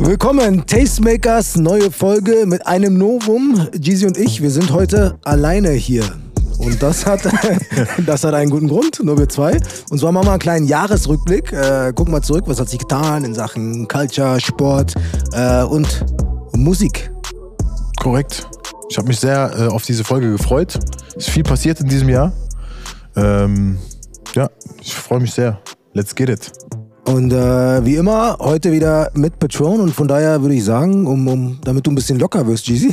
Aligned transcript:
Willkommen, 0.00 0.64
Tastemakers, 0.64 1.56
neue 1.56 1.90
Folge 1.90 2.46
mit 2.46 2.64
einem 2.68 2.96
Novum. 2.96 3.66
Jeezy 3.74 4.06
und 4.06 4.16
ich, 4.16 4.40
wir 4.40 4.50
sind 4.50 4.72
heute 4.72 5.18
alleine 5.24 5.72
hier. 5.72 6.04
Und 6.58 6.80
das 6.80 7.04
hat, 7.04 7.28
das 8.06 8.22
hat 8.22 8.32
einen 8.32 8.48
guten 8.48 8.68
Grund, 8.68 9.02
nur 9.02 9.18
wir 9.18 9.28
zwei. 9.28 9.58
Und 9.90 9.98
zwar 9.98 10.12
machen 10.12 10.28
wir 10.28 10.32
einen 10.32 10.40
kleinen 10.40 10.66
Jahresrückblick. 10.68 11.52
Äh, 11.52 11.92
gucken 11.94 12.12
mal 12.12 12.22
zurück, 12.22 12.44
was 12.46 12.60
hat 12.60 12.68
sich 12.68 12.78
getan 12.78 13.24
in 13.24 13.34
Sachen 13.34 13.88
Culture, 13.88 14.40
Sport 14.40 14.94
äh, 15.32 15.64
und 15.64 15.88
Musik. 16.56 17.10
Korrekt. 18.00 18.46
Ich 18.90 18.98
habe 18.98 19.08
mich 19.08 19.18
sehr 19.18 19.50
äh, 19.58 19.66
auf 19.66 19.82
diese 19.82 20.04
Folge 20.04 20.30
gefreut. 20.30 20.78
Es 21.16 21.26
ist 21.26 21.30
viel 21.30 21.42
passiert 21.42 21.80
in 21.80 21.88
diesem 21.88 22.08
Jahr. 22.08 22.32
Ähm, 23.16 23.78
ja, 24.36 24.48
ich 24.80 24.94
freue 24.94 25.18
mich 25.18 25.32
sehr. 25.32 25.58
Let's 25.92 26.14
get 26.14 26.28
it. 26.28 26.52
Und 27.08 27.32
äh, 27.32 27.84
wie 27.86 27.96
immer, 27.96 28.36
heute 28.38 28.70
wieder 28.70 29.10
mit 29.14 29.38
Patron 29.38 29.80
und 29.80 29.94
von 29.94 30.06
daher 30.06 30.42
würde 30.42 30.54
ich 30.54 30.62
sagen, 30.62 31.06
um, 31.06 31.26
um, 31.26 31.58
damit 31.64 31.86
du 31.86 31.90
ein 31.90 31.94
bisschen 31.94 32.18
locker 32.18 32.46
wirst, 32.46 32.66
Jeezy, 32.66 32.92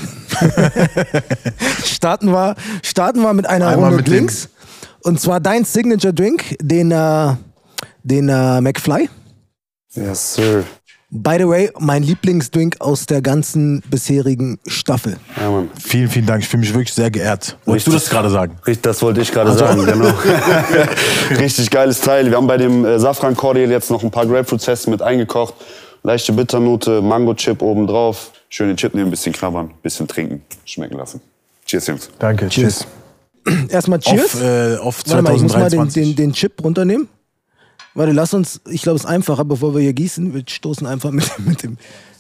starten, 1.84 2.32
wir, 2.32 2.56
starten 2.82 3.22
wir 3.22 3.34
mit 3.34 3.46
einer 3.46 3.68
Einmal 3.68 3.90
Runde 3.90 3.98
mit 3.98 4.08
Drinks. 4.08 4.48
Und 5.04 5.20
zwar 5.20 5.42
dein 5.42 5.66
Signature 5.66 6.14
Drink, 6.14 6.56
den, 6.62 6.92
äh, 6.92 7.34
den 8.04 8.30
äh, 8.30 8.62
McFly. 8.62 9.10
Yes, 9.96 10.36
sir. 10.36 10.64
By 11.18 11.38
the 11.40 11.48
way, 11.48 11.70
mein 11.80 12.04
Lieblingsdrink 12.04 12.82
aus 12.82 13.06
der 13.06 13.22
ganzen 13.22 13.82
bisherigen 13.90 14.60
Staffel. 14.68 15.16
Ja, 15.40 15.50
Mann. 15.50 15.70
Vielen, 15.82 16.10
vielen 16.10 16.26
Dank. 16.26 16.44
Ich 16.44 16.50
fühle 16.50 16.60
mich 16.60 16.74
wirklich 16.74 16.94
sehr 16.94 17.10
geehrt. 17.10 17.58
Wolltest 17.64 17.88
du 17.88 17.92
das 17.92 18.10
gerade 18.10 18.30
sagen? 18.30 18.58
Richtig, 18.68 18.84
das 18.84 19.02
wollte 19.02 19.22
ich 19.22 19.32
gerade 19.32 19.54
sagen, 19.54 19.86
genau. 19.86 20.14
Richtig 21.40 21.72
geiles 21.72 22.02
Teil. 22.02 22.30
Wir 22.30 22.36
haben 22.36 22.48
bei 22.48 22.58
dem 22.58 22.84
äh, 22.84 23.00
Safran 23.00 23.34
Cordial 23.34 23.72
jetzt 23.72 23.90
noch 23.90 24.04
ein 24.04 24.12
paar 24.12 24.26
Grapefruit-Zeste 24.26 24.90
mit 24.90 25.02
eingekocht. 25.02 25.54
Leichte 26.04 26.34
Bitternote, 26.34 27.02
Mango-Chip 27.02 27.62
oben 27.62 27.88
drauf. 27.88 28.34
Schöne 28.50 28.76
Chip 28.76 28.94
nehmen, 28.94 29.08
ein 29.08 29.12
bisschen 29.12 29.32
knabbern, 29.32 29.68
ein 29.68 29.82
bisschen 29.82 30.10
trinken, 30.10 30.42
schmecken 30.66 30.98
lassen. 30.98 31.22
Cheers, 31.66 31.88
Jungs. 31.88 32.10
Danke. 32.20 32.50
Cheers. 32.50 32.86
Erstmal 33.70 34.00
Cheers. 34.00 34.36
Auf, 34.36 34.42
äh, 34.42 34.76
auf 34.78 35.02
Warte 35.08 35.22
mal, 35.22 35.36
ich 35.36 35.42
muss 35.42 35.54
mal 35.54 35.70
den, 35.70 35.90
2023. 35.90 36.04
den, 36.04 36.16
den 36.16 36.34
Chip 36.34 36.62
runternehmen. 36.62 37.08
Warte, 37.96 38.12
lass 38.12 38.34
uns, 38.34 38.60
ich 38.70 38.82
glaube, 38.82 38.98
es 38.98 39.06
ist 39.06 39.10
einfacher, 39.10 39.46
bevor 39.46 39.74
wir 39.74 39.82
hier 39.82 39.94
gießen. 39.94 40.34
Wir 40.34 40.44
stoßen 40.46 40.86
einfach 40.86 41.12
mit, 41.12 41.40
mit, 41.46 41.64
dem, 41.64 41.78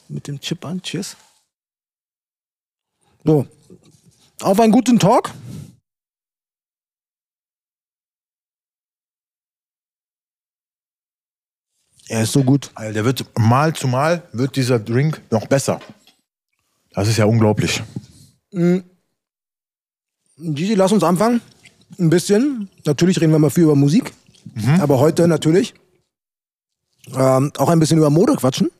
mit 0.08 0.28
dem 0.28 0.40
Chip 0.40 0.66
an. 0.66 0.82
Cheers. 0.82 1.17
So. 3.26 3.45
Auf 4.42 4.59
einen 4.59 4.72
guten 4.72 4.98
Talk. 5.00 5.32
Er 12.08 12.23
ist 12.23 12.32
so 12.32 12.44
gut. 12.44 12.72
Alter, 12.76 12.94
der 12.94 13.06
wird 13.06 13.26
mal 13.38 13.76
zu 13.76 13.88
mal 13.88 14.23
wird 14.32 14.56
dieser 14.56 14.80
Drink 14.80 15.22
noch 15.30 15.48
besser. 15.48 15.82
Das 16.92 17.08
ist 17.10 17.17
ja 17.17 17.26
unglaublich. 17.26 17.84
Gigi, 20.38 20.76
lass 20.76 20.92
uns 20.94 21.04
anfangen. 21.04 21.42
Ein 22.00 22.10
bisschen. 22.10 22.70
Natürlich 22.86 23.20
reden 23.20 23.32
wir 23.32 23.39
mal 23.39 23.50
viel 23.50 23.64
über 23.64 23.76
Musik. 23.76 24.14
Aber 24.80 25.00
heute 25.00 25.28
natürlich 25.28 25.74
ähm, 27.14 27.52
auch 27.58 27.70
ein 27.70 27.80
bisschen 27.80 27.98
über 27.98 28.10
Mode 28.10 28.36
quatschen. 28.36 28.72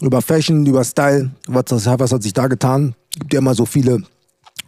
Über 0.00 0.22
Fashion, 0.22 0.66
über 0.66 0.84
Style. 0.84 1.30
Was, 1.46 1.64
das, 1.66 1.86
was 1.86 2.12
hat 2.12 2.22
sich 2.22 2.32
da 2.32 2.46
getan? 2.46 2.94
Gibt 3.18 3.32
ja 3.32 3.38
immer 3.38 3.54
so 3.54 3.64
viele 3.64 4.02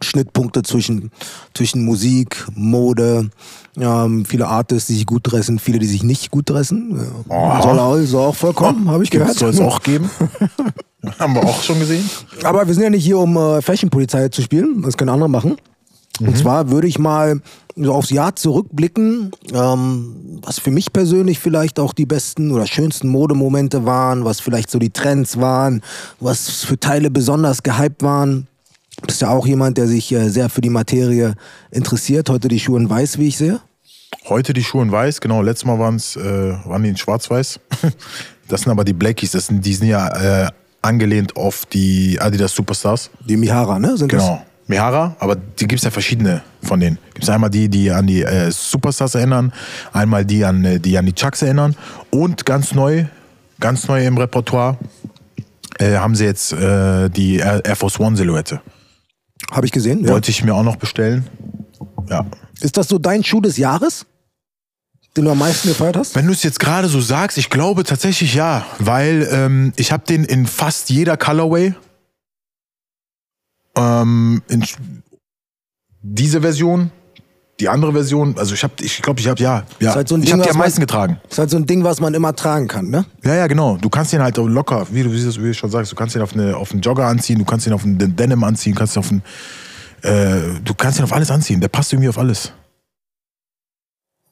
Schnittpunkte 0.01 0.63
zwischen, 0.63 1.11
zwischen 1.53 1.83
Musik, 1.83 2.45
Mode, 2.53 3.29
ähm, 3.77 4.25
viele 4.25 4.47
Artists, 4.47 4.87
die 4.87 4.93
sich 4.93 5.05
gut 5.05 5.21
dressen, 5.23 5.59
viele, 5.59 5.79
die 5.79 5.87
sich 5.87 6.03
nicht 6.03 6.31
gut 6.31 6.49
dressen. 6.49 6.99
Ja. 7.29 7.61
Soll, 7.61 7.79
auch, 7.79 7.97
soll 8.05 8.25
auch 8.25 8.35
vollkommen, 8.35 8.89
habe 8.89 9.03
ich 9.03 9.09
gehört. 9.09 9.35
Soll 9.35 9.49
es 9.49 9.59
auch 9.59 9.81
geben. 9.83 10.09
Haben 11.19 11.35
wir 11.35 11.43
auch 11.43 11.61
schon 11.61 11.79
gesehen. 11.79 12.07
Aber 12.43 12.67
wir 12.67 12.73
sind 12.73 12.83
ja 12.83 12.89
nicht 12.89 13.05
hier, 13.05 13.17
um 13.17 13.37
äh, 13.37 13.61
Fashion-Polizei 13.61 14.29
zu 14.29 14.41
spielen. 14.41 14.81
Das 14.81 14.97
können 14.97 15.09
andere 15.09 15.29
machen. 15.29 15.57
Und 16.19 16.37
zwar 16.37 16.69
würde 16.69 16.87
ich 16.87 16.99
mal 16.99 17.41
so 17.75 17.93
aufs 17.93 18.09
Jahr 18.09 18.35
zurückblicken, 18.35 19.31
ähm, 19.53 20.39
was 20.41 20.59
für 20.59 20.71
mich 20.71 20.91
persönlich 20.91 21.39
vielleicht 21.39 21.79
auch 21.79 21.93
die 21.93 22.05
besten 22.05 22.51
oder 22.51 22.65
schönsten 22.65 23.07
Modemomente 23.07 23.85
waren, 23.85 24.25
was 24.25 24.39
vielleicht 24.39 24.71
so 24.71 24.79
die 24.79 24.89
Trends 24.89 25.39
waren, 25.39 25.81
was 26.19 26.63
für 26.63 26.79
Teile 26.79 27.11
besonders 27.11 27.63
gehypt 27.63 28.03
waren. 28.03 28.47
Du 28.99 29.07
bist 29.07 29.21
ja 29.21 29.29
auch 29.29 29.45
jemand, 29.45 29.77
der 29.77 29.87
sich 29.87 30.11
äh, 30.11 30.29
sehr 30.29 30.49
für 30.49 30.61
die 30.61 30.71
Materie 30.71 31.35
interessiert. 31.71 32.29
Heute 32.29 32.47
die 32.47 32.59
Schuhe 32.59 32.79
in 32.79 32.89
weiß, 32.89 33.19
wie 33.19 33.27
ich 33.27 33.37
sehe. 33.37 33.59
Heute 34.27 34.53
die 34.53 34.63
Schuhe 34.63 34.83
in 34.83 34.91
weiß, 34.91 35.21
genau. 35.21 35.41
Letztes 35.41 35.65
Mal 35.65 35.77
waren's, 35.77 36.15
äh, 36.15 36.55
waren 36.65 36.83
die 36.83 36.89
in 36.89 36.97
schwarz-weiß. 36.97 37.59
Das 38.49 38.61
sind 38.61 38.71
aber 38.71 38.85
die 38.85 38.93
Blackies, 38.93 39.31
das 39.31 39.47
sind, 39.47 39.65
die 39.65 39.73
sind 39.73 39.89
ja 39.89 40.45
äh, 40.45 40.49
angelehnt 40.81 41.35
auf 41.35 41.65
die 41.65 42.17
Adidas 42.19 42.53
Superstars. 42.53 43.09
Die 43.27 43.35
Mihara, 43.35 43.77
ne? 43.77 43.97
Sind 43.97 44.07
Genau. 44.07 44.41
Mihara, 44.67 45.15
aber 45.19 45.35
die 45.35 45.67
gibt 45.67 45.79
es 45.79 45.85
ja 45.85 45.91
verschiedene 45.91 46.41
von 46.61 46.79
denen. 46.79 46.97
Gibt 47.13 47.23
es 47.23 47.29
einmal 47.29 47.49
die, 47.49 47.69
die 47.69 47.91
an 47.91 48.05
die 48.05 48.23
äh, 48.23 48.51
Superstars 48.51 49.15
erinnern, 49.15 49.53
einmal 49.93 50.25
die 50.25 50.43
an, 50.43 50.65
äh, 50.65 50.79
die 50.79 50.97
an 50.97 51.05
die 51.05 51.13
Chucks 51.13 51.41
erinnern 51.41 51.75
und 52.09 52.45
ganz 52.45 52.73
neu, 52.73 53.05
ganz 53.59 53.87
neu 53.87 54.05
im 54.05 54.17
Repertoire 54.17 54.77
äh, 55.79 55.95
haben 55.95 56.15
sie 56.15 56.25
jetzt 56.25 56.53
äh, 56.53 57.09
die 57.09 57.37
Air 57.37 57.75
Force 57.75 57.99
One 57.99 58.17
Silhouette. 58.17 58.61
Habe 59.51 59.65
ich 59.65 59.71
gesehen. 59.71 60.03
Ja. 60.03 60.11
Wollte 60.11 60.31
ich 60.31 60.43
mir 60.43 60.53
auch 60.53 60.63
noch 60.63 60.75
bestellen. 60.75 61.25
Ja. 62.09 62.25
Ist 62.59 62.77
das 62.77 62.87
so 62.87 62.97
dein 62.97 63.23
Schuh 63.23 63.41
des 63.41 63.57
Jahres? 63.57 64.05
Den 65.15 65.25
du 65.25 65.31
am 65.31 65.39
meisten 65.39 65.69
gefeiert 65.69 65.97
hast? 65.97 66.15
Wenn 66.15 66.27
du 66.27 66.33
es 66.33 66.43
jetzt 66.43 66.59
gerade 66.59 66.87
so 66.87 67.01
sagst, 67.01 67.37
ich 67.37 67.49
glaube 67.49 67.83
tatsächlich 67.83 68.35
ja, 68.35 68.65
weil 68.79 69.27
ähm, 69.31 69.73
ich 69.75 69.91
habe 69.91 70.03
den 70.05 70.23
in 70.25 70.45
fast 70.45 70.89
jeder 70.89 71.17
Colorway. 71.17 71.73
Ähm, 73.77 74.41
in 74.49 74.63
diese 76.01 76.41
Version, 76.41 76.91
die 77.59 77.69
andere 77.69 77.91
Version, 77.91 78.37
also 78.37 78.53
ich 78.53 78.63
habe, 78.63 78.73
ich 78.81 79.01
glaube, 79.01 79.19
ich 79.19 79.27
habe 79.27 79.41
ja, 79.41 79.63
ja, 79.79 79.95
halt 79.95 80.07
so 80.07 80.17
ich 80.17 80.31
habe 80.31 80.43
die 80.43 80.49
am 80.49 80.57
man- 80.57 80.65
meisten 80.65 80.79
getragen. 80.79 81.19
Ist 81.29 81.39
halt 81.39 81.49
so 81.49 81.57
ein 81.57 81.65
Ding, 81.65 81.83
was 81.83 81.99
man 81.99 82.13
immer 82.13 82.35
tragen 82.35 82.67
kann, 82.67 82.89
ne? 82.89 83.05
Ja, 83.23 83.35
ja, 83.35 83.47
genau. 83.47 83.77
Du 83.77 83.89
kannst 83.89 84.13
den 84.13 84.21
halt 84.21 84.37
locker, 84.37 84.87
wie 84.91 85.03
du, 85.03 85.11
wie 85.11 85.19
du 85.23 85.35
wie 85.43 85.47
du 85.47 85.53
schon 85.53 85.69
sagst, 85.71 85.91
du 85.91 85.95
kannst 85.95 86.15
den 86.15 86.21
auf, 86.21 86.33
eine, 86.33 86.55
auf 86.55 86.71
einen 86.71 86.81
Jogger 86.81 87.05
anziehen, 87.07 87.39
du 87.39 87.45
kannst 87.45 87.65
den 87.65 87.73
auf 87.73 87.83
einen 87.83 88.15
Denim 88.15 88.43
anziehen, 88.43 88.73
du 88.73 88.79
kannst 88.79 88.95
den 88.95 88.99
auf 88.99 89.11
einen, 89.11 89.23
äh, 90.03 90.59
du 90.63 90.73
kannst 90.75 90.99
den 90.99 91.05
auf 91.05 91.13
alles 91.13 91.31
anziehen. 91.31 91.59
Der 91.59 91.67
passt 91.69 91.91
irgendwie 91.93 92.09
auf 92.09 92.17
alles. 92.19 92.51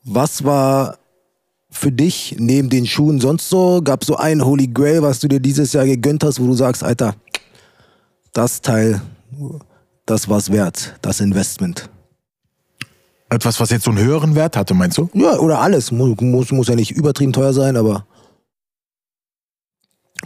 Was 0.03 0.43
war 0.43 0.97
für 1.71 1.91
dich 1.91 2.35
neben 2.37 2.69
den 2.69 2.85
Schuhen 2.85 3.19
sonst 3.19 3.49
so? 3.49 3.81
Gab 3.83 4.05
so 4.05 4.15
ein 4.17 4.45
Holy 4.45 4.67
Grail, 4.67 5.01
was 5.01 5.19
du 5.19 5.27
dir 5.27 5.39
dieses 5.39 5.73
Jahr 5.73 5.85
gegönnt 5.85 6.23
hast, 6.23 6.39
wo 6.39 6.45
du 6.45 6.53
sagst, 6.53 6.83
Alter, 6.83 7.15
das 8.33 8.61
Teil, 8.61 9.01
das 10.05 10.29
war's 10.29 10.51
wert, 10.51 10.97
das 11.01 11.19
Investment. 11.19 11.89
Etwas, 13.29 13.59
was 13.59 13.71
jetzt 13.71 13.85
so 13.85 13.91
einen 13.91 14.03
höheren 14.03 14.35
Wert 14.35 14.55
hatte, 14.55 14.73
meinst 14.73 14.97
du? 14.97 15.09
Ja, 15.13 15.37
oder 15.39 15.59
alles. 15.59 15.91
Muss, 15.91 16.19
muss, 16.21 16.51
muss 16.51 16.67
ja 16.67 16.75
nicht 16.75 16.91
übertrieben 16.91 17.33
teuer 17.33 17.53
sein, 17.53 17.75
aber 17.75 18.05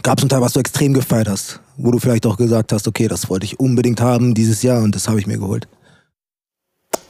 gab 0.02 0.18
es 0.18 0.24
ein 0.24 0.28
Teil, 0.28 0.42
was 0.42 0.52
du 0.52 0.60
extrem 0.60 0.92
gefeiert 0.92 1.28
hast, 1.28 1.60
wo 1.76 1.90
du 1.90 1.98
vielleicht 1.98 2.26
auch 2.26 2.36
gesagt 2.36 2.72
hast, 2.72 2.86
okay, 2.86 3.08
das 3.08 3.30
wollte 3.30 3.46
ich 3.46 3.58
unbedingt 3.58 4.00
haben 4.00 4.34
dieses 4.34 4.62
Jahr 4.62 4.82
und 4.82 4.94
das 4.94 5.08
habe 5.08 5.18
ich 5.18 5.26
mir 5.26 5.38
geholt. 5.38 5.66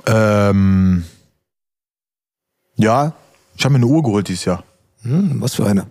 Ähm, 0.06 1.04
ja, 2.76 3.12
ich 3.56 3.64
habe 3.64 3.72
mir 3.72 3.84
eine 3.84 3.86
Uhr 3.86 4.02
geholt 4.02 4.28
dieses 4.28 4.44
Jahr. 4.44 4.64
Hm, 5.02 5.40
was 5.40 5.54
für 5.54 5.66
eine. 5.66 5.86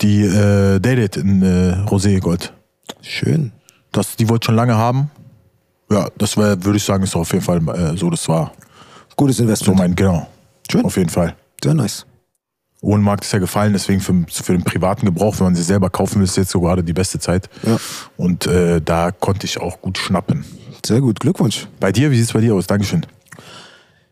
Die 0.00 0.22
äh, 0.22 0.80
Dated 0.80 1.16
in 1.16 1.42
äh, 1.42 1.84
Roségold. 1.86 2.52
Schön. 3.00 3.52
Das, 3.94 4.16
die 4.16 4.28
wollte 4.28 4.44
ich 4.44 4.46
schon 4.46 4.56
lange 4.56 4.76
haben. 4.76 5.10
Ja, 5.90 6.08
das 6.18 6.36
würde 6.36 6.76
ich 6.76 6.82
sagen, 6.82 7.04
ist 7.04 7.14
auf 7.14 7.32
jeden 7.32 7.44
Fall 7.44 7.60
äh, 7.68 7.96
so, 7.96 8.10
das 8.10 8.28
war 8.28 8.52
Gutes 9.16 9.36
so 9.36 9.44
Investment. 9.44 9.78
mein, 9.78 9.94
genau. 9.94 10.26
Schön. 10.70 10.84
Auf 10.84 10.96
jeden 10.96 11.10
Fall. 11.10 11.36
Sehr 11.62 11.74
nice. 11.74 12.04
Ohne 12.80 13.16
ist 13.20 13.32
ja 13.32 13.38
gefallen, 13.38 13.72
deswegen 13.72 14.00
für, 14.00 14.26
für 14.28 14.52
den 14.52 14.64
privaten 14.64 15.06
Gebrauch, 15.06 15.38
wenn 15.38 15.44
man 15.44 15.54
sie 15.54 15.62
selber 15.62 15.88
kaufen 15.88 16.16
will, 16.16 16.24
ist 16.24 16.36
jetzt 16.36 16.50
so 16.50 16.60
gerade 16.60 16.82
die 16.82 16.92
beste 16.92 17.18
Zeit. 17.18 17.48
Ja. 17.62 17.78
Und 18.16 18.46
äh, 18.46 18.80
da 18.82 19.10
konnte 19.10 19.46
ich 19.46 19.58
auch 19.58 19.80
gut 19.80 19.96
schnappen. 19.96 20.44
Sehr 20.84 21.00
gut. 21.00 21.20
Glückwunsch. 21.20 21.66
Bei 21.80 21.92
dir, 21.92 22.10
wie 22.10 22.16
sieht 22.16 22.26
es 22.26 22.32
bei 22.32 22.40
dir 22.40 22.54
aus? 22.54 22.66
Dankeschön. 22.66 23.06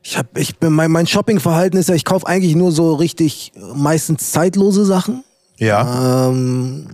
Ich 0.03 0.17
hab, 0.17 0.39
ich 0.39 0.59
bin, 0.59 0.73
mein, 0.73 0.91
mein 0.91 1.07
Shoppingverhalten 1.07 1.79
ist 1.79 1.89
ja, 1.89 1.95
ich 1.95 2.05
kaufe 2.05 2.27
eigentlich 2.27 2.55
nur 2.55 2.73
so 2.73 2.95
richtig 2.95 3.53
meistens 3.75 4.31
zeitlose 4.33 4.85
Sachen. 4.85 5.23
Ja. 5.59 6.29
Ähm, 6.29 6.87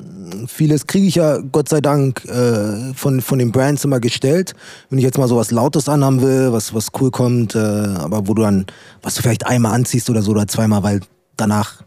vieles 0.46 0.87
kriege 0.87 1.06
ich 1.06 1.14
ja 1.14 1.38
Gott 1.38 1.69
sei 1.69 1.81
Dank 1.81 2.25
äh, 2.26 2.93
von, 2.94 3.20
von 3.20 3.38
den 3.38 3.52
Brands 3.52 3.84
immer 3.84 4.00
gestellt. 4.00 4.55
Wenn 4.90 4.99
ich 4.99 5.05
jetzt 5.05 5.19
mal 5.19 5.28
so 5.28 5.37
was 5.37 5.50
Lautes 5.50 5.88
anhaben 5.88 6.20
will, 6.20 6.52
was, 6.52 6.75
was 6.75 6.88
cool 7.00 7.10
kommt, 7.10 7.55
äh, 7.55 7.58
aber 7.58 8.26
wo 8.26 8.34
du 8.34 8.43
dann, 8.43 8.66
was 9.02 9.14
du 9.14 9.22
vielleicht 9.22 9.46
einmal 9.46 9.75
anziehst 9.75 10.10
oder 10.10 10.22
so 10.22 10.32
oder 10.32 10.46
zweimal, 10.46 10.82
weil 10.82 11.00
danach, 11.37 11.82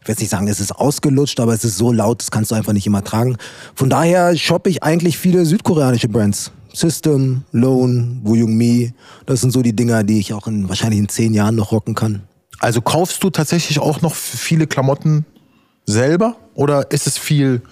ich 0.00 0.08
will 0.08 0.12
jetzt 0.12 0.20
nicht 0.20 0.30
sagen, 0.30 0.48
es 0.48 0.60
ist 0.60 0.72
ausgelutscht, 0.72 1.40
aber 1.40 1.54
es 1.54 1.64
ist 1.64 1.78
so 1.78 1.92
laut, 1.92 2.20
das 2.20 2.30
kannst 2.30 2.50
du 2.50 2.54
einfach 2.54 2.72
nicht 2.72 2.86
immer 2.86 3.04
tragen. 3.04 3.36
Von 3.74 3.88
daher 3.88 4.36
shoppe 4.36 4.70
ich 4.70 4.82
eigentlich 4.82 5.18
viele 5.18 5.46
südkoreanische 5.46 6.08
Brands. 6.08 6.52
System, 6.74 7.44
Lone, 7.52 8.20
Woo 8.22 8.34
Young 8.34 8.54
Mi, 8.54 8.92
das 9.26 9.40
sind 9.40 9.52
so 9.52 9.62
die 9.62 9.74
Dinger, 9.74 10.04
die 10.04 10.18
ich 10.20 10.34
auch 10.34 10.46
in, 10.46 10.68
wahrscheinlich 10.68 11.00
in 11.00 11.08
zehn 11.08 11.32
Jahren 11.32 11.56
noch 11.56 11.72
rocken 11.72 11.94
kann. 11.94 12.22
Also 12.60 12.82
kaufst 12.82 13.22
du 13.24 13.30
tatsächlich 13.30 13.78
auch 13.78 14.02
noch 14.02 14.14
viele 14.14 14.66
Klamotten 14.66 15.24
selber 15.88 16.36
oder 16.54 16.90
ist 16.90 17.06
es 17.06 17.18
viel 17.18 17.62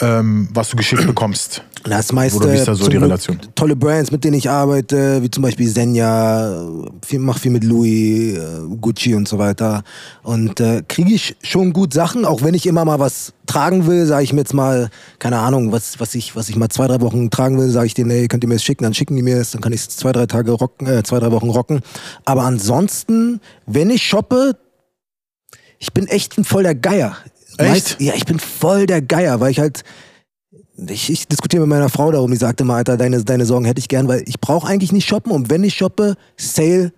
ähm, 0.00 0.48
was 0.52 0.70
du 0.70 0.76
geschickt 0.76 1.06
bekommst? 1.06 1.62
Das 1.84 2.12
meiste 2.12 2.38
Oder 2.38 2.52
wie 2.52 2.56
ist 2.56 2.66
da 2.66 2.74
so 2.74 2.88
die 2.88 2.96
Relation? 2.96 3.38
tolle 3.54 3.76
Brands, 3.76 4.10
mit 4.10 4.24
denen 4.24 4.34
ich 4.34 4.48
arbeite, 4.48 5.22
wie 5.22 5.30
zum 5.30 5.42
Beispiel 5.42 5.68
Senja, 5.68 6.64
viel, 7.04 7.18
mach 7.18 7.38
viel 7.38 7.50
mit 7.50 7.62
Louis, 7.62 8.38
äh, 8.38 8.40
Gucci 8.80 9.14
und 9.14 9.28
so 9.28 9.38
weiter. 9.38 9.82
Und 10.22 10.60
äh, 10.60 10.82
kriege 10.88 11.12
ich 11.12 11.36
schon 11.42 11.72
gut 11.72 11.92
Sachen, 11.92 12.24
auch 12.24 12.42
wenn 12.42 12.54
ich 12.54 12.66
immer 12.66 12.84
mal 12.84 13.00
was 13.00 13.32
tragen 13.46 13.86
will, 13.86 14.06
sage 14.06 14.24
ich 14.24 14.32
mir 14.32 14.40
jetzt 14.40 14.54
mal, 14.54 14.90
keine 15.18 15.38
Ahnung, 15.38 15.72
was, 15.72 16.00
was, 16.00 16.14
ich, 16.14 16.34
was 16.36 16.48
ich 16.48 16.56
mal 16.56 16.68
zwei, 16.68 16.86
drei 16.86 17.00
Wochen 17.00 17.30
tragen 17.30 17.58
will, 17.58 17.68
sage 17.68 17.86
ich 17.86 17.94
denen, 17.94 18.10
ey, 18.10 18.28
könnt 18.28 18.44
ihr 18.44 18.48
mir 18.48 18.54
das 18.54 18.64
schicken, 18.64 18.84
dann 18.84 18.94
schicken 18.94 19.14
die 19.16 19.22
mir 19.22 19.36
das, 19.36 19.50
dann 19.50 19.60
kann 19.60 19.72
ich 19.72 19.80
es 19.80 19.88
zwei, 19.88 20.12
drei 20.12 20.26
Tage 20.26 20.52
rocken, 20.52 20.86
äh, 20.86 21.02
zwei, 21.02 21.18
drei 21.18 21.32
Wochen 21.32 21.50
rocken. 21.50 21.80
Aber 22.24 22.42
ansonsten, 22.42 23.40
wenn 23.66 23.90
ich 23.90 24.02
shoppe, 24.02 24.56
ich 25.82 25.92
bin 25.92 26.06
echt 26.06 26.38
ein 26.38 26.44
voll 26.44 26.62
der 26.62 26.76
Geier. 26.76 27.16
Echt? 27.58 28.00
ja, 28.00 28.14
ich 28.14 28.24
bin 28.24 28.38
voll 28.38 28.86
der 28.86 29.02
Geier, 29.02 29.40
weil 29.40 29.50
ich 29.50 29.58
halt 29.58 29.82
ich, 30.88 31.10
ich 31.10 31.28
diskutiere 31.28 31.60
mit 31.62 31.68
meiner 31.70 31.88
Frau 31.90 32.10
darum, 32.10 32.30
die 32.30 32.36
sagte 32.36 32.64
mal, 32.64 32.76
Alter, 32.76 32.96
deine, 32.96 33.22
deine 33.22 33.44
Sorgen 33.44 33.66
hätte 33.66 33.78
ich 33.80 33.88
gern, 33.88 34.08
weil 34.08 34.22
ich 34.26 34.40
brauche 34.40 34.66
eigentlich 34.68 34.90
nicht 34.92 35.06
shoppen 35.06 35.30
und 35.32 35.50
wenn 35.50 35.62
ich 35.64 35.74
shoppe, 35.74 36.14
Sale, 36.36 36.92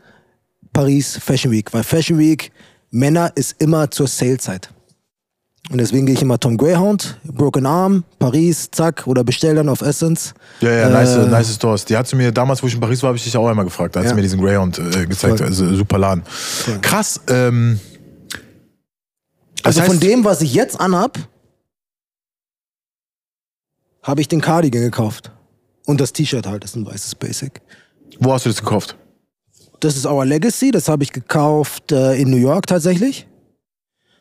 Paris, 0.72 1.18
Fashion 1.22 1.50
Week, 1.50 1.72
weil 1.72 1.82
Fashion 1.82 2.18
Week, 2.18 2.52
Männer 2.90 3.32
ist 3.34 3.56
immer 3.58 3.90
zur 3.90 4.06
Sale-Zeit. 4.06 4.70
Und 5.70 5.78
deswegen 5.78 6.04
gehe 6.06 6.14
ich 6.14 6.22
immer 6.22 6.38
Tom 6.38 6.56
Greyhound, 6.58 7.18
Broken 7.24 7.64
Arm, 7.66 8.04
Paris, 8.18 8.68
zack, 8.70 9.06
oder 9.06 9.24
bestell 9.24 9.54
dann 9.54 9.68
auf 9.70 9.80
Essence. 9.80 10.34
Ja, 10.60 10.70
ja, 10.70 10.88
Äh, 10.88 10.92
nice, 10.92 11.16
nice 11.30 11.54
Stores. 11.54 11.84
Die 11.86 11.96
hat 11.96 12.06
sie 12.06 12.16
mir 12.16 12.30
damals, 12.32 12.62
wo 12.62 12.66
ich 12.66 12.74
in 12.74 12.80
Paris 12.80 13.02
war, 13.02 13.08
habe 13.08 13.16
ich 13.16 13.24
dich 13.24 13.36
auch 13.36 13.48
einmal 13.48 13.64
gefragt. 13.64 13.96
Da 13.96 14.00
hat 14.00 14.04
Ja. 14.04 14.10
sie 14.10 14.14
mir 14.16 14.22
diesen 14.22 14.40
Greyhound 14.40 14.78
äh, 14.78 15.06
gezeigt. 15.06 15.38
Voll. 15.38 15.46
Also 15.46 15.74
super 15.74 15.98
Laden. 15.98 16.22
Krass. 16.82 17.18
Ähm, 17.28 17.80
das 19.64 19.76
Also 19.78 19.82
von 19.90 19.96
heißt- 19.96 20.00
dem, 20.02 20.24
was 20.24 20.40
ich 20.42 20.54
jetzt 20.54 20.78
anhab, 20.80 21.18
habe 24.02 24.20
ich 24.20 24.28
den 24.28 24.40
Cardigan 24.40 24.82
gekauft. 24.82 25.30
Und 25.86 26.00
das 26.00 26.12
T-Shirt 26.12 26.46
halt, 26.46 26.62
das 26.64 26.70
ist 26.70 26.76
ein 26.76 26.86
weißes 26.86 27.14
Basic. 27.16 27.60
Wo 28.20 28.32
hast 28.32 28.44
du 28.46 28.50
das 28.50 28.60
gekauft? 28.60 28.96
Das 29.80 29.96
ist 29.96 30.06
Our 30.06 30.24
Legacy, 30.24 30.70
das 30.70 30.88
habe 30.88 31.02
ich 31.02 31.12
gekauft 31.12 31.92
äh, 31.92 32.14
in 32.14 32.30
New 32.30 32.36
York 32.38 32.66
tatsächlich. 32.66 33.26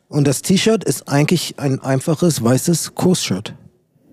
Und 0.09 0.27
das 0.27 0.41
T-Shirt 0.41 0.83
ist 0.83 1.07
eigentlich 1.07 1.55
ein 1.59 1.79
einfaches 1.79 2.43
weißes 2.43 2.95
Kursshirt. 2.95 3.55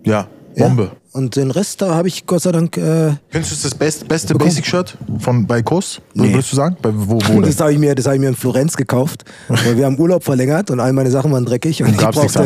Ja, 0.05 0.29
Ja. 0.55 0.67
Und 1.13 1.35
den 1.35 1.51
Rest 1.51 1.83
da 1.83 1.95
habe 1.97 2.07
ich 2.07 2.25
Gott 2.25 2.43
sei 2.43 2.53
Dank. 2.53 2.77
Äh, 2.77 3.15
Findest 3.31 3.65
du 3.65 3.69
das 3.69 3.75
best, 3.75 4.07
beste. 4.07 4.33
Basic-Shirt 4.35 4.97
von 5.19 5.45
bei 5.45 5.61
Kurs? 5.61 6.01
Nee. 6.15 6.33
Würdest 6.33 6.53
du 6.53 6.57
sagen? 6.57 6.77
Bei, 6.81 6.91
wo, 6.95 7.19
wo 7.27 7.41
das 7.43 7.59
habe 7.61 7.73
ich, 7.73 7.79
mir- 7.81 7.97
das 7.97 8.07
hab 8.07 8.15
ich 8.15 8.21
mir 8.21 8.29
in 8.29 8.37
Florenz 8.37 8.77
gekauft. 8.77 9.25
Weil 9.49 9.77
wir 9.77 9.87
haben 9.87 9.99
Urlaub 9.99 10.23
verlängert 10.23 10.71
und 10.71 10.79
all 10.79 10.93
meine 10.93 11.11
Sachen 11.11 11.33
waren 11.33 11.45
dreckig. 11.45 11.83
Und, 11.83 11.89
Und 11.89 11.95
ich 11.95 12.01
brauchte 12.09 12.41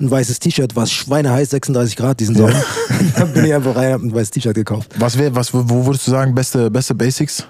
ein 0.00 0.10
weißes 0.10 0.38
T-Shirt, 0.38 0.76
war 0.76 0.86
schweineheiß, 0.86 1.48
36 1.50 1.96
Grad 1.96 2.20
diesen 2.20 2.34
Sommer. 2.36 2.62
Dann 3.16 3.32
bin 3.32 3.46
ich 3.46 3.54
einfach 3.54 3.74
rein 3.74 3.86
und 3.86 3.92
habe 3.94 4.06
ein 4.08 4.14
weißes 4.14 4.32
T-Shirt 4.32 4.54
gekauft. 4.54 4.90
Was 4.98 5.16
wär, 5.16 5.34
was, 5.34 5.54
wo 5.54 5.62
wo 5.66 5.86
würdest 5.86 6.06
du 6.06 6.10
sagen, 6.10 6.34
beste, 6.34 6.70
beste 6.70 6.94
Basics? 6.94 7.46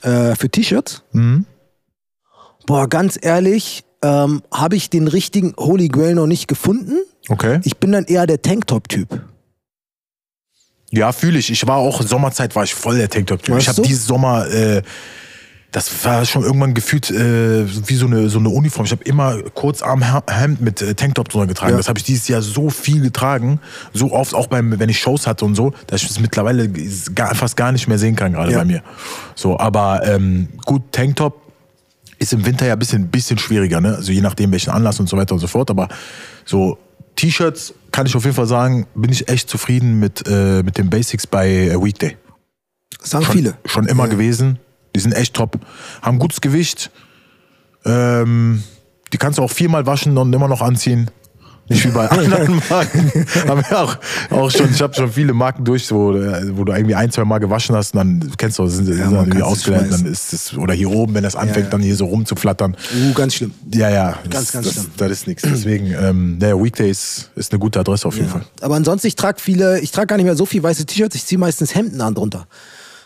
Äh, 0.00 0.34
für 0.34 0.48
T-Shirts? 0.48 1.02
Mhm. 1.12 1.44
Boah, 2.66 2.88
ganz 2.88 3.18
ehrlich, 3.20 3.84
ähm, 4.02 4.42
habe 4.50 4.76
ich 4.76 4.88
den 4.88 5.08
richtigen 5.08 5.52
Holy 5.58 5.88
Grail 5.88 6.14
noch 6.14 6.26
nicht 6.26 6.48
gefunden. 6.48 6.94
Okay. 7.28 7.60
Ich 7.64 7.76
bin 7.76 7.92
dann 7.92 8.04
eher 8.04 8.26
der 8.26 8.40
Tanktop-Typ. 8.40 9.20
Ja, 10.92 11.10
fühle 11.12 11.38
ich. 11.38 11.50
Ich 11.50 11.66
war 11.66 11.76
auch, 11.76 12.02
Sommerzeit 12.02 12.54
war 12.54 12.64
ich 12.64 12.74
voll 12.74 12.98
der 12.98 13.08
Tanktop-Typ. 13.08 13.56
Ich 13.58 13.68
habe 13.68 13.80
diesen 13.80 14.06
Sommer, 14.06 14.46
äh, 14.50 14.82
das 15.70 16.04
war 16.04 16.26
schon 16.26 16.42
irgendwann 16.42 16.74
gefühlt 16.74 17.10
äh, 17.10 17.64
wie 17.88 17.94
so 17.94 18.04
eine, 18.04 18.28
so 18.28 18.38
eine 18.38 18.50
Uniform. 18.50 18.84
Ich 18.84 18.92
habe 18.92 19.02
immer 19.04 19.40
Kurzarmhemd 19.54 20.60
mit 20.60 20.82
äh, 20.82 20.94
Tanktop 20.94 21.30
drunter 21.30 21.46
getragen. 21.46 21.72
Ja. 21.72 21.76
Das 21.78 21.88
habe 21.88 21.98
ich 21.98 22.04
dieses 22.04 22.28
Jahr 22.28 22.42
so 22.42 22.68
viel 22.68 23.00
getragen, 23.00 23.58
so 23.94 24.12
oft, 24.12 24.34
auch 24.34 24.48
beim, 24.48 24.78
wenn 24.78 24.90
ich 24.90 25.00
Shows 25.00 25.26
hatte 25.26 25.46
und 25.46 25.54
so, 25.54 25.72
dass 25.86 26.02
ich 26.02 26.08
das 26.08 26.20
mittlerweile 26.20 26.68
gar, 27.14 27.34
fast 27.34 27.56
gar 27.56 27.72
nicht 27.72 27.88
mehr 27.88 27.98
sehen 27.98 28.14
kann, 28.14 28.34
gerade 28.34 28.52
Ja. 28.52 28.58
bei 28.58 28.66
mir. 28.66 28.82
So, 29.34 29.58
aber 29.58 30.02
ähm, 30.06 30.48
gut, 30.66 30.92
Tanktop 30.92 31.40
ist 32.18 32.34
im 32.34 32.44
Winter 32.44 32.66
ja 32.66 32.74
ein 32.74 32.78
bisschen, 32.78 33.08
bisschen 33.08 33.38
schwieriger, 33.38 33.80
ne? 33.80 33.96
Also 33.96 34.12
je 34.12 34.20
nachdem, 34.20 34.52
welchen 34.52 34.70
Anlass 34.70 35.00
und 35.00 35.08
so 35.08 35.16
weiter 35.16 35.32
und 35.32 35.40
so 35.40 35.46
fort. 35.46 35.70
Aber 35.70 35.88
so 36.44 36.76
T-Shirts 37.16 37.72
kann 37.92 38.06
ich 38.06 38.16
auf 38.16 38.24
jeden 38.24 38.34
Fall 38.34 38.46
sagen, 38.46 38.86
bin 38.94 39.12
ich 39.12 39.28
echt 39.28 39.48
zufrieden 39.48 40.00
mit, 40.00 40.26
äh, 40.26 40.62
mit 40.62 40.78
den 40.78 40.90
Basics 40.90 41.26
bei 41.26 41.48
äh, 41.48 41.82
Weekday. 41.82 42.16
Das 42.98 43.10
sagen 43.10 43.24
Schon, 43.24 43.34
viele. 43.34 43.58
Schon 43.66 43.86
immer 43.86 44.08
gewesen. 44.08 44.58
Die 44.94 45.00
sind 45.00 45.12
echt 45.12 45.34
top. 45.34 45.58
Haben 46.00 46.18
gutes 46.18 46.40
Gewicht. 46.40 46.90
Ähm, 47.84 48.62
die 49.12 49.18
kannst 49.18 49.38
du 49.38 49.42
auch 49.42 49.50
viermal 49.50 49.86
waschen 49.86 50.16
und 50.18 50.32
immer 50.32 50.48
noch 50.48 50.62
anziehen. 50.62 51.10
Nicht 51.68 51.84
wie 51.84 51.90
bei 51.90 52.08
anderen 52.10 52.60
Marken. 52.68 53.12
Haben 53.48 53.62
wir 53.68 53.78
auch, 53.78 53.96
auch 54.30 54.50
schon, 54.50 54.70
ich 54.70 54.82
habe 54.82 54.94
schon 54.94 55.12
viele 55.12 55.32
Marken 55.32 55.64
durch, 55.64 55.90
wo, 55.90 56.12
wo 56.12 56.64
du 56.64 56.72
irgendwie 56.72 56.94
ein, 56.94 57.10
zwei 57.10 57.24
Mal 57.24 57.38
gewaschen 57.38 57.76
hast 57.76 57.94
und 57.94 57.98
dann 57.98 58.32
kennst 58.36 58.58
du, 58.58 58.66
sind, 58.66 58.86
sind 58.86 58.98
man 58.98 59.14
dann 59.14 59.24
irgendwie 59.26 59.42
ausgelernt, 59.42 59.92
dann 59.92 60.06
ist 60.06 60.32
es, 60.32 60.56
oder 60.56 60.74
hier 60.74 60.90
oben, 60.90 61.14
wenn 61.14 61.22
das 61.22 61.36
anfängt, 61.36 61.66
ja. 61.66 61.70
dann 61.70 61.80
hier 61.82 61.96
so 61.96 62.06
rumzuflattern. 62.06 62.76
Uh, 62.94 63.12
ganz 63.14 63.34
schlimm. 63.34 63.52
Ja, 63.72 63.90
ja. 63.90 64.18
Ganz, 64.28 64.46
das, 64.46 64.52
ganz 64.52 64.66
das, 64.66 64.74
schlimm. 64.74 64.86
Das 64.96 65.10
ist 65.10 65.26
nichts. 65.26 65.42
Deswegen, 65.42 65.92
ähm, 65.92 66.38
naja, 66.38 66.62
Weekdays 66.62 67.30
ist 67.36 67.52
eine 67.52 67.58
gute 67.58 67.80
Adresse 67.80 68.06
auf 68.08 68.16
jeden 68.16 68.28
Fall. 68.28 68.44
Aber 68.60 68.74
ansonsten, 68.74 69.06
ich 69.06 69.16
trage 69.16 69.40
viele, 69.40 69.80
ich 69.80 69.92
trage 69.92 70.08
gar 70.08 70.16
nicht 70.16 70.26
mehr 70.26 70.36
so 70.36 70.46
viel 70.46 70.62
weiße 70.62 70.84
T-Shirts, 70.84 71.14
ich 71.16 71.24
ziehe 71.24 71.38
meistens 71.38 71.74
Hemden 71.74 72.00
an 72.00 72.14
drunter. 72.14 72.46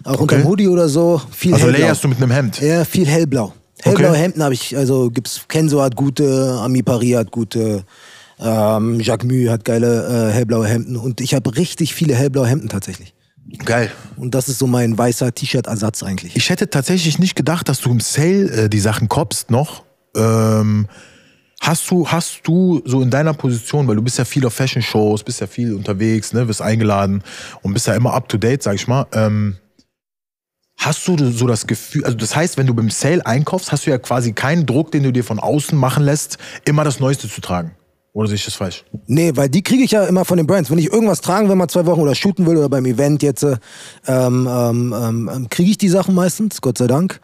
Auch 0.05 0.21
unter 0.21 0.37
dem 0.37 0.47
Hoodie 0.47 0.69
oder 0.69 0.89
so. 0.89 1.21
Viel 1.31 1.55
Also 1.55 1.67
hellblau. 1.67 1.83
layerst 1.83 2.05
du 2.05 2.09
mit 2.09 2.19
einem 2.19 2.31
Hemd. 2.31 2.61
Ja, 2.61 2.85
viel 2.85 3.07
hellblau. 3.07 3.53
Hellblaue 3.83 4.11
Okay. 4.11 4.21
Hemden 4.21 4.43
habe 4.43 4.55
ich, 4.55 4.77
also 4.77 5.11
gibt's, 5.11 5.43
Kenzo 5.49 5.83
hat 5.83 5.97
gute, 5.97 6.59
Ami 6.61 6.83
Paris 6.83 7.17
hat 7.17 7.31
gute, 7.31 7.85
ähm, 8.39 9.01
Jacques 9.01 9.27
Mue 9.27 9.51
hat 9.51 9.65
geile 9.65 10.31
äh, 10.31 10.33
hellblaue 10.33 10.67
Hemden 10.67 10.97
und 10.97 11.21
ich 11.21 11.35
habe 11.35 11.57
richtig 11.57 11.95
viele 11.95 12.15
hellblaue 12.15 12.47
Hemden 12.47 12.69
tatsächlich. 12.69 13.15
Geil. 13.65 13.91
Und 14.17 14.35
das 14.35 14.49
ist 14.49 14.59
so 14.59 14.67
mein 14.67 14.99
weißer 14.99 15.33
T-Shirt-Ersatz 15.33 16.03
eigentlich. 16.03 16.37
Ich 16.37 16.51
hätte 16.51 16.69
tatsächlich 16.69 17.19
nicht 17.19 17.37
gedacht, 17.37 17.69
dass 17.69 17.81
du 17.81 17.91
im 17.91 18.01
Sale 18.01 18.65
äh, 18.65 18.69
die 18.69 18.81
Sachen 18.81 19.09
kopst 19.09 19.51
noch. 19.51 19.85
Ähm, 20.17 20.89
hast 21.61 21.91
du, 21.91 22.09
hast 22.09 22.41
du 22.45 22.83
so 22.85 23.03
in 23.03 23.11
deiner 23.11 23.35
Position, 23.35 23.87
weil 23.87 23.97
du 23.97 24.03
bist 24.03 24.19
ja 24.19 24.25
viel 24.25 24.45
auf 24.47 24.55
Fashion-Shows, 24.55 25.23
bist 25.23 25.41
ja 25.41 25.47
viel 25.47 25.75
unterwegs, 25.75 26.33
ne, 26.33 26.49
wirst 26.49 26.61
eingeladen 26.61 27.23
und 27.63 27.73
bist 27.73 27.87
ja 27.87 27.95
immer 27.95 28.15
up 28.15 28.29
to 28.29 28.37
date, 28.37 28.63
sag 28.63 28.75
ich 28.75 28.89
mal. 28.89 29.07
Ähm, 29.13 29.57
hast 30.77 31.07
du 31.07 31.17
so 31.31 31.47
das 31.47 31.67
Gefühl, 31.67 32.05
also 32.05 32.17
das 32.17 32.35
heißt, 32.35 32.59
wenn 32.59 32.67
du 32.67 32.75
beim 32.75 32.91
Sale 32.91 33.25
einkaufst, 33.25 33.71
hast 33.71 33.87
du 33.87 33.91
ja 33.91 33.99
quasi 33.99 34.33
keinen 34.33 34.67
Druck, 34.67 34.91
den 34.91 35.05
du 35.05 35.13
dir 35.13 35.25
von 35.25 35.39
außen 35.39 35.79
machen 35.79 36.05
lässt, 36.05 36.39
immer 36.65 36.83
das 36.83 36.99
Neueste 36.99 37.29
zu 37.29 37.41
tragen. 37.41 37.77
Oder 38.17 38.29
sehe 38.29 38.37
ich 38.37 38.47
das 38.47 38.55
falsch? 38.55 38.83
Nee, 39.09 39.33
weil 39.35 39.51
die 39.51 39.63
kriege 39.63 39.85
ich 39.85 39.91
ja 39.91 40.05
immer 40.05 40.25
von 40.25 40.39
den 40.39 40.47
Brands. 40.47 40.71
Wenn 40.71 40.79
ich 40.79 40.91
irgendwas 40.91 41.21
tragen 41.21 41.51
will, 41.51 41.55
mal 41.55 41.69
zwei 41.69 41.85
Wochen 41.85 42.01
oder 42.01 42.15
shooten 42.15 42.47
will 42.47 42.57
oder 42.57 42.71
beim 42.71 42.87
Event 42.87 43.23
jetzt, 43.23 43.43
äh, 43.43 43.59
ähm, 44.07 44.49
ähm, 44.51 45.31
ähm, 45.31 45.49
kriege 45.51 45.71
ich 45.71 45.77
die 45.77 45.91
Sachen 45.91 46.15
meistens, 46.15 46.63
Gott 46.63 46.79
sei 46.79 46.87
Dank. 46.87 47.21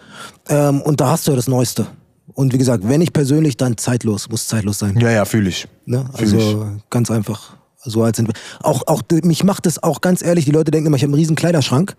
Ähm, 0.51 0.83
und 0.83 1.01
da 1.01 1.09
hast 1.09 1.27
du 1.27 1.31
ja 1.31 1.37
das 1.37 1.49
Neueste. 1.49 1.87
Und 2.35 2.53
wie 2.53 2.59
gesagt, 2.59 2.87
wenn 2.87 3.01
ich 3.01 3.15
persönlich, 3.15 3.57
dann 3.57 3.79
zeitlos, 3.79 4.29
muss 4.29 4.47
zeitlos 4.47 4.81
sein. 4.81 4.99
Ja, 5.01 5.11
ja, 5.11 5.25
fühle 5.25 5.49
ich. 5.49 5.67
Ne? 5.87 6.05
Fühl 6.15 6.35
Also 6.35 6.67
ganz 6.91 7.11
einfach. 7.11 7.57
So 7.83 8.03
als 8.03 8.23
auch, 8.63 8.87
auch 8.87 9.01
mich 9.25 9.45
macht 9.45 9.65
das 9.65 9.83
auch 9.83 10.03
ganz 10.03 10.23
ehrlich, 10.23 10.45
die 10.45 10.51
Leute 10.51 10.73
denken 10.73 10.89
immer, 10.89 10.97
ich 10.97 11.05
habe 11.05 11.13
einen 11.13 11.21
riesen 11.21 11.37
Kleiderschrank. 11.37 11.97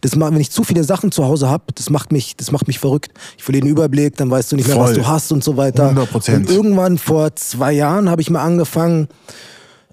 Das 0.00 0.16
macht, 0.16 0.32
wenn 0.32 0.40
ich 0.40 0.50
zu 0.50 0.64
viele 0.64 0.84
Sachen 0.84 1.12
zu 1.12 1.24
Hause 1.24 1.48
habe, 1.48 1.64
das 1.74 1.90
macht 1.90 2.12
mich, 2.12 2.36
das 2.36 2.50
macht 2.50 2.66
mich 2.66 2.78
verrückt. 2.78 3.12
Ich 3.36 3.44
verliere 3.44 3.64
den 3.64 3.70
Überblick, 3.70 4.16
dann 4.16 4.30
weißt 4.30 4.52
du 4.52 4.56
nicht 4.56 4.68
mehr, 4.68 4.78
was 4.78 4.90
Voll. 4.90 5.00
du 5.00 5.06
hast 5.06 5.32
und 5.32 5.42
so 5.42 5.56
weiter. 5.56 5.92
100%. 5.92 6.36
Und 6.36 6.50
irgendwann 6.50 6.98
vor 6.98 7.34
zwei 7.36 7.72
Jahren 7.72 8.10
habe 8.10 8.20
ich 8.20 8.30
mal 8.30 8.42
angefangen 8.42 9.08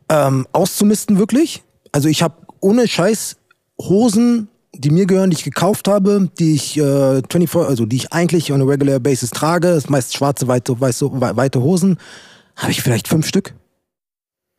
ähm, 0.10 0.46
auszumisten 0.52 1.18
wirklich. 1.18 1.64
Also 1.92 2.10
ich 2.10 2.22
habe 2.22 2.36
ohne 2.60 2.88
Scheiß 2.88 3.38
Hosen, 3.80 4.50
die 4.74 4.90
mir 4.90 5.06
gehören, 5.06 5.30
die 5.30 5.38
ich 5.38 5.44
gekauft 5.44 5.88
habe, 5.88 6.30
die 6.40 6.56
ich 6.56 6.78
äh, 6.78 7.22
24, 7.30 7.70
also 7.70 7.86
die 7.86 7.98
ich 7.98 8.14
eigentlich 8.14 8.52
on 8.52 8.62
a 8.62 8.66
regular 8.66 9.00
basis 9.00 9.32
trage, 9.32 9.68
das 9.68 9.86
ist 9.86 9.90
meist 9.90 10.16
schwarze 10.16 10.48
weite, 10.48 10.80
weiße, 10.80 11.10
weite 11.12 11.62
Hosen, 11.62 11.98
habe 12.56 12.72
ich 12.72 12.82
vielleicht 12.82 13.08
fünf 13.08 13.28
Stück. 13.28 13.54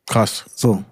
Krass. 0.07 0.45
So. 0.55 0.83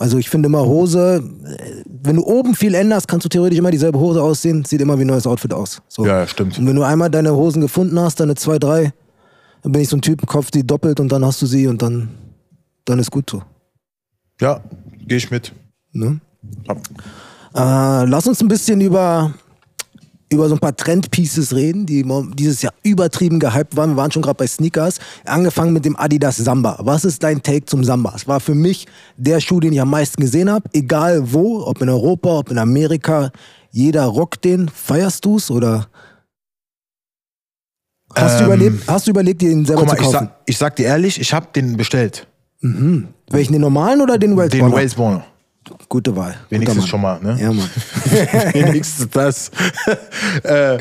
Also 0.00 0.16
ich 0.16 0.30
finde 0.30 0.46
immer 0.46 0.64
Hose, 0.64 1.22
äh, 1.44 1.82
wenn 1.86 2.16
du 2.16 2.22
oben 2.24 2.54
viel 2.54 2.74
änderst, 2.74 3.08
kannst 3.08 3.24
du 3.24 3.28
theoretisch 3.28 3.58
immer 3.58 3.72
dieselbe 3.72 3.98
Hose 3.98 4.22
aussehen, 4.22 4.64
sieht 4.64 4.80
immer 4.80 4.96
wie 4.98 5.02
ein 5.02 5.08
neues 5.08 5.26
Outfit 5.26 5.52
aus. 5.52 5.82
So. 5.88 6.06
Ja, 6.06 6.26
stimmt. 6.26 6.56
Und 6.58 6.66
wenn 6.68 6.76
du 6.76 6.82
einmal 6.84 7.10
deine 7.10 7.34
Hosen 7.34 7.60
gefunden 7.60 7.98
hast, 7.98 8.20
deine 8.20 8.36
zwei, 8.36 8.58
drei, 8.60 8.92
dann 9.62 9.72
bin 9.72 9.82
ich 9.82 9.88
so 9.88 9.96
ein 9.96 10.00
Typ, 10.02 10.24
kauf 10.26 10.50
die 10.52 10.64
doppelt 10.64 11.00
und 11.00 11.10
dann 11.10 11.24
hast 11.24 11.42
du 11.42 11.46
sie 11.46 11.66
und 11.66 11.82
dann, 11.82 12.10
dann 12.84 13.00
ist 13.00 13.10
gut 13.10 13.28
so. 13.28 13.42
Ja, 14.40 14.60
gehe 15.06 15.18
ich 15.18 15.30
mit. 15.32 15.52
Ne? 15.92 16.20
Hab- 16.68 16.78
Äh, 17.54 18.04
lass 18.08 18.26
uns 18.28 18.40
ein 18.40 18.46
bisschen 18.48 18.80
über, 18.80 19.32
über 20.30 20.48
so 20.48 20.54
ein 20.56 20.58
paar 20.58 20.76
Trendpieces 20.76 21.54
reden, 21.54 21.86
die 21.86 22.04
dieses 22.34 22.62
Jahr 22.62 22.74
übertrieben 22.82 23.40
gehypt 23.40 23.76
waren. 23.76 23.90
Wir 23.90 23.96
waren 23.96 24.12
schon 24.12 24.22
gerade 24.22 24.36
bei 24.36 24.46
Sneakers. 24.46 24.98
Angefangen 25.24 25.72
mit 25.72 25.84
dem 25.84 25.96
Adidas 25.96 26.36
Samba. 26.36 26.76
Was 26.80 27.04
ist 27.04 27.22
dein 27.22 27.42
Take 27.42 27.64
zum 27.66 27.82
Samba? 27.84 28.12
Es 28.14 28.28
war 28.28 28.40
für 28.40 28.54
mich 28.54 28.86
der 29.16 29.40
Schuh, 29.40 29.60
den 29.60 29.72
ich 29.72 29.80
am 29.80 29.90
meisten 29.90 30.20
gesehen 30.20 30.50
habe. 30.50 30.68
Egal 30.72 31.32
wo, 31.32 31.64
ob 31.64 31.80
in 31.80 31.88
Europa, 31.88 32.38
ob 32.38 32.50
in 32.50 32.58
Amerika. 32.58 33.30
Jeder 33.70 34.04
rockt 34.04 34.44
den. 34.44 34.68
Feierst 34.68 35.24
du's 35.24 35.50
oder? 35.50 35.88
Hast, 38.14 38.40
du 38.40 38.44
Ähm, 38.44 38.46
überlebt, 38.46 38.82
hast 38.88 39.06
du 39.06 39.10
überlegt, 39.10 39.42
dir 39.42 39.50
den 39.50 39.64
selber 39.64 39.84
mal, 39.84 39.90
zu 39.90 39.96
ich 39.96 40.02
kaufen? 40.02 40.12
sag, 40.12 40.40
ich 40.46 40.58
sag 40.58 40.76
dir 40.76 40.86
ehrlich, 40.86 41.20
ich 41.20 41.32
habe 41.32 41.46
den 41.54 41.76
bestellt. 41.76 42.26
Welchen, 42.60 43.52
den 43.52 43.60
normalen 43.60 44.00
oder 44.00 44.18
den 44.18 44.36
Wales 44.36 44.50
Den? 44.50 44.72
Wales 44.72 44.94
Bonner. 44.94 45.24
Gute 45.88 46.16
Wahl. 46.16 46.36
Wenigstens 46.50 46.88
schon 46.88 47.00
mal, 47.00 47.20
ne? 47.20 47.38
Ja, 47.40 47.52
Mann. 47.52 47.70
Wenigstens 48.52 49.08
das. 49.10 49.50
äh, 50.42 50.78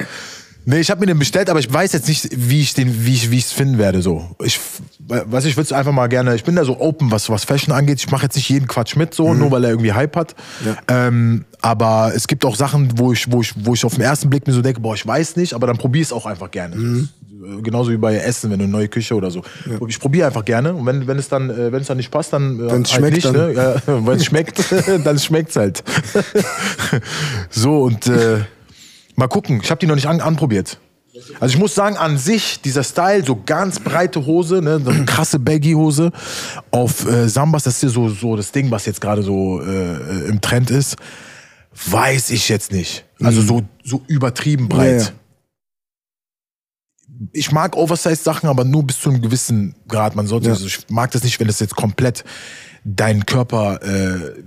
nee, 0.65 0.79
ich 0.79 0.89
habe 0.89 1.00
mir 1.00 1.08
den 1.08 1.20
bestellt, 1.20 1.50
aber 1.50 1.60
ich 1.60 1.72
weiß 1.72 1.94
jetzt 1.94 2.08
nicht, 2.08 2.29
wie 2.32 2.62
ich 2.62 2.74
den, 2.74 3.06
wie 3.06 3.13
ich, 3.13 3.32
wie 3.32 3.38
ich's 3.38 3.51
finden 3.51 3.77
werde. 3.77 4.01
So, 4.01 4.36
ich, 4.44 4.60
was 5.00 5.46
ich 5.46 5.56
würde 5.58 5.75
einfach 5.75 5.91
mal 5.91 6.08
gerne. 6.08 6.36
Ich 6.36 6.44
bin 6.44 6.56
da 6.56 6.65
so 6.65 6.79
open, 6.79 7.12
was 7.12 7.29
was 7.29 7.44
Fashion 7.44 7.74
angeht. 7.74 8.00
Ich 8.00 8.12
mache 8.12 8.24
jetzt 8.24 8.36
nicht 8.36 8.50
jeden 8.50 8.67
Quatsch 8.67 8.96
mit, 8.96 9.13
so 9.13 9.34
nur 9.34 9.51
weil 9.51 9.63
er 9.63 9.72
irgendwie 9.72 9.94
Hype 9.94 10.15
hat. 10.15 10.36
Ähm, 10.88 11.46
aber 11.62 12.12
es 12.15 12.27
gibt 12.27 12.46
auch 12.46 12.56
Sachen, 12.56 13.00
wo 13.00 13.12
ich, 13.12 13.32
wo 13.32 13.41
ich, 13.41 13.53
wo 13.58 13.74
ich 13.74 13.84
auf 13.84 13.96
den 13.96 14.03
ersten 14.03 14.29
Blick 14.29 14.46
mir 14.46 14.53
so 14.53 14.62
denke, 14.62 14.79
boah, 14.79 14.94
ich 14.94 15.06
weiß 15.06 15.36
nicht, 15.38 15.53
aber 15.53 15.67
dann 15.67 15.77
probier 15.77 16.01
es 16.01 16.13
auch 16.13 16.25
einfach 16.25 16.51
gerne. 16.51 16.75
Äh, 16.75 17.08
Genauso 17.62 17.91
wie 17.91 17.98
bei 17.98 18.15
Essen, 18.17 18.50
wenn 18.51 18.60
du 18.60 18.63
eine 18.63 18.72
neue 18.72 18.88
Küche 18.88 19.13
oder 19.15 19.29
so. 19.29 19.41
Ich 19.88 20.00
probiere 20.00 20.27
einfach 20.27 20.46
gerne. 20.46 20.74
Und 20.74 20.86
wenn, 20.86 21.07
wenn 21.07 21.19
es 21.19 21.27
dann, 21.29 21.50
äh, 21.50 21.72
wenn 21.72 21.81
es 21.81 21.88
dann 21.88 21.98
nicht 21.98 22.10
passt, 22.10 22.34
dann 22.34 22.55
äh, 22.60 22.72
Wenn's 22.72 22.91
halt 22.93 23.00
schmeckt, 23.00 23.13
nicht, 23.15 23.25
dann- 23.25 23.36
ne? 23.36 23.53
Ja, 23.53 23.75
wenn 24.05 24.17
es 24.17 24.25
schmeckt, 24.25 24.63
dann 25.03 25.19
schmeckt's 25.19 25.55
halt. 25.55 25.84
so 27.50 27.81
und 27.84 28.07
äh, 28.07 28.39
mal 29.15 29.27
gucken. 29.27 29.60
Ich 29.63 29.69
habe 29.69 29.79
die 29.79 29.88
noch 29.88 29.96
nicht 29.96 30.07
an, 30.07 30.22
anprobiert. 30.22 30.79
Also 31.39 31.53
ich 31.55 31.60
muss 31.60 31.74
sagen, 31.74 31.98
an 31.98 32.17
sich, 32.17 32.62
dieser 32.62 32.84
Style, 32.84 33.24
so 33.25 33.41
ganz 33.43 33.79
breite 33.79 34.25
Hose, 34.25 34.62
ne, 34.62 34.79
so 34.84 34.91
eine 34.91 35.05
krasse 35.05 35.39
Baggy-Hose 35.39 36.12
auf 36.69 37.07
äh, 37.07 37.27
Sambas, 37.27 37.63
das 37.63 37.75
ist 37.77 37.84
ja 37.84 37.89
so, 37.89 38.10
so 38.10 38.36
das 38.36 38.51
Ding, 38.51 38.69
was 38.69 38.86
jetzt 38.86 39.01
gerade 39.01 39.24
so 39.24 39.60
äh, 39.62 40.27
im 40.29 40.41
Trend 40.41 40.69
ist, 40.69 40.96
weiß 41.89 42.29
ich 42.29 42.50
jetzt 42.50 42.72
nicht. 42.72 43.03
Also 43.22 43.41
so, 43.41 43.63
so 43.84 44.01
übertrieben 44.07 44.69
breit. 44.69 44.91
Ja, 44.91 44.98
ja. 45.07 45.10
Ich 47.33 47.51
mag 47.51 47.75
Oversize-Sachen, 47.75 48.47
aber 48.50 48.63
nur 48.63 48.83
bis 48.86 49.00
zu 49.01 49.09
einem 49.09 49.21
gewissen 49.21 49.75
Grad. 49.88 50.15
Man 50.15 50.27
sollte, 50.27 50.47
Ja. 50.47 50.53
also 50.53 50.65
ich 50.67 50.79
mag 50.89 51.12
das 51.12 51.24
nicht, 51.24 51.39
wenn 51.39 51.47
das 51.47 51.59
jetzt 51.59 51.75
komplett 51.75 52.24
deinen 52.83 53.25
Körper, 53.25 53.81
äh, 53.83 54.41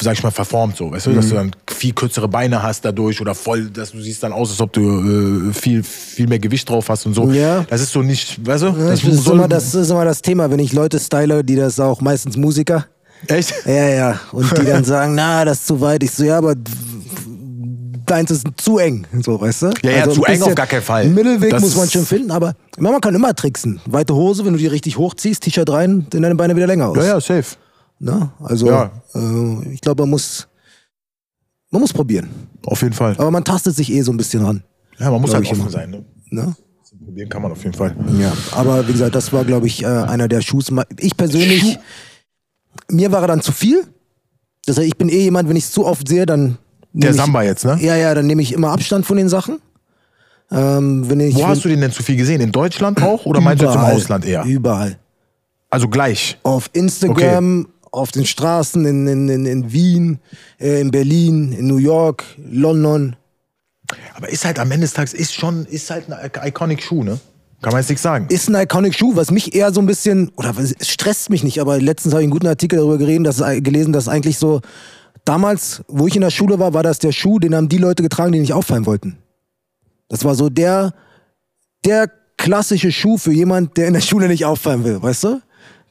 sag 0.00 0.14
ich 0.14 0.22
mal, 0.22 0.30
verformt 0.30 0.76
so, 0.76 0.90
weißt 0.90 1.06
du, 1.06 1.10
Mhm. 1.10 1.16
dass 1.16 1.28
du 1.28 1.34
dann 1.34 1.50
viel 1.68 1.92
kürzere 1.92 2.26
Beine 2.26 2.62
hast 2.62 2.82
dadurch 2.84 3.20
oder 3.20 3.34
voll, 3.34 3.68
dass 3.68 3.92
du 3.92 4.00
siehst 4.00 4.22
dann 4.22 4.32
aus, 4.32 4.50
als 4.50 4.60
ob 4.60 4.72
du 4.72 5.50
äh, 5.50 5.52
viel, 5.52 5.82
viel 5.82 6.28
mehr 6.28 6.38
Gewicht 6.38 6.68
drauf 6.70 6.88
hast 6.88 7.04
und 7.04 7.12
so. 7.14 7.30
Ja. 7.30 7.64
Das 7.68 7.82
ist 7.82 7.92
so 7.92 8.02
nicht, 8.02 8.44
weißt 8.46 8.62
du? 8.64 8.70
Das, 8.72 9.04
ist 9.04 9.26
immer, 9.28 9.48
das 9.48 9.74
ist 9.74 9.90
immer 9.90 10.04
das 10.06 10.22
Thema, 10.22 10.50
wenn 10.50 10.60
ich 10.60 10.72
Leute 10.72 10.98
style, 10.98 11.44
die 11.44 11.56
das 11.56 11.78
auch 11.78 12.00
meistens 12.00 12.36
Musiker. 12.38 12.86
echt? 13.26 13.52
Ja, 13.66 13.88
ja. 13.88 14.20
Und 14.32 14.56
die 14.56 14.64
dann 14.64 14.84
sagen, 14.84 15.14
na, 15.14 15.44
das 15.44 15.58
ist 15.58 15.66
zu 15.66 15.80
weit. 15.80 16.02
Ich 16.04 16.12
so, 16.12 16.24
ja, 16.24 16.38
aber 16.38 16.54
deins 18.10 18.30
ist 18.30 18.46
zu 18.56 18.78
eng. 18.78 19.06
So, 19.22 19.40
weißt 19.40 19.62
du? 19.62 19.66
Also 19.68 19.78
Ja, 19.82 19.90
ja, 19.90 20.04
ein 20.04 20.10
zu 20.10 20.24
eng 20.24 20.42
auf 20.42 20.54
gar 20.54 20.66
keinen 20.66 20.82
Fall. 20.82 21.08
Mittelweg 21.08 21.50
Das 21.50 21.62
muss 21.62 21.76
man 21.76 21.88
schon 21.88 22.04
finden, 22.04 22.30
aber 22.30 22.54
man 22.78 23.00
kann 23.00 23.14
immer 23.14 23.34
tricksen. 23.34 23.80
Weite 23.86 24.14
Hose, 24.14 24.44
wenn 24.44 24.52
du 24.52 24.58
die 24.58 24.66
richtig 24.66 24.98
hochziehst, 24.98 25.42
T-Shirt 25.42 25.70
rein, 25.70 26.06
sehen 26.12 26.22
deine 26.22 26.34
Beine 26.34 26.56
wieder 26.56 26.66
länger 26.66 26.88
aus. 26.88 26.96
Ja, 26.96 27.04
ja, 27.04 27.20
safe. 27.20 27.56
Ne? 28.00 28.30
Also, 28.42 28.68
Ja. 28.68 28.90
äh, 29.14 29.72
ich 29.72 29.80
glaube, 29.80 30.02
man 30.02 30.10
muss, 30.10 30.46
man 31.70 31.80
muss 31.80 31.92
probieren. 31.92 32.28
Auf 32.66 32.82
jeden 32.82 32.94
Fall. 32.94 33.14
Aber 33.18 33.30
man 33.30 33.44
tastet 33.44 33.74
sich 33.76 33.90
eh 33.92 34.02
so 34.02 34.12
ein 34.12 34.16
bisschen 34.16 34.44
ran. 34.44 34.62
Ja, 34.98 35.10
man 35.10 35.20
muss 35.20 35.32
halt 35.34 35.46
offen 35.46 35.60
immer. 35.60 35.70
sein. 35.70 35.90
Ne? 35.90 36.04
Ne? 36.30 36.56
Probieren 37.04 37.28
kann 37.28 37.42
man 37.42 37.52
auf 37.52 37.62
jeden 37.62 37.74
Fall. 37.74 37.94
Ja, 38.18 38.32
aber 38.52 38.86
wie 38.86 38.92
gesagt, 38.92 39.14
das 39.14 39.32
war, 39.32 39.44
glaube 39.44 39.66
ich, 39.66 39.82
äh, 39.82 39.86
einer 39.86 40.28
der 40.28 40.40
Schuhs. 40.42 40.66
Ich 40.98 41.16
persönlich, 41.16 41.78
mir 42.90 43.12
war 43.12 43.22
er 43.22 43.28
dann 43.28 43.40
zu 43.40 43.52
viel. 43.52 43.84
Das 44.66 44.76
heißt, 44.76 44.86
ich 44.86 44.96
bin 44.96 45.08
eh 45.08 45.22
jemand, 45.22 45.48
wenn 45.48 45.56
ich 45.56 45.64
es 45.64 45.72
zu 45.72 45.86
oft 45.86 46.06
sehe, 46.06 46.26
dann. 46.26 46.58
Der 46.92 47.10
nehm 47.10 47.10
ich, 47.10 47.16
Samba 47.16 47.42
jetzt, 47.42 47.64
ne? 47.64 47.78
Ja, 47.80 47.96
ja, 47.96 48.14
dann 48.14 48.26
nehme 48.26 48.42
ich 48.42 48.52
immer 48.52 48.70
Abstand 48.70 49.06
von 49.06 49.16
den 49.16 49.28
Sachen. 49.28 49.60
Ähm, 50.50 51.08
wenn 51.08 51.20
ich, 51.20 51.34
Wo 51.34 51.46
hast 51.46 51.64
du 51.64 51.68
den 51.68 51.80
denn 51.80 51.92
zu 51.92 52.02
viel 52.02 52.16
gesehen? 52.16 52.40
In 52.40 52.52
Deutschland 52.52 53.02
auch 53.02 53.26
oder 53.26 53.40
meinst 53.40 53.62
du 53.62 53.66
jetzt 53.66 53.74
im. 53.74 53.82
Ausland 53.82 54.24
eher? 54.24 54.44
Überall. 54.44 54.98
Also 55.70 55.88
gleich. 55.88 56.38
Auf 56.42 56.70
Instagram, 56.72 57.68
auf 57.92 58.12
den 58.12 58.24
Straßen 58.24 58.84
in, 58.86 59.06
in, 59.06 59.28
in, 59.28 59.46
in 59.46 59.72
Wien, 59.72 60.18
äh, 60.58 60.80
in 60.80 60.90
Berlin, 60.90 61.52
in 61.52 61.66
New 61.66 61.76
York, 61.76 62.24
London. 62.50 63.16
Aber 64.14 64.28
ist 64.30 64.44
halt 64.44 64.58
am 64.58 64.70
Ende 64.70 64.84
des 64.86 64.94
Tages, 64.94 65.12
ist 65.12 65.34
schon, 65.34 65.66
ist 65.66 65.90
halt 65.90 66.10
ein 66.10 66.30
iconic 66.48 66.82
Schuh, 66.82 67.04
ne? 67.04 67.18
Kann 67.60 67.72
man 67.72 67.80
jetzt 67.80 67.88
nichts 67.88 68.02
sagen. 68.02 68.26
Ist 68.28 68.48
ein 68.48 68.54
iconic 68.54 68.94
Schuh, 68.94 69.16
was 69.16 69.30
mich 69.30 69.54
eher 69.54 69.72
so 69.72 69.80
ein 69.80 69.86
bisschen, 69.86 70.30
oder 70.36 70.54
es 70.58 70.88
stresst 70.88 71.28
mich 71.28 71.42
nicht, 71.42 71.60
aber 71.60 71.80
letztens 71.80 72.14
habe 72.14 72.22
ich 72.22 72.26
einen 72.26 72.32
guten 72.32 72.46
Artikel 72.46 72.76
darüber 72.76 72.98
geredet, 72.98 73.26
dass, 73.26 73.38
gelesen, 73.62 73.92
dass 73.92 74.08
eigentlich 74.08 74.38
so, 74.38 74.60
damals, 75.28 75.82
wo 75.88 76.06
ich 76.06 76.14
in 76.16 76.22
der 76.22 76.30
Schule 76.30 76.58
war, 76.58 76.72
war 76.74 76.82
das 76.82 76.98
der 76.98 77.12
Schuh, 77.12 77.38
den 77.38 77.54
haben 77.54 77.68
die 77.68 77.78
Leute 77.78 78.02
getragen, 78.02 78.32
die 78.32 78.40
nicht 78.40 78.52
auffallen 78.54 78.86
wollten. 78.86 79.18
Das 80.08 80.24
war 80.24 80.34
so 80.34 80.48
der, 80.48 80.94
der 81.84 82.10
klassische 82.38 82.90
Schuh 82.92 83.18
für 83.18 83.32
jemand, 83.32 83.76
der 83.76 83.88
in 83.88 83.94
der 83.94 84.00
Schule 84.00 84.28
nicht 84.28 84.44
auffallen 84.44 84.84
will, 84.84 85.02
weißt 85.02 85.24
du? 85.24 85.40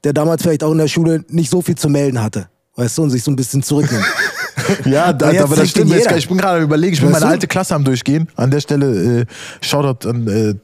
Der 0.03 0.13
damals 0.13 0.41
vielleicht 0.41 0.63
auch 0.63 0.71
in 0.71 0.77
der 0.79 0.87
Schule 0.87 1.23
nicht 1.29 1.49
so 1.51 1.61
viel 1.61 1.75
zu 1.75 1.89
melden 1.89 2.21
hatte, 2.21 2.49
weißt 2.75 2.97
du, 2.97 3.03
und 3.03 3.09
sich 3.11 3.23
so 3.23 3.31
ein 3.31 3.35
bisschen 3.35 3.61
zurücknimmt. 3.63 4.05
Ja, 4.83 5.13
da- 5.13 5.29
aber 5.43 5.55
das 5.55 5.69
stimmt. 5.69 5.91
Jetzt, 5.91 6.11
ich 6.11 6.27
bin 6.27 6.37
gerade 6.37 6.61
überlegen, 6.63 6.91
ich 6.93 6.99
bin 6.99 7.07
Weißt 7.09 7.21
meine 7.21 7.25
du? 7.27 7.31
alte 7.31 7.47
Klasse 7.47 7.73
am 7.73 7.85
Durchgehen. 7.85 8.27
An 8.35 8.51
der 8.51 8.59
Stelle 8.59 9.21
äh, 9.21 9.25
Shoutout 9.61 10.09
an 10.09 10.27
äh, 10.27 10.55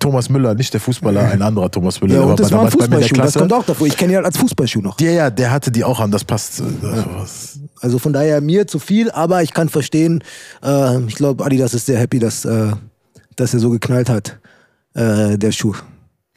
Thomas 0.00 0.28
Müller, 0.28 0.54
nicht 0.54 0.72
der 0.74 0.80
Fußballer, 0.80 1.30
ein 1.30 1.42
anderer 1.42 1.70
Thomas 1.70 2.00
Müller. 2.00 2.14
ja, 2.16 2.20
und 2.22 2.40
das 2.40 2.50
war 2.50 2.62
ein 2.64 2.70
Fußballschuh, 2.70 3.14
das 3.14 3.34
kommt 3.34 3.52
auch 3.52 3.64
davor. 3.64 3.86
Ich 3.86 3.96
kenne 3.96 4.12
ihn 4.12 4.16
halt 4.16 4.26
als 4.26 4.38
Fußballschuh 4.38 4.80
noch. 4.80 4.98
Ja, 5.00 5.10
ja, 5.10 5.30
der 5.30 5.52
hatte 5.52 5.70
die 5.70 5.84
auch 5.84 6.00
an, 6.00 6.10
das 6.10 6.24
passt. 6.24 6.60
Äh, 6.60 6.64
was- 7.16 7.60
Also 7.80 7.98
von 7.98 8.12
daher 8.12 8.40
mir 8.40 8.66
zu 8.66 8.78
viel, 8.78 9.10
aber 9.12 9.42
ich 9.42 9.52
kann 9.54 9.68
verstehen, 9.68 10.24
äh, 10.64 10.98
ich 11.04 11.14
glaube, 11.14 11.44
Adidas 11.44 11.72
ist 11.74 11.86
sehr 11.86 11.98
happy, 11.98 12.18
dass, 12.18 12.44
äh, 12.44 12.72
dass 13.36 13.54
er 13.54 13.60
so 13.60 13.70
geknallt 13.70 14.08
hat, 14.10 14.38
äh, 14.94 15.38
der 15.38 15.52
Schuh. 15.52 15.74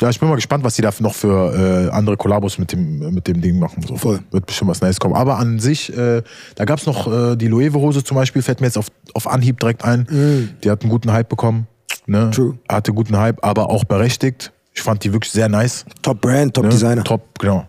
Ja, 0.02 0.10
ich 0.10 0.20
bin 0.20 0.28
mal 0.28 0.36
gespannt, 0.36 0.64
was 0.66 0.76
die 0.76 0.82
da 0.82 0.92
noch 1.00 1.14
für 1.16 1.88
äh, 1.88 1.90
andere 1.92 2.18
Kollabos 2.18 2.58
mit 2.58 2.72
dem, 2.74 3.14
mit 3.14 3.28
dem 3.28 3.40
Ding 3.42 3.58
machen. 3.60 3.84
So. 3.88 3.96
Voll. 3.96 4.20
Wird 4.32 4.46
bestimmt 4.46 4.72
was 4.72 4.82
Neues 4.82 5.00
kommen. 5.00 5.16
Aber 5.16 5.38
an 5.38 5.60
sich, 5.60 5.96
äh, 5.96 6.22
da 6.56 6.66
gab 6.66 6.80
es 6.80 6.86
noch 6.86 7.08
äh, 7.08 7.36
die 7.38 7.48
Loewe-Hose 7.48 8.04
zum 8.04 8.16
Beispiel, 8.16 8.42
fällt 8.42 8.60
mir 8.60 8.68
jetzt 8.68 8.78
auf, 8.78 8.88
auf 9.14 9.28
Anhieb 9.28 9.60
direkt 9.60 9.86
ein. 9.86 10.50
Die 10.64 10.70
hat 10.70 10.82
einen 10.82 10.90
guten 10.92 11.12
Hype 11.14 11.30
bekommen. 11.30 11.68
Ne? 12.06 12.32
True. 12.32 12.58
Hatte 12.68 12.94
guten 12.94 13.18
Hype, 13.18 13.44
aber 13.44 13.70
auch 13.70 13.84
berechtigt. 13.84 14.52
Ich 14.74 14.82
fand 14.82 15.04
die 15.04 15.14
wirklich 15.14 15.32
sehr 15.32 15.50
nice. 15.50 15.86
Top 16.02 16.22
Brand, 16.22 16.54
Top 16.54 16.66
Ne? 16.66 16.70
Designer. 16.72 17.04
Top, 17.04 17.40
genau. 17.40 17.68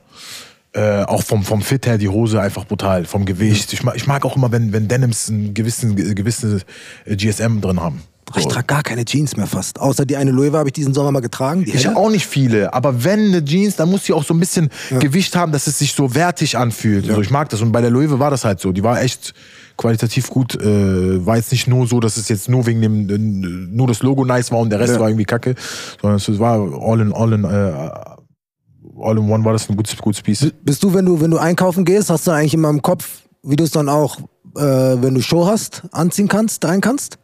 Äh, 0.72 1.02
auch 1.04 1.22
vom, 1.22 1.44
vom 1.44 1.62
Fit 1.62 1.86
her 1.86 1.98
die 1.98 2.08
Hose 2.08 2.40
einfach 2.40 2.64
brutal, 2.64 3.04
vom 3.04 3.24
Gewicht. 3.24 3.72
Ich, 3.72 3.84
mag, 3.84 3.94
ich 3.94 4.06
mag 4.08 4.24
auch 4.24 4.34
immer, 4.36 4.50
wenn, 4.50 4.72
wenn 4.72 4.88
Denims 4.88 5.28
einen 5.28 5.54
gewissen, 5.54 5.94
gewisse 5.94 6.62
äh, 7.04 7.14
GSM 7.14 7.60
drin 7.60 7.80
haben. 7.80 8.02
Ach, 8.32 8.38
Ich 8.38 8.46
trage 8.48 8.66
gar 8.66 8.82
keine 8.82 9.04
Jeans 9.04 9.36
mehr 9.36 9.46
fast. 9.46 9.78
Außer 9.78 10.04
die 10.06 10.16
eine 10.16 10.32
Loewe 10.32 10.58
habe 10.58 10.68
ich 10.68 10.72
diesen 10.72 10.92
Sommer 10.94 11.12
mal 11.12 11.20
getragen. 11.20 11.64
Ich 11.66 11.86
auch 11.88 12.10
nicht 12.10 12.26
viele, 12.26 12.72
aber 12.74 13.04
wenn 13.04 13.26
eine 13.26 13.44
Jeans, 13.44 13.76
dann 13.76 13.88
muss 13.90 14.04
sie 14.06 14.14
auch 14.14 14.24
so 14.24 14.34
ein 14.34 14.40
bisschen 14.40 14.70
Gewicht 14.98 15.36
haben, 15.36 15.52
dass 15.52 15.68
es 15.68 15.78
sich 15.78 15.92
so 15.92 16.14
wertig 16.14 16.56
anfühlt. 16.56 17.08
Also 17.08 17.20
ich 17.20 17.30
mag 17.30 17.50
das 17.50 17.60
und 17.60 17.70
bei 17.70 17.80
der 17.80 17.90
Loewe 17.90 18.18
war 18.18 18.30
das 18.30 18.44
halt 18.44 18.58
so. 18.60 18.72
Die 18.72 18.82
war 18.82 19.00
echt 19.00 19.34
qualitativ 19.76 20.28
gut. 20.30 20.54
Äh, 20.54 21.24
war 21.26 21.36
jetzt 21.36 21.52
nicht 21.52 21.66
nur 21.66 21.86
so, 21.86 22.00
dass 22.00 22.16
es 22.16 22.28
jetzt 22.28 22.48
nur 22.48 22.66
wegen 22.66 22.80
dem 22.82 23.08
äh, 23.10 23.18
nur 23.18 23.86
das 23.86 24.02
Logo 24.02 24.24
nice 24.24 24.50
war 24.52 24.60
und 24.60 24.70
der 24.70 24.80
Rest 24.80 24.94
Ja. 24.94 25.00
war 25.00 25.08
irgendwie 25.08 25.24
kacke, 25.24 25.54
sondern 26.00 26.18
es 26.18 26.38
war 26.38 26.58
all 26.82 27.00
in 27.00 27.12
all 27.12 27.32
in 27.32 27.44
äh, 27.44 27.48
all 29.00 29.18
in 29.18 29.28
one 29.30 29.44
war 29.44 29.52
das 29.52 29.68
ein 29.68 29.76
gutes 29.76 29.96
gutes 29.96 30.22
Piece. 30.22 30.52
Bist 30.62 30.82
du, 30.82 30.94
wenn 30.94 31.04
du, 31.06 31.20
wenn 31.20 31.30
du 31.30 31.38
einkaufen 31.38 31.84
gehst, 31.84 32.10
hast 32.10 32.26
du 32.26 32.30
eigentlich 32.30 32.54
immer 32.54 32.70
im 32.70 32.82
Kopf, 32.82 33.22
wie 33.42 33.56
du 33.56 33.64
es 33.64 33.70
dann 33.72 33.88
auch, 33.88 34.18
äh, 34.56 34.62
wenn 34.62 35.14
du 35.14 35.20
Show 35.20 35.46
hast, 35.46 35.82
anziehen 35.92 36.28
kannst, 36.28 36.62
tragen 36.62 36.80
kannst? 36.80 37.18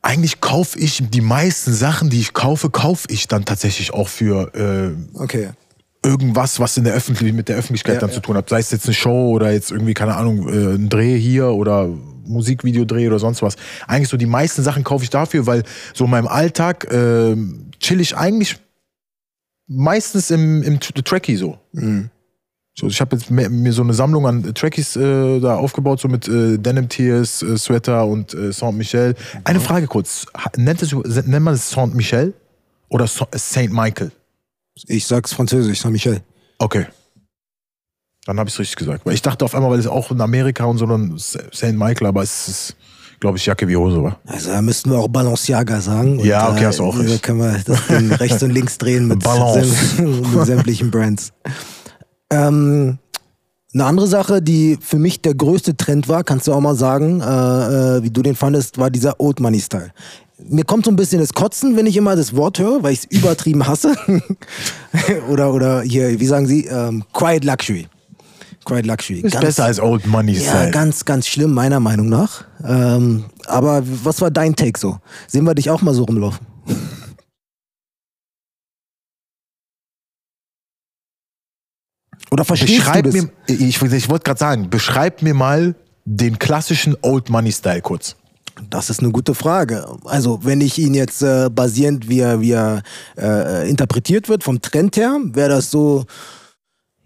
Eigentlich 0.00 0.40
kaufe 0.40 0.78
ich 0.78 1.02
die 1.10 1.20
meisten 1.20 1.72
Sachen, 1.72 2.08
die 2.08 2.20
ich 2.20 2.32
kaufe, 2.32 2.70
kaufe 2.70 3.06
ich 3.10 3.26
dann 3.26 3.44
tatsächlich 3.44 3.92
auch 3.92 4.08
für 4.08 4.54
äh, 4.54 5.18
Okay. 5.18 5.50
Irgendwas, 6.04 6.60
was 6.60 6.76
in 6.76 6.84
der 6.84 6.94
Öffentlich 6.94 7.32
mit 7.32 7.48
der 7.48 7.56
Öffentlichkeit 7.56 7.94
Ja, 7.94 8.00
dann 8.00 8.10
ja. 8.10 8.14
zu 8.14 8.20
tun 8.20 8.36
hat. 8.36 8.48
Sei 8.48 8.60
es 8.60 8.70
jetzt 8.70 8.86
eine 8.86 8.94
Show 8.94 9.30
oder 9.32 9.52
jetzt 9.52 9.70
irgendwie, 9.70 9.94
keine 9.94 10.16
Ahnung, 10.16 10.48
äh, 10.48 10.74
ein 10.74 10.88
Dreh 10.88 11.18
hier 11.18 11.48
oder 11.48 11.88
Musikvideodreh 12.24 13.06
oder 13.08 13.18
sonst 13.18 13.42
was. 13.42 13.56
Eigentlich 13.86 14.08
so 14.08 14.16
die 14.16 14.26
meisten 14.26 14.62
Sachen 14.62 14.84
kaufe 14.84 15.02
ich 15.04 15.10
dafür, 15.10 15.46
weil 15.46 15.62
so 15.94 16.04
in 16.04 16.10
meinem 16.10 16.28
Alltag 16.28 16.84
äh, 16.92 17.34
chill 17.80 18.00
ich 18.00 18.16
eigentlich 18.16 18.58
meistens 19.66 20.30
im, 20.30 20.62
im 20.62 20.80
T- 20.80 20.92
Trackie 21.02 21.36
so. 21.36 21.58
Mhm. 21.72 22.10
So, 22.78 22.86
ich 22.86 23.00
habe 23.00 23.16
jetzt 23.16 23.28
mir, 23.28 23.72
so 23.72 23.82
eine 23.82 23.92
Sammlung 23.92 24.24
an 24.26 24.54
Trackies 24.54 24.94
äh, 24.94 25.40
da 25.40 25.56
aufgebaut, 25.56 25.98
so 25.98 26.06
mit 26.06 26.28
äh, 26.28 26.58
Denim 26.58 26.88
Tears, 26.88 27.42
äh, 27.42 27.58
Sweater 27.58 28.06
und 28.06 28.34
äh, 28.34 28.52
Saint 28.52 28.78
Michel. 28.78 29.16
Eine 29.42 29.58
Frage 29.58 29.88
kurz: 29.88 30.26
nennt, 30.56 30.80
es, 30.82 30.92
nennt 30.92 31.44
man 31.44 31.54
es 31.54 31.68
Saint 31.70 31.94
Michel 31.96 32.34
oder 32.88 33.08
Sa- 33.08 33.26
Saint 33.34 33.72
Michael? 33.72 34.12
Ich 34.86 35.06
sag's 35.06 35.32
französisch, 35.32 35.80
Saint-Michel. 35.80 36.20
Okay. 36.58 36.86
Dann 38.26 38.38
habe 38.38 38.48
ich 38.48 38.54
es 38.54 38.60
richtig 38.60 38.76
gesagt. 38.76 39.06
Weil 39.06 39.14
ich 39.14 39.22
dachte 39.22 39.44
auf 39.44 39.54
einmal, 39.54 39.70
weil 39.70 39.78
es 39.78 39.86
auch 39.86 40.10
in 40.10 40.20
Amerika 40.20 40.64
und 40.64 40.78
so 40.78 40.84
ein 40.86 41.18
St. 41.18 41.72
Michael, 41.72 42.06
aber 42.08 42.22
es 42.22 42.48
ist, 42.48 42.76
glaube 43.20 43.38
ich, 43.38 43.46
Jacke 43.46 43.66
wie 43.68 43.76
Hose, 43.76 44.02
war. 44.02 44.20
Also 44.26 44.50
da 44.50 44.60
müssten 44.60 44.90
wir 44.90 44.98
auch 44.98 45.08
Balenciaga 45.08 45.80
sagen. 45.80 46.20
Ja, 46.20 46.50
okay, 46.50 46.64
äh, 46.64 46.66
hast 46.66 46.78
du 46.78 46.84
auch 46.84 46.94
Da 46.96 47.02
recht. 47.02 47.22
können 47.22 47.38
wir 47.40 47.58
das 47.64 47.88
rechts 48.20 48.42
und 48.42 48.50
links 48.50 48.76
drehen 48.78 49.06
mit, 49.08 49.22
säm- 49.24 50.00
mit 50.36 50.46
sämtlichen 50.46 50.90
Brands. 50.90 51.32
Ähm, 52.30 52.98
Eine 53.74 53.84
andere 53.84 54.06
Sache, 54.06 54.40
die 54.40 54.78
für 54.80 54.98
mich 54.98 55.20
der 55.20 55.34
größte 55.34 55.76
Trend 55.76 56.08
war, 56.08 56.24
kannst 56.24 56.46
du 56.46 56.54
auch 56.54 56.60
mal 56.60 56.74
sagen, 56.74 57.20
äh, 57.20 57.24
äh, 57.98 58.02
wie 58.02 58.10
du 58.10 58.22
den 58.22 58.34
fandest, 58.34 58.78
war 58.78 58.90
dieser 58.90 59.20
Old 59.20 59.40
Money 59.40 59.60
Style. 59.60 59.90
Mir 60.48 60.64
kommt 60.64 60.86
so 60.86 60.90
ein 60.90 60.96
bisschen 60.96 61.20
das 61.20 61.34
Kotzen, 61.34 61.76
wenn 61.76 61.84
ich 61.86 61.96
immer 61.96 62.16
das 62.16 62.34
Wort 62.34 62.58
höre, 62.58 62.82
weil 62.82 62.92
ich 62.94 63.00
es 63.00 63.18
übertrieben 63.18 63.66
hasse. 63.66 63.94
oder, 65.30 65.52
oder 65.52 65.82
hier, 65.82 66.18
wie 66.18 66.26
sagen 66.26 66.46
sie, 66.46 66.64
ähm, 66.66 67.04
Quiet 67.12 67.44
Luxury. 67.44 67.88
Quiet 68.64 68.86
Luxury. 68.86 69.20
Ist 69.20 69.38
besser 69.38 69.64
als 69.66 69.80
Old 69.80 70.06
Money 70.06 70.32
Ja, 70.32 70.40
Style. 70.40 70.70
ganz, 70.70 71.04
ganz 71.04 71.26
schlimm, 71.26 71.52
meiner 71.52 71.80
Meinung 71.80 72.08
nach. 72.08 72.44
Ähm, 72.64 73.24
aber 73.46 73.82
was 74.04 74.20
war 74.22 74.30
dein 74.30 74.56
Take 74.56 74.78
so? 74.78 74.96
Sehen 75.26 75.44
wir 75.44 75.54
dich 75.54 75.68
auch 75.68 75.82
mal 75.82 75.92
so 75.92 76.04
rumlaufen? 76.04 76.46
Oder 82.30 82.44
verstehst 82.44 82.78
Beschreib 82.78 83.04
du 83.04 83.10
das? 83.10 83.22
mir, 83.22 83.30
ich, 83.46 83.82
ich 83.82 84.08
wollte 84.08 84.24
gerade 84.24 84.38
sagen, 84.38 84.70
beschreib 84.70 85.22
mir 85.22 85.34
mal 85.34 85.74
den 86.04 86.38
klassischen 86.38 86.96
Old 87.02 87.30
Money 87.30 87.52
Style 87.52 87.82
kurz. 87.82 88.16
Das 88.70 88.90
ist 88.90 89.00
eine 89.00 89.12
gute 89.12 89.34
Frage. 89.34 89.86
Also, 90.04 90.40
wenn 90.42 90.60
ich 90.60 90.78
ihn 90.78 90.94
jetzt 90.94 91.22
äh, 91.22 91.48
basierend, 91.48 92.08
wie 92.08 92.20
er, 92.20 92.40
wie 92.40 92.52
er 92.52 92.82
äh, 93.16 93.68
interpretiert 93.70 94.28
wird, 94.28 94.42
vom 94.42 94.60
Trend 94.60 94.96
her, 94.96 95.18
wäre 95.32 95.50
das 95.50 95.70
so, 95.70 96.06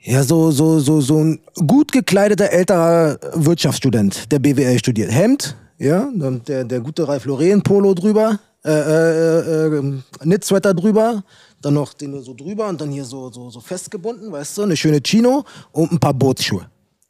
ja, 0.00 0.22
so, 0.22 0.50
so, 0.50 0.80
so, 0.80 1.00
so 1.00 1.22
ein 1.22 1.40
gut 1.66 1.92
gekleideter 1.92 2.50
älterer 2.50 3.18
Wirtschaftsstudent, 3.34 4.32
der 4.32 4.38
BWL 4.38 4.78
studiert. 4.78 5.12
Hemd, 5.12 5.56
ja, 5.78 6.08
der, 6.14 6.64
der 6.64 6.80
gute 6.80 7.06
Ralf 7.06 7.26
Lauren 7.26 7.62
Polo 7.62 7.94
drüber, 7.94 8.38
äh, 8.64 8.70
äh, 8.70 9.66
äh, 9.66 9.98
Knit-Sweater 10.20 10.74
drüber, 10.74 11.22
dann 11.62 11.74
noch 11.74 11.94
den 11.94 12.10
nur 12.10 12.22
so 12.22 12.34
drüber 12.34 12.68
und 12.68 12.80
dann 12.80 12.90
hier 12.90 13.04
so, 13.04 13.30
so, 13.30 13.50
so 13.50 13.60
festgebunden, 13.60 14.30
weißt 14.32 14.58
du, 14.58 14.62
eine 14.62 14.76
schöne 14.76 15.00
Chino 15.00 15.44
und 15.72 15.92
ein 15.92 15.98
paar 15.98 16.14
Bootsschuhe. 16.14 16.66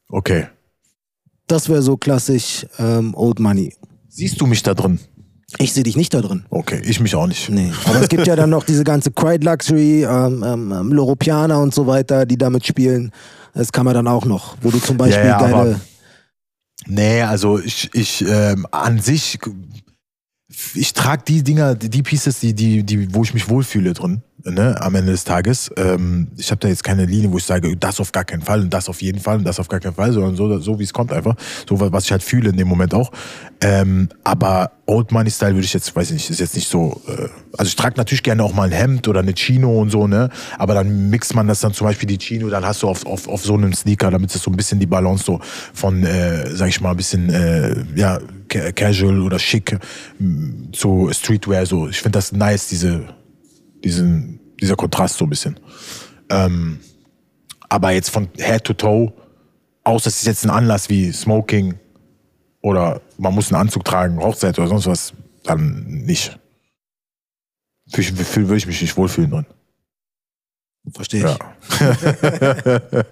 Okay. 0.08 0.46
Das 1.46 1.68
wäre 1.68 1.82
so 1.82 1.96
klassisch 1.96 2.66
ähm, 2.78 3.14
Old 3.14 3.40
Money. 3.40 3.74
Siehst 4.08 4.40
du 4.40 4.46
mich 4.46 4.62
da 4.62 4.74
drin? 4.74 5.00
Ich 5.58 5.72
sehe 5.72 5.82
dich 5.82 5.96
nicht 5.96 6.14
da 6.14 6.20
drin. 6.22 6.44
Okay, 6.48 6.80
ich 6.84 7.00
mich 7.00 7.14
auch 7.14 7.26
nicht. 7.26 7.50
Nee, 7.50 7.70
aber 7.84 8.00
es 8.00 8.08
gibt 8.08 8.26
ja 8.26 8.36
dann 8.36 8.48
noch 8.50 8.64
diese 8.64 8.84
ganze 8.84 9.10
Quiet 9.10 9.44
Luxury, 9.44 10.04
ähm, 10.04 10.42
ähm, 10.42 10.72
ähm, 10.72 10.92
Loropiana 10.92 11.56
und 11.56 11.74
so 11.74 11.86
weiter, 11.86 12.24
die 12.24 12.38
damit 12.38 12.66
spielen. 12.66 13.12
Das 13.52 13.70
kann 13.70 13.84
man 13.84 13.92
dann 13.94 14.08
auch 14.08 14.24
noch, 14.24 14.56
wo 14.62 14.70
du 14.70 14.78
zum 14.78 14.96
Beispiel 14.96 15.26
ja, 15.26 15.38
aber- 15.38 15.50
geile. 15.50 15.80
Nee, 16.86 17.22
also 17.22 17.58
ich, 17.60 17.90
ich 17.92 18.24
ähm, 18.26 18.66
an 18.72 18.98
sich, 18.98 19.38
ich 20.74 20.92
trage 20.94 21.22
die 21.28 21.42
Dinger, 21.42 21.74
die 21.76 21.88
die 21.90 22.02
Pieces, 22.02 22.40
die, 22.40 22.54
die, 22.54 22.82
die, 22.82 23.14
wo 23.14 23.22
ich 23.22 23.34
mich 23.34 23.48
wohlfühle 23.48 23.92
drin, 23.92 24.22
ne, 24.44 24.80
am 24.80 24.94
Ende 24.94 25.12
des 25.12 25.24
Tages. 25.24 25.70
Ähm, 25.76 26.28
ich 26.36 26.50
habe 26.50 26.60
da 26.60 26.68
jetzt 26.68 26.84
keine 26.84 27.06
Linie, 27.06 27.32
wo 27.32 27.38
ich 27.38 27.44
sage, 27.44 27.76
das 27.76 28.00
auf 28.00 28.12
gar 28.12 28.24
keinen 28.24 28.42
Fall 28.42 28.60
und 28.60 28.70
das 28.72 28.88
auf 28.88 29.02
jeden 29.02 29.20
Fall 29.20 29.38
und 29.38 29.44
das 29.44 29.58
auf 29.60 29.68
gar 29.68 29.80
keinen 29.80 29.94
Fall, 29.94 30.12
sondern 30.12 30.36
so, 30.36 30.58
so 30.58 30.78
wie 30.78 30.84
es 30.84 30.92
kommt 30.92 31.12
einfach. 31.12 31.34
So, 31.68 31.80
was 31.92 32.04
ich 32.04 32.12
halt 32.12 32.22
fühle 32.22 32.50
in 32.50 32.56
dem 32.56 32.68
Moment 32.68 32.94
auch. 32.94 33.10
Ähm, 33.60 34.08
aber 34.24 34.72
Old 34.86 35.12
Money 35.12 35.30
Style 35.30 35.54
würde 35.54 35.64
ich 35.64 35.72
jetzt, 35.72 35.94
weiß 35.94 36.08
ich 36.10 36.14
nicht, 36.14 36.30
ist 36.30 36.40
jetzt 36.40 36.54
nicht 36.54 36.68
so. 36.68 37.00
Äh, 37.06 37.28
also 37.56 37.68
ich 37.68 37.76
trage 37.76 37.96
natürlich 37.96 38.22
gerne 38.22 38.42
auch 38.42 38.52
mal 38.54 38.64
ein 38.64 38.72
Hemd 38.72 39.06
oder 39.08 39.20
eine 39.20 39.34
Chino 39.34 39.80
und 39.80 39.90
so, 39.90 40.06
ne? 40.06 40.28
Aber 40.58 40.74
dann 40.74 41.10
mixt 41.10 41.34
man 41.34 41.46
das 41.46 41.60
dann 41.60 41.72
zum 41.72 41.86
Beispiel 41.86 42.08
die 42.08 42.18
Chino, 42.18 42.48
dann 42.48 42.64
hast 42.64 42.82
du 42.82 42.88
auf, 42.88 43.06
auf, 43.06 43.28
auf 43.28 43.44
so 43.44 43.54
einem 43.54 43.72
Sneaker, 43.72 44.10
damit 44.10 44.34
es 44.34 44.42
so 44.42 44.50
ein 44.50 44.56
bisschen 44.56 44.80
die 44.80 44.86
Balance 44.86 45.24
so 45.24 45.38
von, 45.72 46.02
äh, 46.04 46.50
sag 46.54 46.68
ich 46.68 46.80
mal, 46.80 46.90
ein 46.90 46.96
bisschen 46.96 47.30
äh, 47.30 47.76
ja, 47.94 48.18
ca- 48.48 48.72
casual 48.72 49.20
oder 49.20 49.38
schick 49.38 49.78
m, 50.18 50.68
zu 50.72 51.08
Streetwear. 51.12 51.64
So. 51.64 51.88
Ich 51.88 52.00
finde 52.00 52.18
das 52.18 52.32
nice, 52.32 52.66
diese, 52.68 53.04
diesen, 53.84 54.40
dieser 54.60 54.76
Kontrast 54.76 55.16
so 55.18 55.24
ein 55.24 55.30
bisschen. 55.30 55.58
Ähm, 56.30 56.80
aber 57.68 57.90
jetzt 57.92 58.10
von 58.10 58.28
Head 58.36 58.64
to 58.64 58.74
Toe, 58.74 59.12
außer 59.84 60.08
es 60.08 60.20
ist 60.20 60.26
jetzt 60.26 60.44
ein 60.44 60.50
Anlass 60.50 60.88
wie 60.88 61.12
Smoking 61.12 61.74
oder 62.60 63.00
man 63.18 63.34
muss 63.34 63.52
einen 63.52 63.60
Anzug 63.60 63.84
tragen, 63.84 64.18
Hochzeit 64.18 64.58
oder 64.58 64.68
sonst 64.68 64.86
was, 64.86 65.12
dann 65.44 65.84
nicht. 65.84 66.38
Fühl, 67.90 68.04
fühl, 68.04 68.44
würde 68.44 68.58
ich 68.58 68.66
mich 68.66 68.80
nicht 68.80 68.96
wohlfühlen 68.96 69.30
drin. 69.30 69.46
Verstehe 70.94 71.20
ich. 71.20 71.26
Ja. 71.26 71.36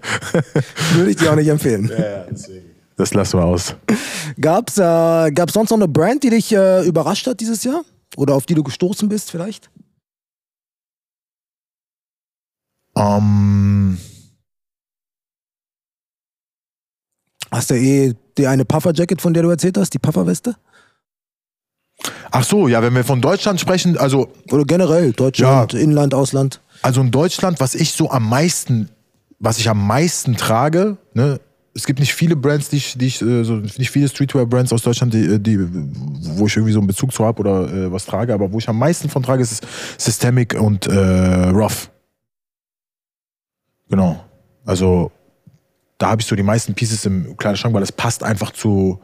Würde 0.93 1.09
ich 1.09 1.15
dir 1.15 1.31
auch 1.31 1.35
nicht 1.35 1.47
empfehlen. 1.47 1.89
Das 2.97 3.13
lassen 3.13 3.39
wir 3.39 3.45
aus. 3.45 3.75
Gab's, 4.39 4.77
äh, 4.77 5.31
gab's 5.31 5.53
sonst 5.53 5.69
noch 5.69 5.77
eine 5.77 5.87
Brand, 5.87 6.23
die 6.23 6.29
dich 6.29 6.51
äh, 6.53 6.85
überrascht 6.85 7.25
hat 7.27 7.39
dieses 7.39 7.63
Jahr? 7.63 7.83
Oder 8.17 8.35
auf 8.35 8.45
die 8.45 8.55
du 8.55 8.63
gestoßen 8.63 9.07
bist 9.07 9.31
vielleicht? 9.31 9.69
Ähm, 13.01 13.97
Hast 17.51 17.69
du 17.69 17.73
eh 17.73 18.13
die 18.37 18.47
eine 18.47 18.63
Puffer-Jacket, 18.63 19.21
von 19.21 19.33
der 19.33 19.43
du 19.43 19.49
erzählt 19.49 19.77
hast, 19.77 19.93
die 19.93 19.99
Pufferweste? 19.99 20.55
ach 22.31 22.43
so, 22.43 22.67
ja, 22.67 22.81
wenn 22.81 22.95
wir 22.95 23.03
von 23.03 23.21
Deutschland 23.21 23.59
sprechen, 23.59 23.97
also 23.97 24.29
Oder 24.51 24.63
generell, 24.63 25.11
Deutschland, 25.11 25.73
Inland, 25.73 26.13
Ausland? 26.13 26.61
Also 26.81 27.01
in 27.01 27.11
Deutschland, 27.11 27.59
was 27.59 27.75
ich 27.75 27.91
so 27.91 28.09
am 28.09 28.27
meisten, 28.27 28.89
was 29.39 29.59
ich 29.59 29.69
am 29.69 29.85
meisten 29.85 30.35
trage, 30.37 30.97
ne, 31.13 31.39
es 31.73 31.85
gibt 31.85 31.99
nicht 31.99 32.13
viele 32.13 32.35
Brands, 32.35 32.69
die 32.69 32.77
ich, 32.77 32.97
die 32.97 33.07
ich 33.07 33.21
äh, 33.21 33.43
so, 33.43 33.55
nicht 33.55 33.91
viele 33.91 34.07
Streetwear-Brands 34.07 34.73
aus 34.73 34.81
Deutschland, 34.81 35.13
die, 35.13 35.39
die, 35.39 35.59
wo 35.59 36.47
ich 36.47 36.55
irgendwie 36.55 36.73
so 36.73 36.79
einen 36.79 36.87
Bezug 36.87 37.13
zu 37.13 37.23
habe 37.23 37.39
oder 37.39 37.71
äh, 37.71 37.91
was 37.91 38.05
trage, 38.05 38.33
aber 38.33 38.51
wo 38.51 38.57
ich 38.57 38.67
am 38.67 38.79
meisten 38.79 39.09
von 39.09 39.23
trage, 39.23 39.43
ist 39.43 39.65
Systemic 39.97 40.55
und 40.59 40.87
äh, 40.87 41.49
Rough. 41.49 41.89
Genau. 43.91 44.23
Also 44.65 45.11
da 45.97 46.09
habe 46.09 46.21
ich 46.21 46.27
so 46.27 46.35
die 46.35 46.43
meisten 46.43 46.73
Pieces 46.73 47.05
im 47.05 47.37
Kleiderschrank, 47.37 47.75
weil 47.75 47.81
das 47.81 47.91
passt 47.91 48.23
einfach 48.23 48.51
zu, 48.51 48.99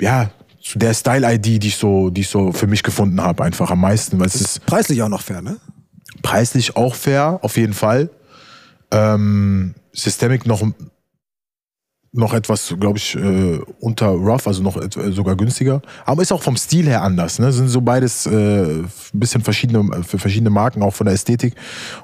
ja, 0.00 0.30
zu 0.62 0.78
der 0.78 0.94
Style-ID, 0.94 1.62
die 1.62 1.68
ich 1.68 1.76
so, 1.76 2.08
die 2.08 2.22
ich 2.22 2.28
so 2.28 2.52
für 2.52 2.66
mich 2.66 2.82
gefunden 2.82 3.20
habe, 3.20 3.44
einfach 3.44 3.70
am 3.70 3.80
meisten, 3.80 4.18
weil 4.18 4.26
es 4.26 4.40
ist 4.40 4.64
Preislich 4.64 5.02
auch 5.02 5.08
noch 5.08 5.20
fair, 5.20 5.42
ne? 5.42 5.58
preislich 6.22 6.76
auch 6.76 6.94
fair, 6.94 7.38
auf 7.42 7.56
jeden 7.56 7.74
Fall. 7.74 8.10
Ähm, 8.90 9.74
Systemic 9.92 10.46
noch, 10.46 10.62
noch 12.12 12.32
etwas, 12.32 12.74
glaube 12.80 12.98
ich, 12.98 13.14
äh, 13.14 13.60
unter 13.80 14.08
Rough, 14.08 14.46
also 14.46 14.62
noch 14.62 14.76
äh, 14.76 15.12
sogar 15.12 15.36
günstiger. 15.36 15.82
Aber 16.04 16.22
ist 16.22 16.32
auch 16.32 16.42
vom 16.42 16.56
Stil 16.56 16.86
her 16.86 17.02
anders. 17.02 17.38
Ne? 17.38 17.52
Sind 17.52 17.68
so 17.68 17.80
beides 17.80 18.26
äh, 18.26 18.82
bisschen 19.12 19.42
verschiedene, 19.42 20.02
für 20.02 20.18
verschiedene 20.18 20.50
Marken, 20.50 20.82
auch 20.82 20.94
von 20.94 21.06
der 21.06 21.14
Ästhetik 21.14 21.54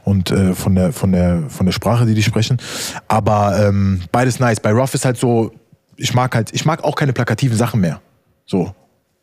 und 0.04 0.30
äh, 0.30 0.54
von, 0.54 0.74
der, 0.74 0.92
von, 0.92 1.12
der, 1.12 1.44
von 1.48 1.66
der 1.66 1.72
Sprache, 1.72 2.06
die 2.06 2.14
die 2.14 2.22
sprechen. 2.22 2.58
Aber 3.08 3.58
ähm, 3.66 4.02
beides 4.12 4.38
nice. 4.38 4.60
Bei 4.60 4.72
Rough 4.72 4.94
ist 4.94 5.04
halt 5.04 5.16
so, 5.16 5.52
ich 5.96 6.14
mag 6.14 6.34
halt, 6.34 6.52
ich 6.52 6.64
mag 6.64 6.84
auch 6.84 6.94
keine 6.94 7.12
plakativen 7.12 7.56
Sachen 7.56 7.80
mehr. 7.80 8.00
So, 8.44 8.74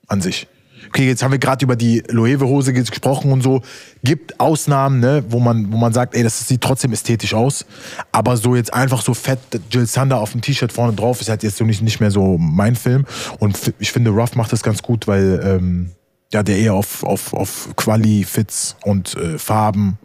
an 0.07 0.21
sich. 0.21 0.47
Okay, 0.87 1.07
jetzt 1.07 1.21
haben 1.21 1.31
wir 1.31 1.39
gerade 1.39 1.63
über 1.63 1.75
die 1.75 2.01
Loewe-Hose 2.09 2.73
gesprochen 2.73 3.31
und 3.31 3.41
so. 3.41 3.61
Gibt 4.03 4.39
Ausnahmen, 4.39 4.99
ne, 4.99 5.23
wo 5.29 5.39
man, 5.39 5.71
wo 5.71 5.77
man 5.77 5.93
sagt, 5.93 6.15
ey, 6.15 6.23
das 6.23 6.47
sieht 6.47 6.61
trotzdem 6.61 6.93
ästhetisch 6.93 7.33
aus. 7.33 7.65
Aber 8.11 8.37
so 8.37 8.55
jetzt 8.55 8.73
einfach 8.73 9.01
so 9.01 9.13
fett 9.13 9.39
Jill 9.71 9.85
Sander 9.85 10.19
auf 10.19 10.31
dem 10.31 10.41
T-Shirt 10.41 10.71
vorne 10.71 10.93
drauf 10.93 11.21
ist 11.21 11.29
halt 11.29 11.43
jetzt 11.43 11.57
so 11.57 11.65
nicht, 11.65 11.81
nicht 11.81 11.99
mehr 11.99 12.11
so 12.11 12.37
mein 12.37 12.75
Film. 12.75 13.05
Und 13.39 13.73
ich 13.79 13.91
finde, 13.91 14.11
Ruff 14.11 14.35
macht 14.35 14.53
das 14.53 14.63
ganz 14.63 14.81
gut, 14.81 15.07
weil 15.07 15.41
ähm, 15.43 15.91
ja, 16.31 16.43
der 16.43 16.57
eher 16.57 16.73
auf, 16.73 17.03
auf, 17.03 17.33
auf 17.33 17.69
Quali, 17.75 18.23
Fits 18.23 18.75
und 18.83 19.15
äh, 19.17 19.37
Farben 19.37 19.97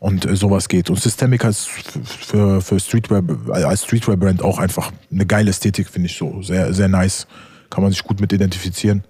und 0.00 0.26
äh, 0.26 0.36
sowas 0.36 0.68
geht. 0.68 0.90
Und 0.90 1.00
Systemic 1.00 1.44
f- 1.44 1.66
für, 2.04 2.60
für 2.60 2.78
Streetwear, 2.78 3.22
als 3.50 3.84
Streetwear-Brand 3.84 4.42
auch 4.42 4.58
einfach 4.58 4.92
eine 5.10 5.24
geile 5.26 5.50
Ästhetik, 5.50 5.88
finde 5.88 6.06
ich 6.08 6.16
so. 6.18 6.42
Sehr, 6.42 6.74
sehr 6.74 6.88
nice. 6.88 7.26
Kann 7.70 7.82
man 7.82 7.90
sich 7.90 8.04
gut 8.04 8.20
mit 8.20 8.32
identifizieren. 8.32 9.02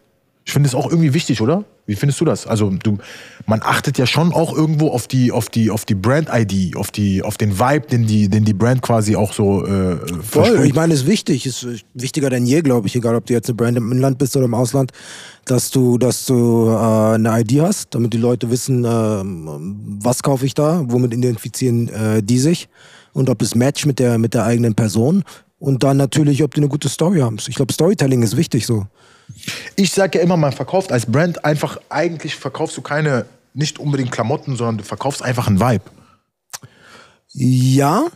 Ich 0.47 0.53
finde 0.53 0.69
es 0.69 0.75
auch 0.75 0.91
irgendwie 0.91 1.15
wichtig, 1.15 1.41
oder? 1.41 1.65
Wie 1.87 1.97
findest 1.97 2.21
du 2.21 2.27
das? 2.27 2.47
Also 2.47 2.71
du, 2.71 2.99
man 3.47 3.61
achtet 3.63 3.97
ja 3.99 4.07
schon 4.07 4.33
auch 4.33 4.55
irgendwo 4.55 4.89
auf 4.89 5.07
die, 5.07 5.33
auf 5.33 5.49
die, 5.49 5.71
auf 5.71 5.85
die 5.85 5.95
Brand-ID, 5.95 6.77
auf 6.77 6.91
die, 6.91 7.23
auf 7.23 7.39
den 7.39 7.59
Vibe, 7.59 7.87
den 7.87 8.07
die, 8.07 8.29
den 8.29 8.45
die 8.45 8.53
Brand 8.53 8.83
quasi 8.83 9.17
auch 9.17 9.33
so 9.33 9.67
äh, 9.67 9.97
Voll, 10.23 10.65
ich 10.65 10.75
meine, 10.75 10.93
ist 10.93 11.07
wichtig, 11.07 11.47
ist 11.47 11.65
äh, 11.65 11.79
wichtiger 11.95 12.29
denn 12.29 12.45
je, 12.45 12.61
glaube 12.61 12.87
ich, 12.87 12.97
egal 12.97 13.15
ob 13.15 13.27
du 13.27 13.33
jetzt 13.33 13.49
eine 13.49 13.55
Brand 13.55 13.77
im 13.77 13.91
Inland 13.91 14.19
bist 14.19 14.37
oder 14.37 14.47
im 14.47 14.55
Ausland, 14.55 14.93
dass 15.47 15.71
du, 15.71 15.97
dass 15.97 16.27
du 16.27 16.69
äh, 16.69 17.15
eine 17.15 17.41
ID 17.41 17.61
hast, 17.61 17.95
damit 17.95 18.13
die 18.13 18.19
Leute 18.19 18.51
wissen, 18.51 18.85
ähm, 18.87 19.99
was 20.03 20.23
kaufe 20.23 20.45
ich 20.45 20.55
da, 20.55 20.85
womit 20.89 21.15
identifizieren 21.15 21.89
äh, 21.89 22.23
die 22.23 22.39
sich 22.39 22.69
und 23.13 23.31
ob 23.31 23.41
es 23.41 23.55
matcht 23.55 23.87
mit 23.87 23.99
der, 23.99 24.19
mit 24.19 24.35
der 24.35 24.45
eigenen 24.45 24.75
Person 24.75 25.23
und 25.59 25.83
dann 25.83 25.97
natürlich, 25.97 26.43
ob 26.43 26.53
die 26.55 26.61
eine 26.61 26.69
gute 26.69 26.89
Story 26.89 27.21
haben. 27.21 27.37
Ich 27.47 27.55
glaube, 27.55 27.73
Storytelling 27.73 28.23
ist 28.23 28.37
wichtig 28.37 28.67
so. 28.67 28.87
Ich 29.77 29.93
sage 29.93 30.19
ja 30.19 30.25
immer, 30.25 30.37
man 30.37 30.53
verkauft 30.53 30.93
als 30.93 31.07
Brand 31.07 31.45
einfach, 31.45 31.79
eigentlich 31.89 32.37
verkaufst 32.37 32.77
du 32.77 32.83
keine, 32.83 33.27
nicht 33.53 33.79
unbedingt 33.79 34.11
Klamotten, 34.11 34.57
sondern 34.57 34.79
du 34.79 34.85
verkaufst 34.85 35.23
einfach 35.23 35.47
einen 35.47 35.61
Vibe. 35.61 35.85
Ja, 37.33 38.07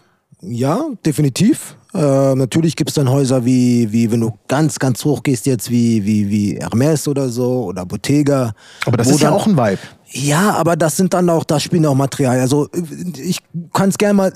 ja, 0.40 0.84
definitiv. 1.04 1.76
Äh, 1.94 2.34
natürlich 2.34 2.76
gibt 2.76 2.90
es 2.90 2.94
dann 2.94 3.08
Häuser 3.08 3.44
wie, 3.44 3.90
wie, 3.90 4.10
wenn 4.10 4.20
du 4.20 4.34
ganz, 4.46 4.78
ganz 4.78 5.04
hoch 5.04 5.22
gehst 5.22 5.46
jetzt, 5.46 5.70
wie, 5.70 6.04
wie, 6.04 6.28
wie 6.28 6.56
Hermes 6.56 7.08
oder 7.08 7.28
so 7.28 7.64
oder 7.64 7.84
Bottega. 7.86 8.52
Aber 8.84 8.96
das 8.96 9.08
ist 9.08 9.20
ja 9.20 9.30
auch 9.30 9.46
ein 9.46 9.56
Vibe. 9.56 9.78
Ja, 10.10 10.52
aber 10.52 10.76
das 10.76 10.96
sind 10.96 11.14
dann 11.14 11.28
auch, 11.30 11.44
da 11.44 11.58
spielen 11.58 11.86
auch 11.86 11.94
Material. 11.94 12.38
Also 12.40 12.68
ich 13.16 13.40
kann 13.72 13.88
es 13.88 13.98
gerne 13.98 14.14
mal. 14.14 14.32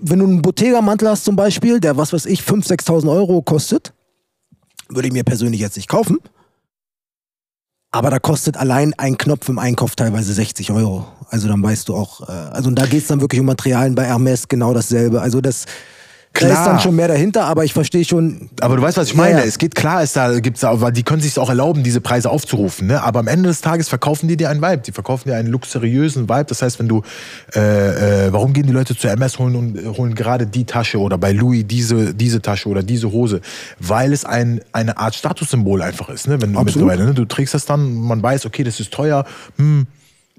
wenn 0.00 0.20
du 0.20 0.24
einen 0.24 0.42
Bottega-Mantel 0.42 1.08
hast 1.08 1.24
zum 1.24 1.36
Beispiel, 1.36 1.80
der 1.80 1.96
was 1.96 2.12
weiß 2.12 2.26
ich, 2.26 2.40
5.000, 2.40 2.84
6.000 2.86 3.10
Euro 3.12 3.42
kostet, 3.42 3.92
würde 4.88 5.08
ich 5.08 5.14
mir 5.14 5.24
persönlich 5.24 5.60
jetzt 5.60 5.76
nicht 5.76 5.88
kaufen. 5.88 6.18
Aber 7.90 8.10
da 8.10 8.18
kostet 8.18 8.56
allein 8.56 8.92
ein 8.98 9.16
Knopf 9.16 9.48
im 9.48 9.58
Einkauf 9.58 9.96
teilweise 9.96 10.34
60 10.34 10.70
Euro. 10.72 11.06
Also 11.30 11.48
dann 11.48 11.62
weißt 11.62 11.88
du 11.88 11.94
auch, 11.94 12.28
äh, 12.28 12.32
also 12.32 12.70
da 12.70 12.86
geht 12.86 13.02
es 13.02 13.08
dann 13.08 13.20
wirklich 13.20 13.40
um 13.40 13.46
Materialien 13.46 13.94
bei 13.94 14.04
Hermes 14.04 14.48
genau 14.48 14.74
dasselbe. 14.74 15.22
Also 15.22 15.40
das 15.40 15.64
da 16.34 16.46
ist 16.46 16.52
Klar. 16.52 16.68
dann 16.68 16.80
schon 16.80 16.94
mehr 16.94 17.08
dahinter, 17.08 17.46
aber 17.46 17.64
ich 17.64 17.72
verstehe 17.72 18.04
schon. 18.04 18.48
Aber 18.60 18.76
du 18.76 18.82
weißt, 18.82 18.96
was 18.96 19.08
ich 19.08 19.14
meine. 19.14 19.40
ja. 19.40 19.44
Es 19.44 19.58
geht 19.58 19.74
klar, 19.74 20.02
es 20.02 20.12
da 20.12 20.38
gibt's 20.38 20.60
da, 20.60 20.80
weil 20.80 20.92
die 20.92 21.02
können 21.02 21.20
sich 21.20 21.36
auch 21.38 21.48
erlauben, 21.48 21.82
diese 21.82 22.00
Preise 22.00 22.30
aufzurufen. 22.30 22.86
Ne? 22.86 23.02
Aber 23.02 23.18
am 23.20 23.26
Ende 23.26 23.48
des 23.48 23.60
Tages 23.60 23.88
verkaufen 23.88 24.28
die 24.28 24.36
dir 24.36 24.48
einen 24.50 24.62
Vibe. 24.62 24.78
Die 24.78 24.92
verkaufen 24.92 25.28
dir 25.28 25.36
einen 25.36 25.48
luxuriösen 25.48 26.28
Vibe. 26.28 26.44
Das 26.44 26.62
heißt, 26.62 26.78
wenn 26.78 26.86
du, 26.86 27.02
äh, 27.54 28.26
äh, 28.26 28.32
warum 28.32 28.52
gehen 28.52 28.66
die 28.66 28.72
Leute 28.72 28.96
zu 28.96 29.08
MS 29.08 29.38
holen 29.38 29.56
und 29.56 29.78
äh, 29.78 29.86
holen 29.86 30.14
gerade 30.14 30.46
die 30.46 30.64
Tasche 30.64 30.98
oder 30.98 31.18
bei 31.18 31.32
Louis 31.32 31.64
diese, 31.66 32.14
diese 32.14 32.40
Tasche 32.40 32.68
oder 32.68 32.82
diese 32.84 33.10
Hose? 33.10 33.40
Weil 33.80 34.12
es 34.12 34.24
ein, 34.24 34.60
eine 34.72 34.96
Art 34.98 35.16
Statussymbol 35.16 35.82
einfach 35.82 36.08
ist. 36.08 36.28
Ne? 36.28 36.40
Wenn 36.40 36.52
du 36.52 36.60
Absolut. 36.60 36.88
mittlerweile, 36.88 37.08
ne? 37.08 37.14
du 37.14 37.24
trägst 37.24 37.54
das 37.54 37.64
dann, 37.64 37.94
man 37.94 38.22
weiß, 38.22 38.46
okay, 38.46 38.62
das 38.62 38.78
ist 38.78 38.92
teuer. 38.92 39.24
Hm, 39.56 39.86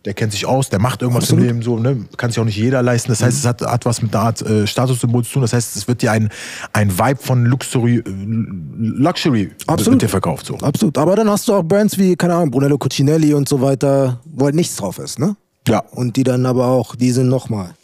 der 0.05 0.13
kennt 0.13 0.31
sich 0.31 0.45
aus, 0.45 0.69
der 0.69 0.79
macht 0.79 1.01
irgendwas 1.01 1.25
Absolut. 1.25 1.43
im 1.43 1.47
Leben 1.47 1.61
so, 1.61 1.77
ne? 1.77 2.05
kann 2.17 2.31
sich 2.31 2.39
auch 2.39 2.45
nicht 2.45 2.57
jeder 2.57 2.81
leisten. 2.81 3.09
Das 3.09 3.21
heißt, 3.21 3.37
es 3.37 3.45
hat, 3.45 3.61
hat 3.61 3.85
was 3.85 4.01
mit 4.01 4.15
einer 4.15 4.25
Art 4.25 4.41
äh, 4.41 4.65
Statussymbol 4.65 5.23
zu 5.25 5.33
tun. 5.33 5.41
Das 5.41 5.53
heißt, 5.53 5.75
es 5.75 5.87
wird 5.87 6.01
dir 6.01 6.11
ein, 6.11 6.29
ein 6.73 6.97
Vibe 6.97 7.19
von 7.21 7.45
Luxury, 7.45 7.97
äh, 7.97 8.03
Luxury 8.07 9.51
Absolut. 9.67 9.93
wird 9.93 10.03
dir 10.03 10.09
verkauft. 10.09 10.45
So. 10.45 10.55
Absolut. 10.59 10.97
Aber 10.97 11.15
dann 11.15 11.29
hast 11.29 11.47
du 11.47 11.53
auch 11.53 11.63
Brands 11.63 11.97
wie, 11.97 12.15
keine 12.15 12.35
Ahnung, 12.35 12.51
Brunello 12.51 12.77
Cucinelli 12.77 13.33
und 13.33 13.49
so 13.49 13.61
weiter, 13.61 14.21
wo 14.25 14.45
halt 14.45 14.55
nichts 14.55 14.75
drauf 14.77 14.99
ist, 14.99 15.19
ne? 15.19 15.35
Ja. 15.67 15.79
Und 15.91 16.15
die 16.15 16.23
dann 16.23 16.45
aber 16.45 16.67
auch, 16.67 16.95
die 16.95 17.11
sind 17.11 17.27
nochmal 17.27 17.75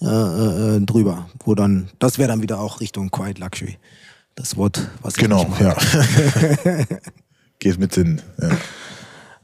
äh, 0.00 0.06
äh, 0.06 0.76
äh, 0.76 0.80
drüber. 0.80 1.28
Wo 1.44 1.54
dann, 1.54 1.88
das 1.98 2.18
wäre 2.18 2.28
dann 2.28 2.42
wieder 2.42 2.60
auch 2.60 2.80
Richtung 2.80 3.10
Quiet 3.10 3.38
Luxury. 3.38 3.78
Das 4.34 4.56
Wort, 4.56 4.88
was 5.02 5.16
ich 5.16 5.22
Genau, 5.22 5.46
ja. 5.60 5.76
Geht 7.58 7.78
mit 7.78 7.92
Sinn. 7.92 8.22
Ja. 8.40 8.48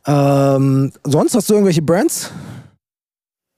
Ähm, 0.09 0.91
sonst 1.05 1.35
hast 1.35 1.51
du 1.51 1.55
irgendwelche 1.55 1.83
Brands? 1.83 2.31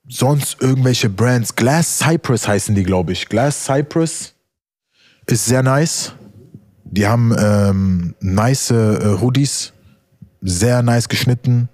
Sonst 0.08 0.60
irgendwelche 0.60 1.08
Brands. 1.08 1.54
Glass 1.54 1.98
Cypress 1.98 2.48
heißen 2.48 2.74
die, 2.74 2.82
glaube 2.82 3.12
ich. 3.12 3.28
Glass 3.28 3.64
Cypress 3.64 4.34
ist 5.26 5.44
sehr 5.44 5.62
nice. 5.62 6.12
Die 6.82 7.06
haben 7.06 7.32
ähm, 7.38 8.16
nice 8.18 8.72
äh, 8.72 9.20
Hoodies, 9.20 9.72
sehr 10.40 10.82
nice 10.82 11.08
geschnitten, 11.08 11.68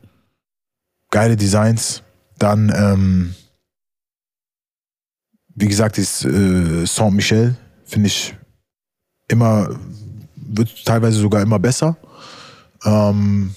geile 1.11 1.37
Designs. 1.37 2.03
Dann, 2.39 2.71
ähm, 2.77 3.35
wie 5.55 5.69
gesagt, 5.69 5.97
ist 5.97 6.23
äh, 6.27 6.85
Saint-Michel, 6.85 7.57
finde 7.87 8.09
ich 8.09 8.37
immer, 9.29 9.75
wird 10.35 10.85
teilweise 10.85 11.19
sogar 11.19 11.41
immer 11.41 11.59
besser. 11.59 11.97
Ähm, 12.85 13.55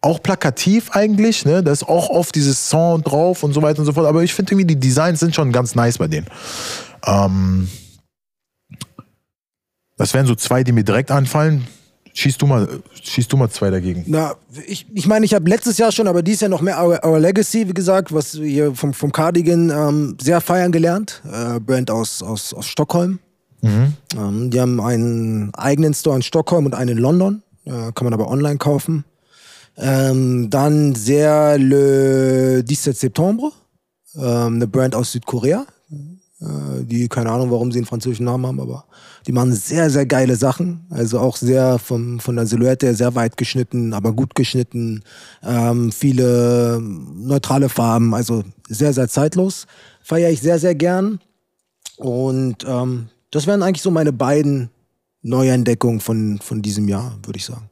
auch 0.00 0.22
plakativ 0.22 0.90
eigentlich, 0.92 1.44
ne? 1.44 1.62
Da 1.62 1.72
ist 1.72 1.88
auch 1.88 2.08
oft 2.10 2.34
dieses 2.34 2.68
Song 2.68 3.02
drauf 3.02 3.42
und 3.42 3.52
so 3.52 3.62
weiter 3.62 3.80
und 3.80 3.86
so 3.86 3.92
fort. 3.92 4.06
Aber 4.06 4.22
ich 4.22 4.32
finde 4.32 4.52
irgendwie, 4.52 4.66
die 4.66 4.78
Designs 4.78 5.20
sind 5.20 5.34
schon 5.34 5.50
ganz 5.52 5.74
nice 5.74 5.98
bei 5.98 6.06
denen. 6.06 6.26
Ähm, 7.04 7.68
das 9.96 10.14
wären 10.14 10.26
so 10.26 10.36
zwei, 10.36 10.62
die 10.62 10.72
mir 10.72 10.84
direkt 10.84 11.10
anfallen. 11.10 11.66
Schießt 12.14 12.40
du 12.40 12.46
mal, 12.46 12.68
schießt 13.00 13.32
du 13.32 13.36
mal 13.36 13.48
zwei 13.50 13.70
dagegen. 13.70 14.04
Na, 14.06 14.34
ich, 14.66 14.86
ich 14.92 15.06
meine, 15.06 15.24
ich 15.24 15.34
habe 15.34 15.48
letztes 15.48 15.78
Jahr 15.78 15.92
schon, 15.92 16.08
aber 16.08 16.22
dies 16.22 16.40
Jahr 16.40 16.48
noch 16.48 16.62
mehr 16.62 16.82
Our, 16.82 17.04
Our 17.04 17.20
Legacy, 17.20 17.68
wie 17.68 17.74
gesagt, 17.74 18.12
was 18.12 18.40
wir 18.40 18.48
hier 18.48 18.74
vom, 18.74 18.92
vom 18.94 19.12
Cardigan 19.12 19.70
ähm, 19.70 20.16
sehr 20.20 20.40
feiern 20.40 20.72
gelernt. 20.72 21.22
Äh, 21.24 21.60
Brand 21.60 21.90
aus, 21.90 22.22
aus, 22.22 22.54
aus 22.54 22.66
Stockholm. 22.66 23.18
Ähm, 24.16 24.50
die 24.50 24.60
haben 24.60 24.80
einen 24.80 25.54
eigenen 25.54 25.94
Store 25.94 26.16
in 26.16 26.22
Stockholm 26.22 26.66
und 26.66 26.74
einen 26.74 26.96
in 26.96 26.98
London. 26.98 27.42
Äh, 27.64 27.92
kann 27.92 28.04
man 28.04 28.14
aber 28.14 28.28
online 28.28 28.58
kaufen. 28.58 29.04
Ähm, 29.78 30.50
dann 30.50 30.94
sehr 30.94 31.56
Le 31.56 32.64
17 32.66 32.94
Septembre, 32.94 33.52
ähm, 34.16 34.54
eine 34.54 34.66
Brand 34.66 34.94
aus 34.94 35.12
Südkorea. 35.12 35.66
Äh, 36.40 36.84
die, 36.84 37.08
keine 37.08 37.30
Ahnung, 37.30 37.50
warum 37.50 37.72
sie 37.72 37.78
einen 37.78 37.86
französischen 37.86 38.24
Namen 38.24 38.46
haben, 38.46 38.60
aber 38.60 38.84
die 39.26 39.32
machen 39.32 39.52
sehr, 39.52 39.90
sehr 39.90 40.06
geile 40.06 40.36
Sachen. 40.36 40.86
Also 40.90 41.18
auch 41.18 41.36
sehr 41.36 41.78
vom, 41.78 42.20
von 42.20 42.36
der 42.36 42.46
Silhouette 42.46 42.86
her 42.86 42.94
sehr 42.94 43.14
weit 43.14 43.36
geschnitten, 43.36 43.92
aber 43.92 44.12
gut 44.12 44.34
geschnitten. 44.34 45.02
Ähm, 45.42 45.90
viele 45.90 46.80
neutrale 46.80 47.68
Farben, 47.68 48.14
also 48.14 48.44
sehr, 48.68 48.92
sehr 48.92 49.08
zeitlos. 49.08 49.66
Feiere 50.02 50.30
ich 50.30 50.40
sehr, 50.40 50.58
sehr 50.58 50.74
gern. 50.74 51.20
Und 51.96 52.64
ähm, 52.66 53.08
das 53.30 53.46
wären 53.46 53.62
eigentlich 53.62 53.82
so 53.82 53.90
meine 53.90 54.12
beiden 54.12 54.70
Neuentdeckungen 55.22 56.00
von, 56.00 56.38
von 56.40 56.62
diesem 56.62 56.88
Jahr, 56.88 57.18
würde 57.24 57.38
ich 57.38 57.44
sagen. 57.44 57.68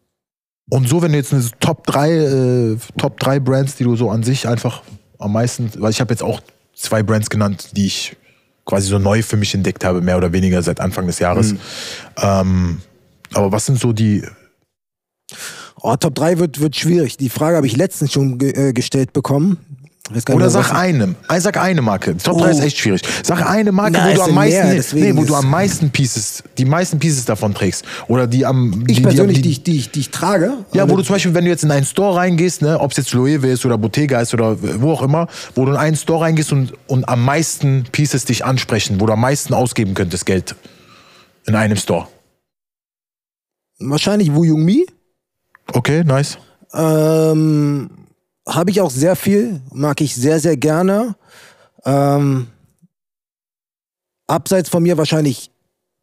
Und 0.68 0.88
so, 0.88 1.00
wenn 1.02 1.12
du 1.12 1.18
jetzt 1.18 1.32
eine 1.32 1.44
Top 1.60 1.86
3, 1.86 2.10
äh, 2.10 2.76
Top 2.96 3.20
3 3.20 3.40
Brands, 3.40 3.76
die 3.76 3.84
du 3.84 3.96
so 3.96 4.10
an 4.10 4.22
sich 4.22 4.48
einfach 4.48 4.82
am 5.18 5.32
meisten, 5.32 5.70
weil 5.78 5.90
ich 5.90 6.00
habe 6.00 6.12
jetzt 6.12 6.22
auch 6.22 6.40
zwei 6.74 7.02
Brands 7.02 7.30
genannt, 7.30 7.70
die 7.76 7.86
ich 7.86 8.16
quasi 8.64 8.88
so 8.88 8.98
neu 8.98 9.22
für 9.22 9.36
mich 9.36 9.54
entdeckt 9.54 9.84
habe, 9.84 10.00
mehr 10.00 10.16
oder 10.16 10.32
weniger 10.32 10.62
seit 10.62 10.80
Anfang 10.80 11.06
des 11.06 11.20
Jahres. 11.20 11.54
Ähm, 12.16 12.80
aber 13.32 13.52
was 13.52 13.66
sind 13.66 13.78
so 13.78 13.92
die, 13.92 14.24
Oh, 15.82 15.94
Top 15.94 16.14
3 16.14 16.38
wird, 16.38 16.60
wird 16.60 16.74
schwierig. 16.74 17.16
Die 17.16 17.28
Frage 17.28 17.56
habe 17.56 17.66
ich 17.66 17.76
letztens 17.76 18.12
schon 18.12 18.38
ge 18.38 18.50
äh, 18.50 18.72
gestellt 18.72 19.12
bekommen. 19.12 19.58
Ich 20.14 20.28
Oder 20.32 20.50
sag 20.50 20.72
einem. 20.72 21.16
Ein- 21.26 21.40
Sag 21.40 21.56
eine 21.56 21.82
Marke. 21.82 22.16
Top 22.16 22.38
3 22.38 22.46
Oh. 22.46 22.50
ist 22.50 22.60
echt 22.60 22.78
schwierig. 22.78 23.02
Sag 23.24 23.44
eine 23.44 23.72
Marke, 23.72 23.92
Na, 23.98 24.10
wo 24.10 24.14
du 24.14 24.22
am 24.22 24.34
meisten, 24.34 24.68
mehr, 24.68 24.84
nee, 25.12 25.16
wo 25.16 25.24
du 25.24 25.34
am 25.34 25.50
meisten 25.50 25.90
Pieces, 25.90 26.44
die 26.58 26.64
meisten 26.64 26.98
Pieces 27.00 27.24
davon 27.24 27.54
trägst. 27.54 27.84
Oder 28.06 28.26
die 28.28 28.46
am. 28.46 28.84
Ich 28.86 28.98
die, 28.98 29.02
persönlich, 29.02 29.36
die, 29.38 29.42
die, 29.42 29.50
ich- 29.50 29.62
die, 29.64 29.76
ich- 29.78 29.90
die 29.90 30.00
ich 30.00 30.10
trage. 30.10 30.58
Ja, 30.72 30.88
wo 30.88 30.96
du 30.96 31.02
zum 31.02 31.14
Beispiel, 31.14 31.34
wenn 31.34 31.44
du 31.44 31.50
jetzt 31.50 31.64
in 31.64 31.70
einen 31.72 31.86
Store 31.86 32.16
reingehst, 32.16 32.62
ne, 32.62 32.78
ob 32.78 32.92
es 32.92 32.96
jetzt 32.98 33.12
Loewe 33.14 33.48
ist 33.48 33.66
oder 33.66 33.78
Bottega 33.78 34.20
ist 34.20 34.32
oder 34.32 34.56
wo 34.80 34.92
auch 34.92 35.02
immer, 35.02 35.26
wo 35.54 35.64
du 35.64 35.72
in 35.72 35.76
einen 35.76 35.96
Store 35.96 36.20
reingehst 36.22 36.52
und, 36.52 36.72
und 36.86 37.08
am 37.08 37.24
meisten 37.24 37.84
Pieces 37.90 38.24
dich 38.24 38.44
ansprechen, 38.44 39.00
wo 39.00 39.06
du 39.06 39.12
am 39.12 39.20
meisten 39.20 39.54
ausgeben 39.54 39.94
könntest 39.94 40.24
Geld 40.26 40.54
in 41.46 41.54
einem 41.56 41.76
Store. 41.76 42.06
wahrscheinlich 43.78 44.32
Wu 44.34 44.44
Jung 44.44 44.64
Mi. 44.64 44.86
Okay, 45.72 46.04
nice. 46.04 46.38
Ähm, 46.72 47.90
Habe 48.48 48.70
ich 48.70 48.80
auch 48.80 48.90
sehr 48.90 49.16
viel, 49.16 49.60
mag 49.72 50.00
ich 50.00 50.14
sehr, 50.14 50.38
sehr 50.38 50.56
gerne. 50.56 51.16
Ähm, 51.84 52.46
abseits 54.26 54.68
von 54.68 54.82
mir 54.82 54.96
wahrscheinlich, 54.98 55.50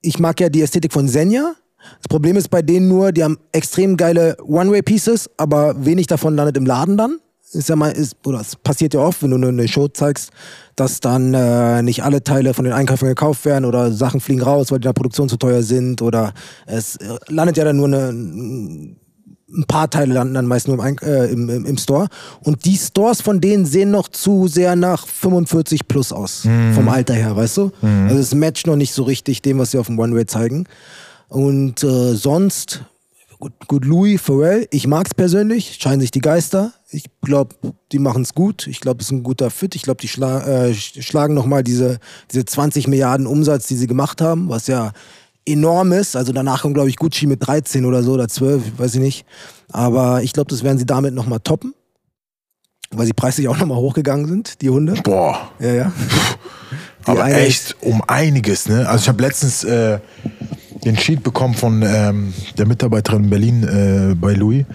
ich 0.02 0.20
mag 0.20 0.40
ja 0.40 0.50
die 0.50 0.62
Ästhetik 0.62 0.92
von 0.92 1.08
Senja. 1.08 1.54
Das 2.00 2.08
Problem 2.10 2.38
ist 2.38 2.50
bei 2.50 2.62
denen 2.62 2.88
nur, 2.88 3.12
die 3.12 3.24
haben 3.24 3.38
extrem 3.52 3.98
geile 3.98 4.38
One-Way-Pieces, 4.42 5.30
aber 5.38 5.86
wenig 5.86 6.08
davon 6.08 6.36
landet 6.36 6.58
im 6.58 6.66
Laden 6.66 6.98
dann. 6.98 7.20
Ist 7.52 7.70
ja 7.70 7.76
mal, 7.76 7.92
ist, 7.92 8.16
oder 8.26 8.42
es 8.42 8.56
passiert 8.56 8.96
ja 8.96 9.02
oft, 9.02 9.22
wenn 9.22 9.30
du 9.30 9.38
nur 9.38 9.50
eine 9.50 9.68
Show 9.68 9.88
zeigst, 9.88 10.32
dass 10.76 11.02
dann 11.02 11.36
äh, 11.36 11.84
nicht 11.84 12.04
alle 12.04 12.24
Teile 12.24 12.54
von 12.54 12.66
den 12.66 12.74
Einkäufern 12.74 13.10
gekauft 13.10 13.46
werden 13.46 13.66
oder 13.66 13.92
Sachen 13.92 14.22
fliegen 14.22 14.42
raus, 14.42 14.72
weil 14.72 14.80
die 14.80 14.86
in 14.86 14.90
der 14.90 14.94
Produktion 14.94 15.30
zu 15.30 15.38
teuer 15.38 15.62
sind 15.62 16.02
oder 16.02 16.34
es 16.66 16.96
äh, 16.96 17.16
landet 17.28 17.58
ja 17.58 17.64
dann 17.64 17.78
nur 17.78 17.88
eine, 17.88 18.96
ein 19.56 19.66
paar 19.66 19.90
Teile 19.90 20.14
landen 20.16 20.34
dann 20.34 20.48
meist 20.48 20.68
nur 20.68 20.84
im, 20.86 20.98
äh, 21.04 21.26
im, 21.28 21.50
im, 21.50 21.66
im 21.66 21.78
Store. 21.78 22.08
Und 22.42 22.66
die 22.66 22.76
Stores 22.78 23.22
von 23.22 23.40
denen 23.40 23.66
sehen 23.66 23.92
noch 23.92 24.08
zu 24.08 24.48
sehr 24.48 24.76
nach 24.76 25.08
45 25.08 25.88
plus 25.88 26.12
aus. 26.12 26.42
Vom 26.74 26.90
Alter 26.90 27.14
her, 27.14 27.36
weißt 27.36 27.58
du? 27.58 27.72
Also 27.82 28.18
es 28.20 28.34
matcht 28.34 28.66
noch 28.68 28.76
nicht 28.76 28.94
so 28.94 29.04
richtig 29.04 29.42
dem, 29.42 29.60
was 29.60 29.72
sie 29.72 29.78
auf 29.78 29.88
dem 29.88 30.00
One-Way 30.00 30.26
zeigen. 30.26 30.66
Und 31.30 31.84
äh, 31.84 32.14
sonst, 32.16 32.84
gut, 33.40 33.54
gut, 33.68 33.86
Louis, 33.86 34.22
Pharrell, 34.22 34.68
ich 34.72 34.88
mag's 34.88 35.14
persönlich, 35.14 35.78
scheinen 35.80 36.02
sich 36.02 36.12
die 36.12 36.22
Geister. 36.22 36.74
Ich 36.90 37.06
glaube, 37.24 37.56
die 37.92 38.00
machen's 38.00 38.34
gut. 38.36 38.68
Ich 38.68 38.80
glaube, 38.80 39.02
es 39.02 39.08
ist 39.08 39.12
ein 39.12 39.24
guter 39.24 39.50
Fit. 39.50 39.76
Ich 39.76 39.82
glaube, 39.82 40.02
die 40.02 40.08
schla 40.08 40.42
äh, 40.68 40.72
sch- 40.72 41.02
schlagen 41.02 41.34
nochmal 41.34 41.64
diese, 41.64 42.00
diese 42.32 42.46
20 42.46 42.88
Milliarden 42.88 43.26
Umsatz, 43.26 43.68
die 43.68 43.76
sie 43.76 43.88
gemacht 43.88 44.22
haben, 44.22 44.50
was 44.50 44.68
ja 44.68 44.92
enorm 45.46 45.92
ist. 45.92 46.16
Also 46.16 46.32
danach 46.32 46.62
kommt, 46.62 46.74
glaube 46.76 46.90
ich, 46.90 46.98
Gucci 46.98 47.28
mit 47.28 47.46
13 47.46 47.86
oder 47.86 48.04
so 48.04 48.14
oder 48.14 48.28
12, 48.28 48.78
weiß 48.78 48.96
ich 48.96 49.02
nicht. 49.02 49.26
Aber 49.72 50.24
ich 50.24 50.34
glaube, 50.34 50.50
das 50.50 50.64
werden 50.64 50.78
sie 50.78 50.86
damit 50.86 51.14
nochmal 51.14 51.40
toppen. 51.40 51.74
Weil 52.92 53.08
sie 53.08 53.14
preislich 53.14 53.48
auch 53.48 53.58
nochmal 53.58 53.78
hochgegangen 53.78 54.28
sind, 54.28 54.62
die 54.62 54.70
Hunde. 54.70 54.94
Boah. 55.04 55.52
Ja, 55.60 55.74
ja. 55.74 55.92
Die 57.06 57.12
Aber 57.12 57.28
echt 57.28 57.76
um 57.82 58.02
einiges, 58.08 58.70
ne? 58.70 58.88
Also 58.88 59.04
ich 59.04 59.10
habe 59.10 59.22
letztens 59.22 59.66
äh, 59.66 60.00
den 60.86 60.98
Sheet 60.98 61.22
bekommen 61.22 61.54
von 61.54 61.84
ähm, 61.86 62.34
der 62.58 62.66
Mitarbeiterin 62.66 63.26
in 63.26 63.30
Berlin 63.30 63.64
äh, 63.64 64.16
bei 64.16 64.34
Louis. 64.34 64.66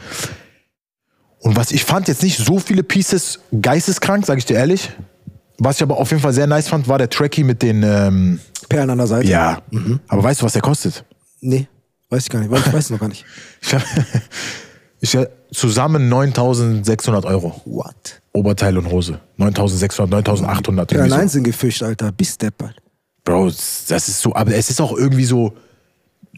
Und 1.39 1.57
was 1.57 1.71
ich 1.71 1.85
fand 1.85 2.09
jetzt 2.09 2.23
nicht 2.23 2.37
so 2.37 2.59
viele 2.59 2.83
Pieces 2.83 3.41
geisteskrank, 3.63 4.27
sage 4.27 4.41
ich 4.41 4.45
dir 4.45 4.57
ehrlich. 4.57 4.91
Was 5.59 5.77
ich 5.77 5.83
aber 5.83 5.97
auf 5.99 6.11
jeden 6.11 6.23
Fall 6.23 6.33
sehr 6.33 6.47
nice 6.47 6.69
fand, 6.69 6.87
war 6.89 6.99
der 6.99 7.11
Tracky 7.11 7.43
mit 7.43 7.63
den 7.63 7.83
ähm, 7.83 8.41
Perlen 8.69 8.91
an 8.91 8.99
der 8.99 9.07
Seite. 9.07 9.29
ja. 9.29 9.61
Aber 10.09 10.23
weißt 10.23 10.41
du, 10.41 10.45
was 10.45 10.53
der 10.53 10.63
kostet? 10.63 11.05
Nee, 11.41 11.67
weiß 12.11 12.25
ich 12.25 12.31
gar 12.31 12.39
nicht. 12.41 12.51
Weil 12.51 12.61
Ich 12.61 12.73
weiß 12.73 12.85
es 12.85 12.91
noch 12.91 13.01
gar 13.01 13.09
nicht. 13.09 13.25
Ich 13.61 13.75
hab, 13.75 13.83
ich 15.01 15.17
hab 15.17 15.29
zusammen 15.53 16.13
9.600 16.13 17.25
Euro. 17.25 17.61
What? 17.65 18.21
Oberteil 18.33 18.79
und 18.79 18.91
Hose. 18.91 19.21
9.600, 19.39 20.23
9.800. 20.25 20.95
Ja, 20.95 21.09
so. 21.09 21.17
nein, 21.17 21.29
sind 21.29 21.45
gefischt, 21.45 21.83
Alter. 21.83 22.13
Bis 22.13 22.39
deppert. 22.39 22.77
Bro, 23.25 23.47
das 23.47 23.91
ist 23.91 24.21
so, 24.21 24.35
aber 24.35 24.55
es 24.55 24.71
ist 24.71 24.81
auch 24.81 24.97
irgendwie 24.97 25.25
so. 25.25 25.53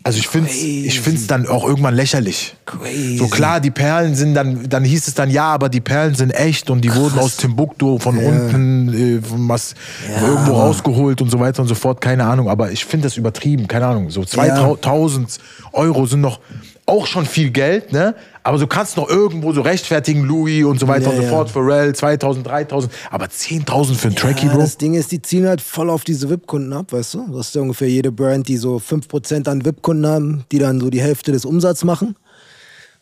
Also 0.02 0.18
ich 0.18 0.28
finde 0.28 0.50
ich 0.50 1.00
find's 1.00 1.26
dann 1.26 1.46
auch 1.46 1.66
irgendwann 1.66 1.94
lächerlich. 1.94 2.56
Crazy. 2.64 3.18
So 3.18 3.28
klar, 3.28 3.60
die 3.60 3.70
Perlen 3.70 4.14
sind 4.14 4.32
dann, 4.32 4.66
dann 4.68 4.82
hieß 4.82 5.08
es 5.08 5.14
dann, 5.14 5.30
ja, 5.30 5.44
aber 5.44 5.68
die 5.68 5.82
Perlen 5.82 6.14
sind 6.14 6.30
echt 6.30 6.70
und 6.70 6.80
die 6.80 6.94
wurden 6.94 7.18
aus 7.18 7.36
Timbuktu 7.36 7.98
von 7.98 8.16
unten 8.16 8.94
äh, 8.94 9.20
was, 9.22 9.74
Ja, 10.10 10.26
irgendwo 10.26 10.52
rausgeholt 10.52 11.20
und 11.20 11.30
so 11.30 11.38
weiter 11.38 11.60
und 11.62 11.68
so 11.68 11.74
fort, 11.74 12.00
keine 12.00 12.24
Ahnung. 12.24 12.48
Aber 12.48 12.70
ich 12.70 12.84
finde 12.84 13.08
das 13.08 13.18
übertrieben, 13.18 13.68
keine 13.68 13.86
Ahnung. 13.86 14.08
So 14.10 14.24
2000 14.24 15.38
Euro 15.72 16.06
sind 16.06 16.22
noch 16.22 16.40
auch 16.90 17.06
schon 17.06 17.24
viel 17.24 17.50
Geld, 17.50 17.92
ne? 17.92 18.14
Aber 18.42 18.58
du 18.58 18.66
kannst 18.66 18.96
noch 18.96 19.08
irgendwo 19.08 19.52
so 19.52 19.60
rechtfertigen, 19.62 20.24
Louis 20.24 20.64
und 20.64 20.78
so 20.80 20.88
weiter 20.88 21.04
Ja, 21.04 21.10
und 21.10 21.16
so 21.16 21.22
ja. 21.22 21.28
fort, 21.28 21.50
Pharrell, 21.50 21.94
2000, 21.94 22.46
3000, 22.46 22.92
aber 23.10 23.26
10.000 23.26 23.94
für 23.94 24.08
ein 24.08 24.16
Tracky, 24.16 24.46
Ja, 24.46 24.52
Bro? 24.52 24.60
das 24.60 24.76
Ding 24.76 24.94
ist, 24.94 25.12
die 25.12 25.22
ziehen 25.22 25.46
halt 25.46 25.60
voll 25.60 25.88
auf 25.88 26.04
diese 26.04 26.28
VIP-Kunden 26.28 26.72
ab, 26.72 26.92
weißt 26.92 27.14
du? 27.14 27.26
Das 27.32 27.48
ist 27.48 27.54
ja 27.54 27.62
ungefähr 27.62 27.88
jede 27.88 28.12
Brand, 28.12 28.48
die 28.48 28.56
so 28.58 28.76
5% 28.76 29.48
an 29.48 29.64
VIP-Kunden 29.64 30.06
haben, 30.06 30.44
die 30.52 30.58
dann 30.58 30.80
so 30.80 30.90
die 30.90 31.00
Hälfte 31.00 31.32
des 31.32 31.44
Umsatzes 31.44 31.84
machen. 31.84 32.16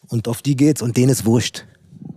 Und 0.09 0.29
auf 0.29 0.43
die 0.43 0.57
geht's 0.57 0.83
und 0.83 0.97
denen 0.97 1.11
ist 1.11 1.25
wurscht. 1.27 1.65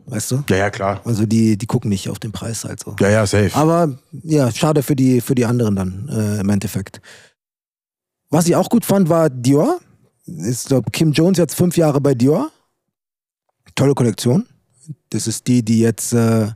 Weißt 0.08 0.32
du? 0.32 0.44
Ja, 0.50 0.58
ja, 0.58 0.70
klar. 0.70 1.02
Also 1.06 1.26
die, 1.26 1.58
die 1.58 1.66
gucken 1.68 1.90
nicht 1.90 2.10
auf 2.10 2.20
den 2.20 2.32
Preis 2.32 2.64
halt 2.66 2.80
so. 2.82 2.96
Ja, 3.00 3.10
ja, 3.10 3.26
safe. 3.26 3.52
Aber 3.54 3.98
ja, 4.24 4.52
schade 4.52 4.84
für 4.84 4.96
die, 4.96 5.22
für 5.22 5.36
die 5.36 5.46
anderen 5.46 5.76
dann 5.76 6.10
äh, 6.10 6.40
im 6.42 6.50
Endeffekt. 6.50 7.02
Was 8.30 8.48
ich 8.48 8.56
auch 8.56 8.70
gut 8.70 8.84
fand, 8.86 9.10
war 9.10 9.30
Dior. 9.30 9.80
Ich 10.26 10.66
glaube, 10.66 10.92
Kim 10.92 11.12
Jones 11.12 11.38
jetzt 11.38 11.56
fünf 11.56 11.78
Jahre 11.78 12.00
bei 12.00 12.14
Dior. 12.14 12.52
Tolle 13.76 13.94
Kollektion. 13.94 14.48
Das 15.10 15.28
ist 15.28 15.48
die, 15.48 15.64
die 15.64 15.80
jetzt, 15.80 16.14
äh, 16.14 16.52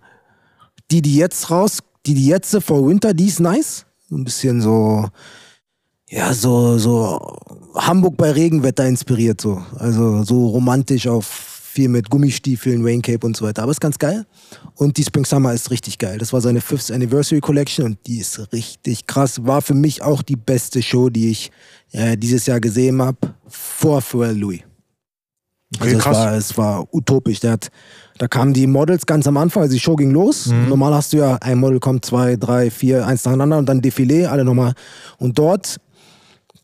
die, 0.92 1.02
die 1.02 1.16
jetzt 1.16 1.50
raus, 1.50 1.80
die, 2.06 2.14
die 2.14 2.28
jetzt 2.28 2.56
vor 2.64 2.88
Winter, 2.88 3.14
die 3.14 3.28
ist 3.28 3.40
nice. 3.40 3.86
So 4.10 4.16
ein 4.16 4.24
bisschen 4.24 4.62
so, 4.62 5.08
ja, 6.10 6.34
so, 6.34 6.78
so 6.78 7.38
Hamburg 7.76 8.18
bei 8.18 8.32
Regenwetter 8.32 8.86
inspiriert, 8.86 9.42
so. 9.42 9.64
Also 9.78 10.24
so 10.24 10.48
romantisch 10.48 11.08
auf 11.08 11.55
viel 11.76 11.90
mit 11.90 12.10
Gummistiefeln, 12.10 12.84
Raincape 12.84 13.26
und 13.26 13.36
so 13.36 13.46
weiter. 13.46 13.64
Aber 13.64 13.72
ist 13.72 13.82
ganz 13.82 14.00
geil. 14.00 14.26
Und 14.76 14.96
die 14.96 15.04
Spring 15.04 15.26
Summer 15.26 15.54
ist 15.54 15.70
richtig 15.72 15.98
geil. 15.98 16.18
Das 16.18 16.32
war 16.32 16.40
seine 16.40 16.62
Fifth 16.62 16.90
Anniversary 16.90 17.42
Collection 17.42 17.86
und 17.86 17.98
die 18.08 18.20
ist 18.20 18.54
richtig 18.54 19.06
krass. 19.06 19.46
War 19.46 19.62
für 19.62 19.74
mich 19.74 20.02
auch 20.02 20.22
die 20.22 20.38
beste 20.38 20.82
Show, 20.82 21.10
die 21.10 21.30
ich 21.30 21.52
äh, 21.92 22.18
dieses 22.18 22.46
Jahr 22.46 22.62
gesehen 22.62 23.02
habe, 23.02 23.18
vor 23.48 24.02
Pharrell 24.02 24.38
Louis. 24.38 24.62
Okay, 25.76 25.96
Also 25.96 25.98
es 25.98 26.06
war, 26.06 26.34
es 26.34 26.58
war 26.58 26.94
utopisch. 26.94 27.44
Hat, 27.44 27.70
da 28.18 28.28
kamen 28.30 28.54
die 28.54 28.68
Models 28.68 29.06
ganz 29.06 29.28
am 29.28 29.36
Anfang, 29.36 29.64
also 29.64 29.74
die 29.74 29.80
Show 29.80 29.98
ging 29.98 30.12
los. 30.12 30.48
Mhm. 30.48 30.70
Normal 30.70 30.94
hast 30.94 31.12
du 31.12 31.18
ja, 31.18 31.36
ein 31.42 31.58
Model 31.58 31.80
kommt, 31.82 32.06
zwei, 32.06 32.38
drei, 32.38 32.72
vier, 32.72 33.06
eins 33.06 33.26
nacheinander 33.26 33.58
und 33.58 33.68
dann 33.68 33.82
Defilé, 33.82 34.28
alle 34.28 34.46
nochmal. 34.46 34.74
Und 35.18 35.38
dort, 35.38 35.78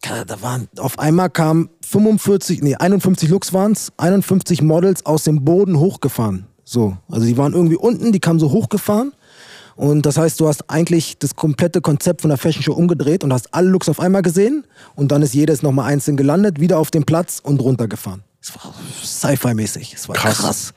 da 0.02 0.42
waren, 0.42 0.68
auf 0.78 1.00
einmal 1.00 1.30
kamen 1.30 1.70
45, 1.86 2.62
nee, 2.62 2.76
51 2.76 3.30
Looks 3.30 3.54
waren 3.54 3.74
es, 3.74 3.92
51 3.98 4.62
Models 4.62 5.06
aus 5.06 5.24
dem 5.24 5.44
Boden 5.46 5.78
hochgefahren. 5.80 6.46
So, 6.64 6.98
also 7.10 7.26
die 7.26 7.38
waren 7.38 7.54
irgendwie 7.54 7.76
unten, 7.76 8.12
die 8.12 8.20
kamen 8.20 8.40
so 8.40 8.52
hochgefahren. 8.52 9.14
Und 9.76 10.06
das 10.06 10.18
heißt, 10.18 10.40
du 10.40 10.48
hast 10.48 10.70
eigentlich 10.70 11.18
das 11.18 11.36
komplette 11.36 11.82
Konzept 11.82 12.22
von 12.22 12.30
der 12.30 12.38
Fashion 12.38 12.62
Show 12.64 12.74
umgedreht 12.74 13.24
und 13.24 13.34
hast 13.34 13.54
alle 13.54 13.70
Looks 13.70 13.90
auf 13.90 14.00
einmal 14.00 14.22
gesehen 14.22 14.66
und 14.96 15.12
dann 15.12 15.22
ist 15.22 15.34
jedes 15.34 15.64
nochmal 15.64 15.92
einzeln 15.92 16.18
gelandet, 16.18 16.60
wieder 16.60 16.78
auf 16.78 16.92
den 16.92 17.04
Platz 17.04 17.40
und 17.42 17.62
runtergefahren. 17.62 18.24
Es 18.42 18.54
war 18.56 18.74
Sci-Fi-mäßig. 19.04 19.94
Es 19.96 20.08
war 20.10 20.16
Krass. 20.16 20.38
krass. 20.38 20.74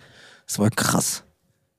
Es 0.46 0.58
war 0.58 0.70
krass. 0.70 1.22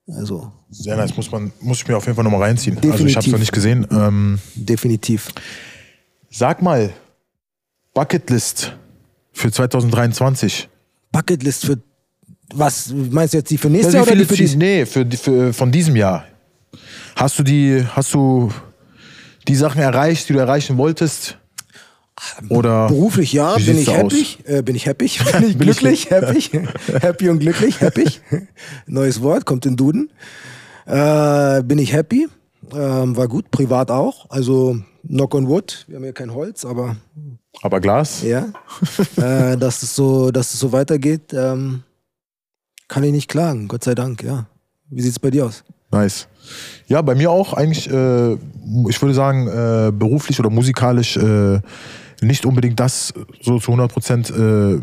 Also, 0.08 0.52
Sehr 0.70 0.98
nice, 0.98 1.16
muss, 1.16 1.32
man, 1.32 1.52
muss 1.62 1.78
ich 1.82 1.88
mir 1.88 1.98
auf 1.98 2.06
jeden 2.06 2.16
Fall 2.16 2.24
nochmal 2.24 2.42
reinziehen. 2.44 2.78
Also 2.78 2.88
ich 2.90 2.94
habe 2.94 3.04
es 3.06 3.14
Definitiv. 3.14 3.32
noch 3.34 3.40
nicht 3.40 3.52
gesehen. 3.52 3.88
Ähm, 3.92 4.40
definitiv. 4.56 5.30
sag 6.30 6.62
mal, 6.62 6.92
Bucketlist 7.96 8.74
für 9.32 9.52
2023. 9.52 10.70
Bucketlist 11.12 11.66
für 11.66 11.80
was 12.54 12.94
meinst 12.94 13.34
du 13.34 13.38
jetzt 13.40 13.50
die 13.50 13.58
für 13.58 13.70
nächstes 13.70 13.94
Ja, 13.96 14.02
Jahr 14.02 14.08
oder 14.08 14.16
die 14.18 14.26
für 14.26 14.36
Ziele? 14.36 14.50
die? 14.50 14.56
Nee, 14.58 14.86
für, 14.86 15.06
für, 15.12 15.54
von 15.54 15.72
diesem 15.72 15.96
Jahr. 15.96 16.26
Hast 17.16 17.40
du 17.40 17.44
die, 17.44 17.84
hast 17.96 18.14
du 18.14 18.52
die 19.48 19.56
Sachen 19.56 19.82
erreicht, 19.82 20.30
die 20.30 20.34
du 20.34 20.40
erreichen 20.40 20.78
wolltest? 20.78 21.38
Oder 22.50 22.88
Beruflich 22.88 23.34
ja, 23.34 23.56
bin 23.56 23.78
ich 23.80 23.90
happy, 23.92 24.26
äh, 24.46 24.62
bin 24.62 24.76
ich 24.76 24.86
happy, 24.86 25.10
bin 25.34 25.50
ich 25.50 25.58
Bin 25.58 25.70
ich- 25.70 25.78
glücklich, 25.80 26.10
happy, 26.12 26.42
happy 27.02 27.30
und 27.30 27.40
glücklich, 27.40 27.80
happy. 27.82 28.06
Neues 28.88 29.22
Wort, 29.22 29.46
kommt 29.46 29.66
in 29.66 29.76
Duden. 29.78 30.12
Äh, 30.86 31.64
bin 31.64 31.80
ich 31.80 31.94
happy, 31.94 32.28
ähm, 32.74 33.16
war 33.18 33.28
gut, 33.30 33.50
privat 33.52 33.90
auch. 33.90 34.30
Also 34.30 34.78
knock 35.08 35.36
on 35.36 35.48
wood, 35.48 35.86
wir 35.88 35.98
haben 35.98 36.04
hier 36.04 36.14
kein 36.14 36.34
Holz, 36.34 36.66
aber 36.66 36.96
aber 37.62 37.80
Glas? 37.80 38.24
ja, 38.24 38.48
äh, 39.18 39.58
dass 39.58 39.84
es 39.84 39.96
so, 39.96 40.32
dass 40.32 40.54
es 40.54 40.60
so 40.60 40.72
weitergeht, 40.72 41.34
ähm, 41.34 41.84
kann 42.88 43.04
ich 43.04 43.12
nicht 43.12 43.30
klagen, 43.30 43.68
Gott 43.68 43.84
sei 43.84 43.96
Dank, 43.96 44.24
ja. 44.24 44.48
Wie 44.90 45.02
sieht's 45.02 45.20
bei 45.20 45.32
dir 45.32 45.46
aus? 45.46 45.64
Nice. 45.92 46.28
Ja, 46.88 47.02
bei 47.02 47.16
mir 47.16 47.32
auch 47.32 47.54
eigentlich, 47.54 47.90
äh, 47.90 48.34
ich 48.34 49.02
würde 49.02 49.14
sagen, 49.14 49.48
äh, 49.48 49.92
beruflich 49.92 50.40
oder 50.40 50.50
musikalisch 50.50 51.18
äh, 51.18 51.60
nicht 52.22 52.46
unbedingt 52.46 52.80
das 52.80 53.14
so 53.42 53.60
zu 53.60 53.72
100 53.72 53.92
Prozent 53.92 54.30
äh, 54.30 54.80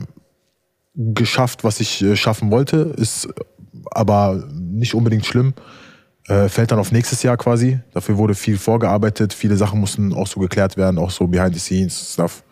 geschafft, 0.94 1.64
was 1.64 1.80
ich 1.80 2.02
äh, 2.02 2.16
schaffen 2.16 2.50
wollte. 2.50 2.94
Ist 2.96 3.28
aber 3.90 4.44
nicht 4.52 4.94
unbedingt 4.94 5.26
schlimm. 5.26 5.54
Äh, 6.28 6.48
fällt 6.48 6.70
dann 6.70 6.78
auf 6.78 6.92
nächstes 6.92 7.22
Jahr 7.22 7.36
quasi. 7.36 7.80
Dafür 7.92 8.16
wurde 8.16 8.34
viel 8.34 8.56
vorgearbeitet. 8.56 9.32
Viele 9.34 9.56
Sachen 9.56 9.80
mussten 9.80 10.12
auch 10.12 10.28
so 10.28 10.38
geklärt 10.38 10.76
werden, 10.76 10.98
auch 10.98 11.10
so 11.10 11.26
behind 11.26 11.54
the 11.54 11.60
scenes 11.60 12.12
Stuff. 12.12 12.44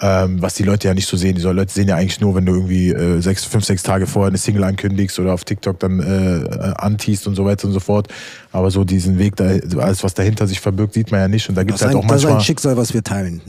Ähm, 0.00 0.40
was 0.42 0.54
die 0.54 0.64
Leute 0.64 0.88
ja 0.88 0.94
nicht 0.94 1.06
so 1.06 1.16
sehen. 1.16 1.36
Die 1.36 1.42
Leute 1.42 1.72
sehen 1.72 1.86
ja 1.86 1.96
eigentlich 1.96 2.20
nur, 2.20 2.34
wenn 2.34 2.46
du 2.46 2.54
irgendwie 2.54 2.90
äh, 2.90 3.20
sechs, 3.20 3.44
fünf, 3.44 3.64
sechs 3.64 3.82
Tage 3.82 4.06
vorher 4.06 4.28
eine 4.28 4.38
Single 4.38 4.64
ankündigst 4.64 5.18
oder 5.18 5.34
auf 5.34 5.44
TikTok 5.44 5.78
dann 5.78 6.00
äh, 6.00 6.36
äh, 6.38 6.74
antiest 6.76 7.26
und 7.26 7.34
so 7.36 7.44
weiter 7.44 7.68
und 7.68 7.74
so 7.74 7.80
fort. 7.80 8.08
Aber 8.52 8.70
so 8.70 8.84
diesen 8.84 9.18
Weg, 9.18 9.36
da, 9.36 9.44
alles 9.78 10.02
was 10.02 10.14
dahinter 10.14 10.46
sich 10.46 10.60
verbirgt, 10.60 10.94
sieht 10.94 11.10
man 11.10 11.20
ja 11.20 11.28
nicht. 11.28 11.48
Und 11.48 11.54
da 11.54 11.62
gibt 11.62 11.76
es 11.76 11.82
halt 11.82 11.94
ein, 11.94 11.98
auch 11.98 12.06
das 12.06 12.16
ist 12.16 12.22
manchmal. 12.22 12.40
ein 12.40 12.44
Schicksal, 12.44 12.76
was 12.76 12.92
wir 12.92 13.04
teilen. 13.04 13.40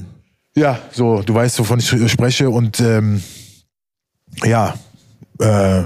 Ja, 0.55 0.79
so, 0.91 1.21
du 1.21 1.33
weißt, 1.33 1.59
wovon 1.59 1.79
ich 1.79 2.11
spreche 2.11 2.49
und 2.49 2.79
ähm, 2.79 3.21
ja, 4.43 4.75
äh, 5.39 5.83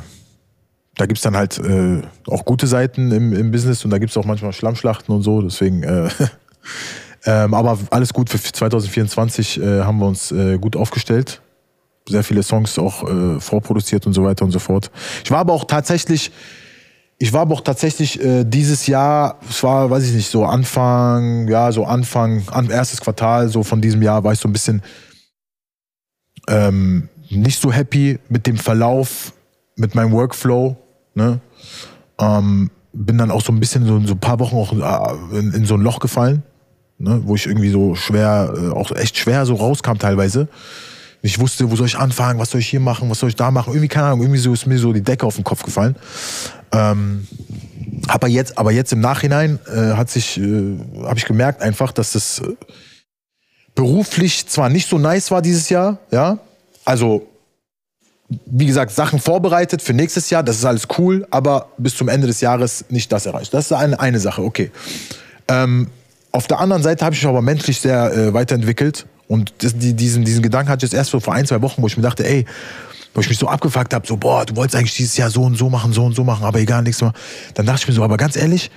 da 0.99 1.05
gibt's 1.05 1.21
dann 1.21 1.37
halt 1.37 1.57
äh, 1.59 2.01
auch 2.27 2.43
gute 2.43 2.67
Seiten 2.67 3.11
im, 3.11 3.31
im 3.31 3.51
Business 3.51 3.85
und 3.85 3.91
da 3.91 3.99
gibt's 3.99 4.17
auch 4.17 4.25
manchmal 4.25 4.51
Schlammschlachten 4.51 5.15
und 5.15 5.21
so, 5.21 5.41
deswegen, 5.41 5.83
äh, 5.83 6.09
ähm, 7.25 7.53
aber 7.53 7.77
alles 7.89 8.13
gut 8.13 8.29
für 8.29 8.37
2024 8.37 9.61
äh, 9.61 9.81
haben 9.83 9.99
wir 9.99 10.07
uns 10.07 10.33
äh, 10.33 10.57
gut 10.57 10.75
aufgestellt. 10.75 11.41
Sehr 12.05 12.23
viele 12.23 12.43
Songs 12.43 12.77
auch 12.77 13.07
äh, 13.07 13.39
vorproduziert 13.39 14.07
und 14.07 14.13
so 14.13 14.25
weiter 14.25 14.43
und 14.43 14.51
so 14.51 14.59
fort. 14.59 14.91
Ich 15.23 15.31
war 15.31 15.39
aber 15.39 15.53
auch 15.53 15.63
tatsächlich, 15.63 16.31
ich 17.17 17.31
war 17.31 17.41
aber 17.41 17.53
auch 17.53 17.61
tatsächlich 17.61 18.21
äh, 18.21 18.43
dieses 18.43 18.85
Jahr, 18.87 19.39
es 19.49 19.63
war, 19.63 19.89
weiß 19.89 20.03
ich 20.05 20.13
nicht, 20.13 20.29
so 20.29 20.43
Anfang, 20.43 21.47
ja, 21.47 21.71
so 21.71 21.85
Anfang, 21.85 22.43
an, 22.49 22.69
erstes 22.69 22.99
Quartal 22.99 23.47
so 23.47 23.63
von 23.63 23.79
diesem 23.79 24.01
Jahr 24.01 24.25
war 24.25 24.33
ich 24.33 24.39
so 24.39 24.49
ein 24.49 24.53
bisschen 24.53 24.81
ähm, 26.49 27.07
nicht 27.29 27.61
so 27.61 27.71
happy 27.71 28.19
mit 28.27 28.47
dem 28.47 28.57
Verlauf, 28.57 29.31
mit 29.77 29.95
meinem 29.95 30.11
Workflow. 30.11 30.75
Ne? 31.19 31.41
Ähm, 32.17 32.71
bin 32.93 33.17
dann 33.17 33.29
auch 33.29 33.41
so 33.41 33.51
ein 33.51 33.59
bisschen 33.59 33.85
so, 33.85 33.99
so 34.05 34.13
ein 34.13 34.19
paar 34.19 34.39
Wochen 34.39 34.55
auch 34.55 34.71
äh, 35.33 35.37
in, 35.37 35.53
in 35.53 35.65
so 35.65 35.73
ein 35.75 35.81
Loch 35.81 35.99
gefallen, 35.99 36.43
ne? 36.97 37.21
wo 37.25 37.35
ich 37.35 37.45
irgendwie 37.45 37.69
so 37.69 37.93
schwer, 37.95 38.53
äh, 38.55 38.69
auch 38.69 38.91
echt 38.93 39.17
schwer 39.17 39.45
so 39.45 39.55
rauskam 39.55 39.97
teilweise. 39.97 40.47
Ich 41.21 41.39
wusste, 41.39 41.69
wo 41.69 41.75
soll 41.75 41.87
ich 41.87 41.97
anfangen, 41.97 42.39
was 42.39 42.51
soll 42.51 42.61
ich 42.61 42.69
hier 42.69 42.79
machen, 42.79 43.09
was 43.09 43.19
soll 43.19 43.27
ich 43.27 43.35
da 43.35 43.51
machen. 43.51 43.73
Irgendwie, 43.73 43.89
keine 43.89 44.07
Ahnung, 44.07 44.21
irgendwie 44.21 44.39
so 44.39 44.53
ist 44.53 44.65
mir 44.65 44.79
so 44.79 44.93
die 44.93 45.01
Decke 45.01 45.25
auf 45.25 45.35
den 45.35 45.43
Kopf 45.43 45.63
gefallen. 45.63 45.97
Ähm, 46.71 47.27
aber 48.07 48.29
jetzt, 48.29 48.57
aber 48.57 48.71
jetzt 48.71 48.93
im 48.93 49.01
Nachhinein 49.01 49.59
äh, 49.67 49.95
hat 49.95 50.09
sich, 50.09 50.39
äh, 50.39 50.77
habe 51.03 51.17
ich 51.17 51.25
gemerkt 51.25 51.61
einfach, 51.61 51.91
dass 51.91 52.13
das 52.13 52.39
äh, 52.39 52.55
beruflich 53.75 54.47
zwar 54.47 54.69
nicht 54.69 54.87
so 54.87 54.97
nice 54.97 55.29
war 55.31 55.41
dieses 55.41 55.67
Jahr, 55.67 55.99
ja, 56.11 56.39
also 56.85 57.27
wie 58.45 58.65
gesagt, 58.65 58.91
Sachen 58.91 59.19
vorbereitet 59.19 59.81
für 59.81 59.93
nächstes 59.93 60.29
Jahr, 60.29 60.43
das 60.43 60.57
ist 60.57 60.65
alles 60.65 60.87
cool, 60.97 61.27
aber 61.31 61.69
bis 61.77 61.95
zum 61.95 62.09
Ende 62.09 62.27
des 62.27 62.41
Jahres 62.41 62.85
nicht 62.89 63.11
das 63.11 63.25
erreicht. 63.25 63.53
Das 63.53 63.65
ist 63.65 63.71
eine, 63.71 63.99
eine 63.99 64.19
Sache, 64.19 64.43
okay. 64.43 64.71
Ähm, 65.47 65.87
auf 66.31 66.45
der 66.45 66.59
anderen 66.59 66.83
Seite 66.83 67.03
habe 67.05 67.15
ich 67.15 67.21
mich 67.21 67.29
aber 67.29 67.41
menschlich 67.41 67.81
sehr 67.81 68.13
äh, 68.13 68.33
weiterentwickelt 68.33 69.07
und 69.27 69.53
das, 69.59 69.75
die, 69.75 69.93
diesen, 69.93 70.25
diesen 70.25 70.43
Gedanken 70.43 70.69
hatte 70.69 70.85
ich 70.85 70.91
jetzt 70.91 70.97
erst 70.97 71.09
so 71.09 71.19
vor 71.19 71.33
ein, 71.33 71.47
zwei 71.47 71.61
Wochen, 71.63 71.81
wo 71.81 71.87
ich 71.87 71.97
mir 71.97 72.03
dachte, 72.03 72.23
ey, 72.23 72.45
wo 73.15 73.21
ich 73.21 73.29
mich 73.29 73.39
so 73.39 73.47
abgefuckt 73.47 73.95
habe, 73.95 74.05
so, 74.05 74.15
boah, 74.15 74.45
du 74.45 74.55
wolltest 74.55 74.75
eigentlich 74.75 74.95
dieses 74.95 75.17
Jahr 75.17 75.31
so 75.31 75.41
und 75.41 75.55
so 75.55 75.69
machen, 75.71 75.91
so 75.91 76.05
und 76.05 76.15
so 76.15 76.23
machen, 76.23 76.45
aber 76.45 76.59
egal, 76.59 76.83
nächstes 76.83 77.07
Mal. 77.07 77.13
Dann 77.55 77.65
dachte 77.65 77.81
ich 77.81 77.87
mir 77.87 77.95
so, 77.95 78.03
aber 78.03 78.17
ganz 78.17 78.35
ehrlich, 78.35 78.69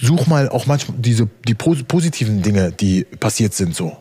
such 0.00 0.28
mal 0.28 0.48
auch 0.48 0.66
manchmal 0.66 0.96
diese, 0.98 1.28
die 1.48 1.54
pos- 1.54 1.82
positiven 1.82 2.42
Dinge, 2.42 2.70
die 2.70 3.02
passiert 3.02 3.54
sind, 3.54 3.74
so. 3.74 3.96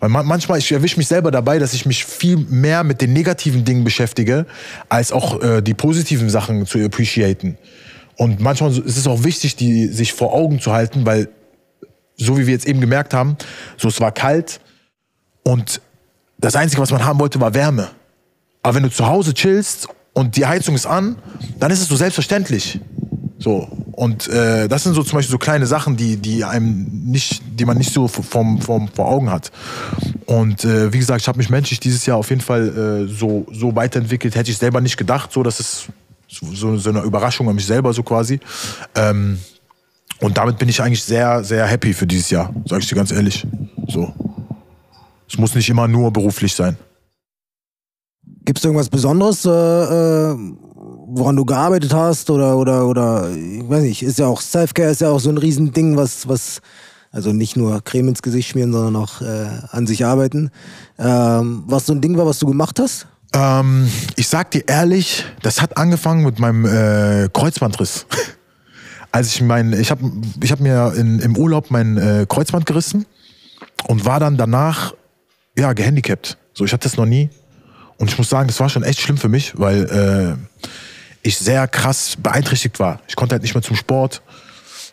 Weil 0.00 0.10
man, 0.10 0.26
manchmal, 0.26 0.58
ich 0.58 0.70
erwische 0.70 0.96
mich 0.96 1.08
selber 1.08 1.30
dabei, 1.30 1.58
dass 1.58 1.74
ich 1.74 1.86
mich 1.86 2.04
viel 2.04 2.36
mehr 2.36 2.84
mit 2.84 3.00
den 3.00 3.12
negativen 3.12 3.64
Dingen 3.64 3.84
beschäftige, 3.84 4.46
als 4.88 5.12
auch 5.12 5.42
äh, 5.42 5.60
die 5.60 5.74
positiven 5.74 6.30
Sachen 6.30 6.66
zu 6.66 6.78
appreciaten. 6.78 7.58
Und 8.16 8.40
manchmal 8.40 8.70
ist 8.70 8.96
es 8.96 9.06
auch 9.06 9.24
wichtig, 9.24 9.56
die 9.56 9.86
sich 9.86 10.12
vor 10.12 10.32
Augen 10.32 10.60
zu 10.60 10.72
halten, 10.72 11.06
weil 11.06 11.28
so 12.16 12.36
wie 12.36 12.46
wir 12.46 12.52
jetzt 12.52 12.66
eben 12.66 12.80
gemerkt 12.80 13.14
haben, 13.14 13.36
so 13.76 13.88
es 13.88 14.00
war 14.00 14.12
kalt 14.12 14.60
und 15.44 15.80
das 16.38 16.56
Einzige, 16.56 16.82
was 16.82 16.90
man 16.90 17.04
haben 17.04 17.18
wollte, 17.18 17.40
war 17.40 17.54
Wärme. 17.54 17.90
Aber 18.62 18.76
wenn 18.76 18.82
du 18.82 18.90
zu 18.90 19.06
Hause 19.06 19.34
chillst 19.34 19.88
und 20.12 20.36
die 20.36 20.46
Heizung 20.46 20.74
ist 20.74 20.86
an, 20.86 21.16
dann 21.58 21.70
ist 21.70 21.80
es 21.80 21.88
so 21.88 21.96
selbstverständlich. 21.96 22.80
So. 23.38 23.68
Und 23.98 24.28
äh, 24.28 24.68
das 24.68 24.84
sind 24.84 24.94
so 24.94 25.02
zum 25.02 25.16
Beispiel 25.16 25.32
so 25.32 25.38
kleine 25.38 25.66
Sachen, 25.66 25.96
die, 25.96 26.18
die 26.18 26.44
einem 26.44 26.86
nicht, 27.06 27.42
die 27.58 27.64
man 27.64 27.76
nicht 27.76 27.92
so 27.92 28.06
vom, 28.06 28.60
vom, 28.60 28.86
vor 28.86 29.08
Augen 29.08 29.28
hat. 29.28 29.50
Und 30.24 30.64
äh, 30.64 30.92
wie 30.92 30.98
gesagt, 30.98 31.20
ich 31.20 31.26
habe 31.26 31.36
mich 31.36 31.50
menschlich 31.50 31.80
dieses 31.80 32.06
Jahr 32.06 32.16
auf 32.16 32.30
jeden 32.30 32.40
Fall 32.40 33.08
äh, 33.08 33.12
so, 33.12 33.44
so 33.50 33.74
weiterentwickelt. 33.74 34.36
Hätte 34.36 34.52
ich 34.52 34.56
selber 34.56 34.80
nicht 34.80 34.98
gedacht, 34.98 35.32
so 35.32 35.42
dass 35.42 35.58
es 35.58 35.86
so, 36.28 36.76
so 36.76 36.90
eine 36.90 37.00
Überraschung 37.00 37.48
an 37.48 37.56
mich 37.56 37.66
selber 37.66 37.92
so 37.92 38.04
quasi. 38.04 38.38
Ähm, 38.94 39.40
und 40.20 40.38
damit 40.38 40.58
bin 40.58 40.68
ich 40.68 40.80
eigentlich 40.80 41.02
sehr, 41.02 41.42
sehr 41.42 41.66
happy 41.66 41.92
für 41.92 42.06
dieses 42.06 42.30
Jahr, 42.30 42.54
sage 42.66 42.82
ich 42.82 42.88
dir 42.88 42.94
ganz 42.94 43.10
ehrlich. 43.10 43.48
So. 43.88 44.14
Es 45.28 45.36
muss 45.38 45.56
nicht 45.56 45.68
immer 45.70 45.88
nur 45.88 46.12
beruflich 46.12 46.54
sein. 46.54 46.76
Gibt 48.44 48.58
es 48.58 48.64
irgendwas 48.64 48.90
Besonderes, 48.90 49.44
äh, 49.44 49.50
äh, 49.50 50.36
woran 51.08 51.36
du 51.36 51.44
gearbeitet 51.44 51.94
hast 51.94 52.30
oder 52.30 52.56
oder 52.56 52.86
oder 52.86 53.30
ich 53.30 53.68
weiß 53.68 53.82
nicht, 53.82 54.02
ist 54.02 54.18
ja 54.18 54.26
auch 54.26 54.40
Selfcare 54.40 54.90
ist 54.90 55.00
ja 55.00 55.10
auch 55.10 55.20
so 55.20 55.30
ein 55.30 55.38
Riesending, 55.38 55.96
was 55.96 56.28
was 56.28 56.60
also 57.10 57.32
nicht 57.32 57.56
nur 57.56 57.82
Creme 57.82 58.08
ins 58.08 58.22
Gesicht 58.22 58.50
schmieren, 58.50 58.72
sondern 58.72 58.96
auch 58.96 59.22
äh, 59.22 59.48
an 59.70 59.86
sich 59.86 60.04
arbeiten. 60.04 60.50
Ähm, 60.98 61.64
was 61.66 61.86
so 61.86 61.94
ein 61.94 62.00
Ding 62.00 62.16
war, 62.18 62.26
was 62.26 62.38
du 62.38 62.46
gemacht 62.46 62.78
hast? 62.78 63.06
Ähm, 63.32 63.88
ich 64.16 64.28
sag 64.28 64.50
dir 64.50 64.64
ehrlich, 64.66 65.24
das 65.42 65.62
hat 65.62 65.76
angefangen 65.76 66.24
mit 66.24 66.38
meinem 66.38 66.64
äh, 66.66 67.28
Kreuzbandriss. 67.32 68.06
Als 69.10 69.34
ich 69.34 69.40
mein, 69.40 69.72
ich 69.72 69.90
habe 69.90 70.02
ich 70.42 70.52
hab 70.52 70.60
mir 70.60 70.92
in, 70.96 71.18
im 71.20 71.36
Urlaub 71.36 71.70
mein 71.70 71.96
äh, 71.96 72.26
Kreuzband 72.28 72.66
gerissen 72.66 73.06
und 73.86 74.04
war 74.04 74.20
dann 74.20 74.36
danach 74.36 74.94
ja 75.56 75.72
gehandicapt. 75.72 76.36
So, 76.52 76.64
ich 76.64 76.72
hatte 76.72 76.88
das 76.88 76.98
noch 76.98 77.06
nie. 77.06 77.30
Und 77.96 78.10
ich 78.10 78.18
muss 78.18 78.28
sagen, 78.28 78.48
das 78.48 78.60
war 78.60 78.68
schon 78.68 78.82
echt 78.82 79.00
schlimm 79.00 79.16
für 79.16 79.28
mich, 79.28 79.58
weil 79.58 79.84
äh, 79.84 80.68
ich 81.28 81.38
sehr 81.38 81.68
krass 81.68 82.16
beeinträchtigt 82.18 82.80
war. 82.80 83.00
Ich 83.08 83.16
konnte 83.16 83.34
halt 83.34 83.42
nicht 83.42 83.54
mehr 83.54 83.62
zum 83.62 83.76
Sport. 83.76 84.22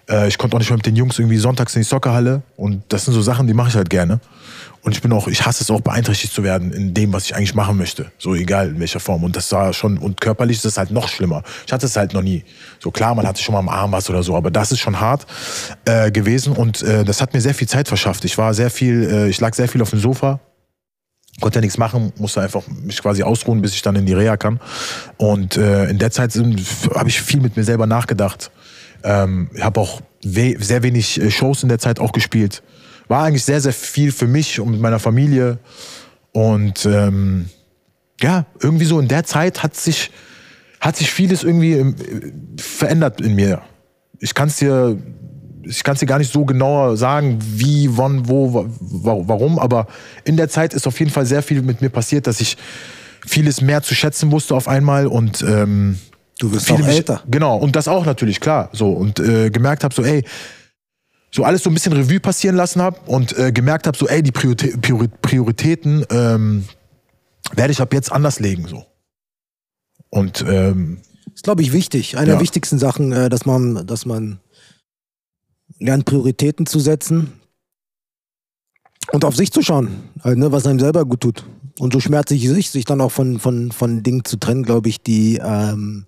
Äh, 0.10 0.28
ich 0.28 0.38
konnte 0.38 0.56
auch 0.56 0.60
nicht 0.60 0.70
mehr 0.70 0.78
mit 0.78 0.86
den 0.86 0.96
Jungs 0.96 1.18
irgendwie 1.18 1.38
sonntags 1.38 1.76
in 1.76 1.82
die 1.82 1.88
Soccerhalle. 1.88 2.42
Und 2.56 2.84
das 2.90 3.06
sind 3.06 3.14
so 3.14 3.22
Sachen, 3.22 3.48
die 3.48 3.54
mache 3.54 3.70
ich 3.70 3.76
halt 3.76 3.90
gerne. 3.90 4.20
Und 4.82 4.92
ich 4.92 5.02
bin 5.02 5.12
auch, 5.14 5.28
ich 5.28 5.44
hasse 5.44 5.64
es 5.64 5.72
auch, 5.72 5.82
beeinträchtigt 5.82 6.32
zu 6.32 6.44
werden 6.44 6.72
in 6.72 6.94
dem, 6.94 7.12
was 7.12 7.26
ich 7.26 7.36
eigentlich 7.36 7.56
machen 7.56 7.76
möchte. 7.76 8.12
So 8.20 8.36
egal 8.36 8.70
in 8.70 8.80
welcher 8.80 9.00
Form. 9.00 9.24
Und 9.24 9.36
das 9.36 9.52
war 9.52 9.74
schon, 9.74 9.98
und 9.98 10.22
körperlich 10.22 10.58
ist 10.58 10.66
es 10.66 10.78
halt 10.78 10.92
noch 10.92 11.08
schlimmer. 11.08 11.42
Ich 11.66 11.74
hatte 11.74 11.88
es 11.88 11.96
halt 11.96 12.14
noch 12.14 12.22
nie. 12.22 12.44
So 12.80 12.92
klar, 12.92 13.16
man 13.16 13.26
hatte 13.26 13.42
schon 13.42 13.54
mal 13.54 13.60
am 13.60 13.70
Arm 13.70 13.92
was 13.94 14.10
oder 14.12 14.22
so, 14.22 14.36
aber 14.36 14.52
das 14.52 14.72
ist 14.72 14.80
schon 14.80 15.00
hart 15.00 15.26
äh, 15.86 16.12
gewesen. 16.12 16.54
Und 16.54 16.84
äh, 16.84 17.04
das 17.04 17.20
hat 17.20 17.34
mir 17.34 17.42
sehr 17.42 17.56
viel 17.56 17.68
Zeit 17.68 17.88
verschafft. 17.88 18.26
Ich 18.26 18.38
war 18.38 18.54
sehr 18.54 18.70
viel, 18.70 19.10
äh, 19.10 19.30
ich 19.30 19.40
lag 19.40 19.56
sehr 19.56 19.68
viel 19.68 19.82
auf 19.82 19.90
dem 19.90 20.00
Sofa, 20.00 20.40
konnte 21.42 21.58
ja 21.58 21.62
nichts 21.62 21.78
machen, 21.78 22.14
musste 22.18 22.42
einfach 22.42 22.64
mich 22.68 23.02
quasi 23.02 23.24
ausruhen, 23.24 23.62
bis 23.62 23.74
ich 23.74 23.82
dann 23.82 23.96
in 23.96 24.06
die 24.06 24.14
Reha 24.14 24.38
kann. 24.38 24.60
Und 25.18 25.58
äh, 25.58 25.90
in 25.90 25.98
der 25.98 26.12
Zeit 26.12 26.34
habe 26.34 27.10
ich 27.10 27.22
viel 27.22 27.42
mit 27.42 27.58
mir 27.58 27.64
selber 27.64 27.88
nachgedacht. 27.88 28.52
Ähm, 29.04 29.50
ich 29.54 29.64
habe 29.64 29.80
auch 29.80 30.02
we 30.24 30.56
sehr 30.60 30.84
wenig 30.84 31.22
äh, 31.22 31.30
Shows 31.30 31.64
in 31.64 31.70
der 31.70 31.80
Zeit 31.80 32.00
auch 32.00 32.12
gespielt. 32.12 32.64
War 33.08 33.24
eigentlich 33.24 33.44
sehr, 33.44 33.62
sehr 33.62 33.74
viel 33.74 34.12
für 34.12 34.28
mich 34.28 34.60
und 34.60 34.72
mit 34.72 34.82
meiner 34.82 35.00
Familie. 35.00 35.60
Und 36.32 36.86
ähm, 36.86 37.50
ja, 38.22 38.46
irgendwie 38.62 38.86
so 38.86 39.00
in 39.00 39.08
der 39.08 39.26
Zeit 39.26 39.62
hat 39.62 39.76
sich, 39.76 40.12
hat 40.80 40.96
sich 40.96 41.12
vieles 41.12 41.44
irgendwie 41.44 41.74
äh, 41.74 41.94
verändert 42.58 43.22
in 43.22 43.36
mir. 43.36 43.62
Ich 44.20 44.34
kann 44.34 44.48
es 44.48 44.58
dir 44.58 44.98
ich 45.66 45.84
kann 45.84 45.94
es 45.94 46.00
dir 46.00 46.06
gar 46.06 46.20
nicht 46.20 46.32
so 46.32 46.46
genauer 46.46 46.98
sagen, 46.98 47.40
wie, 47.42 47.90
wann, 47.98 48.28
wo, 48.30 48.66
warum, 48.80 49.60
aber 49.60 49.88
in 50.24 50.38
der 50.38 50.50
Zeit 50.50 50.74
ist 50.74 50.88
auf 50.88 51.00
jeden 51.00 51.12
Fall 51.12 51.26
sehr 51.26 51.42
viel 51.42 51.62
mit 51.62 51.82
mir 51.82 51.90
passiert, 51.90 52.28
dass 52.28 52.40
ich 52.40 52.58
vieles 53.26 53.62
mehr 53.62 53.82
zu 53.82 53.96
schätzen 53.96 54.32
wusste 54.32 54.56
auf 54.56 54.68
einmal 54.68 55.08
und 55.08 55.42
ähm, 55.42 56.00
du 56.40 56.52
wirst 56.52 56.72
auch 56.72 56.80
älter. 56.80 57.24
Genau 57.28 57.58
und 57.58 57.76
das 57.76 57.88
auch 57.88 58.06
natürlich 58.06 58.40
klar 58.40 58.70
so 58.72 58.92
und 58.92 59.20
äh, 59.20 59.50
gemerkt 59.50 59.84
habe 59.84 59.94
so 59.94 60.04
ey 60.04 60.24
so 61.32 61.44
alles 61.44 61.64
so 61.64 61.70
ein 61.70 61.74
bisschen 61.74 61.94
Revue 61.94 62.20
passieren 62.20 62.56
lassen 62.56 62.82
habe 62.82 63.00
und 63.08 63.38
äh, 63.38 63.52
gemerkt 63.52 63.88
habe 63.88 63.98
so 63.98 64.08
ey 64.08 64.22
die 64.22 64.32
Prioritä 64.32 64.78
Prioritäten 65.22 66.06
ähm, 66.10 66.66
werde 67.56 67.72
ich 67.72 67.82
ab 67.82 67.94
jetzt 67.94 68.12
anders 68.12 68.40
legen 68.40 68.68
so 68.68 68.86
und 70.10 70.46
ähm, 70.48 71.00
ist 71.34 71.44
glaube 71.44 71.62
ich 71.62 71.74
wichtig 71.74 72.18
eine 72.18 72.28
ja. 72.28 72.34
der 72.34 72.42
wichtigsten 72.42 72.78
Sachen 72.78 73.12
äh, 73.12 73.30
dass 73.30 73.46
man 73.46 73.88
dass 73.88 74.06
man 74.06 74.40
lernt 75.80 76.06
Prioritäten 76.06 76.66
zu 76.66 76.80
setzen 76.80 77.34
und 79.12 79.26
auf 79.26 79.36
sich 79.36 79.52
zu 79.52 79.62
schauen, 79.62 79.90
halt, 80.24 80.38
ne, 80.38 80.52
was 80.52 80.66
einem 80.66 80.80
selber 80.80 81.06
gut 81.06 81.22
tut. 81.22 81.46
Und 81.80 81.94
so 81.94 82.00
schmerzlich 82.00 82.48
sich, 82.48 82.70
sich 82.70 82.86
dann 82.86 83.02
auch 83.02 83.12
von, 83.12 83.40
von, 83.40 83.72
von 83.72 84.02
Dingen 84.02 84.24
zu 84.24 84.38
trennen, 84.38 84.64
glaube 84.64 84.88
ich, 84.88 85.02
die, 85.02 85.40
ähm, 85.44 86.06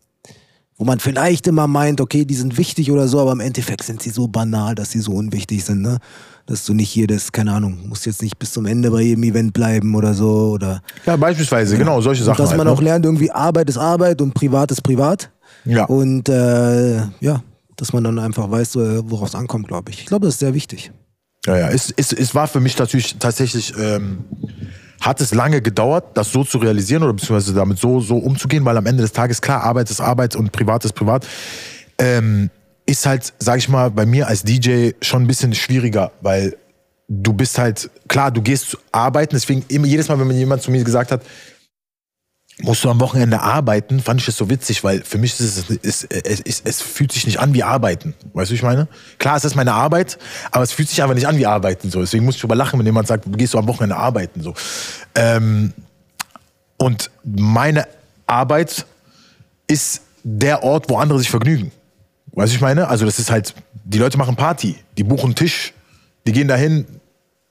wo 0.77 0.85
man 0.85 0.99
vielleicht 0.99 1.47
immer 1.47 1.67
meint, 1.67 1.99
okay, 1.99 2.23
die 2.23 2.35
sind 2.35 2.57
wichtig 2.57 2.91
oder 2.91 3.07
so, 3.07 3.19
aber 3.19 3.33
im 3.33 3.39
Endeffekt 3.39 3.83
sind 3.83 4.01
sie 4.01 4.11
so 4.11 4.27
banal, 4.27 4.75
dass 4.75 4.91
sie 4.91 4.99
so 4.99 5.11
unwichtig 5.11 5.65
sind, 5.65 5.81
ne? 5.81 5.97
Dass 6.45 6.63
du 6.63 6.73
nicht 6.73 6.95
jedes, 6.95 7.33
keine 7.33 7.51
Ahnung, 7.51 7.79
musst 7.87 8.05
jetzt 8.05 8.21
nicht 8.21 8.39
bis 8.39 8.53
zum 8.53 8.65
Ende 8.65 8.89
bei 8.89 9.01
jedem 9.01 9.23
Event 9.23 9.53
bleiben 9.53 9.95
oder 9.95 10.13
so. 10.13 10.51
Oder, 10.51 10.81
ja, 11.05 11.17
beispielsweise, 11.17 11.73
ja. 11.73 11.79
genau, 11.79 11.99
solche 11.99 12.23
Sachen. 12.23 12.39
Und 12.39 12.49
dass 12.49 12.55
man 12.55 12.67
halt, 12.67 12.77
auch 12.77 12.81
ne? 12.81 12.85
lernt, 12.85 13.05
irgendwie 13.05 13.29
Arbeit 13.31 13.69
ist 13.69 13.77
Arbeit 13.77 14.21
und 14.21 14.33
Privat 14.33 14.71
ist 14.71 14.81
Privat. 14.81 15.29
Ja. 15.65 15.83
Und 15.85 16.29
äh, 16.29 16.97
ja, 17.19 17.43
dass 17.77 17.93
man 17.93 18.03
dann 18.03 18.19
einfach 18.19 18.51
weiß, 18.51 18.75
worauf 18.75 19.29
es 19.29 19.35
ankommt, 19.35 19.67
glaube 19.67 19.91
ich. 19.91 19.99
Ich 19.99 20.05
glaube, 20.07 20.25
das 20.25 20.35
ist 20.35 20.39
sehr 20.39 20.53
wichtig. 20.53 20.91
Ja, 21.45 21.57
ja. 21.57 21.69
Es, 21.69 21.93
es, 21.95 22.11
es 22.11 22.35
war 22.35 22.47
für 22.47 22.59
mich 22.59 22.77
natürlich 22.77 23.17
tatsächlich, 23.17 23.73
ähm, 23.79 24.25
hat 24.99 25.21
es 25.21 25.33
lange 25.33 25.61
gedauert, 25.61 26.17
das 26.17 26.31
so 26.31 26.43
zu 26.43 26.57
realisieren 26.57 27.03
oder 27.03 27.13
beziehungsweise 27.13 27.53
damit 27.53 27.79
so, 27.79 28.01
so 28.01 28.17
umzugehen, 28.17 28.65
weil 28.65 28.75
am 28.75 28.85
Ende 28.85 29.03
des 29.03 29.13
Tages, 29.13 29.41
klar, 29.41 29.63
Arbeit 29.63 29.89
ist 29.89 30.01
Arbeit 30.01 30.35
und 30.35 30.51
Privat 30.51 30.83
ist 30.83 30.93
Privat. 30.93 31.25
Ähm, 31.99 32.49
ist 32.85 33.05
halt, 33.05 33.33
sag 33.39 33.59
ich 33.59 33.69
mal, 33.69 33.91
bei 33.91 34.05
mir 34.05 34.27
als 34.27 34.43
DJ 34.43 34.91
schon 35.01 35.23
ein 35.23 35.27
bisschen 35.27 35.53
schwieriger, 35.53 36.11
weil 36.21 36.57
du 37.07 37.33
bist 37.33 37.57
halt, 37.57 37.89
klar, 38.07 38.31
du 38.31 38.41
gehst 38.41 38.77
arbeiten, 38.91 39.35
deswegen 39.35 39.63
immer, 39.67 39.87
jedes 39.87 40.07
Mal, 40.07 40.19
wenn 40.19 40.27
mir 40.27 40.33
jemand 40.33 40.61
zu 40.61 40.71
mir 40.71 40.83
gesagt 40.83 41.11
hat, 41.11 41.21
musst 42.59 42.83
du 42.83 42.89
am 42.89 42.99
Wochenende 42.99 43.39
arbeiten, 43.41 43.99
fand 43.99 44.19
ich 44.19 44.27
es 44.27 44.37
so 44.37 44.49
witzig, 44.49 44.83
weil 44.83 45.03
für 45.03 45.17
mich 45.17 45.39
ist 45.39 45.69
es, 45.69 45.69
ist, 45.69 46.07
es, 46.11 46.61
es 46.63 46.81
fühlt 46.81 47.11
sich 47.11 47.25
nicht 47.25 47.39
an 47.39 47.53
wie 47.53 47.63
Arbeiten. 47.63 48.15
Weißt 48.33 48.49
du, 48.49 48.55
ich 48.55 48.63
meine? 48.63 48.87
Klar, 49.19 49.37
es 49.37 49.45
ist 49.45 49.55
meine 49.55 49.73
Arbeit, 49.73 50.17
aber 50.51 50.63
es 50.63 50.71
fühlt 50.71 50.89
sich 50.89 51.01
einfach 51.01 51.13
nicht 51.13 51.27
an 51.27 51.37
wie 51.37 51.45
Arbeiten. 51.45 51.91
So. 51.91 51.99
Deswegen 51.99 52.25
muss 52.25 52.35
ich 52.35 52.43
überlachen, 52.43 52.79
wenn 52.79 52.85
jemand 52.85 53.07
sagt, 53.07 53.25
gehst 53.37 53.53
du 53.53 53.59
am 53.59 53.67
Wochenende 53.67 53.95
arbeiten. 53.95 54.41
So. 54.41 54.55
Ähm, 55.13 55.73
und 56.77 57.11
meine 57.23 57.87
Arbeit 58.25 58.85
ist 59.67 60.01
der 60.23 60.63
Ort, 60.63 60.89
wo 60.89 60.97
andere 60.97 61.19
sich 61.19 61.29
vergnügen. 61.29 61.71
Weißt 62.31 62.51
du, 62.51 62.55
ich 62.55 62.61
meine? 62.61 62.87
Also 62.87 63.05
das 63.05 63.19
ist 63.19 63.29
halt, 63.29 63.53
die 63.83 63.99
Leute 63.99 64.17
machen 64.17 64.35
Party, 64.35 64.75
die 64.97 65.03
buchen 65.03 65.25
einen 65.25 65.35
Tisch, 65.35 65.73
die 66.25 66.31
gehen 66.31 66.47
dahin, 66.47 66.85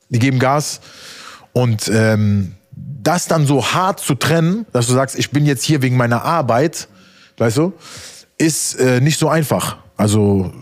die 0.08 0.18
geben 0.18 0.38
Gas 0.38 0.80
und 1.52 1.88
ähm, 1.92 2.54
das 3.06 3.26
dann 3.26 3.46
so 3.46 3.64
hart 3.64 4.00
zu 4.00 4.14
trennen, 4.14 4.66
dass 4.72 4.86
du 4.86 4.94
sagst, 4.94 5.18
ich 5.18 5.30
bin 5.30 5.46
jetzt 5.46 5.64
hier 5.64 5.82
wegen 5.82 5.96
meiner 5.96 6.22
Arbeit, 6.22 6.88
weißt 7.38 7.58
du, 7.58 7.72
ist 8.38 8.74
äh, 8.80 9.00
nicht 9.00 9.18
so 9.18 9.28
einfach. 9.28 9.76
Also 9.96 10.52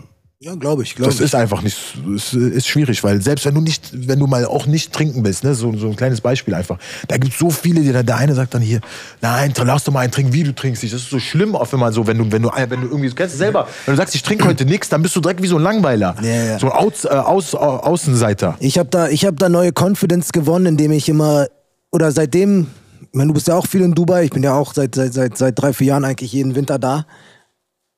ja, 0.45 0.53
glaube 0.53 0.83
ich. 0.83 0.95
Glaub 0.95 1.07
das 1.07 1.15
ich. 1.15 1.25
ist 1.25 1.33
einfach 1.33 1.63
nicht, 1.63 1.77
ist, 2.13 2.33
ist 2.33 2.67
schwierig, 2.67 3.03
weil 3.03 3.19
selbst 3.19 3.45
wenn 3.45 3.55
du 3.55 3.61
nicht, 3.61 3.89
wenn 3.93 4.19
du 4.19 4.27
mal 4.27 4.45
auch 4.45 4.67
nicht 4.67 4.93
trinken 4.93 5.25
willst, 5.25 5.43
ne, 5.43 5.55
so, 5.55 5.75
so 5.75 5.87
ein 5.87 5.95
kleines 5.95 6.21
Beispiel 6.21 6.53
einfach, 6.53 6.77
da 7.07 7.17
gibt 7.17 7.33
es 7.33 7.39
so 7.39 7.49
viele, 7.49 7.81
die 7.81 7.91
der 7.91 8.17
eine 8.17 8.35
sagt 8.35 8.53
dann 8.53 8.61
hier, 8.61 8.79
nein, 9.21 9.53
lass 9.63 9.85
doch 9.85 9.93
mal 9.93 10.01
einen 10.01 10.11
trinken, 10.11 10.33
wie 10.33 10.43
du 10.43 10.53
trinkst 10.53 10.83
nicht. 10.83 10.93
Das 10.93 11.01
ist 11.01 11.09
so 11.09 11.19
schlimm 11.19 11.55
oft 11.55 11.73
immer 11.73 11.91
so, 11.91 12.05
wenn 12.05 12.19
du, 12.19 12.31
wenn 12.31 12.43
du, 12.43 12.51
wenn 12.53 12.81
du 12.81 12.87
irgendwie, 12.87 13.09
du 13.09 13.15
kennst 13.15 13.33
du 13.33 13.39
selber, 13.39 13.67
wenn 13.85 13.95
du 13.95 13.97
sagst, 13.97 14.13
ich 14.13 14.21
trinke 14.21 14.45
heute 14.45 14.65
nichts, 14.65 14.87
dann 14.89 15.01
bist 15.01 15.15
du 15.15 15.21
direkt 15.21 15.41
wie 15.41 15.47
so 15.47 15.55
ein 15.55 15.63
Langweiler, 15.63 16.15
ja, 16.21 16.29
ja. 16.29 16.59
so 16.59 16.67
ein 16.67 16.73
Aus, 16.73 17.05
äh, 17.05 17.07
Aus, 17.07 17.55
Außenseiter. 17.55 18.57
Ich 18.59 18.77
habe 18.77 18.89
da, 18.89 19.07
ich 19.07 19.25
habe 19.25 19.37
da 19.37 19.49
neue 19.49 19.71
Confidence 19.71 20.31
gewonnen, 20.31 20.67
indem 20.67 20.91
ich 20.91 21.09
immer 21.09 21.47
oder 21.91 22.11
seitdem, 22.11 22.67
ich 23.01 23.13
meine, 23.13 23.29
du 23.29 23.33
bist 23.33 23.47
ja 23.47 23.55
auch 23.55 23.67
viel 23.67 23.81
in 23.81 23.93
Dubai, 23.93 24.25
ich 24.25 24.31
bin 24.31 24.43
ja 24.43 24.53
auch 24.53 24.73
seit, 24.73 24.95
seit, 24.95 25.13
seit, 25.13 25.37
seit 25.37 25.59
drei, 25.59 25.73
vier 25.73 25.87
Jahren 25.87 26.05
eigentlich 26.05 26.33
jeden 26.33 26.55
Winter 26.55 26.79
da. 26.79 27.05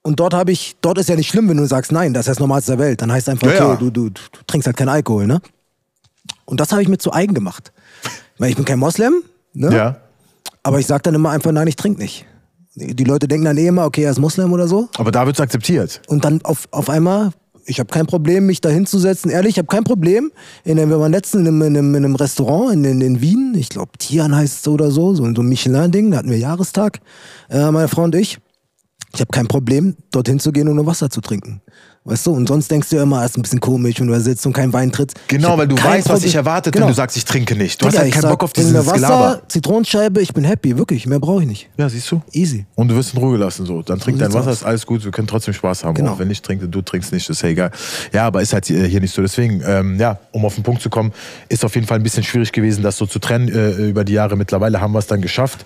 Und 0.04 0.20
dort 0.20 0.34
habe 0.34 0.52
ich, 0.52 0.78
dort 0.82 0.98
ist 0.98 1.10
ja 1.10 1.16
nicht 1.16 1.28
schlimm, 1.28 1.50
wenn 1.50 1.58
du 1.58 1.66
sagst, 1.66 1.92
nein, 1.92 2.14
das 2.14 2.28
ist 2.28 2.30
das 2.30 2.40
Normalste 2.40 2.74
der 2.74 2.80
Welt. 2.80 3.02
Dann 3.02 3.12
heißt 3.12 3.28
einfach, 3.28 3.48
okay, 3.48 3.58
ja, 3.58 3.70
ja. 3.72 3.76
Du, 3.76 3.90
du, 3.90 4.10
du 4.10 4.22
trinkst 4.46 4.66
halt 4.66 4.78
keinen 4.78 4.90
Alkohol, 4.90 5.28
ne? 5.28 5.42
Und 6.46 6.60
das 6.60 6.72
habe 6.72 6.82
ich 6.82 6.88
mir 6.88 6.98
zu 6.98 7.12
eigen 7.12 7.34
gemacht. 7.34 7.74
Weil 8.38 8.52
ich 8.52 8.56
bin 8.56 8.64
kein 8.64 8.80
Moslem, 8.80 9.16
ne? 9.54 9.76
Ja. 9.76 9.98
Aber 10.64 10.80
ich 10.80 10.86
sage 10.86 11.04
dann 11.04 11.16
immer 11.16 11.32
einfach, 11.32 11.52
nein, 11.52 11.68
ich 11.68 11.76
trinke 11.76 12.02
nicht. 12.02 12.26
Die 12.76 13.04
Leute 13.04 13.28
denken 13.28 13.46
dann 13.46 13.58
eh 13.58 13.68
immer, 13.68 13.86
okay, 13.86 14.04
er 14.04 14.12
ist 14.12 14.20
Moslem 14.20 14.54
oder 14.54 14.68
so. 14.68 14.88
Aber 14.98 15.12
da 15.12 15.26
wird 15.26 15.36
es 15.36 15.42
akzeptiert. 15.42 16.02
Und 16.08 16.24
dann 16.24 16.42
auf, 16.44 16.68
auf 16.72 16.90
einmal 16.90 17.32
ich 17.68 17.80
habe 17.80 17.90
kein 17.90 18.08
Problem, 18.08 18.46
mich 18.46 18.62
da 18.62 18.70
hinzusetzen. 18.70 19.30
Ehrlich, 19.30 19.52
ich 19.52 19.58
habe 19.58 19.68
kein 19.68 19.84
Problem. 19.84 20.32
In, 20.64 20.78
wir 20.78 21.00
waren 21.00 21.12
letztens 21.12 21.42
in 21.42 21.48
einem, 21.48 21.62
in 21.62 21.78
einem, 21.78 21.96
in 21.96 22.06
einem 22.06 22.16
Restaurant 22.16 22.74
in, 22.74 22.84
in, 22.86 23.02
in 23.02 23.22
Wien, 23.22 23.54
ich 23.58 23.70
glaube 23.70 23.92
Tian 24.00 24.36
heißt 24.36 24.62
es 24.62 24.68
oder 24.68 24.90
so, 24.90 25.14
so, 25.14 25.24
so 25.24 25.42
ein 25.42 25.50
Michelin-Ding, 25.50 26.12
da 26.12 26.18
hatten 26.18 26.30
wir 26.30 26.38
Jahrestag, 26.38 27.00
äh, 27.50 27.70
meine 27.72 27.88
Frau 27.88 28.04
und 28.04 28.16
ich. 28.16 28.40
Ich 29.14 29.22
habe 29.22 29.32
kein 29.32 29.48
Problem, 29.48 29.96
dorthin 30.12 30.40
zu 30.40 30.52
gehen 30.52 30.68
und 30.68 30.76
nur 30.76 30.86
Wasser 30.86 31.10
zu 31.10 31.22
trinken. 31.22 31.62
Weißt 32.10 32.26
du, 32.26 32.32
und 32.32 32.48
sonst 32.48 32.72
denkst 32.72 32.88
du 32.90 32.96
ja 32.96 33.04
immer, 33.04 33.22
es 33.26 33.32
ist 33.32 33.38
ein 33.38 33.42
bisschen 33.42 33.60
komisch, 33.60 34.00
wenn 34.00 34.08
du 34.08 34.18
sitzt 34.22 34.46
und 34.46 34.54
kein 34.54 34.72
Wein 34.72 34.94
trittst. 34.94 35.18
Ich 35.18 35.28
Genau, 35.28 35.58
weil 35.58 35.68
du 35.68 35.76
weißt, 35.76 35.86
was 35.86 36.04
Problem- 36.06 36.22
dich 36.24 36.36
erwartet, 36.36 36.72
Genau. 36.72 36.86
wenn 36.86 36.92
du 36.94 36.96
sagst, 36.96 37.18
ich 37.18 37.26
trinke 37.26 37.54
nicht. 37.54 37.82
Du 37.82 37.86
Digga, 37.86 37.90
hast 37.90 37.98
halt 38.00 38.08
ich 38.08 38.14
keinen 38.14 38.22
sag, 38.22 38.32
Bock 38.32 38.44
auf 38.46 38.54
dieses 38.54 38.74
Wasser, 38.74 38.94
Gelaber. 38.94 39.42
Zitronenscheibe, 39.50 40.22
ich 40.22 40.34
bin 40.34 40.46
happy, 40.46 40.78
wirklich. 40.78 41.06
Mehr 41.06 41.20
brauche 41.20 41.42
ich 41.42 41.48
nicht. 41.50 41.70
Ja, 41.76 41.90
siehst 41.90 42.10
du? 42.10 42.22
Easy. 42.32 42.66
Und 42.76 42.88
du 42.88 42.96
wirst 42.96 43.14
in 43.14 43.20
Ruhe 43.20 43.34
gelassen. 43.34 43.66
So. 43.66 43.82
Dann 43.82 44.00
trink 44.00 44.20
dein 44.20 44.34
Wasser, 44.34 44.52
ist 44.52 44.64
alles 44.64 44.86
gut, 44.86 45.04
wir 45.04 45.12
können 45.12 45.28
trotzdem 45.28 45.54
Spaß 45.54 45.84
haben. 45.84 45.96
Genau. 45.96 46.14
Auch 46.14 46.20
wenn 46.20 46.32
ich 46.32 46.42
trinke, 46.42 46.70
du 46.70 46.82
trinkst 46.82 47.12
nicht, 47.12 47.30
ist 47.30 47.42
ja 47.42 47.50
egal. 47.50 47.72
Ja, 48.14 48.26
aber 48.28 48.42
ist 48.42 48.54
halt 48.54 48.66
hier 48.68 48.86
hier 48.86 49.02
nicht 49.02 49.14
so. 49.14 49.22
Deswegen, 49.22 49.62
ähm, 49.66 50.00
ja, 50.00 50.18
um 50.32 50.46
auf 50.46 50.56
den 50.56 50.64
Punkt 50.64 50.82
zu 50.82 50.90
kommen, 50.90 51.12
ist 51.50 51.66
auf 51.66 51.76
jeden 51.76 51.88
Fall 51.88 52.00
ein 52.00 52.04
bisschen 52.04 52.24
schwierig 52.24 52.54
gewesen, 52.54 52.84
das 52.84 52.96
so 52.98 53.06
zu 53.06 53.20
trennen 53.20 53.50
äh, 53.50 53.90
über 53.90 54.06
die 54.06 54.14
Jahre. 54.14 54.38
Mittlerweile 54.38 54.80
haben 54.80 54.94
wir 54.94 55.00
es 55.00 55.08
dann 55.08 55.22
geschafft. 55.22 55.66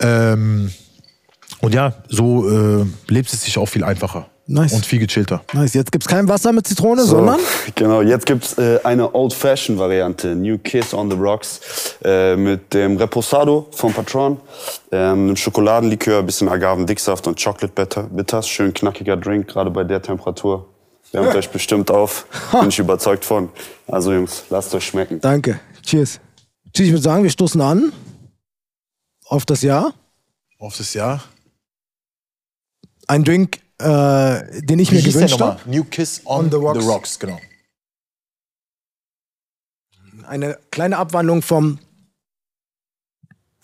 Ähm, 0.00 0.70
und 1.60 1.74
ja, 1.74 1.92
so 2.08 2.48
äh, 2.80 2.86
lebt 3.08 3.30
es 3.32 3.42
sich 3.44 3.58
auch 3.58 3.66
viel 3.66 3.84
einfacher. 3.84 4.26
Nice. 4.46 4.74
Und 4.74 4.84
viel 4.84 4.98
gechillter. 4.98 5.42
Nice. 5.54 5.72
Jetzt 5.72 5.90
gibt's 5.90 6.06
kein 6.06 6.28
Wasser 6.28 6.52
mit 6.52 6.66
Zitrone, 6.66 7.02
So, 7.02 7.16
sondern 7.16 7.40
Genau, 7.74 8.02
jetzt 8.02 8.26
gibt 8.26 8.44
es 8.44 8.58
äh, 8.58 8.78
eine 8.84 9.14
Old-Fashioned-Variante, 9.14 10.34
New 10.34 10.58
Kiss 10.58 10.92
on 10.92 11.10
the 11.10 11.16
Rocks, 11.16 11.96
äh, 12.04 12.36
mit 12.36 12.74
dem 12.74 12.98
Reposado 12.98 13.66
vom 13.70 13.94
Patron, 13.94 14.38
ähm, 14.92 15.28
einem 15.28 15.36
Schokoladenlikör, 15.36 16.22
bisschen 16.22 16.50
Agavendicksaft 16.50 17.26
und 17.26 17.42
Chocolate 17.42 17.72
Bitter, 17.74 18.02
Bitters. 18.02 18.46
Schön 18.46 18.74
knackiger 18.74 19.16
Drink, 19.16 19.48
gerade 19.48 19.70
bei 19.70 19.82
der 19.82 20.02
Temperatur. 20.02 20.66
Wärmt 21.12 21.34
euch 21.36 21.48
bestimmt 21.48 21.90
auf, 21.90 22.26
bin 22.52 22.68
ich 22.68 22.78
überzeugt 22.78 23.24
von. 23.24 23.48
Also 23.86 24.12
Jungs, 24.12 24.44
lasst 24.50 24.74
euch 24.74 24.84
schmecken. 24.84 25.20
Danke. 25.22 25.58
Cheers. 25.82 26.20
Cheers, 26.74 26.86
ich 26.88 26.92
würde 26.92 27.02
sagen, 27.02 27.22
wir 27.22 27.30
stoßen 27.30 27.60
an 27.62 27.92
auf 29.26 29.46
das 29.46 29.62
Jahr. 29.62 29.94
Auf 30.58 30.76
das 30.76 30.92
Jahr. 30.92 31.22
Ein 33.06 33.24
Drink, 33.24 33.60
äh, 33.78 34.62
den 34.62 34.78
ich 34.78 34.90
mir 34.92 35.00
hieß 35.00 35.14
gewünscht 35.14 35.40
habe. 35.40 35.60
New 35.68 35.84
Kiss 35.84 36.22
on, 36.24 36.44
On 36.44 36.44
the 36.46 36.50
the, 36.50 36.56
Rocks. 36.56 36.86
rocks. 36.86 37.18
genau. 37.18 37.38
Eine 40.26 40.58
kleine 40.70 40.96
Abwandlung 40.96 41.42
vom, 41.42 41.78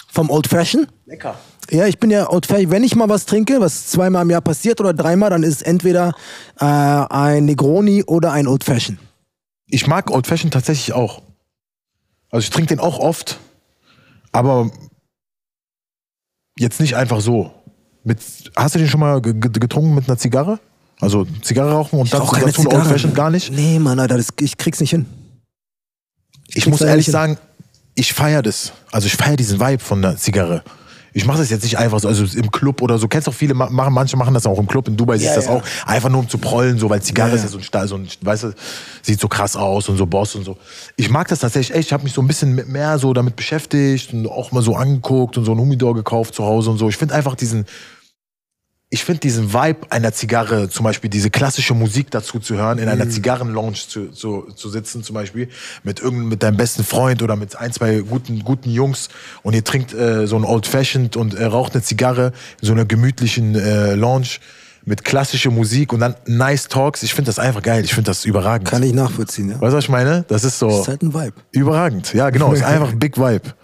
vom 0.08 0.30
Old 0.30 0.46
Fashion. 0.46 0.86
Lecker. 1.06 1.38
Ja, 1.70 1.86
ich 1.86 1.98
bin 1.98 2.11
ja 2.11 2.28
Old 2.28 2.46
Fashion. 2.46 2.70
Wenn 2.70 2.84
ich 2.84 2.96
mal 2.96 3.08
was 3.08 3.24
trinke, 3.26 3.61
was 3.61 3.86
zweimal 3.86 4.22
im 4.22 4.30
Jahr 4.30 4.40
passiert 4.40 4.80
oder 4.80 4.92
dreimal, 4.92 5.30
dann 5.30 5.42
ist 5.42 5.56
es 5.56 5.62
entweder 5.62 6.14
äh, 6.58 6.64
ein 6.64 7.44
Negroni 7.46 8.02
oder 8.04 8.32
ein 8.32 8.46
Old 8.46 8.64
Fashion. 8.64 8.98
Ich 9.66 9.86
mag 9.86 10.11
Old 10.11 10.26
Fashion 10.26 10.50
tatsächlich 10.50 10.92
auch. 10.92 11.22
Also 12.30 12.44
ich 12.44 12.50
trinke 12.50 12.68
den 12.68 12.80
auch 12.80 12.98
oft, 12.98 13.38
aber 14.32 14.70
jetzt 16.58 16.80
nicht 16.80 16.94
einfach 16.96 17.20
so. 17.20 17.52
Mit, 18.11 18.18
hast 18.56 18.74
du 18.74 18.80
den 18.80 18.88
schon 18.88 18.98
mal 18.98 19.20
ge- 19.22 19.34
ge- 19.34 19.52
getrunken 19.52 19.94
mit 19.94 20.08
einer 20.08 20.18
Zigarre? 20.18 20.58
Also 21.00 21.26
Zigarre 21.42 21.70
rauchen 21.70 22.00
und 22.00 22.12
dann 22.12 22.20
dazu 22.22 22.36
Old 22.44 22.54
Zigarre. 22.56 22.84
Fashion 22.84 23.14
gar 23.14 23.30
nicht? 23.30 23.52
Nee, 23.52 23.78
Mann, 23.78 24.00
Alter, 24.00 24.16
das, 24.16 24.28
ich 24.40 24.58
krieg's 24.58 24.80
nicht 24.80 24.90
hin. 24.90 25.06
Ich 26.48 26.54
krieg's 26.64 26.66
muss 26.66 26.80
ehrlich 26.80 27.06
sagen, 27.06 27.38
ich 27.94 28.12
feiere 28.12 28.42
das. 28.42 28.72
Also 28.90 29.06
ich 29.06 29.14
feiere 29.16 29.36
diesen 29.36 29.61
Vibe 29.61 29.78
von 29.82 30.02
der 30.02 30.16
Zigarre. 30.16 30.64
Ich 31.12 31.24
mache 31.24 31.38
das 31.38 31.50
jetzt 31.50 31.62
nicht 31.62 31.78
einfach 31.78 31.98
so, 32.00 32.06
also 32.08 32.24
im 32.36 32.50
Club 32.50 32.82
oder 32.82 32.98
so. 32.98 33.06
Kennst 33.08 33.28
auch 33.28 33.34
viele, 33.34 33.54
ma- 33.54 33.70
machen, 33.70 33.92
manche 33.92 34.16
machen 34.16 34.34
das 34.34 34.44
auch 34.46 34.58
im 34.58 34.66
Club. 34.66 34.88
In 34.88 34.96
Dubai 34.96 35.18
siehst 35.18 35.28
Ja, 35.28 35.34
du 35.34 35.40
das 35.40 35.46
ja. 35.46 35.52
auch. 35.52 35.62
Einfach 35.88 36.08
nur 36.08 36.20
um 36.20 36.28
zu 36.28 36.38
prollen, 36.38 36.78
so, 36.78 36.90
weil 36.90 37.00
Zigarre 37.02 37.30
Ja, 37.30 37.36
ist 37.36 37.42
ja. 37.42 37.48
so 37.48 37.58
ein, 37.58 37.64
Sta- 37.64 37.86
so 37.86 37.94
ein, 37.96 38.08
weißt 38.20 38.44
du, 38.44 38.52
sieht 39.02 39.20
so 39.20 39.26
krass 39.28 39.54
aus 39.56 39.88
und 39.88 39.96
so 39.96 40.06
Boss 40.06 40.34
und 40.34 40.44
so. 40.44 40.56
Ich 40.96 41.11
mag 41.11 41.26
das 41.28 41.38
tatsächlich 41.40 41.76
echt. 41.76 41.88
Ich 41.88 41.92
habe 41.92 42.02
mich 42.04 42.12
so 42.12 42.20
ein 42.22 42.26
bisschen 42.28 42.54
mehr 42.70 42.98
so 42.98 43.12
damit 43.12 43.34
beschäftigt 43.36 44.12
und 44.12 44.26
auch 44.28 44.52
mal 44.52 44.62
so 44.62 44.76
angeguckt 44.76 45.36
und 45.38 45.44
so 45.44 45.52
ein 45.52 45.58
Humidor 45.58 45.94
gekauft 45.94 46.34
zu 46.34 46.44
Hause 46.44 46.70
und 46.70 46.78
so. 46.78 46.88
Ich 46.88 46.96
finde 46.96 47.14
einfach 47.14 47.34
diesen, 47.34 47.64
ich 48.93 49.05
finde 49.05 49.20
diesen 49.20 49.53
Vibe 49.55 49.86
einer 49.91 50.12
Zigarre, 50.12 50.68
zum 50.68 50.82
Beispiel 50.82 51.09
diese 51.09 51.30
klassische 51.30 51.74
Musik 51.74 52.11
dazu 52.11 52.41
zu 52.41 52.57
hören, 52.57 52.78
in 52.78 52.88
einer 52.88 53.05
Mhm. 53.05 53.11
Zigarrenlounge 53.12 53.74
zu, 53.74 54.11
zu, 54.11 54.49
zu 54.57 54.68
sitzen, 54.68 55.05
zum 55.05 55.14
Beispiel, 55.14 55.49
mit 55.84 56.01
irgendeinem, 56.01 56.28
mit 56.28 56.43
deinem 56.43 56.57
besten 56.57 56.82
Freund 56.82 57.22
oder 57.22 57.36
mit 57.36 57.55
ein, 57.55 57.72
zwei 57.72 58.01
guten, 58.01 58.41
guten 58.41 58.68
Jungs 58.68 59.09
und 59.43 59.55
ihr 59.55 59.62
trinkt 59.62 59.95
äh, 59.95 60.26
so 60.26 60.34
ein 60.36 60.45
Old 60.45 60.66
Fashioned 60.66 61.16
und 61.16 61.34
äh, 61.34 61.45
raucht 61.45 61.74
eine 61.74 61.82
Zigarre 61.82 62.32
in 62.61 62.66
so 62.66 62.72
einer 62.72 62.84
gemütlichen 62.84 63.55
äh, 63.55 63.95
Lounge 63.95 64.38
mit 64.84 65.05
klassischer 65.05 65.53
Musik 65.53 65.93
und 65.93 66.01
dann 66.01 66.16
nice 66.26 66.66
Talks. 66.66 67.05
Ich 67.05 67.14
finde 67.14 67.28
das 67.28 67.38
einfach 67.38 67.62
geil. 67.62 67.84
Ich 67.84 67.95
finde 67.95 68.11
das 68.11 68.24
überragend. 68.24 68.66
Kann 68.68 68.82
ich 68.82 68.93
nachvollziehen, 68.93 69.51
ja. 69.51 69.61
weißt 69.61 69.72
du, 69.72 69.76
was 69.76 69.84
ich 69.84 69.91
meine? 69.91 70.24
Das 70.26 70.43
ist 70.43 70.59
so 70.59 70.68
Das 70.68 70.80
ist 70.80 70.88
halt 70.88 71.03
ein 71.03 71.14
Vibe. 71.14 71.34
überragend. 71.53 72.12
Ja, 72.12 72.30
genau. 72.30 72.53
Ist 72.53 72.62
einfach 72.64 72.93
Big 72.95 73.16
Vibe. 73.18 73.55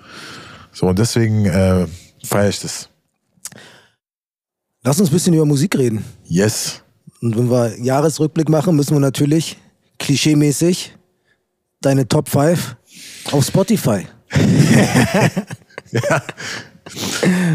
So, 0.73 0.87
und 0.87 1.01
deswegen 1.01 1.47
äh, 1.47 1.87
feiere 2.23 2.51
ich 2.51 2.61
das. 2.61 2.91
Lass 4.87 5.01
uns 5.01 5.11
ein 5.11 5.15
bisschen 5.15 5.35
über 5.35 5.45
Musik 5.45 5.77
reden. 5.77 6.05
Yes. 6.27 6.81
Und 7.21 7.37
wenn 7.37 7.51
wir 7.51 7.77
Jahresrückblick 7.81 8.49
machen, 8.49 8.77
müssen 8.77 8.95
wir 8.95 9.01
natürlich 9.01 9.57
klischeemäßig 9.99 10.97
deine 11.81 12.07
Top 12.07 12.29
5 12.29 12.77
auf 13.33 13.45
Spotify. 13.45 14.07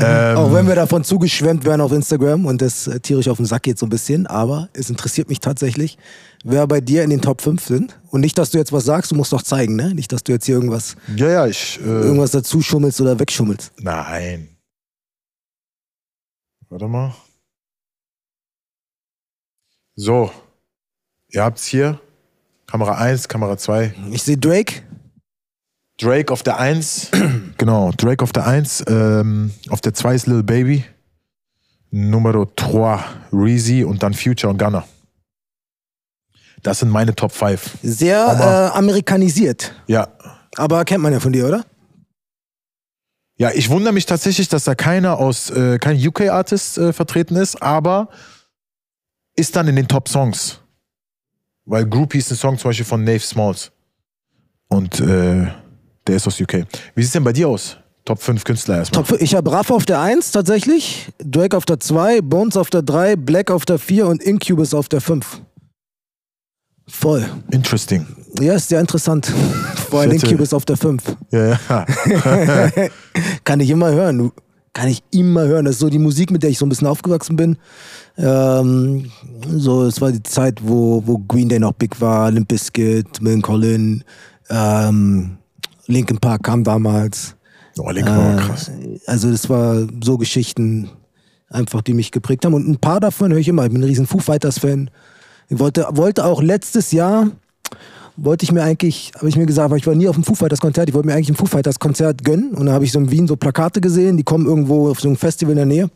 Ähm, 0.02 0.36
Auch 0.38 0.54
wenn 0.54 0.68
wir 0.68 0.76
davon 0.76 1.06
zugeschwemmt 1.06 1.64
werden 1.64 1.80
auf 1.80 1.94
Instagram 1.94 2.46
und 2.46 2.62
das 2.62 2.88
äh, 2.88 3.00
tierisch 3.00 3.30
auf 3.30 3.38
den 3.38 3.46
Sack 3.46 3.64
geht 3.64 3.80
so 3.80 3.86
ein 3.86 3.90
bisschen, 3.90 4.28
aber 4.28 4.68
es 4.74 4.90
interessiert 4.90 5.30
mich 5.30 5.40
tatsächlich, 5.40 5.98
wer 6.44 6.68
bei 6.68 6.82
dir 6.82 7.04
in 7.04 7.12
den 7.12 7.22
Top 7.22 7.42
5 7.42 7.64
sind. 7.64 7.98
Und 8.10 8.20
nicht, 8.20 8.38
dass 8.38 8.50
du 8.50 8.58
jetzt 8.58 8.74
was 8.74 8.84
sagst, 8.84 9.10
du 9.12 9.16
musst 9.16 9.32
doch 9.32 9.42
zeigen, 9.42 9.78
ne? 9.78 9.96
Nicht, 9.96 10.12
dass 10.12 10.24
du 10.24 10.34
jetzt 10.34 10.48
hier 10.48 10.56
irgendwas, 10.56 10.98
Ja, 11.16 11.30
ja, 11.30 11.48
ich. 11.48 11.80
Äh, 11.82 11.88
irgendwas 11.88 12.32
dazu 12.32 12.62
schummelst 12.62 13.00
oder 13.00 13.18
wegschummelst. 13.18 13.72
Nein. 13.80 14.50
Warte 16.72 16.88
mal. 16.88 17.14
So. 19.96 20.32
Ihr 21.28 21.44
habt's 21.44 21.66
hier. 21.66 22.00
Kamera 22.66 22.94
1, 22.94 23.28
Kamera 23.28 23.58
2. 23.58 23.94
Ich 24.12 24.24
sehe 24.24 24.38
Drake. 24.38 24.82
Drake 26.00 26.32
auf 26.32 26.44
der 26.44 26.60
1. 26.60 27.12
genau, 27.58 27.92
Drake 27.98 28.24
auf 28.24 28.32
der 28.32 28.48
1. 28.48 28.86
Ähm, 28.88 29.52
auf 29.68 29.82
der 29.82 29.94
2 29.94 30.16
ist 30.16 30.28
Lil 30.28 30.44
Baby. 30.44 30.86
Nummer 31.90 32.32
3 32.32 33.00
Reezy 33.34 33.84
und 33.84 34.02
dann 34.02 34.14
Future 34.14 34.50
und 34.50 34.58
Gunner. 34.58 34.88
Das 36.64 36.80
sind 36.80 36.90
meine 36.90 37.14
Top 37.14 37.34
5. 37.34 37.80
Sehr 37.84 38.72
äh, 38.74 38.78
amerikanisiert. 38.78 39.76
Ja. 39.88 40.08
Aber 40.56 40.86
kennt 40.86 41.04
man 41.04 41.12
ja 41.12 41.20
von 41.20 41.34
dir, 41.34 41.48
oder? 41.48 41.66
Ja, 43.42 43.50
ich 43.52 43.72
wundere 43.72 43.92
mich 43.92 44.06
tatsächlich, 44.06 44.50
dass 44.50 44.66
da 44.66 44.76
keiner 44.76 45.18
aus, 45.18 45.50
äh, 45.50 45.80
kein 45.80 45.98
UK-Artist 45.98 46.78
äh, 46.78 46.94
vertreten 46.94 47.36
ist, 47.36 47.60
aber 47.60 48.10
ist 49.36 49.56
dann 49.56 49.68
in 49.68 49.76
den 49.76 49.88
Top-Songs. 49.88 50.60
Weil 51.66 51.88
Groupie 51.88 52.20
ist 52.20 52.30
ein 52.30 52.38
Song 52.38 52.60
zum 52.60 52.70
Beispiel 52.70 52.86
von 52.86 53.04
Nave 53.04 53.18
Smalls. 53.22 53.72
Und 54.68 55.00
äh, 55.00 55.48
der 56.06 56.16
ist 56.18 56.28
aus 56.28 56.40
UK. 56.40 56.68
Wie 56.94 57.02
sieht's 57.02 57.14
denn 57.14 57.24
bei 57.24 57.34
dir 57.34 57.50
aus? 57.50 57.78
Top 58.06 58.22
5 58.22 58.44
Künstler 58.44 58.78
erstmal. 58.78 59.02
Top 59.02 59.08
5. 59.08 59.22
Ich 59.24 59.34
habe 59.34 59.52
Raff 59.52 59.72
auf 59.72 59.88
der 59.88 60.02
1 60.02 60.30
tatsächlich, 60.34 61.10
Drake 61.18 61.58
auf 61.58 61.66
der 61.66 61.80
2, 61.80 62.22
Bones 62.22 62.56
auf 62.56 62.70
der 62.70 62.84
3, 62.84 63.16
Black 63.16 63.50
auf 63.50 63.66
der 63.66 63.80
4 63.80 64.06
und 64.06 64.22
Incubus 64.22 64.76
auf 64.76 64.88
der 64.88 65.02
5. 65.02 65.42
Voll. 66.88 67.28
Interesting. 67.50 68.06
Ja, 68.40 68.54
ist 68.54 68.70
sehr 68.70 68.80
interessant. 68.80 69.26
Vor 69.90 70.02
allem 70.02 70.12
hätte- 70.12 70.26
Incubus 70.28 70.54
auf 70.54 70.66
der 70.66 70.78
5. 70.78 71.04
Ja, 71.32 71.48
ja. 71.70 71.86
Kann 73.44 73.60
ich 73.60 73.70
immer 73.70 73.92
hören. 73.92 74.32
Kann 74.74 74.88
ich 74.88 75.04
immer 75.12 75.44
hören. 75.46 75.66
Das 75.66 75.76
ist 75.76 75.80
so 75.80 75.90
die 75.90 76.00
Musik, 76.00 76.32
mit 76.32 76.44
der 76.44 76.50
ich 76.50 76.58
so 76.58 76.66
ein 76.66 76.70
bisschen 76.70 76.88
aufgewachsen 76.88 77.36
bin. 77.36 77.58
Ähm, 78.18 79.12
so, 79.50 79.84
es 79.84 80.00
war 80.00 80.12
die 80.12 80.24
Zeit, 80.24 80.60
wo, 80.64 81.04
wo 81.06 81.18
Green 81.20 81.50
Day 81.50 81.60
noch 81.60 81.74
big 81.74 82.00
war, 82.00 82.32
Limp 82.32 82.48
Bizkit, 82.48 83.22
Millen 83.22 83.42
Collin, 83.42 84.04
ähm, 84.50 85.38
Linkin 85.88 86.18
Park 86.20 86.44
kam 86.44 86.64
damals. 86.64 87.36
Oh, 87.78 87.90
Linkin 87.90 88.14
Park, 88.16 88.40
Äh, 88.40 88.48
krass. 88.48 88.72
Also 89.08 89.30
das 89.32 89.50
war 89.50 89.86
so 90.04 90.18
Geschichten 90.18 90.90
einfach, 91.50 91.82
die 91.82 91.94
mich 91.94 92.12
geprägt 92.12 92.46
haben. 92.46 92.54
Und 92.54 92.68
ein 92.68 92.78
paar 92.78 93.02
davon 93.02 93.32
höre 93.32 93.40
ich 93.40 93.48
immer. 93.50 93.66
Ich 93.66 93.72
bin 93.72 93.82
ein 93.82 93.86
riesen 93.86 94.08
Foo 94.08 94.20
Fighters 94.20 94.60
Fan. 94.60 94.90
Ich 95.50 95.60
wollte, 95.60 95.86
wollte 95.92 96.24
auch 96.24 96.42
letztes 96.42 96.92
Jahr, 96.94 97.28
wollte 98.18 98.44
ich 98.44 98.52
mir 98.52 98.64
eigentlich, 98.64 99.12
habe 99.16 99.30
ich 99.30 99.36
mir 99.36 99.46
gesagt, 99.46 99.72
weil 99.72 99.78
ich 99.78 99.88
war 99.88 99.96
nie 99.96 100.08
auf 100.08 100.16
dem 100.16 100.24
Foo 100.24 100.36
Fighters 100.36 100.60
Konzert, 100.62 100.90
ich 100.90 100.96
wollte 100.96 101.08
mir 101.08 101.14
eigentlich 101.16 101.30
ein 101.30 101.36
Foo 101.36 101.46
Fighters 101.46 101.80
Konzert 101.80 102.24
gönnen. 102.24 102.52
Und 102.54 102.66
dann 102.68 102.76
habe 102.76 102.86
ich 102.86 102.92
so 102.92 103.00
in 103.00 103.10
Wien 103.12 103.28
so 103.28 103.36
Plakate 103.36 103.82
gesehen, 103.82 104.18
die 104.18 104.24
kommen 104.24 104.46
irgendwo 104.46 104.90
auf 104.90 105.00
so 105.00 105.10
ein 105.10 105.18
Festival 105.18 105.52
in 105.54 105.58
der 105.58 105.66
Nähe. 105.66 105.90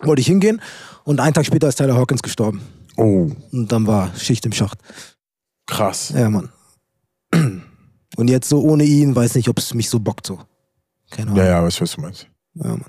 Wollte 0.00 0.20
ich 0.20 0.26
hingehen. 0.26 0.60
Und 1.04 1.20
einen 1.20 1.34
Tag 1.34 1.46
später 1.46 1.68
ist 1.68 1.76
Tyler 1.76 1.96
Hawkins 1.96 2.22
gestorben. 2.22 2.60
Oh, 2.96 3.30
Und 3.52 3.72
dann 3.72 3.86
war 3.86 4.14
Schicht 4.16 4.44
im 4.46 4.52
Schacht. 4.52 4.78
krass. 5.66 6.12
Ja, 6.14 6.28
Mann. 6.30 6.50
Und 8.16 8.28
jetzt 8.28 8.48
so 8.48 8.60
ohne 8.62 8.84
ihn, 8.84 9.14
weiß 9.14 9.34
nicht, 9.36 9.48
ob 9.48 9.58
es 9.58 9.74
mich 9.74 9.88
so 9.90 10.00
bockt 10.00 10.26
so. 10.26 10.40
Keine 11.10 11.30
Ahnung. 11.30 11.38
Ja, 11.44 11.50
ja, 11.50 11.62
was, 11.64 11.80
was 11.80 11.92
du 11.92 12.00
meinst. 12.00 12.26
ja 12.54 12.68
Mann. 12.68 12.84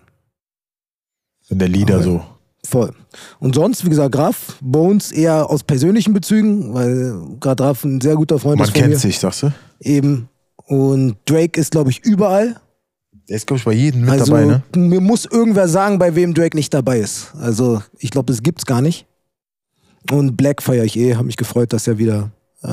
Wenn 1.49 1.59
der 1.59 1.67
Lieder 1.67 2.01
so. 2.03 2.23
Voll. 2.69 2.93
Und 3.39 3.55
sonst, 3.55 3.83
wie 3.83 3.89
gesagt, 3.89 4.13
Graf, 4.13 4.57
Bones 4.61 5.11
eher 5.11 5.49
aus 5.49 5.63
persönlichen 5.63 6.13
Bezügen, 6.13 6.71
weil 6.73 7.37
gerade 7.39 7.63
Graf 7.63 7.83
ein 7.83 7.99
sehr 7.99 8.15
guter 8.15 8.37
Freund 8.37 8.59
Man 8.59 8.67
ist 8.67 8.73
von 8.73 8.81
kennt 8.81 8.93
mir. 8.93 8.99
sich, 8.99 9.17
sagst 9.17 9.41
du? 9.43 9.51
Eben. 9.79 10.29
Und 10.67 11.17
Drake 11.25 11.59
ist, 11.59 11.71
glaube 11.71 11.89
ich, 11.89 11.99
überall. 12.05 12.61
Der 13.27 13.37
ist, 13.37 13.47
glaube 13.47 13.57
ich, 13.57 13.65
bei 13.65 13.73
jedem 13.73 14.01
mit 14.01 14.11
also 14.11 14.25
dabei, 14.25 14.45
ne? 14.45 14.63
mir 14.75 15.01
muss 15.01 15.25
irgendwer 15.25 15.67
sagen, 15.67 15.97
bei 15.97 16.13
wem 16.13 16.35
Drake 16.35 16.55
nicht 16.55 16.71
dabei 16.71 16.99
ist. 16.99 17.33
Also 17.39 17.81
ich 17.97 18.11
glaube, 18.11 18.31
das 18.31 18.43
gibt's 18.43 18.67
gar 18.67 18.81
nicht. 18.81 19.07
Und 20.11 20.37
Black 20.37 20.61
feiere 20.61 20.83
ich 20.83 20.95
eh. 20.95 21.15
Habe 21.15 21.25
mich 21.25 21.37
gefreut, 21.37 21.73
dass 21.73 21.87
er 21.87 21.97
wieder 21.97 22.31
äh, 22.61 22.67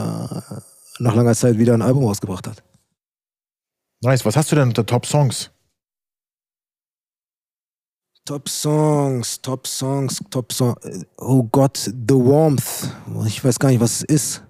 nach 0.99 1.15
langer 1.15 1.35
Zeit 1.35 1.59
wieder 1.59 1.73
ein 1.73 1.83
Album 1.83 2.05
rausgebracht 2.05 2.47
hat. 2.47 2.63
Nice. 4.03 4.27
Was 4.27 4.37
hast 4.37 4.53
du 4.53 4.57
denn 4.57 4.69
unter 4.69 4.85
Top 4.85 5.07
Songs? 5.07 5.51
Top 8.27 8.49
Songs, 8.49 9.41
Top 9.41 9.69
Songs, 9.69 10.21
Top 10.31 10.53
Songs. 10.53 11.07
Oh 11.17 11.45
Gott, 11.45 11.77
The 11.77 12.15
Warmth. 12.15 12.91
Ich 13.25 13.45
weiß 13.45 13.57
gar 13.61 13.69
nicht, 13.69 13.81
was 13.81 13.99
es 13.99 14.03
ist. 14.03 14.43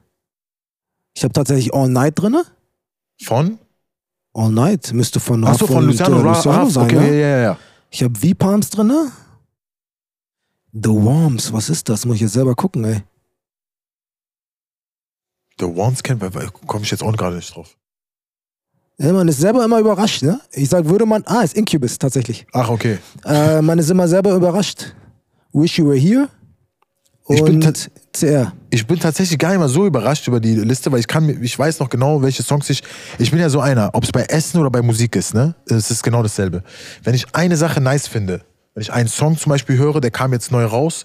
Ich 1.15 1.23
habe 1.23 1.35
tatsächlich 1.35 1.75
All 1.75 1.89
Night 1.91 2.19
drinne. 2.19 2.45
Von? 3.23 3.59
All 4.33 4.51
Night 4.51 4.95
müsste 4.95 5.21
von 5.21 5.45
Achso, 5.45 5.67
von 5.67 5.85
Luciano, 5.85 6.21
äh, 6.21 6.23
Ra 6.23 6.33
Raff, 6.33 6.71
sein. 6.71 6.85
Okay, 6.85 6.97
ja? 6.97 7.03
ja, 7.03 7.29
ja, 7.29 7.43
ja. 7.43 7.59
Ich 7.91 8.03
habe 8.03 8.19
V-Palms 8.19 8.71
drinne. 8.71 9.13
The 10.73 10.91
Worms, 10.91 11.53
was 11.53 11.69
ist 11.69 11.89
das? 11.91 12.07
Muss 12.07 12.17
ich 12.17 12.23
jetzt 12.23 12.33
selber 12.33 12.55
gucken, 12.55 12.85
ey. 12.85 13.03
The 15.59 15.67
Ones 15.67 16.03
kennt 16.03 16.21
man, 16.23 16.33
komme 16.67 16.85
ich 16.85 16.91
jetzt 16.91 17.03
auch 17.03 17.15
gerade 17.15 17.37
nicht 17.37 17.55
drauf. 17.55 17.77
Ja, 18.99 19.13
man 19.13 19.29
ist 19.29 19.41
selber 19.41 19.65
immer 19.65 19.79
überrascht, 19.79 20.23
ne? 20.23 20.41
Ich 20.53 20.71
sag, 20.71 20.87
würde 20.87 21.05
man. 21.05 21.23
Ah, 21.27 21.43
ist 21.43 21.55
Incubus 21.55 21.99
tatsächlich. 21.99 22.47
Ach, 22.53 22.71
okay. 22.71 22.99
Äh, 23.25 23.61
man 23.61 23.79
ist 23.79 23.91
immer 23.91 24.09
selber 24.09 24.35
überrascht. 24.35 24.95
Wish 25.53 25.79
You 25.79 25.87
Were 25.87 25.99
Here. 25.99 26.29
Ich 27.29 27.43
bin 27.43 27.61
CR. 28.13 28.53
Ich 28.71 28.87
bin 28.87 28.99
tatsächlich 28.99 29.39
gar 29.39 29.51
nicht 29.51 29.59
mal 29.59 29.69
so 29.69 29.85
überrascht 29.85 30.29
über 30.29 30.39
die 30.39 30.55
Liste, 30.55 30.93
weil 30.93 31.01
ich 31.01 31.09
kann, 31.09 31.43
ich 31.43 31.59
weiß 31.59 31.81
noch 31.81 31.89
genau, 31.89 32.23
welche 32.23 32.43
Songs 32.43 32.71
ich. 32.71 32.83
Ich 33.19 33.31
bin 33.31 33.41
ja 33.41 33.51
so 33.51 33.61
einer, 33.61 33.91
ob 33.95 34.05
es 34.05 34.13
bei 34.13 34.23
Essen 34.23 34.61
oder 34.61 34.71
bei 34.71 34.81
Musik 34.81 35.17
ist, 35.17 35.35
ne? 35.35 35.55
Es 35.67 35.91
ist 35.91 36.03
genau 36.03 36.23
dasselbe. 36.23 36.63
Wenn 37.03 37.15
ich 37.15 37.27
eine 37.35 37.57
Sache 37.57 37.81
nice 37.81 38.07
finde, 38.07 38.43
wenn 38.75 38.83
ich 38.83 38.93
einen 38.93 39.09
Song 39.09 39.37
zum 39.37 39.51
Beispiel 39.51 39.77
höre, 39.77 40.01
der 40.01 40.11
kam 40.11 40.33
jetzt 40.33 40.53
neu 40.53 40.65
raus 40.65 41.05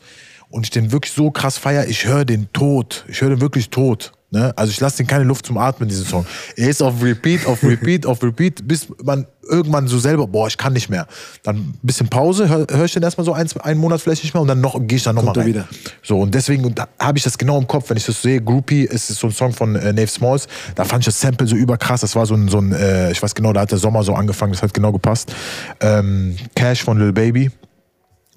und 0.49 0.65
ich 0.65 0.69
den 0.69 0.91
wirklich 0.91 1.13
so 1.13 1.31
krass 1.31 1.57
feier, 1.57 1.87
ich 1.87 2.05
höre 2.05 2.23
den 2.23 2.53
tot. 2.53 3.05
Ich 3.07 3.21
höre 3.21 3.29
den 3.29 3.41
wirklich 3.41 3.69
tot. 3.69 4.11
Ne? 4.33 4.53
Also 4.55 4.71
ich 4.71 4.79
lasse 4.79 4.97
den 4.97 5.07
keine 5.07 5.25
Luft 5.25 5.45
zum 5.45 5.57
Atmen, 5.57 5.89
diesen 5.89 6.05
Song. 6.05 6.25
Er 6.55 6.69
ist 6.69 6.81
auf 6.81 7.03
Repeat, 7.03 7.45
auf 7.45 7.61
Repeat, 7.63 8.05
auf 8.05 8.23
Repeat, 8.23 8.65
bis 8.65 8.87
man 9.03 9.27
irgendwann 9.43 9.87
so 9.87 9.99
selber, 9.99 10.25
boah, 10.25 10.47
ich 10.47 10.57
kann 10.57 10.71
nicht 10.71 10.89
mehr. 10.89 11.05
Dann 11.43 11.57
ein 11.57 11.79
bisschen 11.83 12.07
Pause, 12.07 12.47
höre 12.47 12.65
hör 12.71 12.85
ich 12.85 12.93
den 12.93 13.03
erstmal 13.03 13.25
so 13.25 13.33
ein, 13.33 13.49
einen 13.59 13.79
Monat 13.81 13.99
vielleicht 13.99 14.23
nicht 14.23 14.33
mehr 14.33 14.41
und 14.41 14.47
dann 14.47 14.61
noch 14.61 14.79
gehe 14.87 14.95
ich 14.95 15.03
dann 15.03 15.15
nochmal 15.15 15.35
rein. 15.35 15.47
wieder. 15.47 15.67
So, 16.01 16.17
und 16.17 16.33
deswegen 16.33 16.73
habe 16.97 17.17
ich 17.17 17.25
das 17.25 17.37
genau 17.37 17.57
im 17.57 17.67
Kopf, 17.67 17.89
wenn 17.89 17.97
ich 17.97 18.05
das 18.05 18.21
sehe. 18.21 18.41
Groupie 18.41 18.85
ist 18.85 19.07
so 19.07 19.27
ein 19.27 19.33
Song 19.33 19.51
von 19.51 19.75
äh, 19.75 19.91
Nave 19.91 20.07
Smalls. 20.07 20.47
Da 20.75 20.85
fand 20.85 21.01
ich 21.01 21.07
das 21.07 21.19
Sample 21.19 21.45
so 21.45 21.57
überkrass. 21.57 21.99
Das 21.99 22.15
war 22.15 22.25
so 22.25 22.35
ein, 22.35 22.47
so 22.47 22.59
ein 22.59 22.71
äh, 22.71 23.11
ich 23.11 23.21
weiß 23.21 23.35
genau, 23.35 23.51
da 23.51 23.61
hat 23.61 23.71
der 23.71 23.79
Sommer 23.79 24.03
so 24.03 24.13
angefangen, 24.13 24.53
das 24.53 24.63
hat 24.63 24.73
genau 24.73 24.93
gepasst. 24.93 25.35
Ähm, 25.81 26.37
Cash 26.55 26.83
von 26.83 26.97
Lil 26.97 27.11
Baby. 27.11 27.51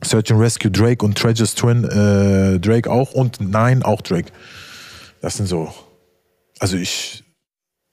Search 0.02 0.32
and 0.32 0.40
Rescue 0.40 0.70
Drake 0.70 1.04
und 1.04 1.16
Treasures 1.16 1.54
Twin 1.54 1.84
äh, 1.84 2.58
Drake 2.58 2.90
auch 2.90 3.12
und 3.12 3.40
Nine 3.40 3.84
auch 3.84 4.02
Drake. 4.02 4.32
Das 5.24 5.38
sind 5.38 5.46
so. 5.46 5.72
Also 6.58 6.76
ich 6.76 7.24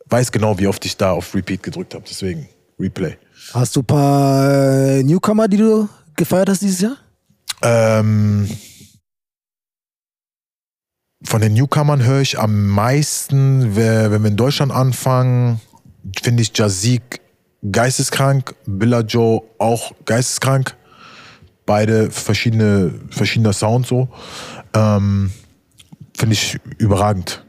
weiß 0.06 0.32
genau, 0.32 0.58
wie 0.60 0.68
oft 0.68 0.86
ich 0.86 0.98
da 0.98 1.12
auf 1.12 1.34
Repeat 1.34 1.64
gedrückt 1.64 1.94
habe. 1.94 2.06
Deswegen 2.08 2.48
Replay. 2.80 3.18
Hast 3.54 3.76
du 3.76 3.82
ein 3.82 3.86
paar 3.86 4.50
äh, 4.50 5.04
Newcomer, 5.04 5.48
die 5.48 5.58
du 5.58 5.88
gefeiert 6.16 6.50
hast 6.50 6.62
dieses 6.62 6.82
Jahr? 6.82 6.98
Ähm, 7.62 8.50
von 11.24 11.42
den 11.42 11.54
Newcomern 11.54 12.04
höre 12.04 12.22
ich 12.22 12.40
am 12.40 12.70
meisten, 12.70 13.76
wenn 13.76 14.24
wir 14.24 14.26
in 14.26 14.38
Deutschland 14.38 14.72
anfangen, 14.72 15.62
finde 16.22 16.42
ich 16.42 16.58
Jazik 16.58 17.22
geisteskrank, 17.72 18.56
Billa 18.66 19.02
Joe 19.02 19.44
auch 19.60 19.92
geisteskrank. 20.06 20.76
Beide 21.66 22.10
verschiedene, 22.10 22.94
verschiedener 23.12 23.54
Sound 23.54 23.86
so. 23.86 24.10
Ähm, 24.74 25.32
finde 26.18 26.34
ich 26.34 26.60
überragend. 26.80 27.46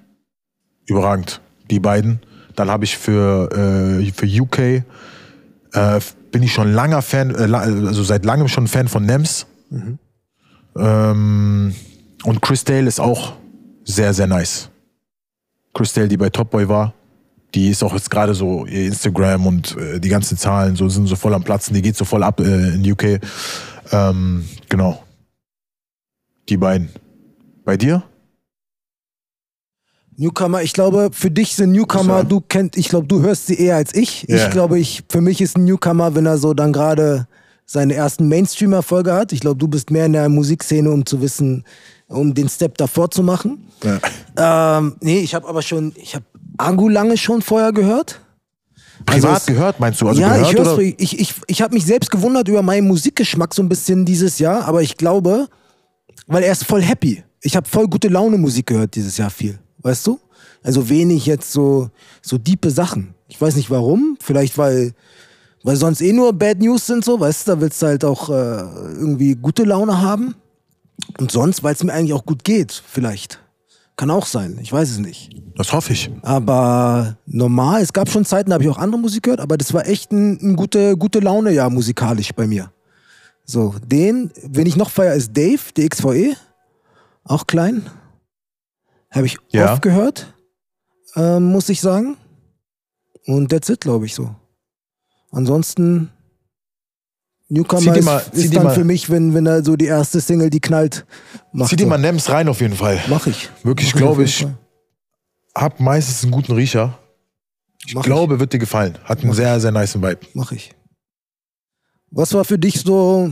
Überragend. 0.86 1.40
Die 1.70 1.80
beiden. 1.80 2.20
Dann 2.56 2.70
habe 2.70 2.84
ich 2.84 2.98
für, 2.98 3.50
äh, 3.52 4.12
für 4.12 4.26
UK 4.26 4.58
äh, 4.58 6.00
bin 6.30 6.42
ich 6.42 6.52
schon 6.52 6.72
langer 6.72 7.02
Fan, 7.02 7.30
äh, 7.30 7.54
also 7.54 8.02
seit 8.02 8.24
langem 8.24 8.48
schon 8.48 8.66
Fan 8.66 8.88
von 8.88 9.04
Nems. 9.04 9.46
Ähm, 10.76 11.74
und 12.24 12.42
Chris 12.42 12.64
Dale 12.64 12.88
ist 12.88 13.00
auch 13.00 13.34
sehr, 13.84 14.12
sehr 14.14 14.26
nice. 14.26 14.70
Chris 15.74 15.92
Dale, 15.92 16.08
die 16.08 16.16
bei 16.16 16.30
Top 16.30 16.50
Boy 16.50 16.68
war, 16.68 16.94
die 17.54 17.68
ist 17.68 17.82
auch 17.82 17.92
jetzt 17.94 18.10
gerade 18.10 18.34
so, 18.34 18.66
ihr 18.66 18.86
Instagram 18.86 19.46
und 19.46 19.76
äh, 19.76 20.00
die 20.00 20.08
ganzen 20.08 20.38
Zahlen 20.38 20.76
so, 20.76 20.88
sind 20.88 21.06
so 21.06 21.16
voll 21.16 21.34
am 21.34 21.42
Platzen, 21.42 21.74
die 21.74 21.82
geht 21.82 21.96
so 21.96 22.04
voll 22.04 22.22
ab 22.22 22.40
äh, 22.40 22.74
in 22.74 22.90
UK. 22.90 23.20
Ähm, 23.90 24.44
genau. 24.68 25.02
Die 26.48 26.56
beiden. 26.56 26.88
Bei 27.64 27.76
dir? 27.76 28.02
Newcomer, 30.16 30.62
ich 30.62 30.72
glaube, 30.72 31.10
für 31.12 31.30
dich 31.30 31.56
sind 31.56 31.72
Newcomer, 31.72 32.22
du 32.24 32.40
kennst, 32.40 32.76
ich 32.76 32.88
glaube, 32.88 33.06
du 33.06 33.22
hörst 33.22 33.46
sie 33.46 33.58
eher 33.58 33.76
als 33.76 33.94
ich. 33.94 34.26
Ja. 34.28 34.36
Ich 34.36 34.50
glaube, 34.50 34.78
ich, 34.78 35.02
für 35.08 35.20
mich 35.20 35.40
ist 35.40 35.56
ein 35.56 35.64
Newcomer, 35.64 36.14
wenn 36.14 36.26
er 36.26 36.38
so 36.38 36.54
dann 36.54 36.72
gerade 36.72 37.26
seine 37.64 37.94
ersten 37.94 38.28
Mainstream-Erfolge 38.28 39.14
hat. 39.14 39.32
Ich 39.32 39.40
glaube, 39.40 39.56
du 39.56 39.68
bist 39.68 39.90
mehr 39.90 40.06
in 40.06 40.12
der 40.12 40.28
Musikszene, 40.28 40.90
um 40.90 41.06
zu 41.06 41.22
wissen, 41.22 41.64
um 42.08 42.34
den 42.34 42.48
Step 42.48 42.76
davor 42.76 43.10
zu 43.10 43.22
machen. 43.22 43.66
Ja. 43.82 44.78
Ähm, 44.78 44.96
nee, 45.00 45.20
ich 45.20 45.34
habe 45.34 45.48
aber 45.48 45.62
schon, 45.62 45.92
ich 45.96 46.14
habe 46.14 46.24
Angu 46.58 46.88
lange 46.88 47.16
schon 47.16 47.40
vorher 47.40 47.72
gehört. 47.72 48.20
Privat 49.06 49.34
Also 49.34 49.52
gehört, 49.52 49.80
meinst 49.80 50.00
du? 50.00 50.08
Also 50.08 50.20
ja, 50.20 50.36
gehört, 50.36 50.48
ich 50.52 50.58
hör's, 50.58 50.68
oder? 50.68 50.82
ich, 50.82 51.18
ich, 51.18 51.34
ich 51.46 51.62
habe 51.62 51.74
mich 51.74 51.84
selbst 51.84 52.10
gewundert 52.10 52.48
über 52.48 52.62
meinen 52.62 52.86
Musikgeschmack 52.86 53.54
so 53.54 53.62
ein 53.62 53.68
bisschen 53.68 54.04
dieses 54.04 54.38
Jahr, 54.38 54.64
aber 54.66 54.82
ich 54.82 54.96
glaube, 54.96 55.48
weil 56.26 56.42
er 56.42 56.52
ist 56.52 56.64
voll 56.64 56.82
happy. 56.82 57.24
Ich 57.40 57.56
habe 57.56 57.68
voll 57.68 57.88
gute 57.88 58.08
Laune 58.08 58.38
Musik 58.38 58.66
gehört 58.66 58.94
dieses 58.94 59.16
Jahr 59.16 59.30
viel, 59.30 59.58
weißt 59.82 60.06
du? 60.06 60.20
Also 60.62 60.88
wenig 60.88 61.26
jetzt 61.26 61.52
so 61.52 61.90
so 62.20 62.38
diepe 62.38 62.70
Sachen. 62.70 63.14
Ich 63.28 63.40
weiß 63.40 63.56
nicht 63.56 63.70
warum, 63.70 64.16
vielleicht 64.20 64.58
weil 64.58 64.94
weil 65.64 65.76
sonst 65.76 66.00
eh 66.00 66.12
nur 66.12 66.32
Bad 66.32 66.58
News 66.58 66.86
sind 66.86 67.04
so, 67.04 67.20
weißt 67.20 67.46
du, 67.46 67.52
da 67.52 67.60
willst 67.60 67.82
du 67.82 67.86
halt 67.86 68.04
auch 68.04 68.28
äh, 68.28 68.32
irgendwie 68.32 69.34
gute 69.34 69.62
Laune 69.64 70.00
haben. 70.00 70.34
Und 71.18 71.30
sonst, 71.30 71.62
weil 71.62 71.74
es 71.74 71.82
mir 71.84 71.92
eigentlich 71.92 72.12
auch 72.12 72.26
gut 72.26 72.44
geht, 72.44 72.82
vielleicht. 72.86 73.40
Kann 73.96 74.10
auch 74.10 74.26
sein, 74.26 74.58
ich 74.60 74.72
weiß 74.72 74.90
es 74.90 74.98
nicht. 74.98 75.30
Das 75.56 75.72
hoffe 75.72 75.92
ich. 75.92 76.10
Aber 76.22 77.18
normal, 77.26 77.82
es 77.82 77.92
gab 77.92 78.08
schon 78.08 78.24
Zeiten, 78.24 78.50
da 78.50 78.54
habe 78.54 78.64
ich 78.64 78.70
auch 78.70 78.78
andere 78.78 79.00
Musik 79.00 79.24
gehört, 79.24 79.40
aber 79.40 79.56
das 79.56 79.74
war 79.74 79.86
echt 79.86 80.10
ein, 80.12 80.38
ein 80.40 80.56
gute, 80.56 80.96
gute 80.96 81.20
Laune, 81.20 81.52
ja, 81.52 81.68
musikalisch 81.68 82.32
bei 82.32 82.46
mir. 82.46 82.72
So, 83.44 83.74
den, 83.84 84.30
wen 84.42 84.66
ich 84.66 84.76
noch 84.76 84.90
feier, 84.90 85.14
ist 85.14 85.36
Dave, 85.36 85.60
DXVE. 85.76 86.34
Auch 87.24 87.46
klein. 87.46 87.86
Habe 89.12 89.26
ich 89.26 89.36
Ja. 89.50 89.72
oft 89.74 89.82
gehört, 89.82 90.32
ähm, 91.16 91.44
muss 91.44 91.68
ich 91.68 91.80
sagen. 91.80 92.16
Und 93.26 93.50
that's 93.50 93.68
it, 93.68 93.80
glaube 93.80 94.06
ich, 94.06 94.14
so. 94.14 94.34
Ansonsten, 95.30 96.10
Newcomer 97.48 97.94
ist, 97.96 98.04
mal- 98.04 98.22
ist 98.32 98.54
dann 98.56 98.64
mal- 98.64 98.74
für 98.74 98.84
mich, 98.84 99.10
wenn, 99.10 99.34
wenn 99.34 99.46
er 99.46 99.62
so 99.64 99.76
die 99.76 99.84
erste 99.86 100.20
Single, 100.20 100.50
die 100.50 100.60
knallt, 100.60 101.04
macht. 101.52 101.70
Zieh 101.70 101.76
dir 101.76 101.84
so. 101.84 101.88
mal 101.90 101.98
Nems 101.98 102.28
rein 102.30 102.48
auf 102.48 102.60
jeden 102.60 102.74
Fall. 102.76 103.00
Mach 103.08 103.26
ich. 103.26 103.50
Wirklich, 103.62 103.92
glaube 103.92 104.24
ich, 104.24 104.38
Fall. 104.42 104.56
hab 105.54 105.78
meistens 105.80 106.22
einen 106.22 106.32
guten 106.32 106.52
Riecher. 106.52 106.98
Ich 107.86 107.94
Mach 107.94 108.02
glaube, 108.04 108.40
wird 108.40 108.52
dir 108.52 108.58
gefallen. 108.58 108.96
Hat 109.04 109.18
einen 109.18 109.28
Mach 109.28 109.34
sehr, 109.36 109.60
sehr 109.60 109.72
nice 109.72 109.94
Vibe. 109.96 110.20
Mach 110.34 110.52
ich. 110.52 110.74
Was 112.10 112.32
war 112.34 112.44
für 112.44 112.58
dich 112.58 112.80
so 112.80 113.30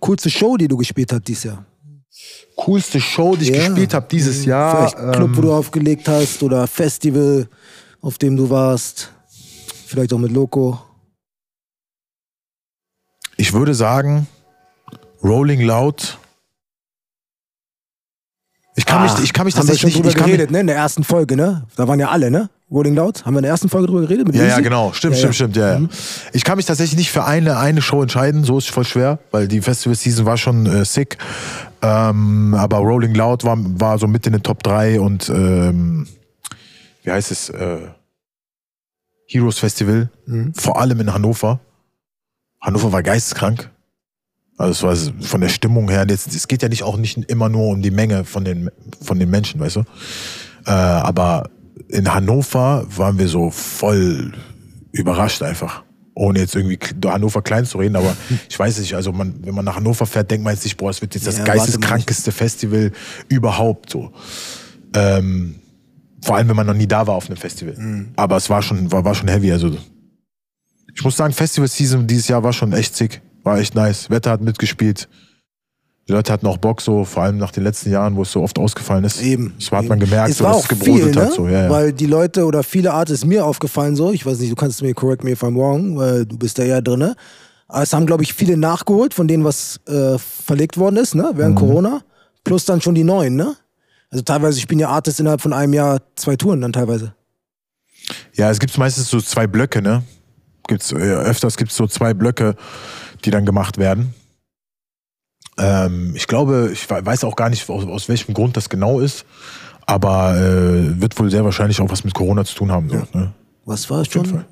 coolste 0.00 0.30
Show, 0.30 0.56
die 0.56 0.68
du 0.68 0.76
gespielt 0.76 1.12
hast 1.12 1.26
dieses 1.28 1.44
Jahr? 1.44 1.64
Coolste 2.56 3.00
Show, 3.00 3.34
die 3.36 3.50
ich 3.50 3.56
Ja. 3.56 3.66
gespielt 3.66 3.94
habe 3.94 4.06
dieses 4.10 4.44
Jahr. 4.44 4.88
Vielleicht 4.88 4.96
Club, 5.16 5.30
wo 5.32 5.36
ähm, 5.40 5.42
du 5.42 5.52
aufgelegt 5.52 6.06
hast 6.08 6.42
oder 6.42 6.66
Festival, 6.66 7.48
auf 8.00 8.18
dem 8.18 8.36
du 8.36 8.48
warst. 8.50 9.10
Vielleicht 9.86 10.12
auch 10.12 10.18
mit 10.18 10.32
Loco. 10.32 10.80
ich 13.36 13.52
würde 13.52 13.74
sagen, 13.74 14.26
Rolling 15.22 15.60
Loud. 15.62 16.18
Ich 18.76 18.86
kann 18.86 19.02
mich, 19.02 19.12
ich 19.24 19.32
kann 19.32 19.44
mich 19.46 19.54
Ah, 19.54 19.58
haben 19.58 19.66
wir 19.66 19.72
tatsächlich 19.74 19.92
schon 19.94 20.02
nicht. 20.02 20.14
drüber 20.16 20.26
geredet, 20.26 20.50
ne? 20.50 20.60
In 20.60 20.66
der 20.66 20.76
ersten 20.76 21.04
Folge, 21.04 21.36
ne? 21.36 21.66
Da 21.76 21.86
waren 21.88 21.98
ja 22.00 22.08
alle, 22.10 22.30
ne? 22.30 22.48
Rolling 22.74 22.94
Loud. 22.94 23.24
Haben 23.24 23.34
wir 23.34 23.38
in 23.38 23.44
der 23.44 23.52
ersten 23.52 23.68
Folge 23.68 23.86
drüber 23.86 24.00
geredet? 24.02 24.34
Ja, 24.34 24.44
ja, 24.44 24.60
genau. 24.60 24.92
Stimmt, 24.92 25.14
Ja, 25.14 25.32
stimmt, 25.32 25.32
ja. 25.32 25.32
stimmt. 25.34 25.56
Ja, 25.56 25.78
ja. 25.78 25.88
Ich 26.32 26.44
kann 26.44 26.56
mich 26.56 26.66
tatsächlich 26.66 26.98
nicht 26.98 27.10
für 27.12 27.24
eine, 27.24 27.56
eine 27.58 27.80
Show 27.80 28.02
entscheiden. 28.02 28.42
So 28.44 28.58
ist 28.58 28.64
es 28.64 28.70
voll 28.70 28.84
schwer, 28.84 29.20
weil 29.30 29.46
die 29.46 29.60
Festival-Season 29.62 30.26
war 30.26 30.36
schon 30.36 30.66
äh, 30.66 30.84
sick. 30.84 31.16
Ähm, 31.82 32.54
aber 32.54 32.78
Rolling 32.78 33.14
Loud 33.14 33.44
war, 33.44 33.56
war 33.58 33.98
so 33.98 34.06
mit 34.08 34.26
in 34.26 34.32
den 34.32 34.42
Top 34.42 34.62
3 34.62 35.00
und 35.00 35.28
ähm, 35.28 36.06
wie 37.04 37.10
heißt 37.12 37.30
es? 37.30 37.50
Äh, 37.50 37.78
Heroes 39.28 39.58
Festival. 39.58 40.10
Mhm. 40.26 40.52
Vor 40.54 40.80
allem 40.80 41.00
in 41.00 41.12
Hannover. 41.12 41.60
Hannover 42.60 42.92
war 42.92 43.02
geisteskrank. 43.02 43.70
Also 44.56 44.88
es 44.88 45.08
war 45.08 45.26
von 45.26 45.40
der 45.40 45.48
Stimmung 45.48 45.88
her, 45.88 46.06
jetzt, 46.08 46.32
es 46.34 46.46
geht 46.46 46.62
ja 46.62 46.68
nicht 46.68 46.84
auch 46.84 46.96
nicht 46.96 47.18
immer 47.28 47.48
nur 47.48 47.68
um 47.68 47.82
die 47.82 47.90
Menge 47.90 48.24
von 48.24 48.44
den, 48.44 48.70
von 49.02 49.18
den 49.18 49.28
Menschen, 49.28 49.60
weißt 49.60 49.76
du? 49.76 49.80
Äh, 50.66 50.70
aber 50.70 51.50
in 51.88 52.12
Hannover 52.12 52.86
waren 52.96 53.18
wir 53.18 53.28
so 53.28 53.50
voll 53.50 54.32
überrascht 54.92 55.42
einfach. 55.42 55.82
Ohne 56.14 56.38
jetzt 56.38 56.54
irgendwie 56.54 56.78
Hannover 57.04 57.42
klein 57.42 57.66
zu 57.66 57.78
reden, 57.78 57.96
aber 57.96 58.16
ich 58.48 58.58
weiß 58.58 58.78
nicht, 58.78 58.94
also 58.94 59.12
man, 59.12 59.34
wenn 59.44 59.54
man 59.54 59.64
nach 59.64 59.76
Hannover 59.76 60.06
fährt, 60.06 60.30
denkt 60.30 60.44
man 60.44 60.54
jetzt 60.54 60.64
nicht, 60.64 60.76
boah, 60.76 60.90
es 60.90 61.00
wird 61.02 61.14
jetzt 61.14 61.26
das 61.26 61.38
Ja, 61.38 61.44
geisteskrankeste 61.44 62.30
Festival 62.30 62.92
überhaupt 63.28 63.90
so. 63.90 64.12
Ähm, 64.94 65.56
vor 66.22 66.36
allem, 66.36 66.48
wenn 66.48 66.56
man 66.56 66.66
noch 66.66 66.74
nie 66.74 66.86
da 66.86 67.06
war 67.06 67.14
auf 67.16 67.26
einem 67.26 67.36
Festival. 67.36 67.74
Mhm. 67.76 68.12
Aber 68.16 68.36
es 68.36 68.48
war 68.48 68.62
schon, 68.62 68.90
war, 68.92 69.04
war 69.04 69.14
schon 69.14 69.28
heavy. 69.28 69.52
Also 69.52 69.76
ich 70.94 71.02
muss 71.02 71.16
sagen, 71.16 71.34
Festival 71.34 71.68
Season 71.68 72.06
dieses 72.06 72.28
Jahr 72.28 72.42
war 72.42 72.52
schon 72.52 72.72
echt 72.72 72.96
sick. 72.96 73.20
War 73.42 73.58
echt 73.58 73.74
nice. 73.74 74.08
Wetter 74.08 74.30
hat 74.30 74.40
mitgespielt. 74.40 75.08
Die 76.06 76.12
Leute 76.12 76.32
hatten 76.32 76.46
auch 76.46 76.58
Bock 76.58 76.82
so, 76.82 77.04
vor 77.04 77.22
allem 77.22 77.38
nach 77.38 77.50
den 77.50 77.64
letzten 77.64 77.90
Jahren, 77.90 78.14
wo 78.16 78.22
es 78.22 78.32
so 78.32 78.42
oft 78.42 78.58
ausgefallen 78.58 79.04
ist. 79.04 79.22
Eben. 79.22 79.54
Das 79.58 79.70
hat 79.70 79.86
man 79.88 79.98
gemerkt, 79.98 80.30
es 80.30 80.38
so, 80.38 80.44
dass 80.44 80.58
es 80.62 80.68
gebrodelt 80.68 81.14
viel, 81.14 81.22
hat. 81.22 81.30
ne? 81.30 81.34
So. 81.34 81.48
Ja, 81.48 81.62
ja. 81.64 81.70
Weil 81.70 81.92
die 81.94 82.06
Leute 82.06 82.44
oder 82.44 82.62
viele 82.62 82.92
Artists 82.92 83.24
mir 83.24 83.44
aufgefallen 83.46 83.96
so, 83.96 84.12
ich 84.12 84.26
weiß 84.26 84.38
nicht, 84.38 84.52
du 84.52 84.56
kannst 84.56 84.82
mir 84.82 84.92
correct 84.94 85.24
me 85.24 85.30
if 85.30 85.42
I'm 85.42 85.56
wrong, 85.56 85.96
weil 85.96 86.26
du 86.26 86.36
bist 86.36 86.58
da 86.58 86.62
ja 86.64 86.80
drinne. 86.82 87.16
Aber 87.68 87.82
es 87.82 87.92
haben, 87.94 88.04
glaube 88.04 88.22
ich, 88.22 88.34
viele 88.34 88.58
nachgeholt 88.58 89.14
von 89.14 89.26
denen, 89.26 89.44
was 89.44 89.80
äh, 89.88 90.18
verlegt 90.18 90.76
worden 90.76 90.96
ist, 90.98 91.14
ne, 91.14 91.30
Mhm. 91.32 91.38
während 91.38 91.56
Corona. 91.56 92.02
Plus 92.44 92.66
dann 92.66 92.82
schon 92.82 92.94
die 92.94 93.04
neuen, 93.04 93.36
ne? 93.36 93.56
Also 94.10 94.22
teilweise 94.22 94.60
spielen 94.60 94.80
ja 94.80 94.90
Artists 94.90 95.18
innerhalb 95.20 95.40
von 95.40 95.54
einem 95.54 95.72
Jahr 95.72 96.00
zwei 96.16 96.36
Touren 96.36 96.60
dann 96.60 96.74
teilweise. 96.74 97.14
Ja, 98.34 98.50
es 98.50 98.58
gibt 98.60 98.76
meistens 98.76 99.08
so 99.08 99.20
zwei 99.22 99.46
Blöcke, 99.46 99.80
ne? 99.80 100.02
Gibt's, 100.68 100.92
äh, 100.92 100.96
öfters 100.96 101.56
gibt 101.56 101.70
es 101.70 101.76
so 101.78 101.86
zwei 101.86 102.12
Blöcke, 102.12 102.54
die 103.24 103.30
dann 103.30 103.46
gemacht 103.46 103.78
werden. 103.78 104.12
Ähm, 105.58 106.12
ich 106.16 106.26
glaube, 106.26 106.70
ich 106.72 106.88
we- 106.90 107.04
weiß 107.04 107.24
auch 107.24 107.36
gar 107.36 107.48
nicht, 107.50 107.68
aus, 107.70 107.84
aus 107.86 108.08
welchem 108.08 108.34
Grund 108.34 108.56
das 108.56 108.68
genau 108.68 109.00
ist, 109.00 109.24
aber 109.86 110.36
äh, 110.36 111.00
wird 111.00 111.18
wohl 111.18 111.30
sehr 111.30 111.44
wahrscheinlich 111.44 111.80
auch 111.80 111.88
was 111.90 112.04
mit 112.04 112.14
Corona 112.14 112.44
zu 112.44 112.54
tun 112.56 112.72
haben. 112.72 112.88
So, 112.88 112.96
ne? 113.18 113.32
Was 113.64 113.88
war 113.90 114.02
jeden 114.02 114.12
schon? 114.26 114.44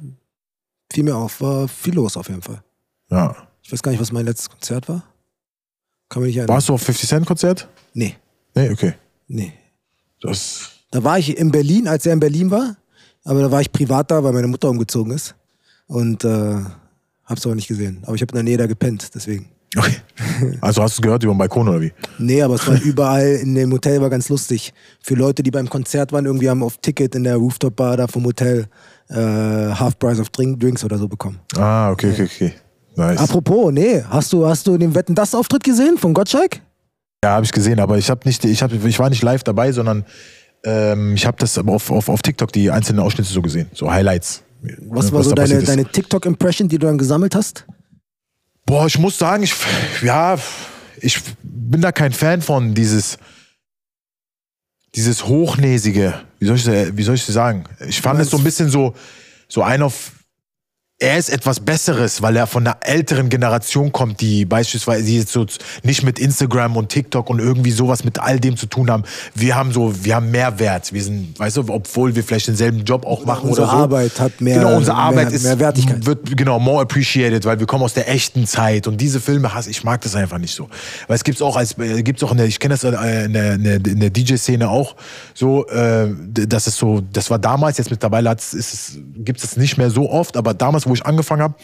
Fiel 0.93 1.05
mir 1.05 1.17
auf, 1.17 1.41
war 1.41 1.67
viel 1.69 1.95
los 1.95 2.17
auf 2.17 2.29
jeden 2.29 2.43
Fall. 2.43 2.63
ja. 3.11 3.35
Ich 3.65 3.71
weiß 3.73 3.81
gar 3.81 3.93
nicht, 3.93 4.01
was 4.01 4.11
mein 4.11 4.25
letztes 4.27 4.51
Konzert 4.51 4.89
war. 4.89 5.05
Kann 6.09 6.21
mich 6.23 6.31
nicht 6.31 6.39
erinnern. 6.39 6.55
Warst 6.57 6.69
du 6.69 6.75
auf 6.75 6.83
50 6.83 7.09
Cent 7.09 7.25
Konzert? 7.27 7.69
Nee, 7.95 8.17
Nee, 8.57 8.71
okay. 8.71 8.95
nee. 9.29 9.53
Das, 10.21 10.71
Da 10.91 11.03
war 11.05 11.17
ich 11.17 11.39
in 11.39 11.53
Berlin, 11.53 11.87
als 11.87 12.05
er 12.05 12.13
in 12.13 12.19
Berlin 12.21 12.51
war. 12.51 12.77
Aber 13.25 13.41
da 13.41 13.51
war 13.53 13.61
ich 13.61 13.71
privat 13.71 14.11
da, 14.11 14.23
weil 14.25 14.33
meine 14.33 14.49
Mutter 14.49 14.69
umgezogen 14.69 15.13
ist. 15.13 15.37
Und 15.87 16.25
äh, 16.25 16.57
hab's 17.25 17.47
aber 17.47 17.55
nicht 17.55 17.69
gesehen. 17.69 18.03
Aber 18.05 18.17
ich 18.17 18.21
habe 18.21 18.33
in 18.33 18.35
der 18.35 18.43
Nähe 18.43 18.57
da 18.57 18.67
gepennt, 18.67 19.15
deswegen. 19.15 19.49
Okay. 19.77 19.97
Also 20.61 20.83
hast 20.83 20.99
du 20.99 21.01
es 21.01 21.03
gehört 21.03 21.23
über 21.23 21.35
den 21.35 21.39
Balkon 21.39 21.69
oder 21.69 21.81
wie? 21.81 21.93
Nee, 22.19 22.43
aber 22.43 22.55
es 22.55 22.67
war 22.67 22.81
überall 22.83 23.27
in 23.43 23.55
dem 23.55 23.73
Hotel, 23.73 24.01
war 24.01 24.11
ganz 24.11 24.29
lustig. 24.29 24.73
Für 25.03 25.15
Leute, 25.15 25.43
die 25.43 25.51
beim 25.51 25.69
Konzert 25.69 26.13
waren, 26.13 26.27
irgendwie 26.27 26.49
haben 26.49 26.63
auf 26.63 26.79
Ticket 26.79 27.15
in 27.15 27.25
der 27.25 27.37
Rooftop-Bar 27.37 27.97
da 27.97 28.07
vom 28.07 28.25
Hotel 28.25 28.67
äh, 29.09 29.15
Half 29.15 29.99
Price 29.99 30.21
of 30.21 30.31
Drink, 30.31 30.61
Drinks 30.61 30.85
oder 30.85 30.99
so 30.99 31.09
bekommen. 31.09 31.39
Ah, 31.57 31.91
okay, 31.91 32.13
okay, 32.13 32.25
okay. 32.25 32.53
Nice. 32.95 33.19
Apropos, 33.19 33.73
nee, 33.73 34.03
hast 34.09 34.33
du, 34.33 34.47
hast 34.47 34.67
du 34.67 34.77
den 34.77 34.95
Wetten 34.95 35.15
das 35.15 35.35
Auftritt 35.35 35.65
gesehen 35.65 35.97
von 35.97 36.13
Gottschalk? 36.13 36.61
Ja, 37.25 37.31
habe 37.31 37.45
ich 37.45 37.53
gesehen, 37.53 37.81
aber 37.81 37.97
ich 37.99 38.11
habe 38.11 38.21
nicht, 38.25 38.45
ich 38.45 38.63
habe, 38.63 38.77
ich 38.77 38.99
war 38.99 39.09
nicht 39.09 39.23
live 39.23 39.43
dabei, 39.45 39.73
sondern 39.73 40.05
ähm, 40.65 41.15
ich 41.15 41.25
habe 41.25 41.37
das 41.39 41.57
auf, 41.57 41.91
auf, 41.91 42.09
auf 42.09 42.23
TikTok 42.23 42.53
die 42.53 42.71
einzelnen 42.71 43.01
Ausschnitte 43.01 43.33
so 43.33 43.41
gesehen, 43.41 43.69
so 43.73 43.91
Highlights. 43.91 44.43
Was 44.89 45.11
war 45.13 45.23
so 45.23 45.33
da 45.33 45.45
deine, 45.45 45.63
deine 45.63 45.85
TikTok-Impression, 45.85 46.69
die 46.69 46.79
du 46.79 46.87
dann 46.87 46.99
gesammelt 46.99 47.35
hast? 47.35 47.65
Boah, 48.65 48.87
ich 48.87 48.99
muss 48.99 49.19
sagen, 49.19 49.43
ich, 49.43 49.55
ja, 50.03 50.39
ich 51.01 51.21
bin 51.43 51.81
da 51.81 51.93
kein 51.93 52.13
Fan 52.13 52.43
von 52.43 52.75
dieses, 52.75 53.19
dieses 54.95 55.27
hochnäsige. 55.27 56.21
Wie 56.39 56.47
soll 56.47 56.57
ich, 56.57 56.67
wie 56.97 57.03
soll 57.03 57.15
ich 57.15 57.27
das 57.27 57.35
sagen? 57.35 57.65
Ich 57.87 58.01
fand 58.01 58.21
es 58.21 58.31
so 58.31 58.39
ein 58.39 58.45
bisschen 58.45 58.71
so, 58.71 58.95
so 59.49 59.63
ein 59.63 59.83
auf, 59.83 60.13
er 61.03 61.19
ist 61.19 61.31
etwas 61.31 61.59
Besseres, 61.59 62.23
weil 62.23 62.37
er 62.37 62.47
von 62.47 62.65
einer 62.65 62.77
älteren 62.81 63.29
Generation 63.29 63.91
kommt, 63.91 64.21
die 64.21 64.45
beispielsweise 64.45 65.05
die 65.05 65.19
jetzt 65.19 65.33
so 65.33 65.45
nicht 65.83 66.05
mit 66.05 66.21
Instagram 66.21 66.77
und 66.77 66.91
TikTok 66.91 67.29
und 67.29 67.41
irgendwie 67.41 67.73
sowas 67.73 68.05
mit 68.05 68.21
all 68.21 68.39
dem 68.39 68.57
zu 68.57 68.67
tun 68.67 68.89
haben. 68.89 69.03
Wir 69.35 69.57
haben 69.57 69.73
so, 69.73 69.93
wir 70.05 70.15
haben 70.15 70.31
Mehrwert. 70.31 70.93
Wir 70.93 71.03
sind, 71.03 71.37
weißt 71.41 71.57
du, 71.57 71.65
obwohl 71.69 72.15
wir 72.15 72.23
vielleicht 72.23 72.47
denselben 72.47 72.85
Job 72.85 73.05
auch 73.05 73.25
machen 73.25 73.49
unsere 73.49 73.67
oder 73.67 73.77
so. 73.77 73.83
Arbeit 73.83 74.21
hat 74.21 74.41
mehr- 74.41 74.59
Genau, 74.59 74.77
unsere 74.77 74.97
mehr- 74.97 75.05
Arbeit 75.05 75.33
ist 75.33 75.43
mehr 75.43 75.59
Wertigkeit. 75.59 76.07
wird 76.07 76.37
genau 76.37 76.61
more 76.61 76.81
appreciated, 76.83 77.45
weil 77.45 77.59
wir 77.59 77.67
kommen 77.67 77.83
aus 77.83 77.95
der 77.95 78.09
echten 78.09 78.47
Zeit 78.47 78.87
und 78.87 79.01
diese 79.01 79.21
Filme 79.21 79.53
hasse 79.53 79.71
ich 79.71 79.83
mag 79.83 80.01
das 80.03 80.15
einfach 80.15 80.39
nicht 80.39 80.55
so. 80.55 80.69
Weil 81.09 81.17
es 81.17 81.25
gibt's 81.25 81.43
auch 81.43 81.57
als 81.57 81.77
äh, 81.79 82.05
gibt's 82.05 82.23
auch 82.23 82.31
in 82.31 82.37
der 82.37 82.47
ich 82.47 82.61
kenne 82.61 82.75
das 82.75 82.85
äh, 82.85 83.25
in 83.25 83.33
der, 83.33 83.55
in 83.55 83.99
der, 83.99 84.11
DJ 84.11 84.37
Szene 84.37 84.69
auch 84.69 84.95
so 85.35 85.67
äh, 85.67 86.09
das 86.33 86.69
ist 86.69 86.77
so 86.77 87.03
das 87.13 87.29
war 87.29 87.41
damals 87.41 87.79
jetzt 87.79 87.91
mittlerweile 87.91 88.31
hat's, 88.31 88.55
ist 88.55 88.73
es 88.73 88.99
gibt's 89.17 89.43
es 89.43 89.57
nicht 89.57 89.79
mehr 89.79 89.91
so 89.91 90.09
oft, 90.09 90.37
aber 90.37 90.55
damals 90.55 90.87
wo 90.93 90.95
ich 90.95 91.07
angefangen 91.07 91.43
habe, 91.43 91.55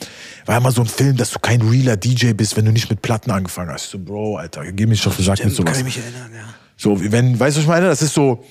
war 0.47 0.57
immer 0.57 0.72
so 0.72 0.81
ein 0.81 0.87
Film, 0.87 1.16
dass 1.16 1.31
du 1.31 1.39
kein 1.39 1.61
realer 1.61 1.97
DJ 1.97 2.33
bist, 2.33 2.57
wenn 2.57 2.64
du 2.64 2.72
nicht 2.72 2.89
mit 2.89 3.03
Platten 3.03 3.31
angefangen 3.31 3.70
hast. 3.70 3.91
So 3.91 3.99
Bro, 3.99 4.39
Alter, 4.39 4.72
geh 4.72 4.87
mich 4.87 5.03
doch 5.03 5.14
gesagt 5.14 5.45
mit 5.45 5.55
sowas. 5.55 5.72
Kann 5.72 5.87
ich 5.87 5.97
mich 5.97 5.99
erinnern, 6.05 6.31
ja. 6.35 6.55
So, 6.76 6.99
wenn, 7.01 7.39
weißt 7.39 7.57
du, 7.57 7.61
was 7.61 7.64
ich 7.64 7.68
meine? 7.68 7.87
Das 7.87 8.01
ist 8.01 8.14
so, 8.14 8.43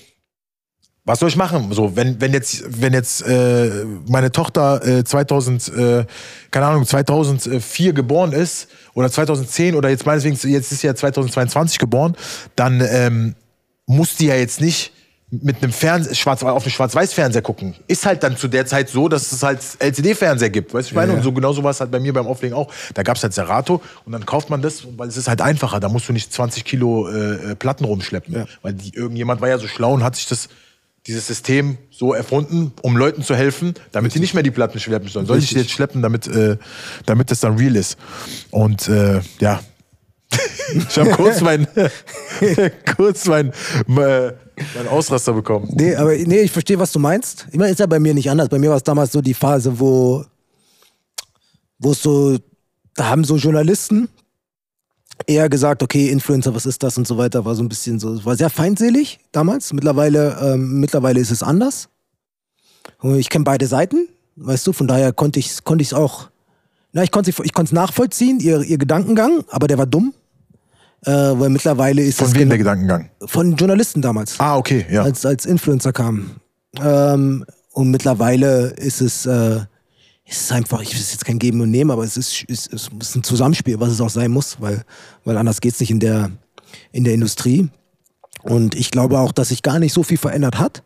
was 1.06 1.20
soll 1.20 1.30
ich 1.30 1.38
machen? 1.38 1.72
So, 1.72 1.96
wenn, 1.96 2.20
wenn 2.20 2.34
jetzt, 2.34 2.82
wenn 2.82 2.94
jetzt 2.94 3.22
äh, 3.26 3.86
meine 4.08 4.32
Tochter 4.32 4.86
äh, 4.86 5.04
2000, 5.04 5.70
äh, 5.70 6.06
keine 6.52 6.66
Ahnung, 6.66 6.86
2004 6.86 7.94
geboren 7.94 8.34
ist 8.34 8.68
oder 8.94 9.10
2010 9.10 9.76
oder 9.76 9.90
jetzt 9.90 10.06
meinetwegen, 10.06 10.36
jetzt 10.36 10.72
ist 10.72 10.82
sie 10.82 10.88
ja 10.88 10.94
2022 10.94 11.80
geboren, 11.80 12.16
dann 12.56 12.82
ähm, 12.82 13.36
muss 13.86 14.16
die 14.16 14.28
ja 14.28 14.36
jetzt 14.36 14.60
nicht 14.60 14.92
mit 15.30 15.62
einem 15.62 15.74
Fernseher, 15.74 16.16
schwarz, 16.16 16.42
auf 16.42 16.64
einem 16.64 16.72
Schwarz-Weiß-Fernseher 16.72 17.42
gucken. 17.42 17.76
Ist 17.88 18.06
halt 18.06 18.24
dann 18.24 18.38
zu 18.38 18.48
der 18.48 18.66
Zeit 18.66 18.90
so, 18.90 19.10
dass 19.10 19.32
es 19.34 19.44
halt 19.44 19.60
LCD-Fernseher 19.80 20.50
gibt. 20.50 20.74
Weißt 20.74 20.88
du, 20.88 20.92
ich 20.92 20.96
meine? 20.96 21.08
Ja, 21.08 21.14
ja. 21.14 21.18
Und 21.18 21.24
so 21.24 21.34
genauso 21.34 21.64
war 21.64 21.72
es 21.72 21.82
halt 21.82 21.92
bei 21.92 22.00
mir 22.00 22.14
beim 22.14 22.28
Auflegen 22.28 22.56
auch. 22.56 22.72
Da 22.94 23.04
gab 23.04 23.18
es 23.18 23.24
halt 23.24 23.34
Serato 23.34 23.82
und 24.06 24.14
dann 24.14 24.26
kauft 24.26 24.50
man 24.50 24.62
das, 24.62 24.88
weil 24.96 25.10
es 25.10 25.18
ist 25.18 25.28
halt 25.28 25.42
einfacher. 25.42 25.82
Da 25.82 25.90
musst 25.90 26.08
du 26.08 26.14
nicht 26.14 26.32
20 26.32 26.64
Kilo 26.64 27.10
äh, 27.10 27.56
Platten 27.56 27.84
rumschleppen. 27.84 28.34
Ja. 28.34 28.46
Weil 28.62 28.74
die, 28.74 28.96
irgendjemand 28.96 29.42
war 29.42 29.50
ja 29.50 29.58
so 29.58 29.68
schlau 29.68 29.94
und 29.94 30.04
hat 30.04 30.16
sich 30.16 30.28
das, 30.28 30.48
dieses 31.08 31.28
System 31.28 31.78
so 31.92 32.14
erfunden, 32.14 32.72
um 32.82 32.96
Leuten 32.96 33.22
zu 33.22 33.36
helfen, 33.36 33.74
damit 33.92 34.16
die 34.16 34.22
nicht 34.22 34.34
mehr 34.34 34.44
die 34.44 34.52
Platten 34.52 34.80
schleppen 34.80 35.10
sollen. 35.10 35.26
Soll 35.26 35.40
ich 35.40 35.50
die 35.50 35.56
jetzt 35.56 35.72
schleppen, 35.72 36.02
damit, 36.02 36.28
äh, 36.28 36.56
damit 37.06 37.32
das 37.32 37.42
dann 37.42 37.58
real 37.58 37.76
ist. 37.76 37.98
Und 38.50 38.88
äh, 38.88 39.20
ja. 39.40 39.60
ich 40.74 40.98
habe 40.98 41.12
kurz 41.12 41.42
mein, 41.42 41.68
kurz 42.96 43.26
mein, 43.26 43.52
äh, 43.98 44.32
mein 44.76 44.88
Ausraster 44.88 45.34
bekommen. 45.34 45.70
Nee, 45.74 45.96
aber 45.96 46.16
nee, 46.16 46.42
ich 46.42 46.52
verstehe, 46.52 46.80
was 46.80 46.92
du 46.92 47.00
meinst. 47.00 47.48
Ich 47.52 47.58
meine, 47.58 47.72
ist 47.72 47.80
ja 47.80 47.86
bei 47.86 48.00
mir 48.00 48.14
nicht 48.14 48.30
anders. 48.30 48.50
Bei 48.50 48.60
mir 48.60 48.70
war 48.70 48.78
es 48.78 48.84
damals 48.84 49.12
so 49.12 49.22
die 49.22 49.34
Phase, 49.34 49.80
wo, 49.80 50.26
es 51.84 52.02
so, 52.02 52.38
da 52.96 53.10
haben 53.10 53.24
so 53.24 53.38
Journalisten 53.38 54.10
eher 55.26 55.50
gesagt, 55.50 55.82
okay, 55.82 56.10
Influencer, 56.10 56.54
was 56.54 56.66
ist 56.66 56.84
das 56.84 56.98
und 56.98 57.08
so 57.08 57.18
weiter, 57.18 57.44
war 57.46 57.56
so 57.56 57.64
ein 57.64 57.70
bisschen 57.70 58.00
so, 58.00 58.24
war 58.24 58.36
sehr 58.36 58.50
feindselig 58.50 59.20
damals. 59.32 59.74
Mittlerweile, 59.74 60.38
ähm, 60.42 60.80
mittlerweile 60.80 61.20
ist 61.20 61.32
es 61.32 61.42
anders. 61.42 61.90
Ich 63.04 63.30
kenne 63.30 63.44
beide 63.44 63.68
Seiten, 63.68 64.08
weißt 64.36 64.66
du, 64.66 64.74
von 64.74 64.88
daher 64.88 65.14
konnte 65.14 65.40
ich 65.40 65.48
es 65.48 65.64
konnte 65.64 65.86
auch, 65.96 66.30
na, 66.94 67.04
ich 67.04 67.12
konnte 67.12 67.30
ich 67.30 67.38
es 67.56 67.72
nachvollziehen, 67.72 68.40
ihr, 68.40 68.62
ihr 68.62 68.78
Gedankengang, 68.78 69.44
aber 69.50 69.68
der 69.68 69.78
war 69.78 69.86
dumm. 69.86 70.14
Äh, 71.06 71.12
weil 71.12 71.50
mittlerweile 71.50 72.02
ist 72.02 72.18
Von 72.18 72.28
es 72.28 72.34
wem 72.34 72.40
genau- 72.40 72.50
der 72.50 72.58
Gedankengang? 72.58 73.10
von 73.26 73.56
Journalisten 73.56 74.02
damals 74.02 74.40
Ah, 74.40 74.58
okay, 74.58 74.86
ja. 74.90 75.04
als, 75.04 75.26
als 75.26 75.46
Influencer 75.46 75.94
kam. 75.94 76.32
Ähm, 76.82 77.46
und 77.72 77.92
mittlerweile 77.92 78.70
ist 78.72 79.02
es, 79.02 79.26
äh, 79.26 79.58
ist 80.26 80.42
es 80.42 80.52
einfach, 80.52 80.82
ich 80.82 80.92
will 80.94 81.00
es 81.00 81.12
jetzt 81.12 81.24
kein 81.26 81.40
Geben 81.40 81.62
und 81.62 81.70
Nehmen, 81.72 81.92
aber 81.92 82.04
es 82.04 82.18
ist, 82.18 82.44
ist, 82.44 82.68
ist 82.74 83.16
ein 83.16 83.24
Zusammenspiel, 83.24 83.80
was 83.80 83.90
es 83.92 84.02
auch 84.02 84.10
sein 84.10 84.32
muss, 84.32 84.60
weil, 84.60 84.84
weil 85.24 85.38
anders 85.38 85.62
geht's 85.62 85.80
nicht 85.80 85.92
in 85.92 86.00
der, 86.00 86.32
in 86.92 87.04
der 87.04 87.14
Industrie. 87.14 87.70
Und 88.42 88.76
ich 88.76 88.92
glaube 88.92 89.20
auch, 89.20 89.32
dass 89.32 89.50
sich 89.50 89.62
gar 89.62 89.80
nicht 89.80 89.94
so 89.94 90.04
viel 90.04 90.18
verändert 90.18 90.58
hat 90.60 90.84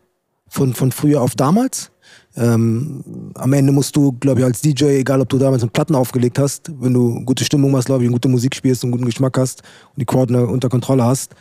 von, 0.48 0.74
von 0.74 0.92
früher 0.92 1.22
auf 1.22 1.34
damals. 1.34 1.90
Ähm, 2.36 3.02
am 3.34 3.52
Ende 3.52 3.72
musst 3.72 3.94
du, 3.94 4.12
glaube 4.12 4.40
ich, 4.40 4.46
als 4.46 4.60
DJ, 4.62 4.84
egal 5.00 5.20
ob 5.20 5.28
du 5.28 5.38
damals 5.38 5.62
einen 5.62 5.70
Platten 5.70 5.94
aufgelegt 5.94 6.38
hast, 6.38 6.70
wenn 6.80 6.94
du 6.94 7.22
gute 7.24 7.44
Stimmung 7.44 7.76
hast, 7.76 7.86
glaube 7.86 8.04
ich, 8.04 8.08
und 8.08 8.14
gute 8.14 8.28
Musik 8.28 8.54
spielst 8.54 8.84
und 8.84 8.90
guten 8.90 9.04
Geschmack 9.04 9.36
hast 9.38 9.62
und 9.94 10.00
die 10.00 10.06
Crowd 10.06 10.32
unter- 10.32 10.48
unter 10.50 10.68
Kontrolle 10.70 11.04
hast, 11.04 11.34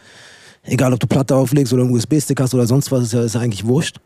egal 0.64 0.92
ob 0.94 1.00
du 1.00 1.08
Platte 1.08 1.36
auflegst 1.36 1.72
oder 1.74 1.84
einen 1.84 1.94
USB-Stick 1.94 2.40
hast 2.42 2.54
oder 2.54 2.68
sonst 2.68 2.92
was, 2.92 3.04
ist 3.04 3.14
ja, 3.14 3.24
ist 3.24 3.36
ja 3.36 3.42
eigentlich 3.42 3.66
wurscht. 3.66 4.00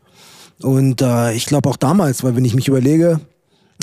Und 0.62 1.02
äh, 1.02 1.32
ich 1.34 1.46
glaube 1.46 1.68
auch 1.68 1.76
damals, 1.76 2.22
weil 2.22 2.36
wenn 2.36 2.44
ich 2.44 2.54
mich 2.54 2.68
überlege, 2.68 3.20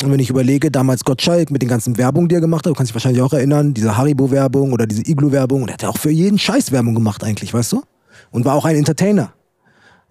wenn 0.04 0.20
ich 0.20 0.30
überlege, 0.30 0.72
damals 0.72 1.04
Gottschalk 1.04 1.51
mit 1.51 1.62
den 1.62 1.70
ganzen 1.70 1.97
Werbungen, 1.97 2.30
die 2.30 2.36
er 2.36 2.41
gemacht 2.41 2.66
hat, 2.66 2.72
du 2.72 2.74
kannst 2.76 2.89
dich 2.89 2.95
wahrscheinlich 2.95 3.22
auch 3.22 3.34
erinnern, 3.34 3.74
diese 3.74 3.95
Haribo-Werbung 3.97 4.72
oder 4.74 4.88
diese 4.88 5.01
Iglu-Werbung, 5.08 5.62
und 5.64 5.70
er 5.70 5.74
hat 5.74 5.84
ja 5.84 5.89
auch 5.89 5.97
für 5.97 6.10
jeden 6.10 6.39
Scheiß 6.39 6.72
Werbung 6.72 6.95
gemacht 6.95 7.24
eigentlich, 7.24 7.54
weißt 7.54 7.74
du? 7.74 7.84
Und 8.32 8.45
war 8.45 8.56
auch 8.56 8.66
ein 8.66 8.76
Entertainer. 8.76 9.34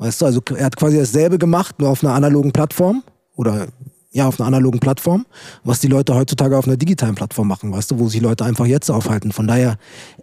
Weißt 0.03 0.21
du, 0.21 0.27
also 0.27 0.41
er 0.57 0.67
hat 0.67 0.77
quasi 0.77 0.99
dasselbe 0.99 1.39
gemacht, 1.39 1.79
nur 1.79 1.89
auf 1.89 2.03
einer 2.03 2.15
analogen 2.15 2.51
Plattform 2.51 3.05
oder 3.37 3.69
ja, 4.11 4.27
auf 4.27 4.41
einer 4.41 4.49
analogen 4.49 4.81
Plattform, 4.81 5.27
was 5.63 5.79
die 5.79 5.87
Leute 5.87 6.13
heutzutage 6.15 6.59
auf 6.59 6.67
einer 6.67 6.77
digitalen 6.77 7.15
Plattform 7.15 7.47
machen, 7.47 7.73
weißt 7.73 7.93
du, 7.93 8.01
wo 8.01 8.09
sich 8.09 8.21
Leute 8.21 8.45
einfach 8.45 8.67
jetzt 8.67 8.91
aufhalten. 8.91 9.31
Von 9.31 9.47
daher 9.47 9.77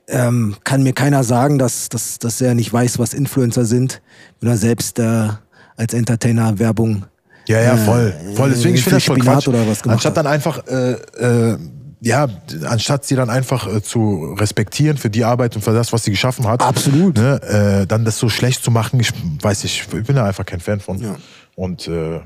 ähm, 0.10 0.56
kann 0.66 0.84
mir 0.84 0.92
keiner 0.92 1.24
sagen, 1.24 1.58
dass, 1.58 1.88
dass, 1.88 2.20
dass 2.20 2.42
er 2.42 2.56
nicht 2.56 2.74
weiß, 2.74 3.00
was 3.00 3.14
Influencer 3.14 3.64
sind, 3.64 4.02
wenn 4.42 4.50
er 4.50 4.58
selbst 4.58 5.00
äh, 5.00 5.30
als 5.78 5.94
Entertainer 5.94 6.60
Werbung 6.60 7.06
Ja, 7.48 7.62
ja, 7.62 7.78
voll. 7.78 8.14
voll. 8.36 8.50
Deswegen, 8.50 8.76
ich 8.76 8.84
finde 8.84 8.98
das 8.98 9.04
Spinat 9.04 9.24
Quatsch. 9.24 9.48
oder 9.48 9.66
was 9.66 9.82
gemacht 9.82 9.96
Anstatt 9.96 10.18
dann 10.18 10.28
einfach, 10.28 10.68
äh, 10.68 10.92
äh, 10.92 11.58
ja, 12.02 12.28
anstatt 12.66 13.06
sie 13.06 13.16
dann 13.16 13.30
einfach 13.30 13.68
äh, 13.68 13.82
zu 13.82 14.36
respektieren 14.38 14.98
für 14.98 15.10
die 15.10 15.26
Arbeit 15.26 15.56
und 15.56 15.62
für 15.62 15.74
das, 15.74 15.92
was 15.92 16.04
sie 16.04 16.12
geschaffen 16.12 16.48
hat. 16.48 16.62
Absolut. 16.62 17.18
Ne, 17.18 17.42
äh, 17.82 17.88
dann 17.88 18.06
das 18.06 18.18
so 18.18 18.30
schlecht 18.30 18.64
zu 18.64 18.72
machen, 18.72 19.00
ich 19.00 19.12
weiß 19.42 19.64
nicht, 19.64 19.88
ich 19.94 20.04
bin 20.04 20.16
da 20.16 20.26
einfach 20.26 20.46
kein 20.46 20.60
Fan 20.60 20.80
von. 20.80 21.00
Ja. 21.00 21.16
Und 21.56 21.88
äh, 21.88 22.22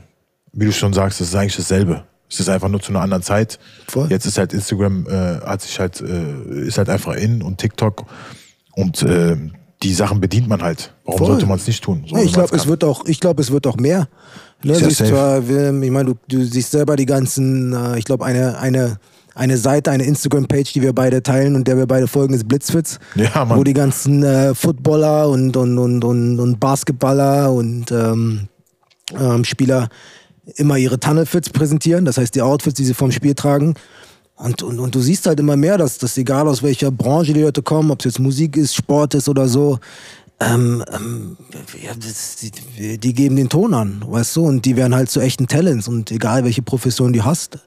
wie 0.51 0.65
du 0.65 0.71
schon 0.71 0.93
sagst, 0.93 1.21
es 1.21 1.29
ist 1.29 1.35
eigentlich 1.35 1.55
dasselbe. 1.55 2.03
Es 2.29 2.39
ist 2.39 2.49
einfach 2.49 2.69
nur 2.69 2.81
zu 2.81 2.91
einer 2.91 3.01
anderen 3.01 3.23
Zeit. 3.23 3.59
Voll. 3.87 4.07
Jetzt 4.09 4.25
ist 4.25 4.37
halt 4.37 4.53
Instagram, 4.53 5.07
äh, 5.07 5.39
hat 5.45 5.61
sich 5.61 5.79
halt, 5.79 6.01
äh, 6.01 6.67
ist 6.67 6.77
halt 6.77 6.89
einfach 6.89 7.15
in 7.15 7.41
und 7.41 7.57
TikTok 7.57 8.05
und 8.73 9.01
äh, 9.03 9.37
die 9.81 9.93
Sachen 9.93 10.21
bedient 10.21 10.47
man 10.47 10.61
halt. 10.61 10.93
Warum 11.03 11.17
Voll. 11.17 11.27
sollte 11.27 11.45
man 11.45 11.57
es 11.57 11.67
nicht 11.67 11.83
tun? 11.83 12.05
So, 12.07 12.15
Ja, 12.15 12.23
ich 12.23 12.33
glaube, 12.33 12.55
es 12.55 12.67
wird 12.67 12.83
auch, 12.83 13.05
ich 13.05 13.19
glaube, 13.19 13.41
es 13.41 13.51
wird 13.51 13.67
auch 13.67 13.77
mehr. 13.77 14.07
Ne, 14.63 14.79
ja 14.79 14.89
zwar, 14.89 15.39
ich 15.39 15.91
meine, 15.91 16.05
du, 16.05 16.15
du 16.27 16.43
siehst 16.45 16.71
selber 16.71 16.95
die 16.95 17.05
ganzen, 17.05 17.97
ich 17.97 18.05
glaube, 18.05 18.23
eine, 18.23 18.57
eine, 18.59 18.97
eine 19.35 19.57
Seite, 19.57 19.91
eine 19.91 20.03
Instagram-Page, 20.03 20.73
die 20.73 20.81
wir 20.81 20.93
beide 20.93 21.23
teilen 21.23 21.55
und 21.55 21.67
der 21.67 21.77
wir 21.77 21.87
beide 21.87 22.07
folgen, 22.07 22.33
ist 22.33 22.47
Blitzfits. 22.47 22.99
Ja, 23.15 23.45
Mann. 23.45 23.57
Wo 23.57 23.63
die 23.63 23.73
ganzen 23.73 24.23
äh, 24.23 24.53
Footballer 24.53 25.29
und, 25.29 25.57
und, 25.57 25.77
und, 25.77 26.03
und, 26.03 26.39
und 26.39 26.59
Basketballer 26.59 27.51
und 27.51 27.91
ähm, 27.91 28.47
ähm, 29.19 29.43
Spieler 29.43 29.89
immer 30.55 30.77
ihre 30.77 30.99
Tunnelfits 30.99 31.49
präsentieren, 31.49 32.05
das 32.05 32.17
heißt 32.17 32.35
die 32.35 32.41
Outfits, 32.41 32.75
die 32.75 32.85
sie 32.85 32.93
vom 32.93 33.11
Spiel 33.11 33.33
tragen. 33.33 33.75
Und, 34.35 34.61
und, 34.61 34.79
und 34.79 34.93
du 34.93 34.99
siehst 34.99 35.25
halt 35.25 35.39
immer 35.39 35.55
mehr, 35.55 35.77
dass, 35.77 35.99
dass 35.99 36.17
egal 36.17 36.47
aus 36.47 36.63
welcher 36.63 36.91
Branche 36.91 37.33
die 37.33 37.41
Leute 37.41 37.61
kommen, 37.61 37.91
ob 37.91 37.99
es 37.99 38.05
jetzt 38.05 38.19
Musik 38.19 38.57
ist, 38.57 38.75
Sport 38.75 39.13
ist 39.13 39.29
oder 39.29 39.47
so, 39.47 39.79
ähm, 40.39 40.83
ähm, 40.91 41.37
ja, 41.81 41.91
das, 41.95 42.37
die, 42.37 42.97
die 42.97 43.13
geben 43.13 43.35
den 43.35 43.49
Ton 43.49 43.73
an, 43.73 44.03
weißt 44.05 44.35
du, 44.35 44.45
und 44.45 44.65
die 44.65 44.75
werden 44.75 44.95
halt 44.95 45.09
zu 45.09 45.19
echten 45.19 45.47
Talents 45.47 45.87
und 45.87 46.11
egal 46.11 46.43
welche 46.43 46.61
Profession 46.61 47.13
du 47.13 47.23
hast. 47.23 47.59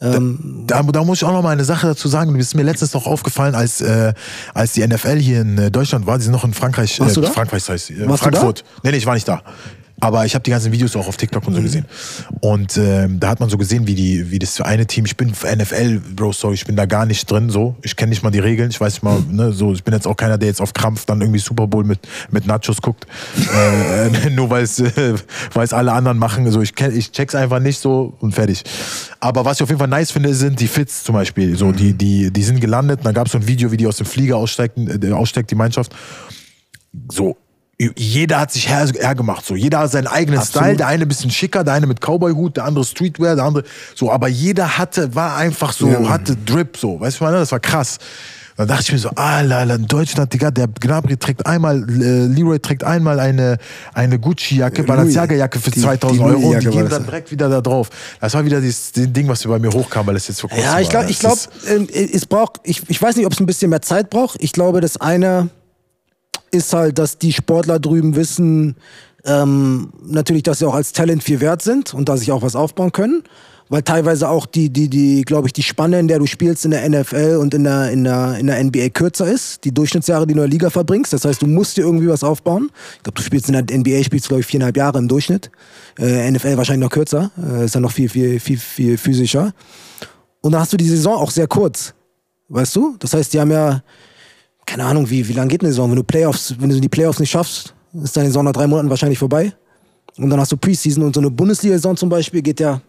Ähm, 0.00 0.64
Da, 0.66 0.82
da 0.82 1.04
muss 1.04 1.18
ich 1.18 1.24
auch 1.24 1.32
noch 1.32 1.42
mal 1.42 1.50
eine 1.50 1.64
Sache 1.64 1.86
dazu 1.86 2.08
sagen. 2.08 2.36
Das 2.36 2.48
ist 2.48 2.54
mir 2.54 2.62
letztens 2.62 2.92
noch 2.92 3.06
aufgefallen, 3.06 3.54
als, 3.54 3.80
äh, 3.80 4.12
als 4.52 4.72
die 4.72 4.86
NFL 4.86 5.18
hier 5.18 5.40
in 5.40 5.56
äh, 5.58 5.70
Deutschland 5.70 6.06
war. 6.06 6.18
Die 6.18 6.24
sind 6.24 6.32
noch 6.32 6.44
in 6.44 6.52
Frankreich. 6.52 7.00
Warst 7.00 7.16
du 7.16 7.22
da? 7.22 7.30
Frankreich 7.30 7.68
heißt 7.68 7.90
äh, 7.90 8.06
Warst 8.08 8.24
du? 8.24 8.30
Frankfurt. 8.30 8.64
Nee, 8.82 8.90
nee, 8.90 8.98
ich 8.98 9.06
war 9.06 9.14
nicht 9.14 9.26
da. 9.26 9.42
Aber 9.98 10.26
ich 10.26 10.34
habe 10.34 10.42
die 10.42 10.50
ganzen 10.50 10.72
Videos 10.72 10.94
auch 10.94 11.08
auf 11.08 11.16
TikTok 11.16 11.46
und 11.46 11.54
Mhm. 11.54 11.56
so 11.56 11.62
gesehen. 11.62 11.84
Und 12.40 12.76
ähm, 12.76 13.18
da 13.18 13.28
hat 13.30 13.40
man 13.40 13.48
so 13.48 13.56
gesehen, 13.56 13.86
wie, 13.86 13.94
die, 13.94 14.30
wie 14.30 14.38
das 14.38 14.60
eine 14.60 14.86
Team, 14.86 15.06
ich 15.06 15.16
bin 15.16 15.30
NFL, 15.30 16.00
Bro, 16.14 16.32
sorry, 16.32 16.54
ich 16.54 16.66
bin 16.66 16.76
da 16.76 16.84
gar 16.86 17.06
nicht 17.06 17.30
drin, 17.30 17.48
so. 17.48 17.76
Ich 17.82 17.96
kenne 17.96 18.10
nicht 18.10 18.22
mal 18.22 18.30
die 18.30 18.38
Regeln, 18.38 18.70
ich 18.70 18.80
weiß 18.80 18.94
nicht 18.94 19.02
mal, 19.02 19.20
ne, 19.30 19.52
so, 19.52 19.72
ich 19.72 19.84
bin 19.84 19.94
jetzt 19.94 20.06
auch 20.06 20.16
keiner, 20.16 20.36
der 20.36 20.48
jetzt 20.48 20.60
auf 20.60 20.74
Krampf 20.74 21.06
dann 21.06 21.20
irgendwie 21.22 21.38
Super 21.38 21.66
Bowl 21.66 21.84
mit, 21.84 22.00
mit 22.30 22.46
Nachos 22.46 22.82
guckt. 22.82 23.06
äh, 23.54 24.30
nur 24.30 24.50
weil 24.50 24.64
es 24.64 24.78
äh, 24.80 25.14
alle 25.54 25.92
anderen 25.92 26.18
machen. 26.18 26.50
So, 26.50 26.60
ich, 26.60 26.78
ich 26.78 27.12
check's 27.12 27.34
einfach 27.34 27.60
nicht 27.60 27.78
so 27.78 28.14
und 28.20 28.34
fertig. 28.34 28.64
Aber 29.20 29.44
was 29.44 29.58
ich 29.58 29.62
auf 29.62 29.70
jeden 29.70 29.78
Fall 29.78 29.88
nice 29.88 30.10
finde, 30.10 30.34
sind 30.34 30.60
die 30.60 30.68
Fits 30.68 31.04
zum 31.04 31.14
Beispiel. 31.14 31.56
So, 31.56 31.72
die, 31.72 31.94
die, 31.94 32.30
die 32.30 32.42
sind 32.42 32.60
gelandet, 32.60 33.00
dann 33.02 33.14
gab 33.14 33.26
es 33.26 33.32
so 33.32 33.38
ein 33.38 33.46
Video, 33.46 33.72
wie 33.72 33.76
die 33.78 33.86
aus 33.86 33.96
dem 33.96 34.06
Flieger 34.06 34.36
aussteigten, 34.36 35.02
äh, 35.02 35.12
aussteigt, 35.12 35.50
die 35.50 35.54
Mannschaft 35.54 35.94
so, 37.10 37.36
jeder 37.78 38.40
hat 38.40 38.52
sich 38.52 38.68
her, 38.68 38.88
hergemacht, 38.98 39.44
so. 39.44 39.54
Jeder 39.54 39.80
hat 39.80 39.90
seinen 39.92 40.06
eigenen 40.06 40.40
Style. 40.42 40.76
Der 40.76 40.86
eine 40.86 41.02
ein 41.02 41.08
bisschen 41.08 41.30
schicker, 41.30 41.62
der 41.62 41.74
eine 41.74 41.86
mit 41.86 42.00
Cowboy-Hut, 42.00 42.56
der 42.56 42.64
andere 42.64 42.84
Streetwear, 42.84 43.36
der 43.36 43.44
andere, 43.44 43.64
so. 43.94 44.10
Aber 44.10 44.28
jeder 44.28 44.78
hatte, 44.78 45.14
war 45.14 45.36
einfach 45.36 45.72
so, 45.72 45.88
Ja, 45.88 46.08
hatte 46.08 46.36
Drip, 46.36 46.76
so. 46.78 46.98
Weißt 47.00 47.20
du, 47.20 47.24
meine? 47.24 47.36
das 47.38 47.52
war 47.52 47.60
krass. 47.60 47.98
Dann 48.56 48.68
dachte 48.68 48.84
ich 48.84 48.92
mir 48.92 48.98
so, 48.98 49.10
Alter, 49.10 49.58
Alter, 49.58 49.74
in 49.74 49.86
Deutschland, 49.86 50.32
Digga, 50.32 50.50
der 50.50 50.66
Gnabry 50.68 51.18
trägt 51.18 51.44
einmal, 51.44 51.76
äh, 52.00 52.24
Leroy 52.24 52.58
trägt 52.58 52.82
einmal 52.84 53.20
eine, 53.20 53.58
eine 53.92 54.18
Gucci-Jacke, 54.18 54.78
Louis. 54.78 54.86
Balenciaga-Jacke 54.88 55.60
für 55.60 55.70
Die- 55.70 55.82
2000 55.82 56.18
die 56.18 56.24
Euro 56.24 56.48
und 56.54 56.62
die 56.62 56.68
gehen 56.70 56.88
dann 56.88 57.04
direkt 57.04 57.30
wieder 57.30 57.50
da 57.50 57.60
drauf. 57.60 57.90
Das 58.18 58.32
war 58.32 58.42
wieder 58.46 58.62
dieses 58.62 58.92
Ding, 58.92 59.28
was 59.28 59.42
bei 59.44 59.58
mir 59.58 59.70
hochkam, 59.70 60.06
weil 60.06 60.16
es 60.16 60.26
jetzt 60.28 60.40
vor 60.40 60.48
kurzem 60.48 60.64
Ja, 60.64 60.80
ich 60.80 60.88
glaube, 60.88 61.10
ich 61.10 61.18
glaube, 61.18 61.38
ähm, 61.68 61.86
es 61.92 62.24
braucht, 62.24 62.60
ich, 62.64 62.80
ich 62.88 63.02
weiß 63.02 63.16
nicht, 63.16 63.26
ob 63.26 63.34
es 63.34 63.40
ein 63.40 63.44
bisschen 63.44 63.68
mehr 63.68 63.82
Zeit 63.82 64.08
braucht. 64.08 64.38
Ich 64.42 64.52
glaube, 64.52 64.80
das 64.80 64.96
eine 64.98 65.50
ist 66.50 66.72
halt, 66.72 66.98
dass 66.98 67.18
die 67.18 67.32
Sportler 67.32 67.78
drüben 67.78 68.16
wissen, 68.16 68.76
ähm, 69.24 69.92
natürlich, 70.06 70.44
dass 70.44 70.60
sie 70.60 70.66
auch 70.66 70.74
als 70.74 70.92
Talent 70.92 71.22
viel 71.22 71.40
wert 71.40 71.62
sind 71.62 71.94
und 71.94 72.08
dass 72.08 72.20
sie 72.20 72.32
auch 72.32 72.42
was 72.42 72.56
aufbauen 72.56 72.92
können. 72.92 73.22
Weil 73.68 73.82
teilweise 73.82 74.28
auch 74.28 74.46
die, 74.46 74.70
die, 74.70 74.88
die, 74.88 75.22
glaube 75.22 75.48
ich, 75.48 75.52
die 75.52 75.64
Spanne, 75.64 75.98
in 75.98 76.06
der 76.06 76.20
du 76.20 76.26
spielst 76.26 76.64
in 76.64 76.70
der 76.70 76.88
NFL 76.88 77.38
und 77.40 77.52
in 77.52 77.64
der, 77.64 77.90
in 77.90 78.04
der, 78.04 78.38
in 78.38 78.46
der 78.46 78.62
NBA 78.62 78.90
kürzer 78.90 79.26
ist. 79.26 79.64
Die 79.64 79.74
Durchschnittsjahre, 79.74 80.24
die 80.24 80.34
du 80.34 80.38
in 80.40 80.48
der 80.48 80.52
Liga 80.52 80.70
verbringst. 80.70 81.12
Das 81.12 81.24
heißt, 81.24 81.42
du 81.42 81.48
musst 81.48 81.76
dir 81.76 81.80
irgendwie 81.80 82.06
was 82.06 82.22
aufbauen. 82.22 82.70
Ich 82.98 83.02
glaube, 83.02 83.16
du 83.16 83.22
spielst 83.22 83.48
in 83.48 83.54
der 83.54 83.76
NBA, 83.76 84.04
spielst, 84.04 84.28
glaube 84.28 84.42
ich, 84.42 84.46
viereinhalb 84.46 84.76
Jahre 84.76 84.98
im 84.98 85.08
Durchschnitt. 85.08 85.50
Äh, 85.98 86.30
NFL 86.30 86.56
wahrscheinlich 86.56 86.84
noch 86.84 86.92
kürzer. 86.92 87.32
Äh, 87.42 87.64
ist 87.64 87.74
ja 87.74 87.80
noch 87.80 87.90
viel, 87.90 88.08
viel, 88.08 88.38
viel, 88.38 88.58
viel 88.58 88.98
physischer. 88.98 89.52
Und 90.42 90.52
dann 90.52 90.60
hast 90.60 90.72
du 90.72 90.76
die 90.76 90.88
Saison 90.88 91.16
auch 91.16 91.32
sehr 91.32 91.48
kurz. 91.48 91.92
Weißt 92.48 92.76
du? 92.76 92.94
Das 93.00 93.14
heißt, 93.14 93.34
die 93.34 93.40
haben 93.40 93.50
ja, 93.50 93.82
keine 94.66 94.84
Ahnung, 94.84 95.08
wie, 95.08 95.26
wie 95.26 95.32
lange 95.32 95.48
geht 95.48 95.62
eine 95.62 95.70
Saison? 95.70 95.90
Wenn 95.90 95.96
du 95.96 96.04
Playoffs, 96.04 96.54
wenn 96.58 96.68
du 96.68 96.80
die 96.80 96.88
Playoffs 96.88 97.20
nicht 97.20 97.30
schaffst, 97.30 97.74
ist 98.02 98.16
deine 98.16 98.26
Saison 98.26 98.44
nach 98.44 98.52
drei 98.52 98.66
Monaten 98.66 98.90
wahrscheinlich 98.90 99.18
vorbei. 99.18 99.52
Und 100.18 100.30
dann 100.30 100.40
hast 100.40 100.52
du 100.52 100.56
Preseason 100.56 101.04
und 101.04 101.14
so 101.14 101.20
eine 101.20 101.30
Bundesliga-Saison 101.30 101.96
zum 101.96 102.08
Beispiel 102.08 102.42
geht 102.42 102.60
ja, 102.60 102.80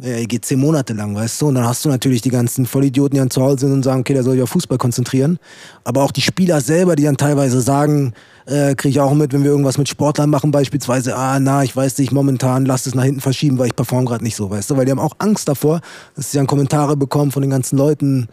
ja, 0.00 0.24
geht 0.24 0.44
zehn 0.46 0.58
Monate 0.58 0.94
lang, 0.94 1.14
weißt 1.14 1.42
du? 1.42 1.48
Und 1.48 1.56
dann 1.56 1.66
hast 1.66 1.84
du 1.84 1.90
natürlich 1.90 2.22
die 2.22 2.30
ganzen 2.30 2.64
Vollidioten, 2.64 3.14
die 3.14 3.18
dann 3.18 3.30
zu 3.30 3.42
Hause 3.42 3.66
sind 3.66 3.72
und 3.72 3.82
sagen, 3.82 4.00
okay, 4.00 4.14
der 4.14 4.22
soll 4.22 4.34
sich 4.34 4.42
auf 4.42 4.48
Fußball 4.48 4.78
konzentrieren. 4.78 5.38
Aber 5.84 6.02
auch 6.02 6.10
die 6.10 6.22
Spieler 6.22 6.62
selber, 6.62 6.96
die 6.96 7.02
dann 7.02 7.18
teilweise 7.18 7.60
sagen, 7.60 8.14
äh, 8.46 8.74
kriege 8.74 8.88
ich 8.88 9.00
auch 9.00 9.12
mit, 9.12 9.34
wenn 9.34 9.44
wir 9.44 9.50
irgendwas 9.50 9.76
mit 9.76 9.88
Sportlern 9.88 10.30
machen, 10.30 10.50
beispielsweise, 10.50 11.14
ah, 11.14 11.38
na, 11.38 11.62
ich 11.62 11.76
weiß 11.76 11.98
nicht, 11.98 12.12
momentan 12.12 12.64
lass 12.64 12.86
es 12.86 12.94
nach 12.94 13.04
hinten 13.04 13.20
verschieben, 13.20 13.58
weil 13.58 13.66
ich 13.66 13.76
performe 13.76 14.06
gerade 14.06 14.24
nicht 14.24 14.36
so, 14.36 14.48
weißt 14.48 14.70
du? 14.70 14.76
Weil 14.78 14.86
die 14.86 14.92
haben 14.92 14.98
auch 14.98 15.16
Angst 15.18 15.48
davor, 15.48 15.82
dass 16.16 16.30
sie 16.30 16.38
dann 16.38 16.46
Kommentare 16.46 16.96
bekommen 16.96 17.30
von 17.30 17.42
den 17.42 17.50
ganzen 17.50 17.76
Leuten. 17.76 18.28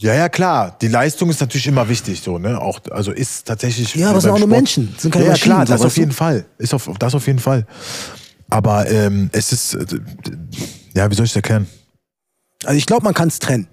Ja, 0.00 0.14
ja, 0.14 0.28
klar. 0.28 0.76
Die 0.80 0.88
Leistung 0.88 1.28
ist 1.28 1.40
natürlich 1.40 1.66
immer 1.66 1.88
wichtig, 1.88 2.20
so, 2.20 2.38
ne? 2.38 2.60
Auch, 2.60 2.80
also 2.90 3.10
ist 3.10 3.46
tatsächlich. 3.46 3.94
Ja, 3.96 4.10
aber 4.10 4.18
es 4.18 4.24
sind 4.24 4.32
auch 4.32 4.38
nur 4.38 4.46
Menschen, 4.46 4.94
sind 4.96 5.10
keine 5.10 5.24
ja, 5.24 5.30
Maschinen, 5.32 5.54
klar, 5.54 5.64
das 5.64 5.82
auf 5.82 5.96
jeden? 5.96 6.12
Fall. 6.12 6.44
Ist 6.58 6.72
auf, 6.72 6.88
das 6.98 7.14
auf 7.14 7.26
jeden 7.26 7.40
Fall. 7.40 7.66
Aber 8.48 8.88
ähm, 8.88 9.28
es 9.32 9.52
ist, 9.52 9.74
äh, 9.74 9.84
ja, 10.94 11.10
wie 11.10 11.14
soll 11.14 11.24
ich 11.24 11.32
es 11.32 11.36
erklären? 11.36 11.66
Also 12.64 12.78
ich 12.78 12.86
glaube, 12.86 13.04
man 13.04 13.14
kann 13.14 13.28
es 13.28 13.40
trennen. 13.40 13.66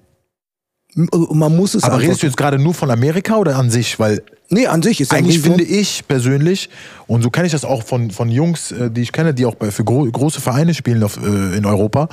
Und 0.96 1.38
Man 1.38 1.56
muss 1.56 1.76
es 1.76 1.84
Aber 1.84 2.00
redest 2.00 2.24
du 2.24 2.28
jetzt 2.28 2.38
gerade 2.38 2.58
nur 2.58 2.74
von 2.74 2.90
Amerika 2.90 3.36
oder 3.36 3.58
an 3.58 3.70
sich? 3.70 4.00
Weil 4.00 4.24
Nee, 4.50 4.68
an 4.68 4.82
sich 4.82 5.02
ist 5.02 5.12
eigentlich 5.12 5.42
finde 5.42 5.64
ich 5.64 6.08
persönlich, 6.08 6.70
und 7.08 7.24
so 7.24 7.30
kenne 7.30 7.48
ich 7.48 7.52
das 7.52 7.66
auch 7.66 7.84
von, 7.84 8.12
von 8.12 8.30
Jungs, 8.30 8.72
äh, 8.72 8.92
die 8.92 9.02
ich 9.02 9.12
kenne, 9.12 9.34
die 9.34 9.46
auch 9.46 9.56
bei, 9.56 9.72
für 9.72 9.84
gro 9.84 10.06
große 10.06 10.40
Vereine 10.40 10.74
spielen 10.74 11.04
auf, 11.04 11.18
äh, 11.18 11.58
in 11.58 11.66
Europa, 11.66 12.10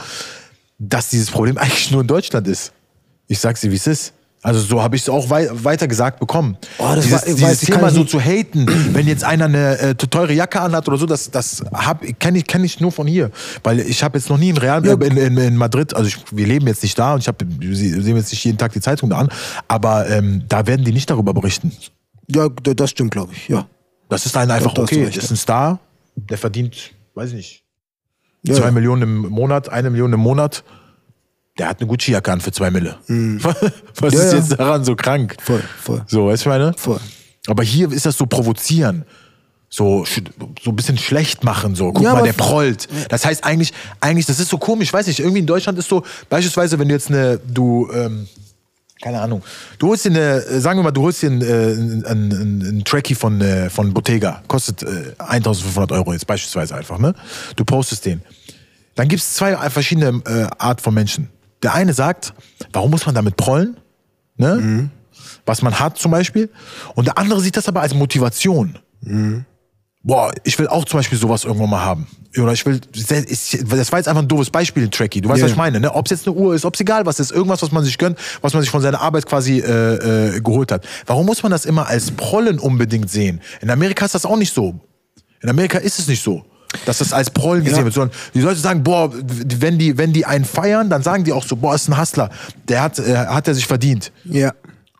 dass 0.78 1.10
dieses 1.10 1.30
Problem 1.30 1.58
eigentlich 1.58 1.90
nur 1.90 2.00
in 2.00 2.06
Deutschland 2.06 2.48
ist. 2.48 2.72
Ich 3.32 3.40
sag's 3.40 3.62
dir, 3.62 3.70
wie 3.70 3.76
es 3.76 3.86
ist. 3.86 4.12
Also 4.44 4.60
so 4.60 4.82
habe 4.82 4.96
ich 4.96 5.02
es 5.02 5.08
auch 5.08 5.30
wei 5.30 5.48
weiter 5.52 5.86
gesagt 5.86 6.18
bekommen. 6.18 6.56
Oh, 6.78 6.92
das 6.94 7.04
dieses 7.04 7.12
war- 7.12 7.26
dieses 7.26 7.42
weiß, 7.42 7.60
Thema 7.60 7.90
so 7.90 8.02
zu 8.04 8.20
haten, 8.20 8.66
wenn 8.92 9.06
jetzt 9.06 9.22
einer 9.24 9.44
eine 9.46 9.78
äh, 9.78 9.94
teure 9.94 10.32
Jacke 10.34 10.60
anhat 10.60 10.86
oder 10.88 10.98
so, 10.98 11.06
das, 11.06 11.30
das 11.30 11.62
kenne 12.18 12.38
ich, 12.38 12.46
kenn 12.46 12.62
ich 12.64 12.80
nur 12.80 12.90
von 12.92 13.06
hier. 13.06 13.30
Weil 13.62 13.78
ich 13.80 14.02
habe 14.02 14.18
jetzt 14.18 14.28
noch 14.28 14.36
nie 14.38 14.50
in 14.50 14.56
Real 14.58 14.84
Ja. 14.84 14.94
in, 14.94 15.16
in, 15.16 15.36
in 15.38 15.56
Madrid, 15.56 15.94
also 15.94 16.08
ich, 16.08 16.18
wir 16.32 16.46
leben 16.46 16.66
jetzt 16.66 16.82
nicht 16.82 16.98
da 16.98 17.14
und 17.14 17.20
ich 17.20 17.28
hab, 17.28 17.40
sehen 17.40 18.16
jetzt 18.16 18.32
nicht 18.32 18.44
jeden 18.44 18.58
Tag 18.58 18.72
die 18.72 18.80
Zeitung 18.80 19.08
da 19.10 19.18
an, 19.18 19.28
aber 19.68 20.10
ähm, 20.10 20.42
da 20.48 20.66
werden 20.66 20.84
die 20.84 20.92
nicht 20.92 21.08
darüber 21.08 21.32
berichten. 21.32 21.72
Ja, 22.28 22.48
das 22.48 22.90
stimmt, 22.90 23.12
glaube 23.12 23.32
ich, 23.32 23.48
ja. 23.48 23.66
Das 24.08 24.26
ist 24.26 24.34
dann 24.36 24.50
einfach 24.50 24.74
du 24.74 24.82
okay. 24.82 25.06
Das 25.06 25.16
ist 25.16 25.30
ja. 25.30 25.34
ein 25.34 25.36
Star, 25.36 25.78
der 26.16 26.36
verdient, 26.36 26.90
weiß 27.14 27.30
ich 27.30 27.36
nicht, 27.36 27.64
ja. 28.42 28.54
zwei 28.56 28.72
Millionen 28.72 29.02
im 29.02 29.16
Monat, 29.30 29.68
eine 29.68 29.88
Million 29.88 30.12
im 30.12 30.20
Monat. 30.20 30.64
Der 31.58 31.68
hat 31.68 31.80
eine 31.80 31.88
Gucci-Jacke 31.88 32.32
an 32.32 32.40
für 32.40 32.52
zwei 32.52 32.70
Mille. 32.70 32.96
Was 33.06 33.08
Mhm. 33.08 33.38
Ja, 33.40 34.08
ist 34.08 34.14
ja. 34.32 34.38
jetzt 34.38 34.52
daran 34.58 34.84
so 34.84 34.96
krank? 34.96 35.36
Voll, 35.42 35.62
voll, 35.82 36.02
So, 36.06 36.26
weißt 36.26 36.46
du, 36.46 36.50
was 36.50 36.56
ich 36.56 36.62
meine? 36.62 36.72
voll. 36.76 37.00
Aber 37.48 37.62
hier 37.62 37.90
ist 37.92 38.06
das 38.06 38.16
so 38.16 38.26
provozieren. 38.26 39.04
So, 39.68 40.04
so 40.62 40.70
ein 40.70 40.76
bisschen 40.76 40.98
schlecht 40.98 41.44
machen, 41.44 41.74
so. 41.74 41.92
Guck 41.92 42.04
Ja, 42.04 42.12
mal, 42.14 42.22
der 42.22 42.34
prollt. 42.34 42.88
Das 43.08 43.24
heißt 43.24 43.42
eigentlich, 43.44 43.72
eigentlich, 44.00 44.26
das 44.26 44.38
ist 44.38 44.50
so 44.50 44.58
komisch, 44.58 44.92
weiß 44.92 45.08
ich, 45.08 45.18
irgendwie 45.20 45.38
in 45.40 45.46
Deutschland 45.46 45.78
ist 45.78 45.88
so, 45.88 46.04
beispielsweise, 46.28 46.78
wenn 46.78 46.88
du 46.88 46.94
jetzt 46.94 47.08
eine, 47.08 47.38
du, 47.38 47.90
ähm, 47.92 48.28
keine 49.00 49.20
Ahnung, 49.22 49.42
du 49.78 49.88
holst 49.88 50.04
dir 50.04 50.10
eine, 50.10 50.44
äh, 50.44 50.60
sagen 50.60 50.78
wir 50.78 50.84
mal, 50.84 50.90
du 50.90 51.02
holst 51.02 51.22
dir 51.22 51.30
einen, 51.30 51.40
äh, 51.40 51.44
einen, 51.44 52.04
einen, 52.06 52.62
einen 52.66 52.84
Trackie 52.84 53.14
von, 53.14 53.40
äh, 53.40 53.70
von 53.70 53.94
Bottega, 53.94 54.42
kostet 54.46 54.82
äh, 54.82 55.14
1500 55.18 55.90
Euro 55.92 56.12
jetzt 56.12 56.26
beispielsweise 56.26 56.74
einfach, 56.76 56.98
ne? 56.98 57.14
Du 57.56 57.64
postest 57.64 58.04
den. 58.04 58.20
Dann 58.94 59.08
gibt 59.08 59.22
es 59.22 59.34
zwei 59.34 59.56
verschiedene 59.70 60.20
äh, 60.26 60.46
Art 60.58 60.82
von 60.82 60.92
Menschen. 60.92 61.30
Der 61.62 61.74
eine 61.74 61.92
sagt, 61.92 62.34
warum 62.72 62.90
muss 62.90 63.06
man 63.06 63.14
damit 63.14 63.36
prollen? 63.36 63.76
Ne? 64.36 64.90
Was 65.46 65.62
man 65.62 65.78
hat 65.78 65.98
zum 65.98 66.10
Beispiel. 66.10 66.50
Und 66.94 67.06
der 67.06 67.18
andere 67.18 67.40
sieht 67.40 67.56
das 67.56 67.68
aber 67.68 67.80
als 67.82 67.94
Motivation. 67.94 68.78
Boah, 70.04 70.32
ich 70.42 70.58
will 70.58 70.66
auch 70.66 70.84
zum 70.84 70.98
Beispiel 70.98 71.18
sowas 71.18 71.44
irgendwann 71.44 71.70
mal 71.70 71.84
haben. 71.84 72.06
Oder 72.36 72.52
ich 72.52 72.64
will, 72.66 72.80
das 72.80 73.92
war 73.92 73.98
jetzt 73.98 74.08
einfach 74.08 74.22
ein 74.22 74.26
doofes 74.28 74.50
Beispiel, 74.50 74.88
Tracky. 74.88 75.20
Du 75.20 75.28
weißt, 75.28 75.38
Ja. 75.40 75.44
was 75.44 75.52
ich 75.52 75.56
meine, 75.56 75.78
ne? 75.78 75.94
Ob 75.94 76.06
es 76.06 76.10
jetzt 76.10 76.26
eine 76.26 76.34
Uhr 76.36 76.54
ist, 76.54 76.64
ob 76.64 76.74
es 76.74 76.80
egal 76.80 77.04
was 77.06 77.20
ist, 77.20 77.30
irgendwas, 77.30 77.62
was 77.62 77.70
man 77.70 77.84
sich 77.84 77.98
gönnt, 77.98 78.18
was 78.40 78.52
man 78.54 78.62
sich 78.62 78.70
von 78.70 78.80
seiner 78.80 79.00
Arbeit 79.00 79.26
quasi 79.26 79.58
äh, 79.60 80.36
äh, 80.36 80.40
geholt 80.40 80.72
hat. 80.72 80.84
Warum 81.06 81.26
muss 81.26 81.42
man 81.42 81.52
das 81.52 81.66
immer 81.66 81.86
als 81.86 82.10
Prollen 82.10 82.58
unbedingt 82.58 83.10
sehen? 83.10 83.40
In 83.60 83.70
Amerika 83.70 84.04
ist 84.06 84.14
das 84.14 84.24
auch 84.24 84.36
nicht 84.36 84.52
so. 84.52 84.74
In 85.40 85.48
Amerika 85.50 85.78
ist 85.78 85.98
es 85.98 86.08
nicht 86.08 86.22
so. 86.22 86.44
Dass 86.86 86.98
das 86.98 87.12
als 87.12 87.30
Prollen 87.30 87.64
gesehen 87.64 87.78
Ja. 87.80 87.84
wird, 87.84 87.94
sondern 87.94 88.16
die 88.34 88.40
Leute 88.40 88.60
sagen, 88.60 88.82
boah, 88.82 89.10
wenn 89.12 89.78
die, 89.78 89.98
wenn 89.98 90.12
die 90.12 90.24
einen 90.24 90.44
feiern, 90.44 90.90
dann 90.90 91.02
sagen 91.02 91.24
die 91.24 91.32
auch 91.32 91.44
so, 91.44 91.56
boah, 91.56 91.74
ist 91.74 91.88
ein 91.88 91.98
Hustler, 91.98 92.30
der 92.68 92.82
hat, 92.82 92.98
äh, 92.98 93.16
hat 93.16 93.48
er 93.48 93.54
sich 93.54 93.66
verdient. 93.66 94.12
Ja. 94.24 94.52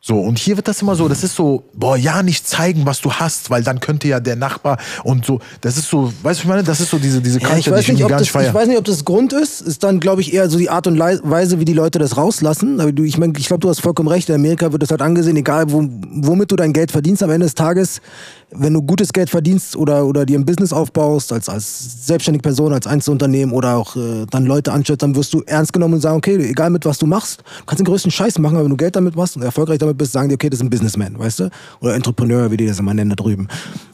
So, 0.05 0.19
und 0.19 0.37
hier 0.37 0.57
wird 0.57 0.67
das 0.67 0.81
immer 0.81 0.97
so, 0.97 1.07
das 1.07 1.23
ist 1.23 1.33
so, 1.33 1.63
boah, 1.73 1.95
ja, 1.95 2.23
nicht 2.23 2.45
zeigen, 2.45 2.85
was 2.85 2.99
du 2.99 3.09
hast, 3.13 3.49
weil 3.49 3.63
dann 3.63 3.79
könnte 3.79 4.09
ja 4.09 4.19
der 4.19 4.35
Nachbar 4.35 4.77
und 5.05 5.25
so, 5.25 5.39
das 5.61 5.77
ist 5.77 5.87
so, 5.89 6.11
weißt 6.23 6.41
du, 6.41 6.43
ich 6.43 6.49
meine, 6.49 6.61
das 6.61 6.81
ist 6.81 6.89
so 6.89 6.97
diese, 6.97 7.21
diese 7.21 7.39
Ja, 7.39 7.55
ich, 7.55 7.71
weiß 7.71 7.85
die 7.85 7.91
ich 7.91 7.93
nicht, 7.93 8.03
ob 8.03 8.09
gar 8.09 8.19
das, 8.19 8.27
ich 8.27 8.33
weiß 8.53 8.67
nicht, 8.67 8.77
ob 8.77 8.83
das 8.83 9.05
Grund 9.05 9.31
ist. 9.31 9.61
Ist 9.61 9.81
dann, 9.81 10.01
glaube 10.01 10.19
ich, 10.19 10.33
eher 10.33 10.49
so 10.49 10.57
die 10.57 10.69
Art 10.69 10.87
und 10.87 10.99
Weise, 10.99 11.61
wie 11.61 11.63
die 11.63 11.71
Leute 11.71 11.99
das 11.99 12.17
rauslassen. 12.17 12.81
Aber 12.81 12.91
du, 12.91 13.03
ich 13.03 13.17
meine, 13.17 13.31
ich 13.37 13.47
glaube, 13.47 13.61
du 13.61 13.69
hast 13.69 13.79
vollkommen 13.79 14.09
recht. 14.09 14.27
In 14.27 14.35
Amerika 14.35 14.73
wird 14.73 14.83
das 14.83 14.91
halt 14.91 15.01
angesehen, 15.01 15.37
egal 15.37 15.71
wo, 15.71 15.87
womit 15.87 16.51
du 16.51 16.57
dein 16.57 16.73
Geld 16.73 16.91
verdienst 16.91 17.23
am 17.23 17.29
Ende 17.29 17.45
des 17.45 17.55
Tages. 17.55 18.01
Wenn 18.55 18.73
du 18.73 18.81
gutes 18.81 19.13
Geld 19.13 19.29
verdienst 19.29 19.75
oder, 19.75 20.05
oder 20.05 20.25
dir 20.25 20.37
ein 20.37 20.45
Business 20.45 20.73
aufbaust, 20.73 21.33
als, 21.33 21.49
als 21.49 22.05
selbstständige 22.07 22.43
Person, 22.43 22.73
als 22.73 22.87
Einzelunternehmen 22.87 23.53
oder 23.53 23.75
auch 23.77 23.95
äh, 23.95 24.25
dann 24.29 24.45
Leute 24.45 24.71
anstellst, 24.71 25.01
dann 25.01 25.15
wirst 25.15 25.33
du 25.33 25.41
ernst 25.45 25.73
genommen 25.73 25.95
und 25.95 26.01
sagen, 26.01 26.17
okay, 26.17 26.35
egal 26.35 26.69
mit 26.69 26.85
was 26.85 26.97
du 26.97 27.05
machst, 27.05 27.39
du 27.39 27.65
kannst 27.65 27.79
den 27.79 27.85
größten 27.85 28.11
Scheiß 28.11 28.39
machen, 28.39 28.55
aber 28.55 28.65
wenn 28.65 28.71
du 28.71 28.77
Geld 28.77 28.95
damit 28.95 29.15
machst 29.15 29.35
und 29.35 29.43
erfolgreich 29.43 29.79
damit 29.79 29.97
bist, 29.97 30.11
sagen 30.11 30.29
die, 30.29 30.35
okay, 30.35 30.49
das 30.49 30.59
ist 30.59 30.63
ein 30.63 30.69
Businessman, 30.69 31.17
weißt 31.17 31.39
du? 31.41 31.49
Oder 31.81 31.95
Entrepreneur, 31.95 32.51
wie 32.51 32.57
die 32.57 32.67
das 32.67 32.79
immer 32.79 32.93
nennen 32.93 33.09
da 33.09 33.15
drüben. 33.15 33.47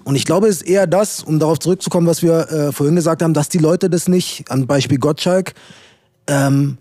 Und 0.04 0.16
ich 0.16 0.26
glaube, 0.26 0.48
es 0.48 0.58
ist 0.58 0.68
eher 0.68 0.88
das, 0.88 1.24
um 1.24 1.40
darauf 1.40 1.60
zurückzukommen, 1.60 2.08
was 2.08 2.22
wir 2.22 2.52
äh, 2.52 2.72
vorhin 2.72 2.96
gesagt 2.96 3.22
haben, 3.22 3.34
dass 3.34 3.50
die 3.50 3.60
Leute 3.60 3.90
das 3.90 4.08
nicht, 4.08 4.50
am 4.50 4.68
Beispiel 4.68 4.98
Gottschalk, 4.98 5.54
ähm, 6.28 6.78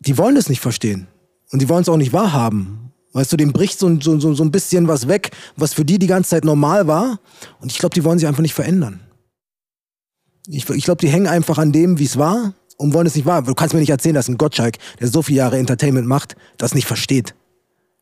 die 0.00 0.18
wollen 0.18 0.34
das 0.34 0.48
nicht 0.48 0.60
verstehen. 0.60 1.06
Und 1.52 1.62
die 1.62 1.68
wollen 1.68 1.82
es 1.82 1.88
auch 1.88 1.96
nicht 1.96 2.12
wahrhaben. 2.12 2.81
Weißt 3.12 3.30
du, 3.32 3.36
dem 3.36 3.52
bricht 3.52 3.78
so, 3.78 3.86
ein- 3.86 4.00
so, 4.00 4.18
so, 4.18 4.32
so 4.34 4.42
ein 4.42 4.50
bisschen 4.50 4.88
was 4.88 5.06
weg, 5.08 5.30
was 5.56 5.74
für 5.74 5.84
die 5.84 5.98
die 5.98 6.06
ganze 6.06 6.30
Zeit 6.30 6.44
normal 6.44 6.86
war. 6.86 7.18
Und 7.60 7.70
ich 7.70 7.78
glaube, 7.78 7.94
die 7.94 8.04
wollen 8.04 8.18
sich 8.18 8.26
einfach 8.28 8.42
nicht 8.42 8.54
verändern. 8.54 9.00
Ich, 10.48 10.68
ich 10.68 10.84
glaube, 10.84 11.00
die 11.00 11.08
hängen 11.08 11.26
einfach 11.26 11.58
an 11.58 11.72
dem, 11.72 11.98
wie 11.98 12.04
es 12.04 12.16
war 12.18 12.54
und 12.76 12.94
wollen 12.94 13.06
es 13.06 13.14
nicht 13.14 13.26
wahr. 13.26 13.42
Du 13.42 13.54
kannst 13.54 13.74
mir 13.74 13.80
nicht 13.80 13.90
erzählen, 13.90 14.14
dass 14.14 14.28
ein 14.28 14.38
Gottschalk, 14.38 14.78
der 15.00 15.08
so 15.08 15.22
viele 15.22 15.38
Jahre 15.38 15.58
Entertainment 15.58 16.06
macht, 16.06 16.36
das 16.58 16.74
nicht 16.74 16.86
versteht. 16.86 17.34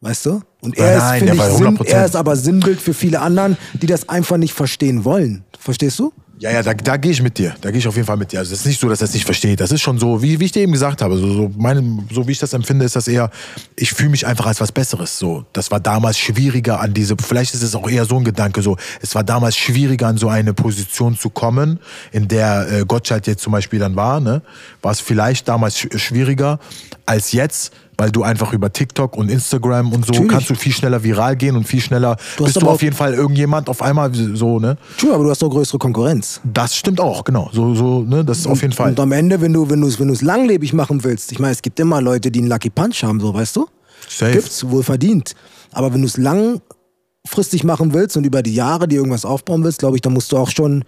Weißt 0.01 0.25
du? 0.27 0.41
Und 0.63 0.79
er, 0.79 0.97
Nein, 0.99 1.23
ist, 1.29 1.35
nein, 1.37 1.37
ich, 1.51 1.57
Sinn, 1.57 1.77
100%. 1.79 1.85
er 1.89 2.07
ist 2.07 2.17
aber 2.17 2.37
Sinnbild 2.37 2.81
für 2.81 2.95
viele 2.95 3.21
anderen, 3.21 3.59
die 3.75 3.87
das 3.87 4.09
einfach 4.09 4.39
nicht 4.39 4.55
verstehen 4.55 5.05
wollen. 5.05 5.45
Verstehst 5.59 5.99
du? 5.99 6.13
Ja, 6.41 6.51
ja, 6.51 6.63
da, 6.63 6.73
da 6.73 6.97
gehe 6.97 7.13
ich 7.13 7.21
mit 7.21 7.37
dir. 7.37 7.55
Da 7.61 7.71
gehe 7.71 7.81
ich 7.81 7.87
auf 7.87 7.97
jeden 7.97 8.07
Fall 8.07 8.17
mit 8.17 8.33
dir. 8.33 8.39
Also 8.39 8.55
es 8.55 8.61
ist 8.61 8.67
nicht 8.67 8.81
so, 8.81 8.89
dass 8.89 9.03
er 9.03 9.05
es 9.05 9.13
nicht 9.13 9.27
versteht. 9.27 9.61
Das 9.61 9.73
ist 9.73 9.83
schon 9.83 9.99
so, 9.99 10.23
wie, 10.23 10.41
wie 10.41 10.47
ich 10.47 10.53
dir 10.53 10.63
eben 10.63 10.73
gesagt 10.73 11.03
habe. 11.03 11.19
So, 11.19 11.31
so, 11.35 11.51
meine, 11.55 11.83
so 12.11 12.27
wie 12.27 12.33
ich 12.33 12.39
das 12.39 12.55
empfinde, 12.55 12.87
ist 12.87 12.97
das 12.97 13.09
eher, 13.09 13.31
ich 13.77 13.93
fühle 13.93 14.09
mich 14.09 14.27
einfach 14.27 14.47
als 14.47 14.59
was 14.59 14.73
Besseres. 14.73 15.19
So, 15.19 15.45
das 15.53 15.71
war 15.71 15.81
damals 15.81 16.19
schwieriger 16.19 16.81
an 16.81 16.95
diese, 16.95 17.15
vielleicht 17.23 17.53
ist 17.53 17.63
es 17.63 17.75
auch 17.75 17.91
eher 17.91 18.07
so 18.07 18.17
ein 18.17 18.25
Gedanke, 18.25 18.63
so, 18.63 18.79
es 19.03 19.15
war 19.15 19.23
damals 19.23 19.55
schwieriger 19.55 20.07
an 20.07 20.17
so 20.17 20.31
eine 20.31 20.55
Position 20.55 21.15
zu 21.15 21.29
kommen, 21.29 21.79
in 22.11 22.27
der 22.27 22.73
äh, 22.73 22.85
Gottschalk 22.87 23.27
jetzt 23.27 23.43
zum 23.43 23.53
Beispiel 23.53 23.79
dann 23.79 23.95
war. 23.95 24.19
Ne? 24.19 24.41
War 24.81 24.93
es 24.93 25.01
vielleicht 25.01 25.47
damals 25.47 25.79
sch 25.79 25.89
schwieriger 25.97 26.59
als 27.05 27.33
jetzt, 27.33 27.71
weil 28.01 28.11
du 28.11 28.23
einfach 28.23 28.55
über 28.55 28.73
TikTok 28.73 29.15
und 29.15 29.29
Instagram 29.31 29.93
und 29.93 30.07
so 30.07 30.13
Natürlich. 30.13 30.31
kannst 30.33 30.49
du 30.49 30.55
viel 30.55 30.73
schneller 30.73 31.03
viral 31.05 31.37
gehen 31.37 31.55
und 31.55 31.65
viel 31.69 31.83
schneller 31.83 32.17
Du 32.39 32.45
bist 32.45 32.57
du 32.57 32.61
auf 32.67 32.77
auch- 32.79 32.83
jeden 32.83 32.97
Fall 32.97 33.13
irgendjemand 33.13 33.69
auf 33.69 33.83
einmal 33.83 34.11
so, 34.15 34.59
ne? 34.59 34.79
True, 34.97 35.13
aber 35.13 35.25
du 35.25 35.29
hast 35.31 35.43
doch 35.43 35.51
größere 35.51 35.77
Konkurrenz. 35.77 36.41
Das 36.51 36.75
stimmt 36.75 36.99
auch, 36.99 37.23
genau. 37.25 37.51
So, 37.53 37.75
so, 37.75 38.01
ne, 38.01 38.25
das 38.25 38.39
ist 38.39 38.47
auf 38.47 38.63
jeden 38.63 38.73
Fall. 38.73 38.89
Und 38.93 39.01
am 39.01 39.13
Ende, 39.13 39.43
wenn 39.43 39.53
du 39.53 39.69
wenn 39.69 39.83
es 39.83 40.01
wenn 40.01 40.09
du's 40.09 40.23
langlebig 40.23 40.73
machen 40.73 41.05
willst, 41.05 41.31
ich 41.31 41.39
meine, 41.39 41.53
es 41.53 41.61
gibt 41.61 41.79
immer 41.79 42.01
Leute, 42.01 42.31
die 42.31 42.39
einen 42.39 42.49
Lucky 42.49 42.71
Punch 42.71 43.05
haben, 43.05 43.21
so 43.21 43.35
weißt 43.35 43.57
du? 43.57 43.67
Safe. 44.09 44.33
Gibt's 44.33 44.67
wohl 44.71 44.83
verdient. 44.83 45.35
Aber 45.73 45.93
wenn 45.93 46.01
du 46.01 46.07
es 46.07 46.17
langfristig 46.17 47.65
machen 47.65 47.93
willst 47.93 48.17
und 48.17 48.25
über 48.25 48.43
die 48.43 48.55
Jahre 48.55 48.89
dir 48.89 48.97
irgendwas 48.97 49.27
aufbauen 49.27 49.63
willst, 49.63 49.81
glaube 49.81 49.97
ich, 49.97 50.01
dann 50.01 50.15
musst 50.15 50.33
du 50.33 50.39
auch 50.39 50.49
schon, 50.51 50.85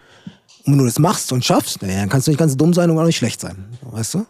wenn 0.65 0.79
du 0.79 0.87
das 0.87 0.99
machst 0.99 1.31
und 1.33 1.45
schaffst, 1.45 1.83
naja, 1.83 2.01
dann 2.01 2.09
kannst 2.09 2.27
du 2.27 2.31
nicht 2.31 2.39
ganz 2.39 2.57
dumm 2.57 2.73
sein 2.73 2.89
und 2.91 2.99
auch 2.99 3.05
nicht 3.05 3.19
schlecht 3.19 3.41
sein. 3.43 3.67
Weißt 3.91 4.15
du? 4.15 4.25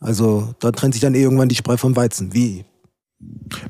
Also 0.00 0.54
da 0.58 0.72
trennt 0.72 0.94
sich 0.94 1.02
dann 1.02 1.14
eh 1.14 1.22
irgendwann 1.22 1.48
die 1.48 1.54
Spreu 1.54 1.76
vom 1.76 1.94
Weizen. 1.94 2.32
Wie? 2.32 2.64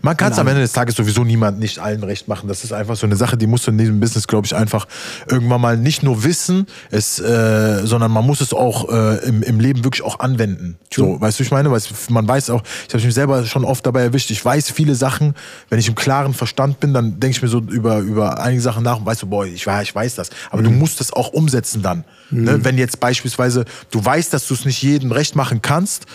Man 0.03 0.17
kann 0.17 0.31
es 0.31 0.39
am 0.39 0.47
Ende 0.47 0.61
des 0.61 0.73
Tages 0.73 0.95
sowieso 0.95 1.25
niemand 1.25 1.59
nicht 1.59 1.79
allen 1.81 2.05
recht 2.05 2.29
machen. 2.29 2.49
Das 2.49 2.63
ist 2.63 2.73
einfach 2.73 2.95
so 2.97 3.07
eine 3.07 3.17
Sache, 3.17 3.37
die 3.37 3.47
musst 3.49 3.67
du 3.67 3.73
in 3.73 3.79
diesem 3.79 3.99
Business, 3.99 4.29
glaube 4.29 4.47
ich, 4.47 4.55
einfach 4.55 4.87
irgendwann 5.29 5.61
mal 5.61 5.77
nicht 5.77 6.03
nur 6.03 6.23
wissen, 6.23 6.67
es, 6.91 7.19
äh, 7.19 7.85
sondern 7.85 8.13
man 8.13 8.25
muss 8.25 8.41
es 8.41 8.53
auch 8.53 8.89
äh, 8.93 9.17
im, 9.27 9.43
im 9.43 9.59
Leben 9.59 9.83
wirklich 9.83 10.03
auch 10.05 10.21
anwenden. 10.21 10.79
So, 10.95 11.21
weißt 11.21 11.39
du, 11.39 11.43
ich 11.43 11.51
meine, 11.51 11.71
weil 11.71 11.81
man 12.11 12.29
weiß 12.29 12.51
auch, 12.51 12.63
ich 12.87 12.95
habe 12.95 13.05
mich 13.05 13.15
selber 13.15 13.45
schon 13.47 13.65
oft 13.65 13.85
dabei 13.85 14.03
erwischt. 14.03 14.31
Ich 14.31 14.45
weiß 14.45 14.71
viele 14.71 14.95
Sachen, 14.95 15.35
wenn 15.69 15.79
ich 15.81 15.89
im 15.89 15.95
klaren 15.97 16.35
Verstand 16.35 16.79
bin, 16.79 16.95
dann 16.95 17.19
denke 17.19 17.37
ich 17.37 17.43
mir 17.43 17.49
so 17.49 17.59
über, 17.61 17.99
über 17.99 18.41
einige 18.41 18.63
Sachen 18.63 18.85
nach 18.85 18.99
und 18.99 19.07
weißt 19.07 19.23
du, 19.23 19.27
boah, 19.27 19.47
ich, 19.47 19.65
weiß- 19.65 19.83
ich 19.83 19.95
weiß 19.95 20.15
das. 20.15 20.31
Aber 20.51 20.63
du 20.63 20.71
musst 20.71 21.01
es 21.01 21.13
auch 21.13 21.33
umsetzen 21.33 21.83
dann. 21.83 22.05
Ne? 22.31 22.65
Wenn 22.65 22.79
jetzt 22.79 23.01
beispielsweise 23.01 23.65
du 23.91 24.05
weißt, 24.05 24.33
dass 24.33 24.47
du 24.47 24.55
es 24.55 24.65
nicht 24.65 24.81
jedem 24.83 25.11
recht 25.11 25.35
machen 25.35 25.61
kannst, 25.63 26.07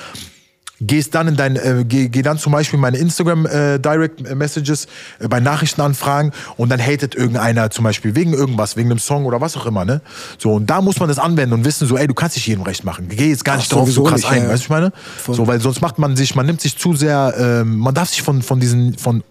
gehst 0.81 1.15
dann 1.15 1.29
in 1.29 1.35
dein, 1.35 1.55
äh, 1.55 1.85
geh, 1.87 2.09
geh 2.09 2.21
dann 2.21 2.37
zum 2.37 2.51
Beispiel 2.51 2.77
in 2.77 2.81
meine 2.81 2.97
Instagram 2.97 3.45
äh, 3.45 3.79
Direct 3.79 4.35
Messages 4.35 4.87
äh, 5.19 5.27
bei 5.27 5.39
Nachrichtenanfragen 5.39 6.31
und 6.57 6.69
dann 6.69 6.81
hatet 6.81 7.15
irgendeiner 7.15 7.69
zum 7.69 7.83
Beispiel 7.83 8.15
wegen 8.15 8.33
irgendwas, 8.33 8.75
wegen 8.75 8.91
einem 8.91 8.99
Song 8.99 9.25
oder 9.25 9.41
was 9.41 9.55
auch 9.55 9.65
immer, 9.65 9.85
ne? 9.85 10.01
So, 10.37 10.53
und 10.53 10.69
da 10.69 10.81
muss 10.81 10.99
man 10.99 11.07
das 11.07 11.19
anwenden 11.19 11.53
und 11.53 11.65
wissen, 11.65 11.87
so, 11.87 11.97
ey, 11.97 12.07
du 12.07 12.13
kannst 12.13 12.35
nicht 12.35 12.47
jedem 12.47 12.63
recht 12.63 12.83
machen. 12.83 13.07
Geh 13.09 13.29
jetzt 13.29 13.45
gar 13.45 13.55
nicht 13.55 13.71
Ach, 13.71 13.77
drauf 13.77 13.91
so 13.91 14.03
krass 14.03 14.21
nicht, 14.21 14.31
ein, 14.31 14.37
ja, 14.39 14.43
ja. 14.45 14.49
weißt 14.49 14.63
du, 14.63 14.65
ich 14.65 14.69
meine? 14.69 14.91
So, 15.27 15.47
weil 15.47 15.61
sonst 15.61 15.81
macht 15.81 15.97
man 15.97 16.15
sich, 16.15 16.35
man 16.35 16.45
nimmt 16.45 16.61
sich 16.61 16.77
zu 16.77 16.93
sehr, 16.93 17.33
ähm, 17.37 17.77
man 17.77 17.93
darf 17.93 18.09
sich 18.09 18.21
von, 18.21 18.41
von 18.41 18.59
diesen, 18.59 18.97
von 18.97 19.23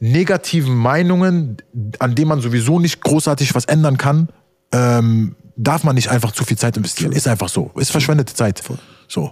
negativen 0.00 0.74
Meinungen, 0.74 1.58
an 1.98 2.14
denen 2.14 2.28
man 2.28 2.40
sowieso 2.40 2.78
nicht 2.78 3.00
großartig 3.02 3.54
was 3.54 3.64
ändern 3.66 3.98
kann, 3.98 4.28
ähm, 4.72 5.36
darf 5.56 5.84
man 5.84 5.94
nicht 5.94 6.10
einfach 6.10 6.32
zu 6.32 6.44
viel 6.44 6.58
Zeit 6.58 6.76
investieren. 6.76 7.12
Ist 7.12 7.28
einfach 7.28 7.48
so. 7.48 7.70
Ist 7.76 7.90
verschwendete 7.90 8.34
Zeit. 8.34 8.62
So. 9.08 9.30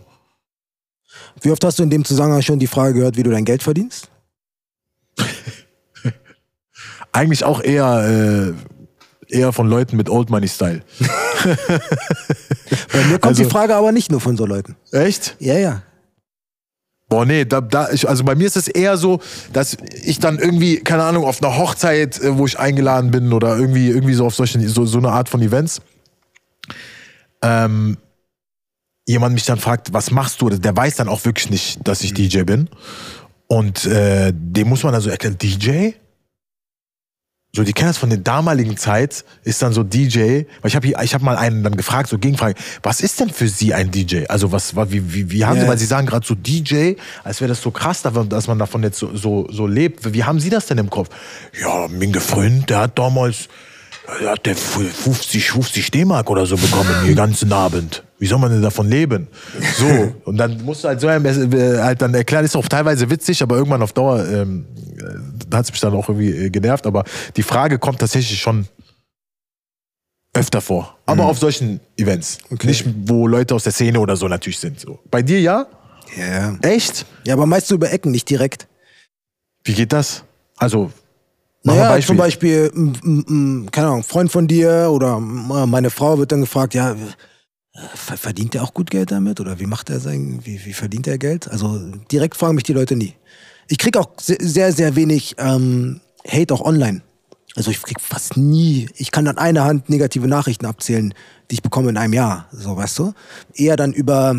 Wie 1.41 1.51
oft 1.51 1.63
hast 1.65 1.79
du 1.79 1.83
in 1.83 1.91
dem 1.91 2.05
Zusammenhang 2.05 2.43
schon 2.43 2.59
die 2.59 2.67
Frage 2.67 2.95
gehört, 2.95 3.17
wie 3.17 3.23
du 3.23 3.31
dein 3.31 3.45
Geld 3.45 3.63
verdienst? 3.63 4.09
Eigentlich 7.13 7.45
auch 7.45 7.63
eher, 7.63 8.55
äh, 9.29 9.35
eher 9.37 9.53
von 9.53 9.69
Leuten 9.69 9.97
mit 9.97 10.09
Old 10.09 10.31
Money 10.31 10.49
Style. 10.49 10.83
Bei 12.93 13.05
mir 13.05 13.19
kommt 13.19 13.27
Also- 13.27 13.45
die 13.45 13.51
Frage 13.51 13.75
aber 13.75 13.93
nicht 13.93 14.11
nur 14.11 14.21
von 14.21 14.37
so 14.37 14.47
Leuten. 14.47 14.77
Echt? 14.93 15.37
Ja, 15.39 15.59
ja. 15.59 15.83
Boah, 17.09 17.27
nee, 17.27 17.45
da, 17.45 17.61
da, 17.61 17.91
ich, 17.91 18.09
also 18.09 18.25
bei 18.25 18.35
mir 18.35 18.47
ist 18.47 18.57
es 18.57 18.69
eher 18.69 18.97
so, 18.97 19.21
dass 19.53 19.77
ich 20.03 20.19
dann 20.19 20.39
irgendwie, 20.39 20.79
keine 20.79 21.03
Ahnung, 21.05 21.27
auf 21.27 21.43
einer 21.43 21.59
Hochzeit, 21.59 22.19
äh, 22.23 22.39
wo 22.39 22.47
ich 22.47 22.59
eingeladen 22.59 23.11
bin 23.11 23.35
oder 23.35 23.55
irgendwie, 23.59 23.89
irgendwie 23.89 24.15
so 24.15 24.25
auf 24.25 24.35
solchen, 24.35 24.67
so, 24.67 24.87
so 24.87 24.97
eine 24.97 25.11
Art 25.11 25.29
von 25.29 25.43
Events, 25.43 25.83
ähm, 27.43 27.99
jemand 29.07 29.35
mich 29.35 29.45
dann 29.45 29.59
fragt, 29.59 29.93
was 29.93 30.11
machst 30.11 30.41
du? 30.41 30.51
Der 30.51 30.77
weiß 30.77 30.97
dann 30.97 31.09
auch 31.09 31.25
wirklich 31.25 31.51
nicht, 31.51 31.87
dass 31.87 32.03
ich 32.03 32.15
DJ 32.15 32.43
bin. 32.43 32.69
Und 33.47 33.85
äh, 33.85 34.33
dem 34.35 34.69
muss 34.69 34.83
man 34.83 34.93
dann 34.93 35.03
so 35.03 35.11
erklären, 35.11 35.37
DJ? 35.39 35.91
So, 37.55 37.65
die 37.65 37.75
kennen 37.75 37.91
das 37.91 37.99
von 37.99 38.09
der 38.09 38.19
damaligen 38.19 38.79
Zeit, 38.79 39.27
ist 39.45 39.61
dann 39.61 39.75
so 39.75 39.83
DJ, 39.83 40.45
weil 40.63 40.69
ich 40.69 40.75
habe 40.75 40.87
ich 40.87 41.15
hab 41.15 41.21
mal 41.21 41.37
einen 41.37 41.63
dann 41.63 41.77
gefragt, 41.77 42.09
so 42.09 42.17
Gegenfrage, 42.17 42.55
was 42.83 43.03
ist 43.03 43.21
denn 43.21 43.29
für 43.29 43.47
Sie 43.47 43.75
ein 43.75 43.91
DJ? 43.91 44.25
Also 44.29 44.53
was, 44.53 44.75
wie, 44.75 45.13
wie, 45.13 45.31
wie 45.31 45.45
haben 45.45 45.57
Ja. 45.59 45.65
Sie, 45.65 45.69
weil 45.69 45.77
Sie 45.77 45.85
sagen 45.85 46.07
gerade 46.07 46.27
so 46.27 46.35
DJ, 46.35 46.95
als 47.25 47.43
wäre 47.43 47.51
das 47.51 47.61
so 47.61 47.71
krass, 47.71 48.01
dass 48.01 48.47
man 48.47 48.59
davon 48.59 48.83
jetzt 48.83 48.99
so, 48.99 49.15
so, 49.15 49.49
so 49.51 49.67
lebt. 49.67 50.15
Wie 50.15 50.25
haben 50.25 50.41
Sie 50.41 50.49
das 50.49 50.65
denn 50.65 50.79
im 50.79 50.89
Kopf? 50.89 51.11
Ja, 51.61 51.89
mein 51.89 52.15
Freund, 52.15 52.71
der 52.71 52.79
hat 52.79 52.99
damals, 52.99 53.49
der 54.21 54.31
hat 54.31 54.47
der 54.47 54.57
50, 54.57 55.51
50 55.51 55.91
D-Mark 55.91 56.29
oder 56.29 56.45
so 56.47 56.57
bekommen, 56.57 56.91
den 57.07 57.15
ganzen 57.15 57.53
Abend. 57.53 58.03
Wie 58.19 58.27
soll 58.27 58.39
man 58.39 58.51
denn 58.51 58.63
davon 58.63 58.89
leben? 58.89 59.29
So, 59.79 60.15
und 60.25 60.37
dann 60.37 60.63
musst 60.65 60.85
du 60.85 60.89
halt 60.89 61.01
so 61.01 61.09
äh, 61.09 61.79
halt 61.79 62.03
dann 62.03 62.15
erklären, 62.15 62.45
ist 62.45 62.57
auch 62.57 62.69
teilweise 62.69 63.11
witzig, 63.11 63.43
aber 63.43 63.57
irgendwann 63.57 63.83
auf 63.83 63.93
Dauer 63.93 64.27
ähm, 64.29 64.67
äh, 64.97 65.55
hat 65.55 65.65
es 65.65 65.71
mich 65.73 65.81
dann 65.81 65.95
auch 65.95 66.09
irgendwie 66.09 66.31
äh, 66.31 66.51
genervt. 66.51 66.87
Aber 66.87 67.05
die 67.37 67.43
Frage 67.43 67.79
kommt 67.79 68.01
tatsächlich 68.01 68.41
schon 68.41 68.67
öfter 70.35 70.61
vor. 70.61 70.97
Aber 71.07 71.27
auf 71.27 71.39
solchen 71.39 71.81
Events. 71.97 72.39
Okay. 72.51 72.67
Nicht, 72.67 72.87
wo 73.05 73.27
Leute 73.27 73.55
aus 73.55 73.65
der 73.65 73.73
Szene 73.73 74.01
oder 74.01 74.17
so 74.17 74.29
natürlich 74.29 74.59
sind. 74.59 74.81
So. 74.81 74.99
Bei 75.11 75.23
dir 75.23 75.41
ja? 75.41 75.67
Ja, 76.17 76.27
ja. 76.27 76.59
Echt? 76.63 77.07
Ja, 77.27 77.35
aber 77.35 77.47
meist 77.47 77.69
so 77.69 77.75
über 77.75 77.93
Ecken, 77.93 78.13
nicht 78.13 78.29
direkt. 78.29 78.67
Wie 79.65 79.75
geht 79.75 79.93
das? 79.93 80.25
Also, 80.57 80.91
Naja, 81.65 81.93
ein 81.93 82.03
zum 82.03 82.17
Beispiel, 82.17 82.71
m, 82.75 82.93
m, 83.05 83.25
m, 83.29 83.69
keine 83.71 83.89
Ahnung, 83.89 84.03
Freund 84.03 84.33
von 84.33 84.49
dir 84.49 84.89
oder 84.91 85.21
meine 85.21 85.91
Frau 85.91 86.19
wird 86.19 86.33
dann 86.33 86.41
gefragt, 86.41 86.75
ja, 86.75 86.97
ver- 87.95 88.17
verdient 88.17 88.55
er 88.55 88.65
auch 88.65 88.75
gut 88.75 88.91
Geld 88.91 89.13
damit? 89.13 89.39
Oder 89.41 89.61
wie 89.61 89.67
macht 89.67 89.89
er 89.89 90.01
sein, 90.01 90.41
wie, 90.45 90.65
wie 90.65 90.73
verdient 90.73 91.07
er 91.07 91.19
Geld? 91.19 91.49
Also 91.49 91.79
direkt 92.11 92.37
fragen 92.37 92.57
mich 92.57 92.65
die 92.65 92.73
Leute 92.73 92.97
nie. 92.97 93.15
Ich 93.69 93.79
krieg 93.79 93.97
auch 93.97 94.11
se- 94.21 94.39
sehr, 94.41 94.73
sehr 94.73 94.97
wenig 94.97 95.37
ähm, 95.39 96.01
Hate 96.29 96.53
auch 96.53 96.61
online. 96.63 97.03
Also 97.55 97.71
ich 97.71 97.81
krieg 97.83 98.01
fast 98.01 98.37
nie, 98.37 98.89
ich 98.97 99.13
kann 99.13 99.29
an 99.29 99.39
einer 99.39 99.65
Hand 99.65 99.89
negative 99.89 100.27
Nachrichten 100.27 100.67
abzählen, 100.67 101.15
die 101.51 101.55
ich 101.57 101.63
bekomme 101.63 101.91
in 101.91 101.97
einem 101.97 102.15
Jahr, 102.15 102.49
so 102.51 102.77
weißt 102.77 102.99
du. 102.99 103.13
Eher 103.55 103.77
dann 103.77 103.93
über, 103.93 104.35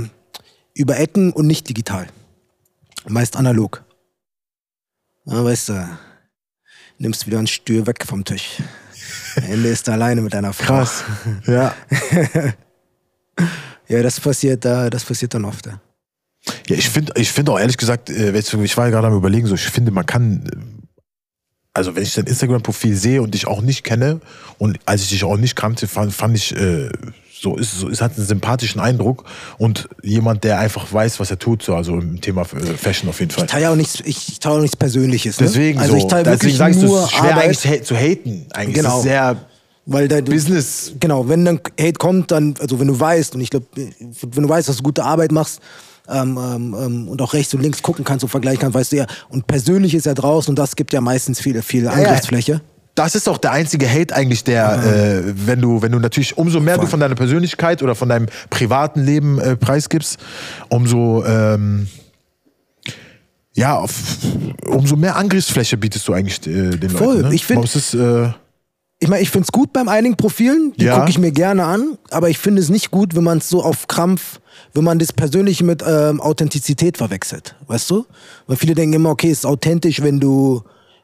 über 0.73 0.97
Ecken 0.99 1.31
und 1.31 1.47
nicht 1.47 1.69
digital. 1.69 2.07
Meist 3.07 3.37
analog. 3.37 3.83
Ja, 5.25 5.43
weißt 5.45 5.69
du, 5.69 5.89
nimmst 6.97 7.27
wieder 7.27 7.39
ein 7.39 7.47
Stuhl 7.47 7.85
weg 7.87 8.05
vom 8.05 8.23
Tisch. 8.23 8.61
Am 9.35 9.43
Ende 9.43 9.69
ist 9.69 9.87
er 9.87 9.95
alleine 9.95 10.21
mit 10.21 10.35
einer 10.35 10.53
Frau. 10.53 10.77
Krass. 10.77 11.03
Ja. 11.47 11.73
Ja, 13.87 14.01
das 14.01 14.19
passiert 14.19 14.65
da, 14.65 14.89
das 14.89 15.03
passiert 15.03 15.33
dann 15.33 15.45
oft. 15.45 15.65
Ja. 15.65 15.79
Ja, 16.67 16.75
ich 16.75 16.89
finde 16.89 17.13
ich 17.15 17.31
find 17.31 17.49
auch 17.49 17.59
ehrlich 17.59 17.77
gesagt, 17.77 18.09
äh, 18.09 18.37
ich 18.37 18.77
war 18.77 18.85
ja 18.85 18.91
gerade 18.91 19.07
am 19.07 19.15
überlegen, 19.15 19.47
so, 19.47 19.55
ich 19.55 19.61
finde, 19.61 19.91
man 19.91 20.05
kann, 20.05 20.45
äh, 20.45 20.87
also 21.73 21.95
wenn 21.95 22.03
ich 22.03 22.13
dein 22.13 22.25
Instagram-Profil 22.25 22.95
sehe 22.95 23.21
und 23.21 23.33
dich 23.33 23.47
auch 23.47 23.61
nicht 23.61 23.83
kenne 23.83 24.19
und 24.57 24.79
als 24.85 25.03
ich 25.03 25.09
dich 25.09 25.23
auch 25.23 25.37
nicht 25.37 25.55
kannte, 25.55 25.87
fand, 25.87 26.13
fand 26.13 26.35
ich, 26.35 26.55
äh, 26.55 26.89
so 27.43 27.57
ist 27.57 27.77
so, 27.77 27.89
es 27.89 28.01
hat 28.01 28.17
einen 28.17 28.25
sympathischen 28.25 28.79
Eindruck 28.79 29.25
und 29.57 29.87
jemand, 30.01 30.43
der 30.45 30.59
einfach 30.59 30.91
weiß, 30.91 31.19
was 31.19 31.29
er 31.29 31.37
tut, 31.37 31.61
so, 31.61 31.75
also 31.75 31.93
im 31.99 32.21
Thema 32.21 32.41
äh, 32.43 32.45
Fashion 32.77 33.09
auf 33.09 33.19
jeden 33.19 33.31
Fall. 33.31 33.43
Ich 33.43 33.51
teile 33.51 33.69
auch 33.69 33.75
nichts, 33.75 34.01
ich 34.05 34.39
teile 34.39 34.55
auch 34.55 34.61
nichts 34.61 34.77
Persönliches. 34.77 35.39
Ne? 35.39 35.47
Deswegen 35.47 35.79
also 35.79 35.91
so, 35.91 35.97
ich 35.97 36.07
teile 36.07 36.23
deswegen 36.23 36.41
wirklich 36.41 36.57
sag 36.57 36.71
ich, 36.71 36.77
nur 36.81 36.99
es 36.99 37.03
ist 37.05 37.11
schwer 37.11 37.31
Arbeit, 37.31 37.43
eigentlich 37.43 37.59
zu, 37.59 37.69
ha- 37.69 37.83
zu 37.83 37.95
haten. 37.95 38.45
Eigentlich 38.53 38.75
Genau. 38.75 38.89
ist 38.91 38.97
es 38.97 39.03
sehr 39.03 39.37
weil 39.85 40.07
da, 40.07 40.21
Business. 40.21 40.93
Genau, 41.01 41.27
wenn 41.27 41.43
dann 41.43 41.59
Hate 41.77 41.93
kommt, 41.99 42.31
dann, 42.31 42.53
also 42.61 42.79
wenn 42.79 42.87
du 42.87 42.97
weißt, 42.97 43.35
und 43.35 43.41
ich 43.41 43.49
glaube, 43.49 43.65
wenn 43.75 44.43
du 44.43 44.47
weißt, 44.47 44.69
dass 44.69 44.77
du 44.77 44.83
gute 44.83 45.03
Arbeit 45.03 45.33
machst 45.33 45.59
ähm, 46.07 46.37
ähm, 46.41 46.75
ähm, 46.79 47.07
und 47.09 47.21
auch 47.21 47.33
rechts 47.33 47.53
und 47.53 47.61
links 47.61 47.83
gucken 47.83 48.05
kannst 48.05 48.23
und 48.23 48.29
vergleichen 48.29 48.61
kannst, 48.61 48.75
weißt 48.75 48.93
du 48.93 48.95
ja, 48.95 49.05
und 49.27 49.45
persönlich 49.45 49.93
ist 49.93 50.05
ja 50.05 50.13
draußen 50.13 50.49
und 50.51 50.55
das 50.57 50.77
gibt 50.77 50.93
ja 50.93 51.01
meistens 51.01 51.41
viel, 51.41 51.61
viel 51.61 51.89
Angriffsfläche. 51.89 52.61
Das 52.95 53.15
ist 53.15 53.27
auch 53.27 53.39
der 53.39 53.51
einzige 53.51 53.89
Hate 53.89 54.15
eigentlich, 54.15 54.43
der, 54.43 54.83
äh, 54.83 55.21
wenn 55.47 55.59
du, 55.61 55.81
wenn 55.81 55.91
du 55.91 55.99
natürlich, 55.99 56.37
umso 56.37 56.59
mehr 56.59 56.77
du 56.77 56.85
von 56.85 56.99
deiner 56.99 57.15
Persönlichkeit 57.15 57.81
oder 57.81 57.95
von 57.95 58.07
deinem 58.09 58.27
privaten 58.51 59.03
Leben 59.03 59.39
äh, 59.39 59.55
preisgibst, 59.55 60.19
umso, 60.69 61.25
ähm, 61.25 61.87
ja, 63.55 63.77
auf, 63.77 63.93
umso 64.67 64.95
mehr 64.95 65.15
Angriffsfläche 65.15 65.77
bietest 65.77 66.07
du 66.07 66.13
eigentlich 66.13 66.45
äh, 66.47 66.71
den 66.77 66.89
Voll. 66.89 67.15
Leuten. 67.17 67.29
Ne? 67.29 67.35
Ich 67.35 67.45
find- 67.45 67.57
Man 67.57 67.63
muss 67.63 67.75
es, 67.75 67.93
äh, 67.93 68.29
Ich 68.99 69.07
meine, 69.09 69.21
ich 69.21 69.29
finde 69.31 69.45
es 69.45 69.51
gut 69.51 69.73
beim 69.73 69.89
einigen 69.89 70.15
Profilen, 70.15 70.73
die 70.77 70.85
Ja. 70.85 70.97
gucke 70.99 71.09
ich 71.09 71.17
mir 71.19 71.31
gerne 71.31 71.65
an, 71.65 71.97
aber 72.11 72.29
ich 72.29 72.37
finde 72.37 72.61
es 72.61 72.69
nicht 72.69 72.89
gut, 72.91 73.15
wenn 73.15 73.23
man 73.23 73.39
es 73.39 73.49
so 73.49 73.63
auf 73.63 73.87
Krampf, 73.87 74.39
wenn 74.73 74.83
man 74.83 74.97
das 74.99 75.11
Persönliche 75.13 75.63
mit 75.63 75.83
ähm, 75.85 76.21
Authentizität 76.21 76.97
verwechselt, 76.97 77.55
weißt 77.67 77.89
du? 77.89 78.05
Weil 78.47 78.57
viele 78.57 78.75
denken 78.75 78.93
immer, 78.93 79.09
okay, 79.09 79.29
es 79.29 79.39
ist 79.39 79.45
authentisch, 79.45 80.01
wenn 80.01 80.19
du, 80.19 80.63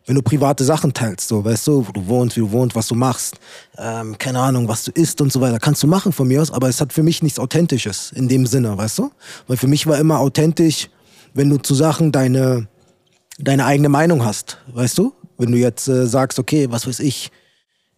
wenn 0.09 0.15
du 0.15 0.23
private 0.23 0.63
Sachen 0.63 0.91
teilst, 0.91 1.27
so, 1.27 1.45
weißt 1.45 1.67
du, 1.67 1.87
wo 1.87 1.91
du 1.91 2.07
wohnst, 2.07 2.35
wie 2.35 2.39
du 2.39 2.51
wohnst, 2.51 2.75
was 2.75 2.87
du 2.87 2.95
machst, 2.95 3.35
ähm, 3.77 4.17
keine 4.17 4.39
Ahnung, 4.39 4.67
was 4.67 4.85
du 4.85 4.91
isst 4.91 5.21
und 5.21 5.31
so 5.31 5.39
weiter. 5.39 5.59
Kannst 5.59 5.83
du 5.83 5.87
machen 5.87 6.11
von 6.11 6.27
mir 6.27 6.41
aus, 6.41 6.49
aber 6.49 6.67
es 6.67 6.81
hat 6.81 6.93
für 6.93 7.03
mich 7.03 7.21
nichts 7.21 7.37
Authentisches 7.37 8.11
in 8.15 8.27
dem 8.27 8.47
Sinne, 8.47 8.75
weißt 8.75 8.97
du? 8.97 9.11
Weil 9.45 9.57
für 9.57 9.67
mich 9.67 9.85
war 9.85 9.99
immer 9.99 10.17
authentisch, 10.17 10.89
wenn 11.35 11.47
du 11.47 11.57
zu 11.57 11.75
Sachen 11.75 12.11
deine, 12.11 12.67
deine 13.37 13.67
eigene 13.67 13.87
Meinung 13.87 14.25
hast, 14.25 14.57
weißt 14.73 14.97
du? 14.97 15.13
Wenn 15.37 15.51
du 15.51 15.59
jetzt 15.59 15.87
äh, 15.87 16.07
sagst, 16.07 16.39
okay, 16.39 16.71
was 16.71 16.87
weiß 16.87 17.01
ich, 17.01 17.29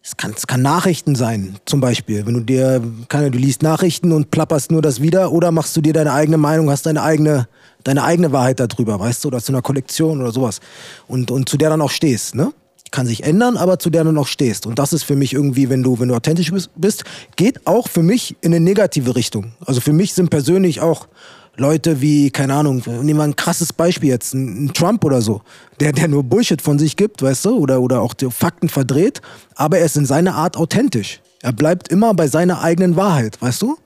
es 0.02 0.16
kann, 0.16 0.34
es 0.36 0.46
kann 0.46 0.60
Nachrichten 0.60 1.14
sein, 1.14 1.56
zum 1.64 1.80
Beispiel. 1.80 2.26
Wenn 2.26 2.34
du 2.34 2.40
dir, 2.40 2.82
keine, 3.08 3.30
du 3.30 3.38
liest 3.38 3.62
Nachrichten 3.62 4.12
und 4.12 4.30
plapperst 4.30 4.70
nur 4.70 4.82
das 4.82 5.00
wieder 5.00 5.32
oder 5.32 5.50
machst 5.50 5.74
du 5.76 5.80
dir 5.80 5.94
deine 5.94 6.12
eigene 6.12 6.36
Meinung, 6.36 6.68
hast 6.68 6.84
deine 6.84 7.02
eigene, 7.02 7.48
deine 7.84 8.04
eigene 8.04 8.32
Wahrheit 8.32 8.60
darüber, 8.60 8.98
weißt 8.98 9.24
du, 9.24 9.28
oder 9.28 9.40
zu 9.40 9.52
einer 9.52 9.62
Kollektion 9.62 10.20
oder 10.20 10.32
sowas. 10.32 10.60
Und, 11.06 11.30
und 11.30 11.48
zu 11.48 11.56
der 11.56 11.70
dann 11.70 11.80
auch 11.80 11.90
stehst, 11.90 12.34
ne? 12.34 12.52
Kann 12.90 13.06
sich 13.06 13.24
ändern, 13.24 13.56
aber 13.56 13.78
zu 13.78 13.88
der 13.88 14.04
du 14.04 14.12
noch 14.12 14.26
stehst. 14.26 14.66
Und 14.66 14.78
das 14.78 14.92
ist 14.92 15.04
für 15.04 15.16
mich 15.16 15.32
irgendwie, 15.32 15.70
wenn 15.70 15.82
du, 15.82 15.98
wenn 15.98 16.08
du 16.08 16.14
authentisch 16.14 16.52
bist, 16.76 17.04
geht 17.36 17.66
auch 17.66 17.88
für 17.88 18.02
mich 18.02 18.36
in 18.42 18.52
eine 18.52 18.62
negative 18.62 19.16
Richtung. 19.16 19.52
Also 19.64 19.80
für 19.80 19.94
mich 19.94 20.12
sind 20.12 20.28
persönlich 20.28 20.82
auch 20.82 21.08
Leute 21.56 22.00
wie, 22.00 22.30
keine 22.30 22.54
Ahnung, 22.54 22.82
nehmen 22.86 23.18
wir 23.18 23.24
ein 23.24 23.36
krasses 23.36 23.72
Beispiel 23.72 24.08
jetzt, 24.08 24.34
ein 24.34 24.64
ein 24.66 24.72
Trump 24.72 25.04
oder 25.04 25.20
so, 25.20 25.42
der, 25.80 25.92
der 25.92 26.08
nur 26.08 26.22
Bullshit 26.22 26.62
von 26.62 26.78
sich 26.78 26.96
gibt, 26.96 27.20
weißt 27.20 27.44
du, 27.44 27.58
oder, 27.58 27.80
oder 27.80 28.00
auch 28.00 28.14
die 28.14 28.30
Fakten 28.30 28.68
verdreht, 28.68 29.20
aber 29.54 29.78
er 29.78 29.86
ist 29.86 29.96
in 29.96 30.06
seiner 30.06 30.34
Art 30.34 30.56
authentisch. 30.56 31.20
Er 31.42 31.52
bleibt 31.52 31.88
immer 31.88 32.14
bei 32.14 32.28
seiner 32.28 32.62
eigenen 32.62 32.96
Wahrheit, 32.96 33.40
weißt 33.42 33.62
du? 33.62 33.76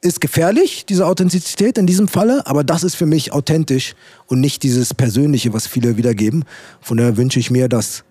Ist 0.00 0.20
gefährlich, 0.20 0.86
diese 0.86 1.06
Authentizität 1.06 1.76
in 1.76 1.86
diesem 1.86 2.06
Falle, 2.06 2.46
aber 2.46 2.62
das 2.62 2.84
ist 2.84 2.94
für 2.94 3.06
mich 3.06 3.32
authentisch 3.32 3.94
und 4.26 4.40
nicht 4.40 4.62
dieses 4.62 4.94
Persönliche, 4.94 5.52
was 5.52 5.66
viele 5.66 5.96
wiedergeben. 5.96 6.44
Von 6.80 6.98
daher 6.98 7.16
wünsche 7.16 7.40
ich 7.40 7.50
mir, 7.50 7.68
dass 7.68 8.04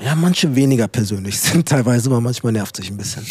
ja, 0.00 0.14
manche 0.14 0.54
weniger 0.54 0.88
persönlich 0.88 1.38
sind 1.40 1.68
teilweise, 1.68 2.08
aber 2.10 2.20
manchmal 2.20 2.52
nervt 2.52 2.76
sich 2.76 2.90
ein 2.90 2.96
bisschen. 2.96 3.24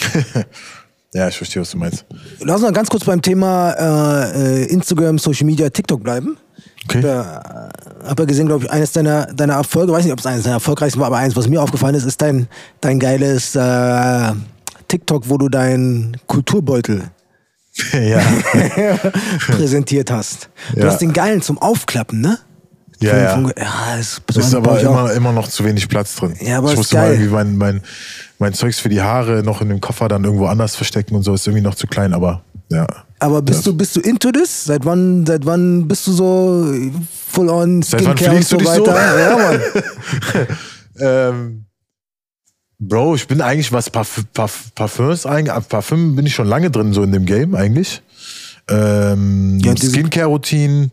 ja, 1.13 1.27
ich 1.27 1.37
verstehe, 1.37 1.61
was 1.61 1.71
du 1.71 1.77
meinst. 1.77 2.05
Lass 2.39 2.55
uns 2.55 2.63
mal 2.63 2.73
ganz 2.73 2.89
kurz 2.89 3.03
beim 3.03 3.21
Thema 3.21 3.71
äh, 3.71 4.63
äh, 4.63 4.65
Instagram, 4.65 5.17
Social 5.17 5.45
Media, 5.45 5.69
TikTok 5.69 6.03
bleiben. 6.03 6.37
Okay. 6.85 6.99
Ich 6.99 7.05
habe 7.05 7.07
ja, 7.07 7.69
hab 8.05 8.19
ja 8.19 8.25
gesehen, 8.25 8.47
glaube 8.47 8.65
ich, 8.65 8.71
eines 8.71 8.91
deiner, 8.93 9.25
deiner 9.27 9.55
Erfolge, 9.55 9.91
weiß 9.91 10.03
nicht, 10.05 10.13
ob 10.13 10.19
es 10.19 10.25
eines 10.25 10.43
deiner 10.43 10.55
erfolgreichsten 10.55 10.99
war, 10.99 11.07
aber 11.07 11.17
eins, 11.17 11.35
was 11.35 11.47
mir 11.47 11.61
aufgefallen 11.61 11.95
ist, 11.95 12.05
ist 12.05 12.21
dein, 12.21 12.47
dein 12.81 12.99
geiles 12.99 13.55
äh, 13.55 14.31
TikTok, 14.87 15.29
wo 15.29 15.37
du 15.37 15.49
deinen 15.49 16.15
Kulturbeutel 16.27 17.11
ja. 17.93 18.19
präsentiert 19.47 20.11
hast. 20.11 20.49
Du 20.73 20.81
Ja. 20.81 20.87
hast 20.87 20.99
den 20.99 21.13
geilen 21.13 21.41
zum 21.41 21.57
Aufklappen, 21.57 22.21
ne? 22.21 22.37
Ja, 22.99 23.11
Von- 23.11 23.19
ja. 23.19 23.29
von- 23.33 23.53
ja 23.57 23.95
ist 23.99 24.25
brauch 24.25 24.53
aber 24.55 24.79
immer, 24.81 25.13
immer 25.13 25.31
noch 25.31 25.47
zu 25.47 25.63
wenig 25.63 25.87
Platz 25.87 26.15
drin. 26.15 26.33
Ja, 26.41 26.57
aber 26.57 26.67
ich 26.67 26.73
ist 26.73 26.77
musste 26.79 26.95
mal 26.97 27.11
irgendwie 27.11 27.29
mein, 27.29 27.55
mein, 27.57 27.81
mein 28.39 28.53
Zeugs 28.53 28.79
für 28.79 28.89
die 28.89 29.01
Haare 29.01 29.43
noch 29.43 29.61
in 29.61 29.69
dem 29.69 29.81
Koffer 29.81 30.07
dann 30.07 30.23
irgendwo 30.23 30.47
anders 30.47 30.75
verstecken 30.75 31.15
und 31.15 31.21
so. 31.23 31.33
Ist 31.35 31.45
irgendwie 31.45 31.63
noch 31.63 31.75
zu 31.75 31.85
klein, 31.85 32.13
aber 32.13 32.41
ja. 32.69 32.87
Aber 33.19 33.41
bist 33.43 33.65
du, 33.67 33.75
bist 33.77 33.95
du 33.95 33.99
into 33.99 34.31
this? 34.31 34.65
Seit 34.65 34.83
wann, 34.85 35.25
seit 35.27 35.45
wann 35.45 35.87
bist 35.87 36.07
du 36.07 36.11
so 36.11 36.73
full 37.31 37.49
on 37.49 37.81
Seit 37.83 38.03
wann 38.05 38.17
Skincare 38.17 38.37
und 38.37 38.45
so 38.45 38.57
du 38.57 38.63
dich 38.65 38.73
so? 38.73 38.87
weiter? 38.87 39.19
Ja, 39.19 39.37
Mann. 39.37 39.61
Ähm, 40.99 41.65
Bro, 42.79 43.15
ich 43.15 43.27
bin 43.27 43.41
eigentlich, 43.41 43.71
was 43.71 43.89
Parf 43.89 44.23
Parf 44.33 44.71
Parfüms 44.75 45.25
eigentlich, 45.25 45.51
ab 45.51 45.67
Parfüm 45.67 46.15
bin 46.15 46.25
ich 46.27 46.35
schon 46.35 46.47
lange 46.47 46.69
drin, 46.69 46.93
so 46.93 47.01
in 47.03 47.11
dem 47.11 47.25
Game 47.25 47.55
eigentlich. 47.55 48.03
Ähm, 48.69 49.59
Ja, 49.63 49.75
Skincare-Routinen, 49.75 50.91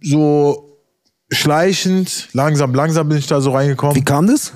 so 0.00 0.78
schleichend, 1.32 2.28
langsam, 2.32 2.74
langsam 2.74 3.08
bin 3.08 3.18
ich 3.18 3.26
da 3.26 3.40
so 3.40 3.52
reingekommen. 3.52 3.96
Wie 3.96 4.04
kam 4.04 4.26
das? 4.26 4.52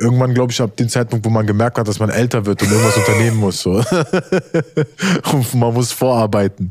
Irgendwann, 0.00 0.32
glaube 0.32 0.52
ich, 0.52 0.60
ab 0.60 0.76
dem 0.76 0.88
Zeitpunkt, 0.88 1.24
wo 1.26 1.30
man 1.30 1.46
gemerkt 1.46 1.76
hat, 1.76 1.86
dass 1.88 1.98
man 1.98 2.08
älter 2.10 2.46
wird 2.46 2.62
und 2.62 2.70
irgendwas 2.70 2.96
unternehmen 2.96 3.36
muss. 3.36 3.60
So. 3.60 3.72
und 5.32 5.54
man 5.54 5.74
muss 5.74 5.90
vorarbeiten. 5.92 6.70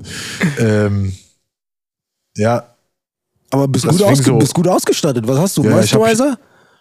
Ähm, 0.58 1.14
ja, 2.38 2.74
Aber 3.50 3.68
bist 3.68 3.86
gut, 3.86 4.02
ausge 4.02 4.24
so- 4.24 4.38
bist 4.38 4.54
gut 4.54 4.68
ausgestattet. 4.68 5.28
Was 5.28 5.38
hast 5.40 5.58
du? 5.58 5.64
Ja, 5.64 5.72
Moisturizer? 5.72 6.40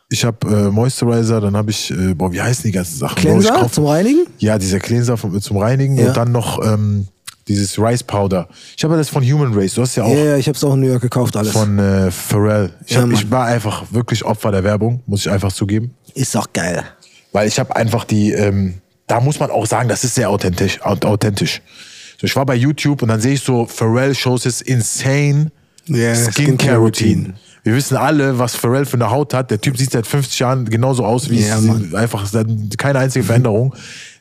Ich 0.09 0.25
habe 0.25 0.47
äh, 0.49 0.71
Moisturizer, 0.71 1.41
dann 1.41 1.57
habe 1.57 1.71
ich, 1.71 1.91
äh, 1.91 2.15
boah, 2.15 2.33
wie 2.33 2.41
heißen 2.41 2.63
die 2.65 2.73
ganzen 2.73 2.97
Sachen? 2.99 3.17
Bro, 3.17 3.23
Cleanser 3.39 3.55
kauf- 3.55 3.73
zum 3.73 3.87
Reinigen? 3.87 4.27
Ja, 4.39 4.57
dieser 4.59 4.79
Cleanser 4.79 5.17
vom, 5.17 5.41
zum 5.41 5.57
Reinigen 5.57 5.99
Ja. 5.99 6.09
und 6.09 6.17
dann 6.17 6.31
noch 6.33 6.65
ähm, 6.65 7.09
dieses 7.49 7.79
Rice 7.79 8.03
Powder. 8.05 8.49
Ich 8.77 8.85
habe 8.85 8.95
ja 8.95 8.99
das 8.99 9.09
von 9.09 9.25
Human 9.25 9.53
Race. 9.55 9.75
Du 9.75 9.83
hast 9.83 9.97
ja 9.97 10.05
auch 10.05 10.11
Ja, 10.13 10.25
ja, 10.25 10.37
ich 10.37 10.49
hab's 10.49 10.63
auch 10.65 10.75
in 10.75 10.81
New 10.81 10.89
York 10.89 11.03
gekauft, 11.03 11.37
alles. 11.37 11.53
von 11.53 11.79
äh, 11.79 12.11
Pharrell. 12.11 12.71
Ich, 12.87 12.95
Ja, 12.95 13.03
hab, 13.03 13.11
ich 13.11 13.31
war 13.31 13.47
einfach 13.47 13.85
wirklich 13.93 14.25
Opfer 14.25 14.53
der 14.53 14.63
Werbung, 14.65 15.03
muss 15.07 15.21
ich 15.27 15.31
einfach 15.31 15.53
zugeben. 15.53 15.93
Ist 16.15 16.35
doch 16.35 16.53
geil. 16.53 16.85
Weil 17.33 17.49
ich 17.49 17.59
habe 17.59 17.75
einfach 17.75 18.05
die, 18.05 18.33
ähm, 18.33 18.75
da 19.09 19.21
muss 19.21 19.39
man 19.41 19.51
auch 19.51 19.67
sagen, 19.67 19.89
das 19.89 20.05
ist 20.05 20.15
sehr 20.15 20.31
authentisch. 20.31 20.81
aut- 20.83 21.05
authentisch. 21.05 21.63
So, 22.21 22.27
ich 22.27 22.35
war 22.35 22.47
bei 22.47 22.55
YouTube 22.55 23.03
und 23.03 23.09
dann 23.09 23.21
sehe 23.21 23.35
ich 23.35 23.43
so, 23.43 23.67
Pharrell 23.67 24.15
shows 24.15 24.45
his 24.45 24.61
insane 24.63 25.51
Ja, 25.87 26.15
Skincare 26.15 26.33
Skincare 26.33 26.77
Routine. 26.79 27.17
Routine. 27.27 27.35
Wir 27.67 27.75
wissen 27.75 27.97
alle, 27.97 28.39
was 28.39 28.55
Pharrell 28.55 28.87
für 28.87 28.95
eine 28.95 29.11
Haut 29.11 29.35
hat. 29.35 29.51
Der 29.51 29.61
Typ 29.61 29.77
sieht 29.77 29.91
seit 29.91 30.07
50 30.07 30.39
Jahren 30.39 30.65
genauso 30.67 31.05
aus 31.05 31.29
wie 31.31 31.41
Ja, 31.45 31.59
es, 31.59 31.95
einfach 31.95 32.25
keine 32.79 33.01
einzige 33.01 33.25
Veränderung. 33.25 33.75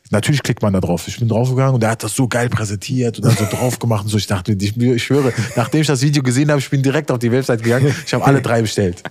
Natürlich 0.10 0.42
klickt 0.42 0.64
man 0.64 0.74
da 0.74 0.80
drauf. 0.82 1.08
Ich 1.08 1.20
bin 1.20 1.28
draufgegangen 1.28 1.76
und 1.76 1.84
der 1.84 1.92
hat 1.92 2.02
das 2.02 2.16
so 2.16 2.28
geil 2.28 2.50
präsentiert 2.50 3.20
und 3.20 3.26
dann 3.26 3.38
so 3.38 3.46
drauf 3.56 3.78
gemacht 3.78 4.06
und 4.06 4.10
so. 4.10 4.18
Ich 4.18 4.26
dachte, 4.26 4.54
ich, 4.60 4.76
ich 4.76 5.04
schwöre, 5.04 5.32
nachdem 5.56 5.82
ich 5.82 5.86
das 5.88 6.02
Video 6.02 6.24
gesehen 6.24 6.50
habe, 6.50 6.60
ich 6.60 6.68
bin 6.72 6.82
direkt 6.82 7.12
auf 7.12 7.20
die 7.20 7.32
Website 7.32 7.62
gegangen. 7.62 7.94
Ich 8.04 8.16
habe 8.16 8.26
alle 8.26 8.42
drei 8.42 8.64
bestellt. 8.64 9.04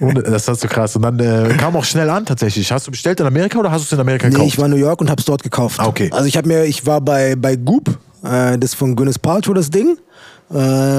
Und 0.00 0.14
das 0.26 0.48
ist 0.48 0.60
so 0.62 0.66
krass. 0.66 0.96
Und 0.96 1.02
dann 1.02 1.18
äh, 1.20 1.52
kam 1.58 1.76
auch 1.76 1.84
schnell 1.84 2.08
an 2.08 2.24
tatsächlich. 2.24 2.72
Hast 2.72 2.86
du 2.86 2.90
bestellt 2.90 3.20
in 3.20 3.26
Amerika 3.26 3.58
oder 3.58 3.70
hast 3.70 3.82
du 3.82 3.84
es 3.84 3.92
in 3.92 4.00
Amerika 4.00 4.28
Nee, 4.28 4.32
gekauft? 4.32 4.48
ich 4.54 4.58
war 4.58 4.64
in 4.64 4.70
New 4.70 4.78
York 4.78 4.98
und 5.02 5.10
hab's 5.10 5.26
dort 5.26 5.42
gekauft. 5.42 5.78
Ah, 5.78 5.88
okay. 5.88 6.08
Also 6.10 6.24
ich 6.24 6.38
habe 6.38 6.48
mir, 6.48 6.64
ich 6.64 6.86
war 6.86 7.02
bei, 7.02 7.36
bei 7.36 7.56
Goop, 7.56 7.98
äh, 8.24 8.56
das 8.56 8.72
von 8.72 8.96
Gwyneth 8.96 9.20
Paltrow, 9.20 9.54
das 9.54 9.68
Ding. 9.68 9.98
Äh, 10.52 10.56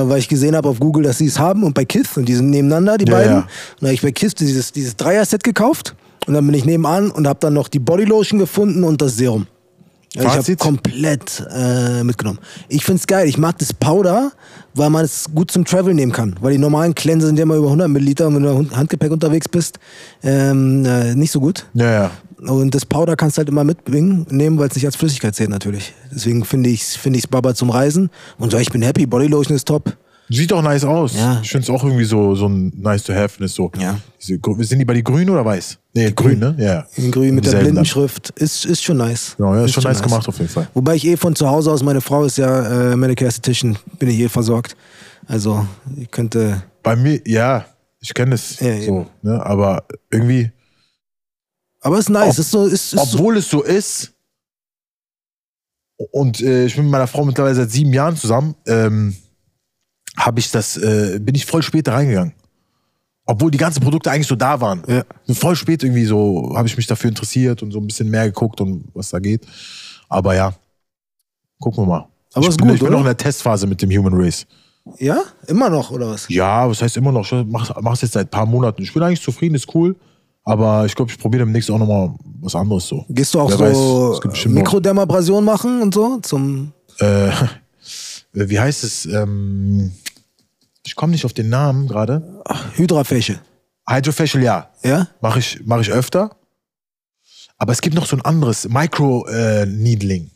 weil 0.10 0.18
ich 0.20 0.28
gesehen 0.28 0.56
habe 0.56 0.68
auf 0.70 0.80
Google, 0.80 1.04
dass 1.04 1.20
sie 1.20 1.28
es 1.28 1.38
haben 1.38 1.64
und 1.64 1.74
bei 1.76 1.86
Kith 1.86 2.18
und 2.18 2.26
die 2.28 2.34
sind 2.36 2.50
nebeneinander, 2.50 2.98
die 2.98 3.06
Ja, 3.06 3.14
beiden. 3.18 3.32
ja. 3.32 3.38
Und 3.40 3.48
dann 3.82 3.88
habe 3.90 3.94
ich 3.94 4.02
bei 4.02 4.12
Kith 4.12 4.34
dieses, 4.40 4.72
dieses 4.72 4.96
Dreier-Set 4.96 5.44
gekauft 5.44 5.96
und 6.26 6.34
dann 6.34 6.46
bin 6.46 6.56
ich 6.56 6.66
nebenan 6.66 7.12
und 7.12 7.28
habe 7.28 7.40
dann 7.40 7.54
noch 7.54 7.68
die 7.68 7.80
Bodylotion 7.80 8.40
gefunden 8.40 8.84
und 8.84 9.02
das 9.02 9.16
Serum. 9.18 9.46
Also 10.16 10.28
ich 10.30 10.36
habe 10.36 10.56
komplett 10.58 11.44
äh, 11.52 12.04
mitgenommen. 12.04 12.38
Ich 12.70 12.86
find's 12.86 13.08
geil. 13.08 13.28
Ich 13.28 13.40
mag 13.40 13.58
das 13.58 13.74
Powder, 13.74 14.32
weil 14.76 14.92
man 14.92 15.04
es 15.06 15.26
gut 15.34 15.50
zum 15.50 15.66
Travel 15.66 15.96
nehmen 15.96 16.12
kann. 16.12 16.36
Weil 16.40 16.52
die 16.52 16.60
normalen 16.60 16.94
Cleanser 16.94 17.26
sind 17.26 17.38
ja 17.38 17.44
immer 17.44 17.56
über 17.56 17.66
100 17.66 17.90
Milliliter 17.90 18.28
und 18.28 18.36
wenn 18.36 18.44
du 18.44 18.76
Handgepäck 18.76 19.12
unterwegs 19.12 19.50
bist, 19.50 19.80
ähm, 20.22 20.86
äh, 20.86 21.16
nicht 21.16 21.32
so 21.32 21.40
gut. 21.40 21.66
ja, 21.74 21.92
ja. 21.92 22.12
Und 22.48 22.76
das 22.76 22.86
Powder 22.86 23.16
kannst 23.16 23.38
du 23.38 23.40
halt 23.40 23.50
immer 23.50 23.64
mitbringen, 23.64 24.26
nehmen, 24.30 24.58
weil 24.58 24.68
es 24.68 24.76
nicht 24.76 24.86
als 24.86 24.96
Flüssigkeit 24.96 25.36
zählt 25.36 25.50
natürlich. 25.50 25.94
Deswegen 26.14 26.44
finde 26.46 26.70
ich 26.70 26.82
es 26.82 26.96
find 26.96 27.16
ich's 27.16 27.28
Baba 27.28 27.56
zum 27.56 27.70
Reisen. 27.70 28.10
Und 28.38 28.52
so, 28.52 28.58
ich 28.58 28.70
bin 28.70 28.82
happy, 28.82 29.06
Bodylotion 29.06 29.56
ist 29.56 29.68
top. 29.68 29.96
Sieht 30.30 30.52
doch 30.52 30.62
nice 30.62 30.86
aus. 30.86 31.16
Ja. 31.16 31.40
Ich 31.44 31.50
finde 31.50 31.64
es 31.64 31.70
auch 31.70 31.84
irgendwie 31.84 32.06
so, 32.06 32.34
so 32.34 32.48
ein 32.48 32.72
nice 32.78 33.04
to 33.04 33.14
have. 33.14 33.44
Ist 33.44 33.56
so. 33.56 33.72
Ja. 33.78 34.00
Diese, 34.20 34.40
sind 34.60 34.80
die 34.80 34.86
bei 34.86 34.94
die 34.94 35.04
grün 35.04 35.30
oder 35.30 35.44
weiß? 35.44 35.78
Nee, 35.94 36.12
grün, 36.12 36.40
ne? 36.40 36.56
Ja. 36.58 36.86
In 36.96 37.12
grün 37.12 37.36
mit 37.36 37.46
der. 37.46 37.60
Blindenschrift. 37.60 38.32
Ist, 38.32 38.66
ist 38.66 38.84
schon 38.84 38.98
nice. 38.98 39.36
Ja, 39.38 39.56
ja, 39.56 39.66
ist 39.66 39.74
schon 39.74 39.84
nice 39.84 40.02
gemacht 40.02 40.28
auf 40.28 40.38
jeden 40.40 40.50
Fall. 40.50 40.68
Wobei 40.74 40.96
ich 40.96 41.06
eh 41.06 41.18
von 41.18 41.36
zu 41.36 41.48
Hause 41.48 41.72
aus, 41.72 41.84
meine 41.84 42.02
Frau 42.02 42.24
ist 42.24 42.38
ja 42.38 42.94
äh, 42.94 42.96
Medicare 42.96 43.28
Esthetician, 43.28 43.78
bin 44.00 44.10
ich 44.10 44.20
eh 44.20 44.30
versorgt. 44.30 44.76
Also, 45.28 45.68
ich 45.98 46.10
könnte. 46.10 46.64
Bei 46.82 46.96
mir, 46.96 47.22
ja, 47.26 47.66
ich 48.00 48.14
kenne 48.14 48.36
es 48.36 48.60
Ja, 48.60 48.82
so, 48.82 49.08
ne? 49.22 49.46
Aber 49.46 49.84
irgendwie, 50.10 50.52
Aber 51.84 52.00
ist 52.00 52.10
nice. 52.10 52.34
Ob- 52.34 52.40
ist 52.40 52.52
so, 52.52 52.66
ist, 52.66 52.74
ist 52.74 52.90
so, 52.92 53.00
obwohl 53.02 53.38
es 53.38 53.50
so 53.50 53.62
ist, 53.62 54.14
und 56.12 56.42
äh, 56.42 56.66
ich 56.66 56.76
bin 56.76 56.86
mit 56.86 56.92
meiner 56.92 57.08
Frau 57.08 57.24
mittlerweile 57.24 57.56
seit 57.56 57.72
sieben 57.72 57.94
Jahren 57.94 58.16
zusammen, 58.18 58.56
ähm, 58.66 59.16
habe 60.18 60.40
ich 60.40 60.52
das, 60.52 60.78
äh, 60.78 61.20
bin 61.20 61.36
ich 61.36 61.46
voll 61.46 61.64
spät 61.64 61.88
da 61.88 61.94
reingegangen. 61.94 62.34
Obwohl 63.26 63.52
die 63.52 63.58
ganzen 63.58 63.82
Produkte 63.82 64.12
eigentlich 64.12 64.28
so 64.28 64.36
da 64.36 64.60
waren. 64.60 64.84
Ja. 64.88 65.04
Voll 65.34 65.56
spät 65.56 65.82
irgendwie 65.84 66.06
so 66.06 66.54
habe 66.56 66.68
ich 66.68 66.76
mich 66.76 66.88
dafür 66.88 67.10
interessiert 67.10 67.64
und 67.64 67.72
so 67.72 67.80
ein 67.80 67.88
bisschen 67.88 68.10
mehr 68.10 68.26
geguckt 68.26 68.60
und 68.60 68.86
was 68.94 69.10
da 69.10 69.20
geht. 69.20 69.46
Aber 70.10 70.36
ja, 70.36 70.54
gucken 71.60 71.84
wir 71.84 71.88
mal. 71.88 72.08
Aber 72.34 72.44
ich 72.44 72.50
ist 72.50 72.58
bin, 72.58 72.68
gut, 72.68 72.76
ich 72.76 72.80
bin 72.82 72.88
oder? 72.90 72.98
noch 72.98 73.02
in 73.02 73.06
der 73.06 73.18
Testphase 73.18 73.66
mit 73.66 73.82
dem 73.82 73.90
Human 73.92 74.14
Race. 74.14 74.46
ja? 75.00 75.24
Immer 75.48 75.70
noch, 75.70 75.90
oder 75.92 76.10
was? 76.10 76.28
Ja, 76.28 76.70
was 76.70 76.82
heißt 76.82 76.98
immer 76.98 77.12
noch? 77.14 77.32
Ich 77.32 77.46
mach, 77.48 77.80
mach's 77.82 78.02
jetzt 78.02 78.14
seit 78.14 78.28
ein 78.28 78.32
paar 78.32 78.46
Monaten. 78.46 78.84
Ich 78.84 78.94
bin 78.94 79.02
eigentlich 79.02 79.22
zufrieden, 79.22 79.56
ist 79.56 79.74
cool. 79.74 79.96
Aber 80.44 80.86
ich 80.86 80.96
glaube, 80.96 81.12
ich 81.12 81.18
probiere 81.18 81.46
demnächst 81.46 81.72
auch 81.72 81.78
nochmal 81.78 82.14
was 82.42 82.56
anderes 82.56 82.88
so. 82.88 83.06
Gehst 83.10 83.34
du 83.34 83.40
auch 83.40 83.50
Wer 83.58 83.74
so 83.74 84.20
Mikrodermabrasion 84.48 85.44
machen 85.44 85.82
und 85.82 85.94
so? 85.94 86.20
Zum. 86.22 86.74
Äh, 87.00 87.32
wie 88.34 88.60
heißt 88.60 88.84
es? 88.84 89.06
Ähm, 89.06 89.94
ich 90.86 90.96
komme 90.96 91.12
nicht 91.12 91.24
auf 91.26 91.34
den 91.34 91.50
Namen 91.50 91.88
gerade. 91.88 92.42
Hydrafacial. 92.76 93.40
Hydrofacial, 93.88 94.44
ja. 94.44 94.70
Ja? 94.84 95.08
Mache 95.22 95.40
ich, 95.40 95.62
mach 95.66 95.80
ich 95.80 95.92
öfter. 95.92 96.36
Aber 97.58 97.72
es 97.72 97.80
gibt 97.80 97.96
noch 97.96 98.06
so 98.06 98.18
ein 98.18 98.22
anderes, 98.24 98.68
Micro-Needling. 98.68 100.30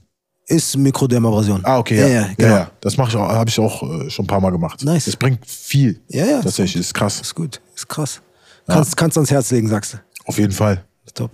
Ist 0.45 0.77
Mikrodermabrasion. 0.77 1.65
ah, 1.65 1.79
okay, 1.79 1.99
Ja, 1.99 2.07
ja. 2.07 2.21
ja, 2.21 2.29
genau. 2.37 2.67
Das 2.79 2.95
mache 2.95 3.09
ich 3.09 3.15
auch, 3.17 3.27
habe 3.27 3.49
ich 3.49 3.59
auch 3.59 3.83
äh, 3.83 4.09
schon 4.09 4.23
ein 4.23 4.27
paar 4.27 4.39
Mal 4.39 4.51
gemacht. 4.51 4.81
Nice. 4.85 5.03
Das 5.05 5.17
bringt 5.17 5.45
viel. 5.45 5.99
Ja, 6.07 6.25
ja. 6.25 6.41
Tatsächlich, 6.41 6.77
ist 6.79 6.93
krass. 6.93 7.19
Ist 7.19 7.35
gut. 7.35 7.59
Ist 7.75 7.89
krass. 7.89 8.21
Kannst, 8.67 8.97
kannst 8.97 9.17
ans 9.17 9.31
Herz 9.31 9.51
legen, 9.51 9.67
sagst 9.67 9.93
du. 9.93 9.97
Auf 10.25 10.37
jeden 10.37 10.53
Fall. 10.53 10.83
Top. 11.13 11.31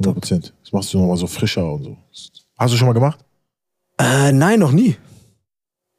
100 0.00 0.14
Prozent. 0.14 0.54
Das 0.62 0.72
machst 0.72 0.92
du 0.92 0.98
nochmal 0.98 1.16
so 1.16 1.26
frischer 1.26 1.64
und 1.72 1.84
so. 1.84 1.96
Hast 2.58 2.74
du 2.74 2.76
schon 2.76 2.86
mal 2.88 2.92
gemacht? 2.94 3.24
Äh, 3.98 4.32
nein, 4.32 4.58
noch 4.60 4.72
nie. 4.72 4.96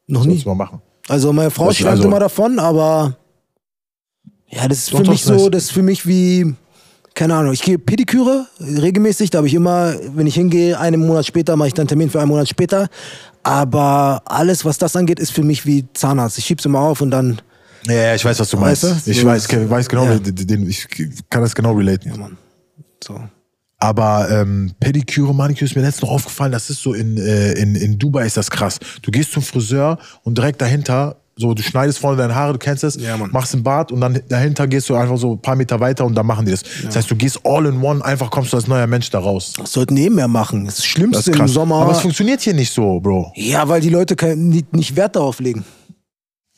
Noch 0.07 0.23
nie. 0.25 0.31
Sollst 0.33 0.45
du 0.45 0.49
mal 0.49 0.55
machen. 0.55 0.81
Also 1.07 1.33
meine 1.33 1.49
Frau 1.51 1.71
schreibt 1.71 1.91
also- 1.91 2.03
immer 2.07 2.19
davon, 2.19 2.59
aber 2.59 3.17
ja, 4.47 4.67
das 4.67 4.79
ist 4.79 4.93
Doch, 4.93 4.97
für 4.99 5.03
doch, 5.05 5.11
mich 5.11 5.23
so, 5.23 5.33
nice. 5.33 5.49
das 5.51 5.63
ist 5.63 5.71
für 5.71 5.81
mich 5.81 6.05
wie, 6.07 6.53
keine 7.13 7.35
Ahnung, 7.35 7.53
ich 7.53 7.61
gehe 7.61 7.77
Pediküre 7.79 8.47
regelmäßig, 8.59 9.29
da 9.29 9.37
habe 9.39 9.47
ich 9.47 9.53
immer, 9.53 9.93
wenn 10.15 10.27
ich 10.27 10.35
hingehe, 10.35 10.79
einen 10.79 11.05
Monat 11.05 11.25
später 11.25 11.55
mache 11.55 11.69
ich 11.69 11.73
dann 11.73 11.87
Termin 11.87 12.09
für 12.09 12.19
einen 12.19 12.29
Monat 12.29 12.47
später. 12.49 12.89
Aber 13.43 14.21
alles, 14.25 14.65
was 14.65 14.77
das 14.77 14.95
angeht, 14.95 15.19
ist 15.19 15.31
für 15.31 15.43
mich 15.43 15.65
wie 15.65 15.85
Zahnarzt. 15.93 16.37
Ich 16.37 16.45
schieb's 16.45 16.65
immer 16.65 16.79
auf 16.79 17.01
und 17.01 17.11
dann, 17.11 17.41
Ja, 17.87 17.93
ja, 17.93 18.15
ich 18.15 18.23
weiß, 18.25 18.39
was 18.39 18.49
du 18.49 18.57
meinst. 18.57 18.83
Weißt 18.83 19.07
du? 19.07 19.11
Ich 19.11 19.21
So- 19.21 19.27
weiß, 19.27 19.47
weiß 19.69 19.87
genau, 19.89 20.05
Ja. 20.05 20.19
den, 20.19 20.35
den, 20.35 20.69
ich 20.69 20.87
kann 21.29 21.41
das 21.41 21.55
genau 21.55 21.73
relaten. 21.73 22.09
ja 22.11 22.17
Mann, 22.17 22.37
so. 23.03 23.19
Aber 23.81 24.27
ähm, 24.29 24.73
Pediküre, 24.79 25.33
Maniküre 25.33 25.65
ist 25.69 25.75
mir 25.75 25.81
letztens 25.83 26.01
noch 26.01 26.11
aufgefallen, 26.11 26.51
das 26.51 26.69
ist 26.69 26.81
so 26.81 26.93
in, 26.93 27.17
äh, 27.17 27.53
in, 27.53 27.75
in 27.75 27.97
Dubai 27.97 28.25
ist 28.25 28.35
das 28.35 28.51
krass. 28.51 28.77
Du 29.01 29.09
gehst 29.09 29.31
zum 29.31 29.41
Friseur 29.41 29.97
und 30.23 30.37
direkt 30.37 30.61
dahinter, 30.61 31.15
so 31.37 31.53
du 31.53 31.63
schneidest 31.63 31.99
vorne 31.99 32.17
deine 32.17 32.35
Haare, 32.35 32.51
du 32.51 32.59
kennst 32.59 32.83
es, 32.83 32.95
Ja, 32.97 33.15
machst 33.15 33.55
ein 33.55 33.63
Bad 33.63 33.93
und 33.93 34.01
dann 34.01 34.19
dahinter 34.27 34.67
gehst 34.67 34.89
du 34.89 34.95
einfach 34.95 35.17
so 35.17 35.31
ein 35.35 35.41
paar 35.41 35.55
Meter 35.55 35.79
weiter 35.79 36.05
und 36.05 36.13
dann 36.15 36.25
machen 36.25 36.43
die 36.45 36.51
das. 36.51 36.63
Das 36.83 36.97
heißt, 36.97 37.09
du 37.09 37.15
gehst 37.15 37.39
all 37.45 37.65
in 37.67 37.81
one, 37.81 38.03
einfach 38.03 38.29
kommst 38.29 38.51
du 38.51 38.57
als 38.57 38.67
neuer 38.67 38.85
Mensch 38.87 39.09
da 39.11 39.19
raus. 39.19 39.53
Das 39.57 39.71
sollten 39.71 39.95
eh 39.95 40.09
mehr 40.09 40.27
machen. 40.27 40.65
Das, 40.65 40.75
Das 40.75 40.85
Schlimmste 40.85 41.31
ist 41.31 41.39
im. 41.39 41.47
Sommer. 41.47 41.75
Aber 41.77 41.93
es 41.93 42.01
funktioniert 42.01 42.41
hier 42.41 42.53
nicht 42.53 42.73
so, 42.73 42.99
Bro. 42.99 43.31
ja, 43.37 43.65
weil 43.69 43.79
die 43.79 43.87
Leute 43.89 44.17
kein, 44.17 44.49
nicht, 44.49 44.73
nicht 44.73 44.97
Wert 44.97 45.15
darauf 45.15 45.39
legen. 45.39 45.63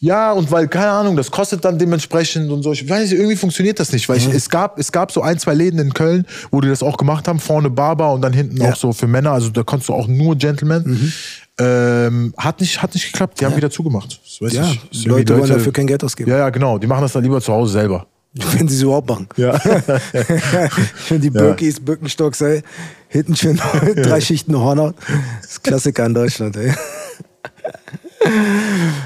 Ja, 0.03 0.31
und 0.31 0.51
weil, 0.51 0.67
keine 0.67 0.89
Ahnung, 0.89 1.15
das 1.15 1.29
kostet 1.29 1.63
dann 1.63 1.77
dementsprechend 1.77 2.51
und 2.51 2.63
so. 2.63 2.71
Ich 2.73 2.89
weiß 2.89 3.03
nicht, 3.03 3.13
irgendwie 3.19 3.35
funktioniert 3.35 3.79
das 3.79 3.91
nicht. 3.91 4.09
Weil 4.09 4.17
ich, 4.17 4.27
es, 4.27 4.49
gab, 4.49 4.79
es 4.79 4.91
gab 4.91 5.11
so 5.11 5.21
ein, 5.21 5.37
zwei 5.37 5.53
Läden 5.53 5.79
in 5.79 5.93
Köln, 5.93 6.25
wo 6.49 6.59
die 6.59 6.69
das 6.69 6.81
auch 6.81 6.97
gemacht 6.97 7.27
haben. 7.27 7.39
Vorne 7.39 7.69
Barber 7.69 8.11
und 8.11 8.21
dann 8.23 8.33
hinten 8.33 8.57
Ja. 8.57 8.71
auch 8.71 8.75
so 8.75 8.93
für 8.93 9.05
Männer. 9.05 9.31
Also 9.31 9.49
da 9.49 9.61
konntest 9.61 9.89
du 9.89 9.93
auch 9.93 10.07
nur 10.07 10.35
Gentleman. 10.35 11.13
Ähm, 11.59 12.33
hat, 12.35 12.61
nicht, 12.61 12.81
hat 12.81 12.95
nicht 12.95 13.11
geklappt. 13.11 13.39
Die 13.39 13.45
haben 13.45 13.55
wieder 13.55 13.69
zugemacht. 13.69 14.19
Ja, 14.39 14.71
ich. 14.89 15.05
Leute 15.05 15.37
wollen 15.37 15.49
dafür 15.51 15.71
kein 15.71 15.85
Geld 15.85 16.03
ausgeben. 16.03 16.31
Ja, 16.31 16.37
ja, 16.39 16.49
genau. 16.49 16.79
Die 16.79 16.87
machen 16.87 17.01
das 17.03 17.13
dann 17.13 17.21
lieber 17.21 17.39
zu 17.39 17.53
Hause 17.53 17.73
selber. 17.73 18.07
Wenn 18.33 18.67
sie 18.67 18.77
es 18.77 18.81
überhaupt 18.81 19.07
machen. 19.07 19.27
Ja. 19.37 19.59
Schön 21.07 21.21
die 21.21 21.29
Birkis, 21.29 21.79
Birkenstocks, 21.79 22.41
ey. 22.41 22.63
Hinten 23.07 23.35
schön 23.35 23.61
drei 23.97 24.19
Schichten 24.21 24.57
Hornhaut. 24.57 24.95
Das 25.41 25.51
ist 25.51 25.63
Klassiker 25.63 26.07
in 26.07 26.15
Deutschland, 26.15 26.55
ey. 26.55 26.73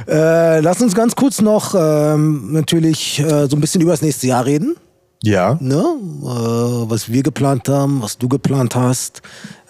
Äh, 0.08 0.60
lass 0.60 0.82
uns 0.82 0.94
ganz 0.94 1.16
kurz 1.16 1.42
noch 1.42 1.74
ähm, 1.78 2.52
natürlich 2.52 3.20
äh, 3.20 3.48
so 3.48 3.56
ein 3.56 3.62
bisschen 3.62 3.82
über 3.82 3.92
das 3.92 4.02
nächste 4.02 4.28
Jahr 4.28 4.46
reden. 4.46 4.76
ja. 5.24 5.58
Ne? 5.60 5.78
Äh, 5.78 6.90
was 6.90 7.12
wir 7.12 7.24
geplant 7.24 7.70
haben, 7.70 8.02
was 8.02 8.18
du 8.18 8.28
geplant 8.28 8.76
hast. 8.76 9.22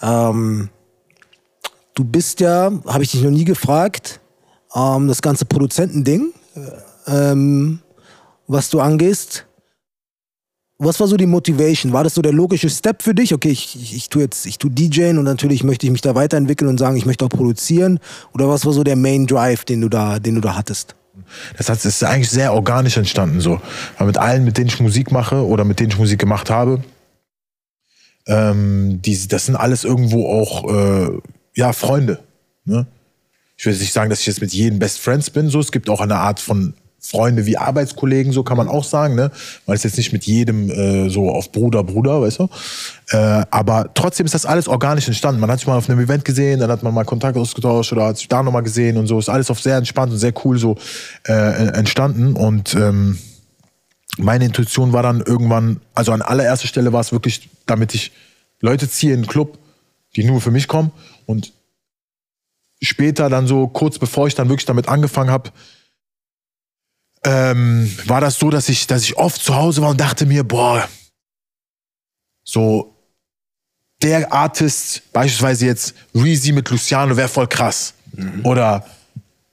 Ähm, 0.02 0.68
du 1.94 2.04
bist 2.04 2.40
ja, 2.40 2.72
habe 2.86 3.04
ich 3.04 3.10
dich 3.10 3.22
noch 3.22 3.30
nie 3.30 3.44
gefragt, 3.44 4.20
ähm, 4.74 5.08
das 5.08 5.22
ganze 5.22 5.44
Produzentending, 5.44 6.32
äh, 6.54 7.30
ähm, 7.32 7.80
was 8.46 8.70
du 8.70 8.80
angehst. 8.80 9.46
Was 10.78 11.00
war 11.00 11.06
so 11.06 11.16
die 11.16 11.26
Motivation? 11.26 11.92
War 11.92 12.04
das 12.04 12.14
so 12.14 12.22
der 12.22 12.32
logische 12.32 12.68
Step 12.68 13.02
für 13.02 13.14
dich? 13.14 13.32
Okay, 13.32 13.48
ich, 13.48 13.74
ich, 13.80 13.96
ich 13.96 14.10
tue 14.10 14.22
jetzt, 14.22 14.44
ich 14.44 14.58
tue 14.58 14.70
DJen 14.70 15.16
und 15.16 15.24
natürlich 15.24 15.64
möchte 15.64 15.86
ich 15.86 15.92
mich 15.92 16.02
da 16.02 16.14
weiterentwickeln 16.14 16.68
und 16.68 16.78
sagen, 16.78 16.96
ich 16.96 17.06
möchte 17.06 17.24
auch 17.24 17.30
produzieren. 17.30 17.98
Oder 18.34 18.48
was 18.48 18.66
war 18.66 18.74
so 18.74 18.84
der 18.84 18.96
Main 18.96 19.26
Drive, 19.26 19.64
den 19.64 19.80
du 19.80 19.88
da, 19.88 20.18
den 20.18 20.34
du 20.34 20.42
da 20.42 20.54
hattest? 20.54 20.94
Das, 21.56 21.70
hat, 21.70 21.82
ist 21.82 22.04
eigentlich 22.04 22.28
sehr 22.28 22.52
organisch 22.52 22.98
entstanden 22.98 23.40
so. 23.40 23.60
Weil 23.96 24.06
mit 24.06 24.18
allen, 24.18 24.44
mit 24.44 24.58
denen 24.58 24.68
ich 24.68 24.78
Musik 24.78 25.12
mache 25.12 25.46
oder 25.46 25.64
mit 25.64 25.80
denen 25.80 25.90
ich 25.90 25.98
Musik 25.98 26.18
gemacht 26.18 26.50
habe, 26.50 26.82
ähm, 28.26 29.00
die, 29.00 29.28
das 29.28 29.46
sind 29.46 29.56
alles 29.56 29.84
irgendwo 29.84 30.28
auch 30.28 30.70
äh, 30.70 31.20
ja, 31.54 31.72
Freunde. 31.72 32.20
Ne? 32.66 32.86
Ich 33.56 33.64
will 33.64 33.72
jetzt 33.72 33.80
nicht 33.80 33.94
sagen, 33.94 34.10
dass 34.10 34.20
ich 34.20 34.26
jetzt 34.26 34.42
mit 34.42 34.52
jedem 34.52 34.78
Best 34.78 35.00
Friends 35.00 35.30
bin. 35.30 35.48
So. 35.48 35.60
Es 35.60 35.72
gibt 35.72 35.88
auch 35.88 36.00
eine 36.00 36.16
Art 36.16 36.38
von 36.38 36.74
Freunde 37.10 37.46
wie 37.46 37.56
Arbeitskollegen, 37.56 38.32
so 38.32 38.42
kann 38.42 38.56
man 38.56 38.68
auch 38.68 38.84
sagen, 38.84 39.14
ne? 39.14 39.30
Weil 39.64 39.76
es 39.76 39.82
jetzt 39.82 39.96
nicht 39.96 40.12
mit 40.12 40.24
jedem 40.24 40.70
äh, 40.70 41.08
so 41.08 41.30
auf 41.30 41.52
Bruder, 41.52 41.84
Bruder, 41.84 42.20
weißt 42.22 42.40
du? 42.40 42.48
Äh, 43.10 43.44
aber 43.50 43.90
trotzdem 43.94 44.26
ist 44.26 44.34
das 44.34 44.46
alles 44.46 44.68
organisch 44.68 45.06
entstanden. 45.06 45.40
Man 45.40 45.50
hat 45.50 45.58
sich 45.58 45.68
mal 45.68 45.76
auf 45.76 45.88
einem 45.88 46.00
Event 46.00 46.24
gesehen, 46.24 46.60
dann 46.60 46.70
hat 46.70 46.82
man 46.82 46.92
mal 46.92 47.04
Kontakt 47.04 47.36
ausgetauscht 47.36 47.92
oder 47.92 48.06
hat 48.06 48.18
sich 48.18 48.28
da 48.28 48.42
nochmal 48.42 48.62
gesehen 48.62 48.96
und 48.96 49.06
so. 49.06 49.18
Ist 49.18 49.28
alles 49.28 49.50
auf 49.50 49.60
sehr 49.60 49.76
entspannt 49.76 50.12
und 50.12 50.18
sehr 50.18 50.34
cool 50.44 50.58
so 50.58 50.76
äh, 51.26 51.32
entstanden. 51.32 52.34
Und 52.34 52.74
ähm, 52.74 53.18
meine 54.18 54.44
Intuition 54.44 54.92
war 54.92 55.02
dann 55.02 55.20
irgendwann, 55.20 55.80
also 55.94 56.12
an 56.12 56.22
allererster 56.22 56.68
Stelle 56.68 56.92
war 56.92 57.00
es 57.00 57.12
wirklich, 57.12 57.48
damit 57.66 57.94
ich 57.94 58.12
Leute 58.60 58.88
ziehe 58.88 59.12
in 59.12 59.20
einen 59.20 59.26
Club, 59.26 59.58
die 60.16 60.24
nur 60.24 60.40
für 60.40 60.50
mich 60.50 60.68
kommen. 60.68 60.90
Und 61.26 61.52
später 62.82 63.28
dann 63.28 63.46
so, 63.46 63.68
kurz 63.68 63.98
bevor 63.98 64.26
ich 64.26 64.34
dann 64.34 64.48
wirklich 64.48 64.66
damit 64.66 64.88
angefangen 64.88 65.30
habe, 65.30 65.50
ähm, 67.26 67.90
war 68.06 68.20
das 68.20 68.38
so, 68.38 68.50
dass 68.50 68.68
ich, 68.68 68.86
dass 68.86 69.02
ich 69.02 69.18
oft 69.18 69.42
zu 69.42 69.56
Hause 69.56 69.82
war 69.82 69.90
und 69.90 70.00
dachte 70.00 70.26
mir, 70.26 70.44
boah, 70.44 70.88
so 72.44 72.94
der 74.00 74.32
Artist, 74.32 75.02
beispielsweise 75.12 75.66
jetzt 75.66 75.94
Reezy 76.14 76.52
mit 76.52 76.70
Luciano, 76.70 77.16
wäre 77.16 77.28
voll 77.28 77.48
krass. 77.48 77.94
Oder 78.44 78.86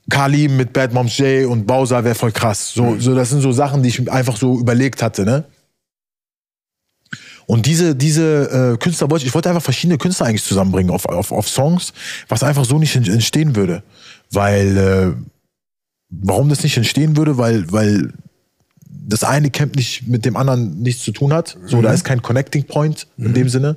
Kalim 0.10 0.56
mit 0.56 0.72
Bad 0.72 0.94
Moms 0.94 1.18
J 1.18 1.50
und 1.50 1.66
Bowser 1.66 2.04
wäre 2.04 2.14
voll 2.14 2.32
krass. 2.32 2.74
So, 2.74 3.00
so, 3.00 3.16
das 3.16 3.32
sind 3.32 3.42
so 3.42 3.52
Sachen, 3.52 3.82
die 3.82 3.90
ich 3.90 4.12
einfach 4.12 4.38
so 4.38 4.60
überlegt 4.60 5.02
hatte, 5.02 5.26
ne? 5.26 5.46
Und 7.46 7.66
diese, 7.66 7.96
diese 7.96 8.74
äh, 8.74 8.78
Künstler 8.78 9.10
wollte 9.10 9.24
ich, 9.24 9.30
ich 9.30 9.36
wollte 9.36 9.50
einfach 9.50 9.64
verschiedene 9.64 9.98
Künstler 9.98 10.28
eigentlich 10.28 10.46
zusammenbringen 10.46 10.92
auf, 10.92 11.06
auf, 11.06 11.32
auf 11.32 11.50
Songs, 11.50 11.92
was 12.30 12.44
einfach 12.44 12.64
so 12.64 12.80
nicht 12.80 12.96
entstehen 12.96 13.56
würde. 13.56 13.84
Weil, 14.32 14.78
äh, 14.78 15.33
warum 16.22 16.50
das 16.50 16.64
nicht 16.64 16.78
entstehen 16.78 17.18
würde? 17.18 17.38
Weil, 17.38 17.72
weil 17.72 18.14
das 18.86 19.24
eine 19.24 19.50
Camp 19.50 19.76
nicht 19.76 20.08
mit 20.08 20.26
dem 20.26 20.38
anderen 20.38 20.82
nichts 20.82 21.04
zu 21.04 21.12
tun 21.12 21.34
hat. 21.34 21.58
So, 21.66 21.82
da 21.82 21.92
ist 21.92 22.04
kein 22.04 22.22
Connecting 22.22 22.64
Point 22.66 23.08
in 23.18 23.34
dem 23.34 23.50
Sinne. 23.50 23.76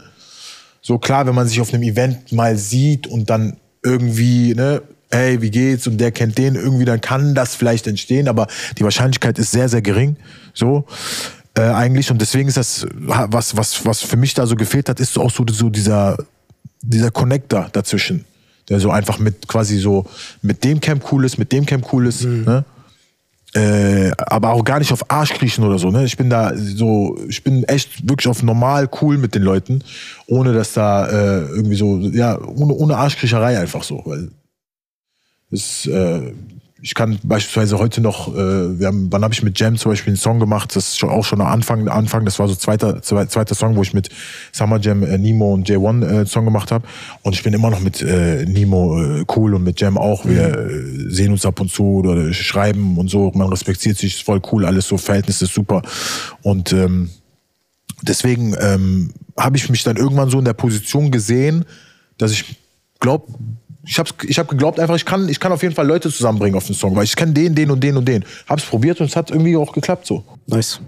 So 0.83 0.99
klar, 0.99 1.27
wenn 1.27 1.35
man 1.35 1.49
sich 1.49 1.61
auf 1.61 1.75
einem 1.75 1.83
Event 1.83 2.31
mal 2.33 2.57
sieht 2.57 3.07
und 3.07 3.29
dann 3.29 3.57
irgendwie, 3.83 4.55
ne, 4.55 4.83
hey, 5.11 5.43
wie 5.43 5.51
geht's? 5.51 5.87
Und 5.87 5.99
der 5.99 6.13
kennt 6.13 6.39
den 6.39 6.55
irgendwie, 6.55 6.85
dann 6.85 7.01
kann 7.01 7.35
das 7.35 7.55
vielleicht 7.55 7.87
entstehen, 7.87 8.29
aber 8.29 8.47
die 8.79 8.85
Wahrscheinlichkeit 8.85 9.39
ist 9.39 9.51
sehr, 9.51 9.69
sehr 9.69 9.83
gering. 9.83 10.17
So. 10.55 10.85
Äh, 11.57 11.63
eigentlich. 11.63 12.11
Und 12.11 12.21
deswegen 12.21 12.49
ist 12.49 12.57
das, 12.57 12.87
was, 12.93 13.57
was, 13.57 13.85
was 13.87 14.03
für 14.03 14.17
mich 14.17 14.35
da 14.35 14.47
so 14.47 14.57
gefehlt 14.57 14.89
hat, 14.89 15.01
ist 15.01 15.19
auch 15.19 15.31
so, 15.31 15.45
so 15.51 15.71
dieser, 15.71 16.19
dieser 16.83 17.11
Connector 17.11 17.69
dazwischen. 17.73 18.25
Der 18.69 18.81
so 18.81 18.91
einfach 18.91 19.19
mit 19.19 19.47
quasi 19.47 19.79
so 19.79 20.07
mit 20.43 20.65
dem 20.65 20.81
Camp 20.81 21.05
cool 21.13 21.25
ist, 21.25 21.39
mit 21.39 21.53
dem 21.53 21.67
Camp 21.67 21.93
cool 21.93 22.07
ist. 22.07 22.25
Ne? 22.25 22.65
äh, 23.57 24.11
aber 24.19 24.53
auch 24.53 24.65
gar 24.65 24.79
nicht 24.79 24.93
auf 24.93 25.11
Arsch 25.11 25.33
kriechen 25.33 25.65
oder 25.65 25.79
so. 25.79 25.91
Ne? 25.91 26.05
Ich 26.05 26.17
bin 26.17 26.29
da 26.29 26.53
so, 26.55 27.19
ich 27.29 27.43
bin 27.43 27.65
echt 27.65 28.07
wirklich 28.09 28.29
auf 28.29 28.43
normal 28.43 28.89
cool 29.01 29.17
mit 29.17 29.35
den 29.35 29.43
Leuten, 29.43 29.83
ohne 30.27 30.53
dass 30.53 30.75
da 30.75 31.07
äh, 31.07 31.47
irgendwie 31.47 31.77
so, 31.77 31.99
ja, 31.99 32.39
ohne, 32.39 32.75
ohne 32.75 32.97
Arschkriecherei 32.97 33.59
einfach 33.59 33.83
so. 33.83 34.03
Weil 34.05 34.29
es, 35.51 35.87
äh, 35.87 36.33
ich 36.83 36.95
kann 36.95 37.19
beispielsweise 37.23 37.79
heute 37.79 38.03
noch, 38.03 38.29
äh, 38.35 38.79
wir 38.79 38.89
haben, 38.89 39.11
wann 39.11 39.23
habe 39.23 39.33
ich 39.33 39.43
mit 39.43 39.59
Jam 39.59 39.79
zum 39.79 39.93
Beispiel 39.93 40.11
einen 40.11 40.19
Song 40.19 40.39
gemacht, 40.39 40.77
das 40.77 40.89
ist 40.89 40.99
schon, 40.99 41.09
auch 41.09 41.25
schon 41.25 41.41
am 41.41 41.47
Anfang, 41.47 41.89
Anfang, 41.89 42.27
das 42.27 42.39
war 42.39 42.49
so 42.49 42.55
zweiter, 42.55 43.01
zweiter 43.03 43.55
Song, 43.55 43.77
wo 43.77 43.83
ich 43.83 43.95
mit 43.95 44.11
Summer 44.53 44.79
Jam, 44.79 45.03
äh, 45.03 45.17
Nemo 45.17 45.55
und 45.55 45.69
J1 45.69 46.05
äh, 46.05 46.27
Song 46.27 46.45
gemacht 46.45 46.71
habe. 46.71 46.87
Und 47.23 47.35
ich 47.35 47.43
bin 47.43 47.55
immer 47.55 47.71
noch 47.71 47.81
mit 47.81 48.03
äh, 48.03 48.45
Nemo 48.45 49.03
äh, 49.03 49.25
cool 49.35 49.55
und 49.55 49.65
mit 49.65 49.81
Jam 49.81 49.97
auch. 49.97 50.27
Wir 50.27 50.59
äh, 50.59 51.09
sehen 51.09 51.33
uns 51.33 51.47
ab 51.47 51.61
und 51.61 51.71
zu 51.71 52.01
oder 52.01 52.33
schreiben 52.35 52.99
und 52.99 53.09
so. 53.09 53.33
Man 53.35 53.49
respektiert 53.49 53.97
sich, 53.97 54.17
ist 54.17 54.25
voll 54.25 54.43
cool, 54.53 54.67
alles 54.67 54.87
so, 54.87 54.99
Verhältnis 54.99 55.41
ist 55.41 55.55
super. 55.55 55.81
Und 56.43 56.75
ähm, 56.75 57.09
deswegen 58.03 58.55
ähm, 58.61 59.15
habe 59.39 59.57
ich 59.57 59.71
mich 59.71 59.83
dann 59.83 59.97
irgendwann 59.97 60.29
so 60.29 60.39
in 60.39 60.45
der 60.45 60.53
Position 60.53 61.11
gesehen, 61.11 61.65
dass 62.19 62.33
ich 62.33 62.57
glaube, 63.01 63.33
ich 63.87 63.99
habe 63.99 64.11
ich 64.27 64.39
hab 64.39 64.49
geglaubt 64.49 64.81
einfach, 64.81 64.97
ich 64.97 65.05
kann, 65.05 65.29
ich 65.29 65.39
kann 65.39 65.53
auf 65.53 65.63
jeden 65.63 65.75
Fall 65.75 65.87
Leute 65.87 66.11
zusammenbringen 66.11 66.57
auf 66.57 66.67
den 66.67 66.75
Song, 66.75 66.97
weil 66.97 67.05
ich 67.05 67.15
kenne 67.15 67.33
den, 67.33 67.55
den 67.55 67.71
und 67.71 67.83
den 67.83 67.97
und 67.97 68.07
den. 68.07 68.25
Hab's 68.49 68.65
probiert 68.65 69.01
und 69.01 69.07
es 69.07 69.17
hat 69.17 69.31
irgendwie 69.31 69.57
auch 69.57 69.73
geklappt 69.73 70.07
so. 70.07 70.25
Nice. 70.47 70.81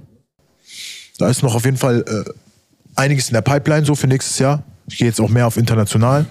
Da 1.18 1.28
ist 1.28 1.42
noch 1.42 1.54
auf 1.54 1.64
jeden 1.64 1.76
Fall 1.76 2.04
äh, 2.06 2.30
einiges 2.96 3.28
in 3.28 3.34
der 3.34 3.42
Pipeline 3.42 3.86
so 3.86 3.94
für 3.94 4.08
nächstes 4.08 4.38
Jahr. 4.38 4.64
Ich 4.88 4.98
gehe 4.98 5.06
jetzt 5.06 5.20
auch 5.20 5.28
mehr 5.28 5.46
auf 5.46 5.56
international. 5.56 6.26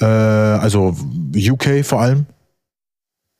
Äh, 0.00 0.04
also 0.04 0.96
UK 1.36 1.84
vor 1.84 2.00
allem. 2.00 2.26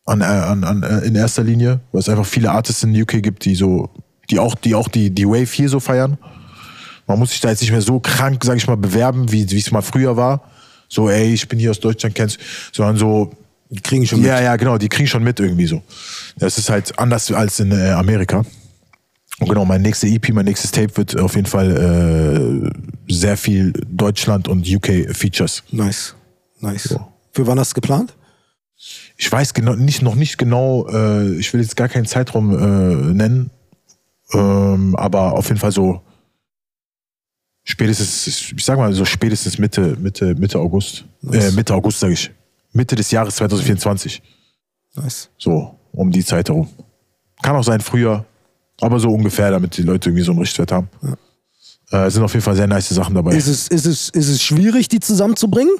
An, 0.04 0.20
äh, 0.20 0.24
an, 0.24 0.64
an, 0.64 0.82
äh, 0.82 1.06
in 1.06 1.14
erster 1.14 1.44
Linie, 1.44 1.80
weil 1.92 2.00
es 2.00 2.08
einfach 2.08 2.26
viele 2.26 2.50
Artists 2.50 2.82
in 2.82 2.98
UK 3.00 3.22
gibt, 3.22 3.44
die 3.44 3.54
so, 3.54 3.90
die 4.30 4.38
auch, 4.38 4.54
die 4.54 4.74
auch 4.74 4.88
die, 4.88 5.10
die 5.10 5.26
Wave 5.26 5.50
hier 5.50 5.68
so 5.68 5.80
feiern. 5.80 6.18
Man 7.06 7.18
muss 7.18 7.30
sich 7.30 7.40
da 7.40 7.48
jetzt 7.48 7.62
nicht 7.62 7.70
mehr 7.70 7.82
so 7.82 8.00
krank, 8.00 8.42
sag 8.44 8.56
ich 8.56 8.66
mal, 8.66 8.76
bewerben, 8.76 9.32
wie 9.32 9.42
es 9.42 9.70
mal 9.70 9.82
früher 9.82 10.16
war. 10.16 10.42
So, 10.88 11.08
ey, 11.08 11.32
ich 11.34 11.46
bin 11.48 11.58
hier 11.58 11.70
aus 11.70 11.80
Deutschland, 11.80 12.14
kennst, 12.14 12.38
sondern 12.72 12.96
so, 12.96 13.30
Die 13.70 13.80
kriegen 13.80 14.06
schon 14.06 14.20
mit. 14.20 14.28
ja, 14.28 14.40
ja, 14.40 14.56
genau, 14.56 14.78
die 14.78 14.88
kriegen 14.88 15.06
schon 15.06 15.22
mit 15.22 15.38
irgendwie 15.38 15.66
so. 15.66 15.82
Das 16.36 16.56
ist 16.58 16.70
halt 16.70 16.98
anders 16.98 17.30
als 17.30 17.60
in 17.60 17.70
äh, 17.72 17.90
Amerika. 17.90 18.44
Und 19.40 19.48
genau, 19.48 19.64
mein 19.64 19.82
nächste 19.82 20.06
EP, 20.08 20.30
mein 20.30 20.46
nächstes 20.46 20.72
Tape 20.72 20.96
wird 20.96 21.18
auf 21.20 21.36
jeden 21.36 21.46
Fall 21.46 22.72
äh, 23.06 23.12
sehr 23.12 23.36
viel 23.36 23.72
Deutschland 23.86 24.48
und 24.48 24.66
UK 24.68 25.14
Features. 25.14 25.62
Nice. 25.70 26.14
Nice. 26.60 26.96
Für 27.32 27.46
wann 27.46 27.58
hast 27.60 27.70
du 27.70 27.80
geplant? 27.80 28.14
Ich 29.16 29.30
weiß 29.30 29.54
genau, 29.54 29.74
nicht, 29.74 30.02
noch 30.02 30.14
nicht 30.14 30.38
genau, 30.38 30.88
äh, 30.88 31.34
ich 31.36 31.52
will 31.52 31.60
jetzt 31.60 31.76
gar 31.76 31.88
keinen 31.88 32.06
Zeitraum 32.06 32.50
äh, 32.56 33.12
nennen, 33.14 33.50
ähm, 34.32 34.96
aber 34.96 35.34
auf 35.34 35.48
jeden 35.48 35.60
Fall 35.60 35.72
so 35.72 36.00
spätestens, 37.68 38.26
ich 38.26 38.64
sag 38.64 38.78
mal 38.78 38.92
so 38.92 39.04
spätestens 39.04 39.58
Mitte, 39.58 39.96
Mitte, 40.00 40.34
Mitte 40.34 40.58
August. 40.58 41.04
Äh, 41.30 41.50
Mitte 41.52 41.74
August 41.74 42.00
sage 42.00 42.14
ich. 42.14 42.30
Mitte 42.72 42.96
des 42.96 43.10
Jahres 43.10 43.36
2024. 43.36 44.22
Nice. 44.94 45.28
So, 45.36 45.78
um 45.92 46.10
die 46.10 46.24
Zeit 46.24 46.48
herum. 46.48 46.68
Kann 47.42 47.54
auch 47.54 47.64
sein 47.64 47.80
früher, 47.80 48.24
aber 48.80 48.98
so 48.98 49.10
ungefähr, 49.10 49.50
damit 49.50 49.76
die 49.76 49.82
Leute 49.82 50.08
irgendwie 50.08 50.24
so 50.24 50.32
einen 50.32 50.40
Richtwert 50.40 50.72
haben. 50.72 50.88
Äh, 51.90 52.10
sind 52.10 52.22
auf 52.22 52.32
jeden 52.32 52.42
Fall 52.42 52.56
sehr 52.56 52.66
nice 52.66 52.88
Sachen 52.88 53.14
dabei. 53.14 53.36
Ist 53.36 53.46
es, 53.46 53.68
ist, 53.68 53.86
es, 53.86 54.08
ist 54.10 54.28
es 54.28 54.42
schwierig, 54.42 54.88
die 54.88 55.00
zusammenzubringen? 55.00 55.74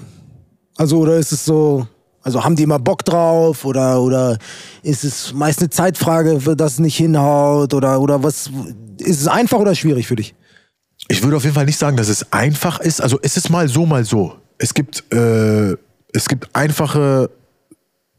Also, 0.76 0.98
oder 0.98 1.16
ist 1.16 1.32
es 1.32 1.44
so, 1.44 1.86
also 2.22 2.44
haben 2.44 2.54
die 2.54 2.62
immer 2.62 2.78
Bock 2.78 3.04
drauf? 3.04 3.64
Oder, 3.64 4.00
oder 4.00 4.38
ist 4.82 5.04
es 5.04 5.32
meist 5.32 5.60
eine 5.60 5.70
Zeitfrage, 5.70 6.40
für 6.40 6.54
das 6.54 6.78
nicht 6.78 6.96
hinhaut? 6.96 7.74
Oder, 7.74 8.00
oder 8.00 8.22
was? 8.22 8.50
Ist 8.98 9.20
es 9.20 9.28
einfach 9.28 9.58
oder 9.58 9.74
schwierig 9.74 10.06
für 10.06 10.16
dich? 10.16 10.34
Ich 11.08 11.22
würde 11.22 11.36
auf 11.36 11.44
jeden 11.44 11.54
Fall 11.54 11.64
nicht 11.64 11.78
sagen, 11.78 11.96
dass 11.96 12.08
es 12.08 12.32
einfach 12.32 12.80
ist. 12.80 13.00
Also 13.00 13.18
es 13.22 13.36
ist 13.36 13.48
mal 13.48 13.68
so, 13.68 13.86
mal 13.86 14.04
so. 14.04 14.36
Es 14.58 14.74
gibt, 14.74 15.04
äh, 15.12 15.76
es 16.12 16.28
gibt 16.28 16.54
einfache 16.54 17.30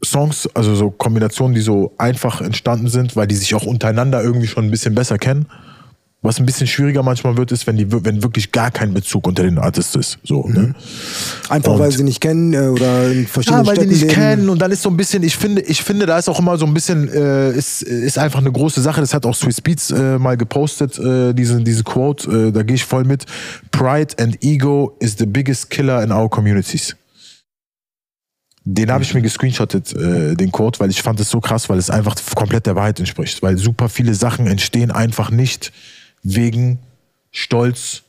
Songs, 0.04 0.48
also 0.54 0.74
so 0.74 0.90
Kombinationen, 0.90 1.54
die 1.54 1.60
so 1.60 1.94
einfach 1.98 2.40
entstanden 2.40 2.88
sind, 2.88 3.14
weil 3.16 3.26
die 3.26 3.36
sich 3.36 3.54
auch 3.54 3.64
untereinander 3.64 4.22
irgendwie 4.22 4.48
schon 4.48 4.64
ein 4.64 4.70
bisschen 4.70 4.94
besser 4.94 5.18
kennen. 5.18 5.46
Was 6.22 6.38
ein 6.38 6.44
bisschen 6.44 6.66
schwieriger 6.66 7.02
manchmal 7.02 7.34
wird, 7.38 7.50
ist, 7.50 7.66
wenn 7.66 7.78
die 7.78 7.90
wenn 7.90 8.22
wirklich 8.22 8.52
gar 8.52 8.70
kein 8.70 8.92
Bezug 8.92 9.26
unter 9.26 9.42
den 9.42 9.56
Artists 9.58 9.94
ist. 9.94 10.18
So, 10.22 10.46
ne? 10.46 10.74
Einfach 11.48 11.72
Und- 11.72 11.78
weil 11.78 11.90
sie 11.92 12.02
nicht 12.02 12.20
kennen 12.20 12.52
äh, 12.52 12.58
oder 12.68 13.10
in 13.10 13.26
verschiedenen 13.26 13.64
Ja, 13.64 13.66
weil 13.66 13.74
die 13.76 13.80
Städten 13.80 13.92
nicht 13.92 14.02
leben. 14.02 14.14
kennen 14.14 14.48
und 14.50 14.58
dann 14.58 14.70
ist 14.70 14.82
so 14.82 14.90
ein 14.90 14.98
bisschen, 14.98 15.22
ich 15.22 15.34
finde, 15.38 15.62
ich 15.62 15.82
finde, 15.82 16.04
da 16.04 16.18
ist 16.18 16.28
auch 16.28 16.38
immer 16.38 16.58
so 16.58 16.66
ein 16.66 16.74
bisschen, 16.74 17.08
äh, 17.08 17.52
ist, 17.52 17.80
ist 17.80 18.18
einfach 18.18 18.40
eine 18.40 18.52
große 18.52 18.82
Sache. 18.82 19.00
Das 19.00 19.14
hat 19.14 19.24
auch 19.24 19.34
Swiss 19.34 19.62
Beats 19.62 19.92
äh, 19.92 20.18
mal 20.18 20.36
gepostet, 20.36 20.98
äh, 20.98 21.32
diese, 21.32 21.62
diese 21.62 21.84
Quote, 21.84 22.48
äh, 22.48 22.52
da 22.52 22.64
gehe 22.64 22.76
ich 22.76 22.84
voll 22.84 23.04
mit. 23.04 23.24
Pride 23.70 24.14
and 24.22 24.44
ego 24.44 24.94
is 25.00 25.16
the 25.18 25.24
biggest 25.26 25.70
killer 25.70 26.02
in 26.02 26.12
our 26.12 26.28
communities. 26.28 26.96
Den 28.64 28.90
habe 28.92 29.02
ich 29.02 29.14
mir 29.14 29.22
gescreenshottet, 29.22 29.94
äh, 29.96 30.34
den 30.36 30.52
Quote, 30.52 30.80
weil 30.80 30.90
ich 30.90 31.00
fand 31.00 31.18
es 31.18 31.30
so 31.30 31.40
krass, 31.40 31.70
weil 31.70 31.78
es 31.78 31.88
einfach 31.88 32.14
komplett 32.34 32.66
der 32.66 32.76
Wahrheit 32.76 33.00
entspricht. 33.00 33.42
Weil 33.42 33.56
super 33.56 33.88
viele 33.88 34.12
Sachen 34.14 34.46
entstehen 34.46 34.90
einfach 34.90 35.30
nicht 35.30 35.72
wegen 36.22 36.78
Stolz, 37.30 38.02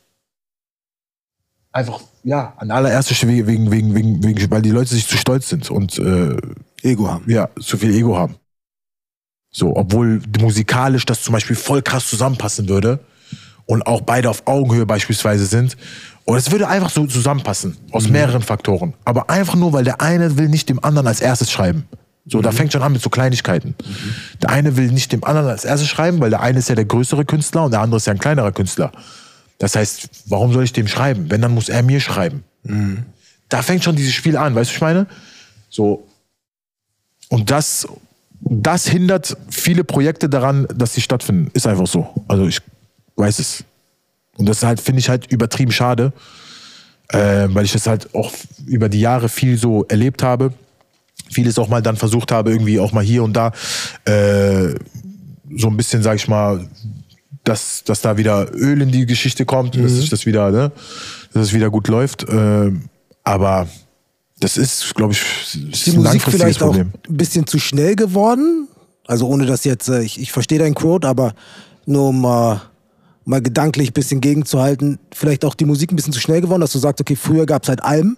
einfach, 1.72 2.00
ja, 2.22 2.54
an 2.58 2.70
allererster 2.70 3.14
Stelle 3.14 3.46
wegen, 3.46 3.70
wegen, 3.70 3.94
wegen, 3.94 4.22
wegen, 4.22 4.50
weil 4.50 4.62
die 4.62 4.70
Leute 4.70 4.90
sich 4.90 5.08
zu 5.08 5.16
stolz 5.16 5.48
sind 5.48 5.70
und 5.70 5.98
äh, 5.98 6.36
Ego 6.82 7.08
haben. 7.08 7.24
ja, 7.30 7.48
zu 7.60 7.76
viel 7.76 7.94
Ego 7.94 8.16
haben. 8.16 8.36
So, 9.50 9.76
obwohl 9.76 10.22
musikalisch 10.40 11.04
das 11.04 11.22
zum 11.22 11.32
Beispiel 11.32 11.56
voll 11.56 11.82
krass 11.82 12.08
zusammenpassen 12.08 12.68
würde 12.68 13.00
und 13.66 13.86
auch 13.86 14.00
beide 14.00 14.30
auf 14.30 14.46
Augenhöhe 14.46 14.86
beispielsweise 14.86 15.46
sind. 15.46 15.76
Und 16.24 16.36
es 16.36 16.50
würde 16.50 16.68
einfach 16.68 16.90
so 16.90 17.06
zusammenpassen, 17.06 17.76
aus 17.90 18.08
mehreren 18.08 18.42
Faktoren. 18.42 18.94
Aber 19.04 19.28
einfach 19.28 19.56
nur, 19.56 19.72
weil 19.72 19.84
der 19.84 20.00
eine 20.00 20.38
will 20.38 20.48
nicht 20.48 20.68
dem 20.68 20.82
anderen 20.82 21.08
als 21.08 21.20
erstes 21.20 21.50
schreiben. 21.50 21.86
So, 22.24 22.40
da 22.40 22.52
fängt 22.52 22.72
schon 22.72 22.82
an 22.82 22.92
mit 22.92 23.02
so 23.02 23.10
Kleinigkeiten. 23.10 23.74
Der 24.40 24.50
eine 24.50 24.76
will 24.76 24.92
nicht 24.92 25.10
dem 25.10 25.24
anderen 25.24 25.48
als 25.48 25.64
erstes 25.64 25.88
schreiben, 25.88 26.20
weil 26.20 26.30
der 26.30 26.40
eine 26.40 26.60
ist 26.60 26.68
ja 26.68 26.76
der 26.76 26.84
größere 26.84 27.24
Künstler 27.24 27.64
und 27.64 27.72
der 27.72 27.80
andere 27.80 27.96
ist 27.96 28.06
ja 28.06 28.12
ein 28.12 28.20
kleinerer 28.20 28.52
Künstler. 28.52 28.92
Das 29.58 29.74
heißt, 29.74 30.08
warum 30.26 30.52
soll 30.52 30.64
ich 30.64 30.72
dem 30.72 30.86
schreiben? 30.86 31.30
Wenn, 31.30 31.40
dann 31.40 31.52
muss 31.52 31.68
er 31.68 31.82
mir 31.82 32.00
schreiben. 32.00 32.44
Da 33.48 33.62
fängt 33.62 33.82
schon 33.82 33.96
dieses 33.96 34.14
Spiel 34.14 34.36
an, 34.36 34.54
weißt 34.54 34.70
du, 34.70 34.72
was 34.72 34.76
ich 34.76 34.80
meine? 34.80 35.06
So. 35.68 36.06
Und 37.28 37.50
das, 37.50 37.88
das 38.40 38.86
hindert 38.86 39.36
viele 39.50 39.84
Projekte 39.84 40.28
daran, 40.28 40.66
dass 40.74 40.94
sie 40.94 41.00
stattfinden. 41.00 41.50
Ist 41.54 41.66
einfach 41.66 41.86
so. 41.86 42.24
Also 42.28 42.46
ich 42.46 42.60
weiß 43.16 43.38
es. 43.40 43.64
Und 44.36 44.48
das 44.48 44.62
halt, 44.62 44.80
finde 44.80 45.00
ich 45.00 45.08
halt 45.08 45.30
übertrieben 45.30 45.72
schade, 45.72 46.12
äh, 47.08 47.46
weil 47.48 47.64
ich 47.64 47.72
das 47.72 47.86
halt 47.86 48.14
auch 48.14 48.32
über 48.66 48.88
die 48.88 49.00
Jahre 49.00 49.28
viel 49.28 49.58
so 49.58 49.84
erlebt 49.84 50.22
habe. 50.22 50.52
Vieles 51.32 51.58
auch 51.58 51.68
mal 51.68 51.82
dann 51.82 51.96
versucht 51.96 52.30
habe, 52.32 52.50
irgendwie 52.50 52.78
auch 52.78 52.92
mal 52.92 53.04
hier 53.04 53.22
und 53.24 53.32
da 53.34 53.52
äh, 54.04 54.74
so 55.56 55.68
ein 55.68 55.76
bisschen, 55.76 56.02
sag 56.02 56.16
ich 56.16 56.28
mal, 56.28 56.68
dass, 57.44 57.82
dass 57.84 58.00
da 58.00 58.16
wieder 58.16 58.54
Öl 58.54 58.82
in 58.82 58.92
die 58.92 59.06
Geschichte 59.06 59.44
kommt, 59.44 59.76
dass 59.76 59.92
sich 59.92 60.10
das 60.10 60.26
wieder, 60.26 60.50
ne, 60.50 60.72
dass 61.32 61.48
es 61.48 61.52
wieder 61.52 61.70
gut 61.70 61.88
läuft. 61.88 62.26
Ähm, 62.28 62.82
aber 63.24 63.66
das 64.40 64.56
ist, 64.56 64.94
glaube 64.94 65.12
ich, 65.12 65.22
ist 65.72 65.86
die 65.86 65.92
Musik 65.92 66.22
vielleicht 66.22 66.62
auch 66.62 66.68
Problem. 66.68 66.92
ein 67.08 67.16
bisschen 67.16 67.46
zu 67.46 67.58
schnell 67.58 67.96
geworden? 67.96 68.68
Also 69.06 69.26
ohne 69.28 69.46
dass 69.46 69.64
jetzt, 69.64 69.88
äh, 69.88 70.02
ich, 70.02 70.20
ich 70.20 70.32
verstehe 70.32 70.58
dein 70.58 70.74
Quote, 70.74 71.08
aber 71.08 71.34
nur 71.86 72.08
um 72.08 72.24
äh, 72.24 72.56
mal 73.24 73.42
gedanklich 73.42 73.90
ein 73.90 73.94
bisschen 73.94 74.20
gegenzuhalten, 74.20 74.98
vielleicht 75.12 75.44
auch 75.44 75.54
die 75.54 75.64
Musik 75.64 75.92
ein 75.92 75.96
bisschen 75.96 76.12
zu 76.12 76.20
schnell 76.20 76.40
geworden, 76.40 76.60
dass 76.60 76.72
du 76.72 76.78
sagst, 76.78 77.00
okay, 77.00 77.16
früher 77.16 77.46
gab 77.46 77.62
es 77.62 77.68
halt 77.68 77.82
Alben 77.82 78.16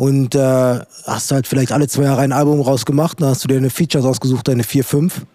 und 0.00 0.34
äh, 0.34 0.78
hast 1.04 1.30
halt 1.30 1.46
vielleicht 1.46 1.72
alle 1.72 1.86
zwei 1.86 2.04
Jahre 2.04 2.22
ein 2.22 2.32
Album 2.32 2.62
rausgemacht, 2.62 3.20
dann 3.20 3.28
hast 3.28 3.44
du 3.44 3.48
dir 3.48 3.56
deine 3.56 3.68
Features 3.68 4.06
ausgesucht, 4.06 4.48
deine 4.48 4.64
vier, 4.64 4.82
fünf 4.82 5.26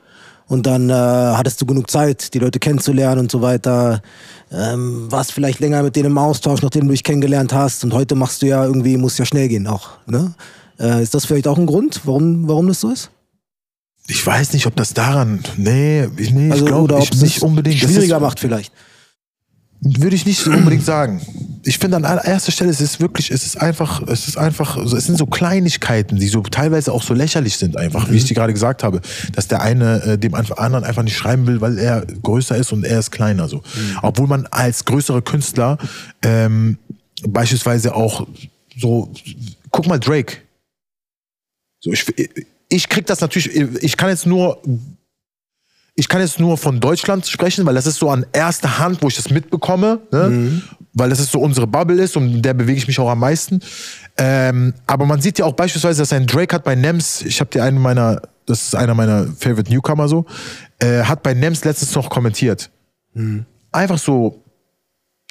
und 0.47 0.65
dann 0.65 0.89
äh, 0.89 0.93
hattest 0.93 1.61
du 1.61 1.67
genug 1.67 1.91
Zeit, 1.91 2.33
die 2.33 2.39
Leute 2.39 2.57
kennenzulernen 2.57 3.19
und 3.19 3.31
so 3.31 3.43
weiter. 3.43 4.01
Ähm, 4.51 5.05
warst 5.11 5.33
vielleicht 5.33 5.59
länger 5.59 5.83
mit 5.83 5.95
denen 5.95 6.07
im 6.07 6.17
Austausch, 6.17 6.63
nachdem 6.63 6.87
du 6.87 6.93
dich 6.93 7.03
kennengelernt 7.03 7.53
hast. 7.53 7.83
Und 7.83 7.93
heute 7.93 8.15
machst 8.15 8.41
du 8.41 8.47
ja 8.47 8.65
irgendwie, 8.65 8.97
muss 8.97 9.19
ja 9.19 9.25
schnell 9.25 9.49
gehen 9.49 9.67
auch. 9.67 9.89
Ne? 10.07 10.33
Äh, 10.79 11.03
ist 11.03 11.13
das 11.13 11.25
vielleicht 11.25 11.47
auch 11.47 11.59
ein 11.59 11.67
Grund, 11.67 12.01
warum, 12.05 12.47
warum 12.47 12.67
das 12.67 12.81
so 12.81 12.89
ist? 12.89 13.11
Ich 14.07 14.25
weiß 14.25 14.53
nicht, 14.53 14.65
ob 14.65 14.75
das 14.75 14.95
daran. 14.95 15.41
Nee, 15.57 16.07
ich, 16.17 16.31
nee, 16.31 16.49
Also, 16.51 16.65
ich 16.65 16.71
glaube 16.71 16.99
nicht 17.21 17.43
unbedingt. 17.43 17.77
Schwieriger 17.77 18.19
macht 18.19 18.39
vielleicht. 18.39 18.73
Würde 19.87 20.15
ich 20.15 20.25
nicht 20.25 20.39
so 20.39 20.49
unbedingt 20.49 20.83
sagen. 20.83 21.21
Ich 21.63 21.77
finde 21.77 21.97
an 21.97 22.03
erster 22.03 22.51
Stelle, 22.51 22.71
es 22.71 22.81
ist 22.81 22.99
wirklich, 22.99 23.29
es 23.29 23.45
ist 23.45 23.61
einfach, 23.61 24.01
es 24.07 24.27
ist 24.27 24.35
einfach, 24.35 24.77
es 24.77 25.05
sind 25.05 25.15
so 25.15 25.27
Kleinigkeiten, 25.27 26.15
die 26.15 26.27
so 26.27 26.41
teilweise 26.41 26.91
auch 26.91 27.03
so 27.03 27.13
lächerlich 27.13 27.57
sind 27.57 27.77
einfach, 27.77 28.09
wie 28.09 28.17
ich 28.17 28.25
dir 28.25 28.33
gerade 28.33 28.53
gesagt 28.53 28.81
habe, 28.81 28.99
dass 29.33 29.47
der 29.47 29.61
eine 29.61 30.01
äh, 30.01 30.17
dem 30.17 30.33
anderen 30.33 30.83
einfach 30.83 31.03
nicht 31.03 31.15
schreiben 31.15 31.45
will, 31.45 31.61
weil 31.61 31.77
er 31.77 32.03
größer 32.03 32.57
ist 32.57 32.71
und 32.71 32.83
er 32.83 32.97
ist 32.97 33.11
kleiner 33.11 33.47
so. 33.47 33.61
Obwohl 34.01 34.25
man 34.25 34.47
als 34.47 34.85
größerer 34.85 35.21
Künstler 35.21 35.77
ähm, 36.23 36.79
beispielsweise 37.27 37.93
auch 37.93 38.27
so, 38.75 39.13
guck 39.69 39.85
mal 39.85 39.99
Drake. 39.99 40.37
So, 41.79 41.91
ich, 41.91 42.05
ich 42.69 42.89
krieg 42.89 43.05
das 43.05 43.21
natürlich, 43.21 43.55
ich 43.55 43.97
kann 43.97 44.09
jetzt 44.09 44.25
nur 44.25 44.63
ich 45.95 46.09
kann 46.09 46.19
jetzt 46.19 46.39
nur 46.39 46.57
von 46.57 46.81
Deutschland 46.81 47.25
sprechen, 47.25 47.65
weil 47.65 47.73
das 47.73 47.87
ist 47.87 47.97
so 47.97 48.09
an 48.09 48.25
erster 48.33 48.79
Hand, 48.79 49.01
wo 49.01 49.07
ich 49.07 49.15
das 49.15 49.29
mitbekomme, 49.29 50.01
ne? 50.11 50.29
Mhm. 50.29 50.61
weil 50.93 51.09
das 51.09 51.21
ist 51.21 51.31
so 51.31 51.39
unsere 51.39 51.67
Bubble 51.67 52.01
ist 52.01 52.17
und 52.17 52.35
in 52.35 52.41
der 52.41 52.53
bewege 52.53 52.77
ich 52.77 52.87
mich 52.87 52.99
auch 52.99 53.09
am 53.09 53.19
meisten. 53.19 53.61
Ähm, 54.17 54.73
aber 54.87 55.05
man 55.05 55.21
sieht 55.21 55.39
ja 55.39 55.45
auch 55.45 55.53
beispielsweise, 55.53 56.01
dass 56.01 56.11
ein 56.11 56.27
Drake 56.27 56.53
hat 56.53 56.65
bei 56.65 56.75
Nems, 56.75 57.21
ich 57.21 57.39
habe 57.39 57.49
dir 57.49 57.63
einen 57.63 57.79
meiner, 57.79 58.21
das 58.45 58.63
ist 58.63 58.75
einer 58.75 58.93
meiner 58.93 59.27
Favorite 59.39 59.71
Newcomer 59.71 60.09
so, 60.09 60.25
äh, 60.79 61.03
hat 61.03 61.23
bei 61.23 61.33
Nems 61.33 61.63
letztens 61.63 61.95
noch 61.95 62.09
kommentiert. 62.09 62.69
Mhm. 63.13 63.45
Einfach 63.71 63.97
so. 63.97 64.43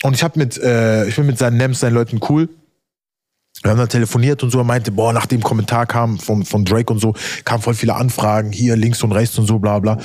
Und 0.03 0.15
ich 0.15 0.23
habe 0.23 0.39
mit, 0.39 0.57
äh, 0.59 1.07
ich 1.07 1.17
bin 1.17 1.27
mit 1.27 1.39
seinen 1.39 1.59
Nems, 1.59 1.81
seinen 1.81 1.95
Leuten 1.95 2.21
cool. 2.31 2.49
Wir 3.65 3.71
haben 3.71 3.79
dann 3.79 3.89
telefoniert 3.89 4.43
und 4.43 4.51
so. 4.51 4.59
Er 4.59 4.65
meinte, 4.65 4.93
boah, 4.93 5.15
nach 5.15 5.25
dem 5.25 5.43
Kommentar 5.43 5.87
kam 5.87 6.19
von, 6.19 6.45
von 6.45 6.67
Drake 6.67 6.93
und 6.93 6.99
so, 6.99 7.15
kamen 7.47 7.63
voll 7.63 7.73
viele 7.73 7.95
Anfragen, 7.95 8.53
hier 8.53 8.77
links 8.77 9.03
und 9.03 9.13
rechts 9.13 9.39
und 9.39 9.47
so, 9.47 9.59
bla 9.59 9.79
bla. 9.79 9.97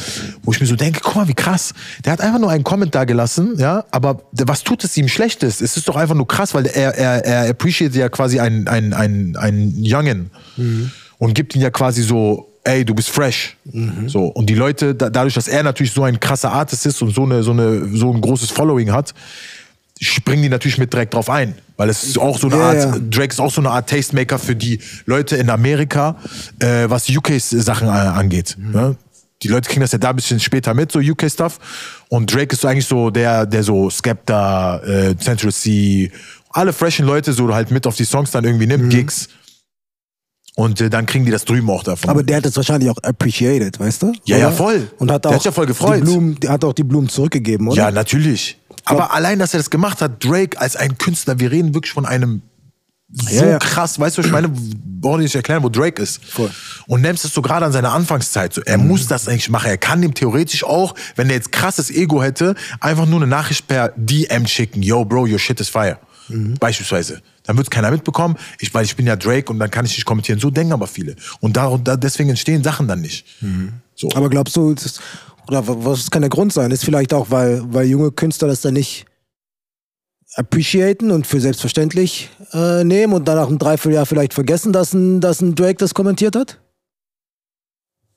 Wo 0.43 0.53
ich 0.53 0.61
mir 0.61 0.65
so 0.65 0.77
denke, 0.77 1.01
guck 1.03 1.17
mal, 1.17 1.27
wie 1.27 1.33
krass. 1.33 1.73
Der 2.05 2.13
hat 2.13 2.21
einfach 2.21 2.39
nur 2.39 2.49
einen 2.49 2.63
Kommentar 2.63 3.05
gelassen, 3.05 3.55
ja, 3.57 3.83
aber 3.91 4.23
was 4.31 4.63
tut 4.63 4.85
es 4.85 4.95
ihm 4.95 5.09
Schlechtes? 5.09 5.59
Es 5.59 5.75
ist 5.75 5.89
doch 5.89 5.97
einfach 5.97 6.15
nur 6.15 6.25
krass, 6.25 6.53
weil 6.53 6.67
er, 6.67 6.95
er, 6.95 7.25
er 7.25 7.49
appreciated 7.49 7.97
ja 7.97 8.07
quasi 8.07 8.39
einen, 8.39 8.69
einen, 8.69 8.93
einen, 8.93 9.35
einen 9.35 9.73
Youngin 9.85 10.31
und 11.17 11.33
gibt 11.35 11.53
ihn 11.53 11.61
ja 11.61 11.69
quasi 11.69 12.01
so, 12.01 12.53
ey, 12.63 12.85
du 12.85 12.95
bist 12.95 13.09
fresh. 13.09 13.57
So. 14.07 14.27
Und 14.27 14.49
die 14.49 14.55
Leute, 14.55 14.95
da, 14.95 15.09
dadurch, 15.09 15.33
dass 15.33 15.49
er 15.49 15.63
natürlich 15.63 15.91
so 15.91 16.03
ein 16.03 16.17
krasser 16.19 16.53
Artist 16.53 16.85
ist 16.85 17.01
und 17.01 17.13
so, 17.13 17.23
eine, 17.23 17.43
so, 17.43 17.51
eine, 17.51 17.89
so 17.93 18.13
ein 18.13 18.21
großes 18.21 18.51
Following 18.51 18.93
hat, 18.93 19.13
springen 19.99 20.43
die 20.43 20.49
natürlich 20.49 20.77
mit 20.77 20.93
direkt 20.93 21.13
drauf 21.13 21.29
ein. 21.29 21.55
Weil 21.77 21.89
es 21.89 22.03
ist 22.03 22.17
auch 22.17 22.37
so 22.37 22.47
eine 22.47 22.57
Ja, 22.57 22.67
Art, 22.69 22.75
ja. 22.77 22.97
Drake 23.09 23.33
ist 23.33 23.39
auch 23.39 23.51
so 23.51 23.61
eine 23.61 23.71
Art 23.71 23.89
Tastemaker 23.89 24.39
für 24.39 24.55
die 24.55 24.79
Leute 25.05 25.35
in 25.37 25.49
Amerika, 25.49 26.17
äh, 26.59 26.89
was 26.89 27.09
UKs 27.09 27.49
Sachen 27.51 27.87
äh, 27.87 27.91
angeht. 27.91 28.57
Ne? 28.59 28.95
Die 29.43 29.47
Leute 29.47 29.69
kriegen 29.69 29.81
das 29.81 29.93
ja 29.93 29.97
da 29.97 30.09
ein 30.09 30.15
bisschen 30.17 30.39
später 30.39 30.73
mit, 30.73 30.91
so 30.91 30.99
UK-Stuff. 30.99 31.59
Und 32.09 32.33
Drake 32.33 32.53
ist 32.53 32.61
so 32.61 32.67
eigentlich 32.67 32.85
so 32.85 33.09
der, 33.09 33.45
der 33.45 33.63
so 33.63 33.89
Skepta, 33.89 34.79
äh, 34.79 35.15
Central 35.17 35.53
C, 35.53 36.11
alle 36.51 36.73
freshen 36.73 37.05
Leute 37.05 37.31
so 37.31 37.53
halt 37.53 37.71
mit 37.71 37.87
auf 37.87 37.95
die 37.95 38.05
Songs 38.05 38.31
dann 38.31 38.43
irgendwie 38.43 38.67
nimmt, 38.67 38.89
Gigs. 38.89 39.29
Und 40.55 40.81
äh, 40.81 40.89
dann 40.89 41.05
kriegen 41.05 41.23
die 41.23 41.31
das 41.31 41.45
drüben 41.45 41.69
auch 41.69 41.83
davon. 41.83 42.09
Aber 42.09 42.23
der 42.23 42.37
hat 42.37 42.45
es 42.45 42.55
wahrscheinlich 42.57 42.89
auch 42.89 42.97
appreciated, 43.03 43.79
weißt 43.79 44.01
du? 44.01 44.13
Ja, 44.25 44.37
ja, 44.37 44.51
voll. 44.51 44.91
Und 44.97 45.09
hat 45.09 45.23
Der 45.23 45.29
auch 45.31 45.35
hat 45.35 45.41
sich 45.41 45.45
ja 45.45 45.51
voll 45.53 45.67
gefreut. 45.67 45.99
Die 45.99 46.01
Blumen, 46.03 46.37
der 46.41 46.51
hat 46.51 46.65
auch 46.65 46.73
die 46.73 46.83
Blumen 46.83 47.07
zurückgegeben, 47.07 47.69
oder? 47.69 47.77
Ja, 47.77 47.91
natürlich. 47.91 48.57
Aber 48.89 49.13
allein, 49.13 49.39
dass 49.39 49.53
er 49.53 49.59
das 49.59 49.69
gemacht 49.69 50.01
hat, 50.01 50.23
Drake 50.23 50.59
als 50.59 50.75
ein 50.75 50.97
Künstler, 50.97 51.39
wir 51.39 51.51
reden 51.51 51.73
wirklich 51.73 51.93
von 51.93 52.05
einem 52.05 52.41
so 53.11 53.35
Ja, 53.35 53.45
ja. 53.47 53.57
krass, 53.57 53.99
weißt 53.99 54.17
du, 54.17 54.19
was 54.19 54.27
ich 54.27 54.31
meine, 54.31 54.49
brauche 54.49 55.17
ich 55.17 55.23
nicht 55.23 55.35
erklären, 55.35 55.63
wo 55.63 55.69
Drake 55.69 56.01
ist. 56.01 56.23
Voll. 56.23 56.51
Und 56.85 57.01
nimmst 57.01 57.25
es 57.25 57.33
so 57.33 57.41
gerade 57.41 57.65
an 57.65 57.71
seiner 57.71 57.91
Anfangszeit. 57.91 58.53
So, 58.53 58.61
er 58.61 58.77
muss 58.77 59.07
das 59.07 59.27
eigentlich 59.27 59.49
machen. 59.49 59.67
Er 59.69 59.77
kann 59.77 60.01
dem 60.01 60.13
theoretisch 60.13 60.63
auch, 60.63 60.93
wenn 61.15 61.27
er 61.29 61.35
jetzt 61.35 61.51
krasses 61.51 61.89
Ego 61.89 62.21
hätte, 62.21 62.53
einfach 62.79 63.07
nur 63.07 63.19
eine 63.19 63.27
Nachricht 63.27 63.67
per 63.67 63.93
DM 63.95 64.45
schicken. 64.45 64.83
Yo, 64.83 65.05
Bro, 65.05 65.21
your 65.21 65.39
shit 65.39 65.59
is 65.59 65.69
fire. 65.69 65.97
Beispielsweise. 66.59 67.23
Dann 67.43 67.57
wird 67.57 67.71
keiner 67.71 67.89
mitbekommen, 67.89 68.37
ich, 68.59 68.71
weil 68.75 68.85
ich 68.85 68.95
bin 68.95 69.07
ja 69.07 69.15
Drake 69.15 69.51
und 69.51 69.57
dann 69.57 69.71
kann 69.71 69.85
ich 69.85 69.93
nicht 69.93 70.05
kommentieren. 70.05 70.39
So 70.39 70.51
denken 70.51 70.73
aber 70.73 70.85
viele. 70.85 71.15
Und 71.39 71.57
da, 71.57 71.75
da, 71.83 71.97
deswegen 71.97 72.29
entstehen 72.29 72.63
Sachen 72.63 72.87
dann 72.87 73.01
nicht. 73.01 73.25
So. 73.95 74.09
Aber 74.13 74.29
glaubst 74.29 74.55
du, 74.55 74.75
das, 74.75 75.01
oder 75.49 75.67
wa- 75.67 75.75
was 75.79 76.11
kann 76.11 76.21
der 76.21 76.29
Grund 76.29 76.53
sein? 76.53 76.71
Ist 76.71 76.85
vielleicht 76.85 77.13
auch, 77.13 77.31
weil, 77.31 77.61
weil 77.73 77.85
junge 77.87 78.11
Künstler 78.11 78.47
das 78.47 78.61
dann 78.61 78.73
nicht 78.75 79.05
appreciaten 80.35 81.11
und 81.11 81.25
für 81.25 81.41
selbstverständlich 81.41 82.29
äh, 82.53 82.83
nehmen 82.83 83.13
und 83.13 83.27
dann 83.27 83.35
nach 83.37 83.47
einem 83.47 83.57
Dreivierteljahr 83.57 84.05
vielleicht 84.05 84.33
vergessen, 84.33 84.71
dass 84.71 84.93
ein, 84.93 85.21
dass 85.21 85.41
ein 85.41 85.55
Drake 85.55 85.77
das 85.77 85.93
kommentiert 85.93 86.35
hat? 86.35 86.59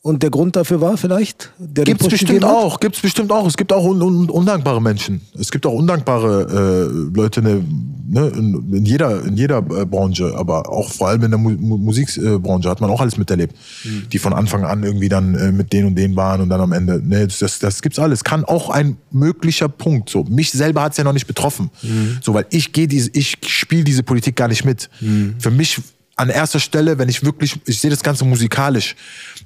Und 0.05 0.25
der 0.25 0.31
Grund 0.31 0.57
dafür 0.57 0.81
war 0.81 0.97
vielleicht? 0.97 1.53
Der 1.59 1.85
Gibt's 1.85 2.09
bestimmt 2.09 2.43
hat? 2.43 2.51
auch, 2.51 2.81
gibt's 2.81 3.01
bestimmt 3.01 3.31
auch. 3.31 3.47
Es 3.47 3.57
gibt 3.57 3.73
auch 3.73 3.85
un 3.85 4.03
un 4.03 4.29
undankbare 4.29 4.83
Menschen. 4.83 5.21
Es 5.39 5.53
gibt 5.53 5.65
auch 5.65 5.73
undankbare 5.73 6.91
äh, 6.91 7.17
Leute 7.17 7.41
ne, 7.41 7.65
ne, 8.09 8.27
in, 8.37 8.75
in 8.75 8.85
jeder, 8.85 9.25
in 9.25 9.37
jeder 9.37 9.59
äh, 9.59 9.87
Branche, 9.87 10.35
aber 10.37 10.69
auch 10.69 10.91
vor 10.91 11.07
allem 11.07 11.23
in 11.23 11.31
der 11.31 11.39
Mu 11.39 11.51
Mu 11.51 11.79
Musikbranche 11.79 12.69
hat 12.69 12.81
man 12.81 12.91
auch 12.91 13.01
alles 13.01 13.17
miterlebt. 13.17 13.55
Mhm. 13.85 14.09
Die 14.11 14.19
von 14.19 14.33
Anfang 14.33 14.65
an 14.65 14.83
irgendwie 14.83 15.09
dann 15.09 15.37
äh, 15.37 15.53
mit 15.53 15.73
denen 15.73 15.87
und 15.87 15.95
denen 15.95 16.17
waren 16.17 16.41
und 16.41 16.49
dann 16.49 16.61
am 16.61 16.73
Ende. 16.73 17.01
Ne, 17.01 17.29
das, 17.29 17.39
das, 17.39 17.61
das 17.61 17.81
gibt's 17.81 18.01
alles. 18.01 18.25
Kann 18.25 18.45
auch 18.45 18.71
ein 18.71 18.97
möglicher 19.13 19.69
Punkt. 19.69 20.11
So, 20.11 20.25
mich 20.25 20.51
selber 20.51 20.83
hat's 20.83 20.97
ja 20.97 21.05
noch 21.05 21.13
nicht 21.13 21.29
betroffen. 21.29 21.71
Mhm. 21.81 22.19
So, 22.23 22.35
weil 22.35 22.47
ich 22.51 22.73
gehe 22.73 22.89
diese, 22.89 23.09
ich 23.13 23.37
spiele 23.47 23.85
diese 23.85 24.03
Politik 24.03 24.35
gar 24.35 24.49
nicht 24.49 24.65
mit. 24.65 24.91
Mhm. 25.01 25.37
Für 25.39 25.53
mich 25.53 25.81
an 26.23 26.31
erster 26.31 26.61
Stelle, 26.61 26.99
wenn 26.99 27.09
ich 27.09 27.25
wirklich, 27.25 27.61
ich 27.67 27.81
sehe 27.81 27.91
das 27.91 28.03
Ganze 28.03 28.25
musikalisch. 28.25 28.95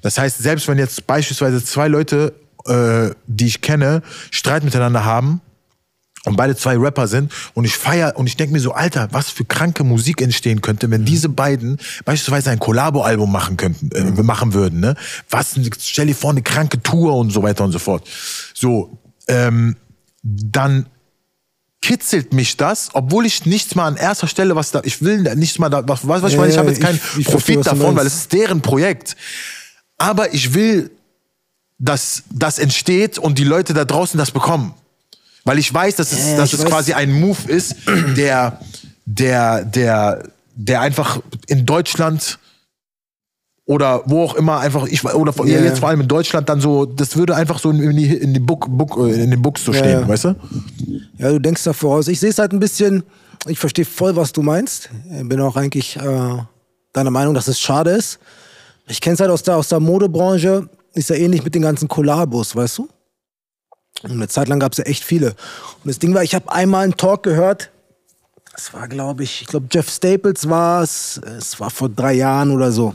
Das 0.03 0.17
heißt, 0.19 0.37
selbst 0.37 0.67
wenn 0.67 0.77
jetzt 0.77 1.07
beispielsweise 1.07 1.63
zwei 1.63 1.87
Leute, 1.87 2.35
äh, 2.65 3.09
die 3.25 3.47
ich 3.47 3.61
kenne, 3.61 4.03
Streit 4.29 4.63
miteinander 4.63 5.03
haben 5.03 5.41
und 6.25 6.35
beide 6.35 6.55
zwei 6.55 6.77
Rapper 6.77 7.07
sind 7.07 7.33
und 7.55 7.65
ich 7.65 7.75
feier 7.75 8.13
und 8.15 8.27
ich 8.27 8.37
denke 8.37 8.53
mir 8.53 8.59
so, 8.59 8.73
Alter, 8.73 9.07
was 9.11 9.31
für 9.31 9.43
kranke 9.43 9.83
Musik 9.83 10.21
entstehen 10.21 10.61
könnte, 10.61 10.91
wenn 10.91 11.03
diese 11.03 11.29
beiden 11.29 11.77
beispielsweise 12.05 12.51
ein 12.51 12.59
Collabo-Album 12.59 13.31
machen 13.31 13.57
könnten, 13.57 13.91
äh, 13.93 14.21
machen 14.21 14.53
würden, 14.53 14.79
ne? 14.79 14.95
Was, 15.31 15.59
stell 15.79 16.05
dir 16.05 16.15
vor, 16.15 16.29
eine 16.29 16.43
kranke 16.43 16.83
Tour 16.83 17.15
und 17.15 17.31
so 17.31 17.41
weiter 17.41 17.63
und 17.63 17.71
so 17.71 17.79
fort. 17.79 18.07
So, 18.53 18.99
ähm, 19.27 19.77
dann 20.21 20.85
kitzelt 21.81 22.33
mich 22.33 22.57
das, 22.57 22.89
obwohl 22.93 23.25
ich 23.25 23.45
nichts 23.45 23.75
mal 23.75 23.85
an 23.87 23.95
erster 23.97 24.27
Stelle 24.27 24.55
was 24.55 24.71
da, 24.71 24.81
ich 24.83 25.01
will 25.01 25.21
nichts 25.35 25.59
mal 25.59 25.69
da, 25.69 25.87
was, 25.87 26.07
was 26.07 26.23
ich 26.23 26.33
Ja, 26.33 26.39
meine, 26.39 26.51
ich 26.51 26.57
habe 26.57 26.69
jetzt 26.69 26.81
keinen 26.81 26.95
ich- 26.95 27.19
ich 27.19 27.27
verstehe, 27.27 27.55
Profit 27.55 27.57
du 27.57 27.61
davon, 27.79 27.95
weil 27.95 28.07
es 28.07 28.15
ist 28.15 28.33
deren 28.33 28.61
Projekt. 28.61 29.15
Aber 29.97 30.33
ich 30.33 30.53
will, 30.53 30.91
dass 31.79 32.23
das 32.31 32.57
entsteht 32.59 33.17
und 33.17 33.37
die 33.37 33.43
Leute 33.43 33.73
da 33.73 33.85
draußen 33.85 34.17
das 34.17 34.31
bekommen. 34.31 34.73
Weil 35.43 35.59
ich 35.59 35.73
weiß, 35.73 35.95
dass 35.95 36.11
es, 36.11 36.19
Ja, 36.31 36.37
dass 36.37 36.49
ich 36.49 36.59
es 36.59 36.65
weiß. 36.65 36.69
quasi 36.69 36.93
ein 36.93 37.11
Move 37.11 37.37
ist, 37.49 37.75
der, 38.17 38.59
der, 39.05 39.63
der, 39.63 40.23
der 40.55 40.81
einfach 40.81 41.21
in 41.47 41.65
Deutschland 41.65 42.39
oder 43.67 44.01
wo 44.05 44.23
auch 44.23 44.33
immer 44.35 44.59
einfach, 44.59 44.87
ich, 44.87 45.03
oder 45.03 45.33
vor- 45.33 45.45
Ja. 45.45 45.59
jetzt 45.61 45.79
vor 45.79 45.89
allem 45.89 46.01
in 46.01 46.07
Deutschland 46.07 46.47
dann 46.49 46.59
so, 46.61 46.85
das 46.85 47.15
würde 47.17 47.35
einfach 47.35 47.59
so 47.59 47.69
in, 47.69 47.95
die, 47.95 48.15
in, 48.15 48.33
die 48.33 48.39
Book, 48.39 48.65
Book, 48.69 48.97
äh, 48.97 49.23
in 49.23 49.29
den 49.29 49.41
Books 49.41 49.63
so 49.65 49.73
stehen, 49.73 50.01
ja. 50.01 50.07
weißt 50.07 50.23
du? 50.25 50.35
Ja, 51.17 51.29
du 51.31 51.39
denkst 51.39 51.63
da 51.65 51.73
voraus. 51.73 52.07
Ich 52.07 52.19
sehe 52.19 52.29
es 52.29 52.39
halt 52.39 52.53
ein 52.53 52.59
bisschen, 52.59 53.03
ich 53.45 53.59
verstehe 53.59 53.83
voll, 53.85 54.15
was 54.15 54.31
du 54.31 54.41
meinst. 54.41 54.89
Bin 55.23 55.39
auch 55.41 55.55
eigentlich 55.57 55.97
äh, 55.97 56.37
deiner 56.93 57.11
Meinung, 57.11 57.33
dass 57.33 57.47
es 57.49 57.59
schade 57.59 57.91
ist. 57.91 58.19
Ich 58.87 59.01
kenne 59.01 59.15
es 59.15 59.19
halt 59.19 59.29
aus 59.31 59.43
der, 59.43 59.57
aus 59.57 59.67
der 59.67 59.81
Modebranche, 59.81 60.69
ist 60.93 61.09
ja 61.09 61.17
ähnlich 61.17 61.43
mit 61.43 61.53
den 61.53 61.61
ganzen 61.61 61.89
Kollabos, 61.89 62.55
weißt 62.55 62.77
du? 62.77 62.87
Und 64.03 64.11
eine 64.11 64.29
Zeit 64.29 64.47
lang 64.47 64.59
gab 64.61 64.71
es 64.71 64.77
ja 64.77 64.85
echt 64.85 65.03
viele. 65.03 65.31
Und 65.31 65.85
das 65.87 65.99
Ding 65.99 66.13
war, 66.13 66.23
ich 66.23 66.33
habe 66.35 66.49
einmal 66.51 66.85
einen 66.85 66.95
Talk 66.95 67.23
gehört, 67.23 67.69
das 68.53 68.73
war, 68.73 68.87
glaube 68.87 69.23
ich, 69.23 69.41
ich 69.41 69.47
glaube, 69.47 69.67
Jeff 69.71 69.89
Staples 69.89 70.47
war 70.49 70.81
es, 70.83 71.19
es 71.37 71.59
war 71.59 71.69
vor 71.69 71.89
drei 71.89 72.13
Jahren 72.13 72.51
oder 72.51 72.71
so. 72.71 72.93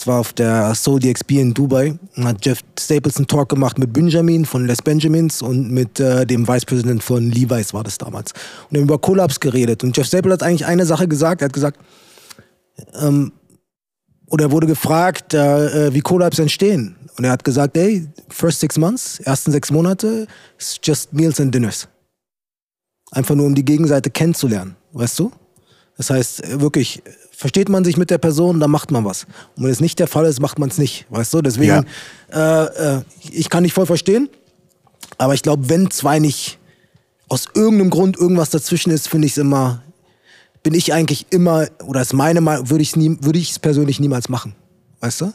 Es 0.00 0.06
war 0.06 0.18
auf 0.18 0.32
der 0.32 0.74
Soul 0.74 0.98
DXB 0.98 1.32
in 1.32 1.52
Dubai. 1.52 1.98
Und 2.16 2.24
hat 2.26 2.46
Jeff 2.46 2.60
Staples 2.78 3.18
einen 3.18 3.26
Talk 3.26 3.50
gemacht 3.50 3.78
mit 3.78 3.92
Benjamin 3.92 4.46
von 4.46 4.66
Les 4.66 4.80
Benjamins 4.80 5.42
und 5.42 5.70
mit 5.70 6.00
äh, 6.00 6.24
dem 6.24 6.48
Vice 6.48 6.64
President 6.64 7.02
von 7.02 7.30
Levi's 7.30 7.74
war 7.74 7.84
das 7.84 7.98
damals. 7.98 8.32
Und 8.70 8.78
haben 8.78 8.84
über 8.84 8.98
Collabs 8.98 9.38
geredet. 9.38 9.84
Und 9.84 9.94
Jeff 9.94 10.06
Staples 10.06 10.32
hat 10.32 10.42
eigentlich 10.42 10.64
eine 10.64 10.86
Sache 10.86 11.06
gesagt. 11.06 11.42
Er 11.42 11.46
hat 11.46 11.52
gesagt, 11.52 11.78
ähm, 12.98 13.32
oder 14.28 14.46
er 14.46 14.50
wurde 14.52 14.66
gefragt, 14.66 15.34
äh, 15.34 15.88
äh, 15.88 15.92
wie 15.92 16.00
Collabs 16.00 16.38
entstehen. 16.38 16.96
Und 17.18 17.24
er 17.24 17.32
hat 17.32 17.44
gesagt, 17.44 17.76
ey, 17.76 18.08
first 18.30 18.60
six 18.60 18.78
months, 18.78 19.20
ersten 19.20 19.52
sechs 19.52 19.70
Monate, 19.70 20.26
it's 20.54 20.80
just 20.82 21.12
meals 21.12 21.38
and 21.38 21.54
dinners. 21.54 21.86
Einfach 23.10 23.34
nur, 23.34 23.44
um 23.44 23.54
die 23.54 23.66
Gegenseite 23.66 24.08
kennenzulernen, 24.08 24.76
weißt 24.92 25.18
du? 25.18 25.30
Das 25.98 26.08
heißt, 26.08 26.42
äh, 26.42 26.60
wirklich, 26.62 27.02
versteht 27.40 27.70
man 27.70 27.84
sich 27.84 27.96
mit 27.96 28.10
der 28.10 28.18
Person, 28.18 28.60
dann 28.60 28.70
macht 28.70 28.90
man 28.90 29.02
was. 29.06 29.24
Und 29.56 29.64
wenn 29.64 29.70
es 29.70 29.80
nicht 29.80 29.98
der 29.98 30.08
Fall 30.08 30.26
ist, 30.26 30.42
macht 30.42 30.58
man 30.58 30.68
es 30.68 30.76
nicht, 30.76 31.06
weißt 31.08 31.32
du? 31.32 31.40
Deswegen, 31.40 31.86
äh, 32.30 32.64
äh, 32.64 33.02
ich 33.30 33.48
kann 33.48 33.64
dich 33.64 33.72
voll 33.72 33.86
verstehen, 33.86 34.28
aber 35.16 35.32
ich 35.32 35.40
glaube, 35.40 35.70
wenn 35.70 35.90
zwei 35.90 36.18
nicht 36.18 36.58
aus 37.28 37.46
irgendeinem 37.54 37.88
Grund 37.88 38.18
irgendwas 38.18 38.50
dazwischen 38.50 38.90
ist, 38.90 39.08
finde 39.08 39.24
ich 39.24 39.32
es 39.32 39.38
immer, 39.38 39.82
bin 40.62 40.74
ich 40.74 40.92
eigentlich 40.92 41.28
immer, 41.30 41.66
oder 41.86 42.02
ist 42.02 42.12
meine 42.12 42.42
Meinung, 42.42 42.68
würde 42.68 42.82
ich 42.82 42.94
es 42.94 43.24
würde 43.24 43.38
ich 43.38 43.52
es 43.52 43.58
persönlich 43.58 44.00
niemals 44.00 44.28
machen, 44.28 44.54
weißt 45.00 45.22
du? 45.22 45.32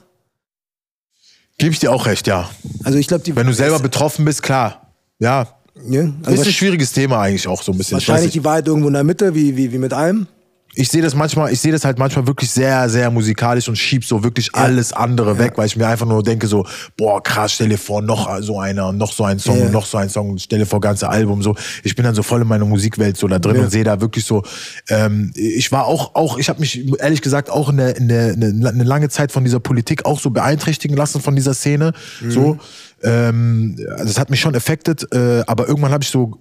Gebe 1.57 1.72
ich 1.72 1.80
dir 1.80 1.91
auch 1.91 2.06
recht, 2.06 2.27
ja. 2.27 2.52
Also 2.84 2.99
ich 2.99 3.07
glaube, 3.07 3.23
Wenn 3.36 3.48
du 3.48 3.53
selber 3.53 3.80
betroffen 3.80 4.26
bist, 4.26 4.44
klar. 4.44 4.94
Ja. 5.18 5.48
ja, 5.90 6.03
Das 6.03 6.27
also 6.27 6.41
ist 6.41 6.48
ein 6.49 6.53
schwierig 6.53 6.88
Thema 6.91 7.19
eigentlich 7.19 7.48
auch 7.48 7.64
so 7.64 7.72
ein 7.72 7.80
bisschen. 7.80 7.94
Wahrscheinlich 7.94 8.34
die 8.34 8.44
Wahrheit 8.44 8.68
irgendwo 8.68 8.90
in 8.90 8.94
der 8.94 9.03
Mitte, 9.03 9.34
wie, 9.34 9.57
wie, 9.57 9.72
wie 9.72 9.80
mit 9.80 9.91
allem. 9.91 10.27
Ich 10.76 10.90
sehe 10.90 11.02
das 11.02 11.16
manchmal, 11.16 11.52
ich 11.52 11.60
sehe 11.60 11.72
das 11.72 11.86
halt 11.86 11.98
manchmal 11.98 12.28
wirklich 12.28 12.52
sehr, 12.52 12.90
sehr 12.90 13.10
musikalisch 13.10 13.68
und 13.70 13.78
schieb 13.78 14.06
so 14.06 14.24
wirklich 14.24 14.54
alles 14.54 14.94
andere 14.94 15.38
weg, 15.40 15.54
weil 15.56 15.68
ich 15.68 15.76
mir 15.76 15.88
einfach 15.88 16.06
nur 16.06 16.22
denke 16.22 16.48
so, 16.48 16.66
boah, 16.98 17.22
krass, 17.24 17.54
stell 17.54 17.70
dir 17.70 17.78
vor, 17.78 18.02
noch 18.02 18.42
so 18.42 18.60
einer 18.60 18.90
und 18.90 18.98
noch 18.98 19.14
so 19.14 19.24
ein 19.24 19.40
Song 19.40 19.58
Ja. 19.60 19.66
und 19.66 19.72
noch 19.72 19.86
so 19.86 19.98
ein 19.98 20.10
Song 20.10 20.32
und 20.32 20.42
stell 20.42 20.60
dir 20.60 20.66
vor, 20.66 20.82
ganze 20.82 21.10
Album 21.10 21.42
so. 21.42 21.56
Ich 21.84 21.96
bin 21.96 22.04
dann 22.06 22.16
so 22.16 22.24
voll 22.24 22.42
in 22.42 22.48
meiner 22.48 22.66
Musikwelt 22.66 23.18
so 23.18 23.28
da 23.28 23.40
drin 23.40 23.56
Ja. 23.56 23.64
und 23.64 23.70
sehe 23.70 23.84
da 23.84 24.02
wirklich 24.02 24.26
so, 24.26 24.44
ähm, 24.90 25.32
ich 25.36 25.72
war 25.72 25.86
auch, 25.86 26.16
auch, 26.16 26.38
ich 26.38 26.50
habe 26.50 26.60
mich 26.60 26.86
ehrlich 27.00 27.22
gesagt 27.22 27.50
auch 27.50 27.70
in 27.70 27.78
der, 27.78 27.96
in 27.98 28.08
der, 28.10 28.34
eine, 28.34 28.70
eine 28.70 28.84
lange 28.84 29.10
Zeit 29.10 29.32
von 29.32 29.44
dieser 29.44 29.60
Politik 29.60 30.06
auch 30.06 30.20
so 30.20 30.30
beeinträchtigen 30.30 30.98
lassen 30.98 31.22
von 31.22 31.36
dieser 31.36 31.54
Szene, 31.54 31.94
so. 32.28 32.58
Ähm, 33.04 33.78
also 33.92 34.06
das 34.06 34.20
hat 34.20 34.30
mich 34.30 34.40
schon 34.40 34.56
affected, 34.56 35.08
äh, 35.14 35.44
aber 35.48 35.68
irgendwann 35.68 35.92
habe 35.92 36.04
ich 36.04 36.10
so 36.10 36.40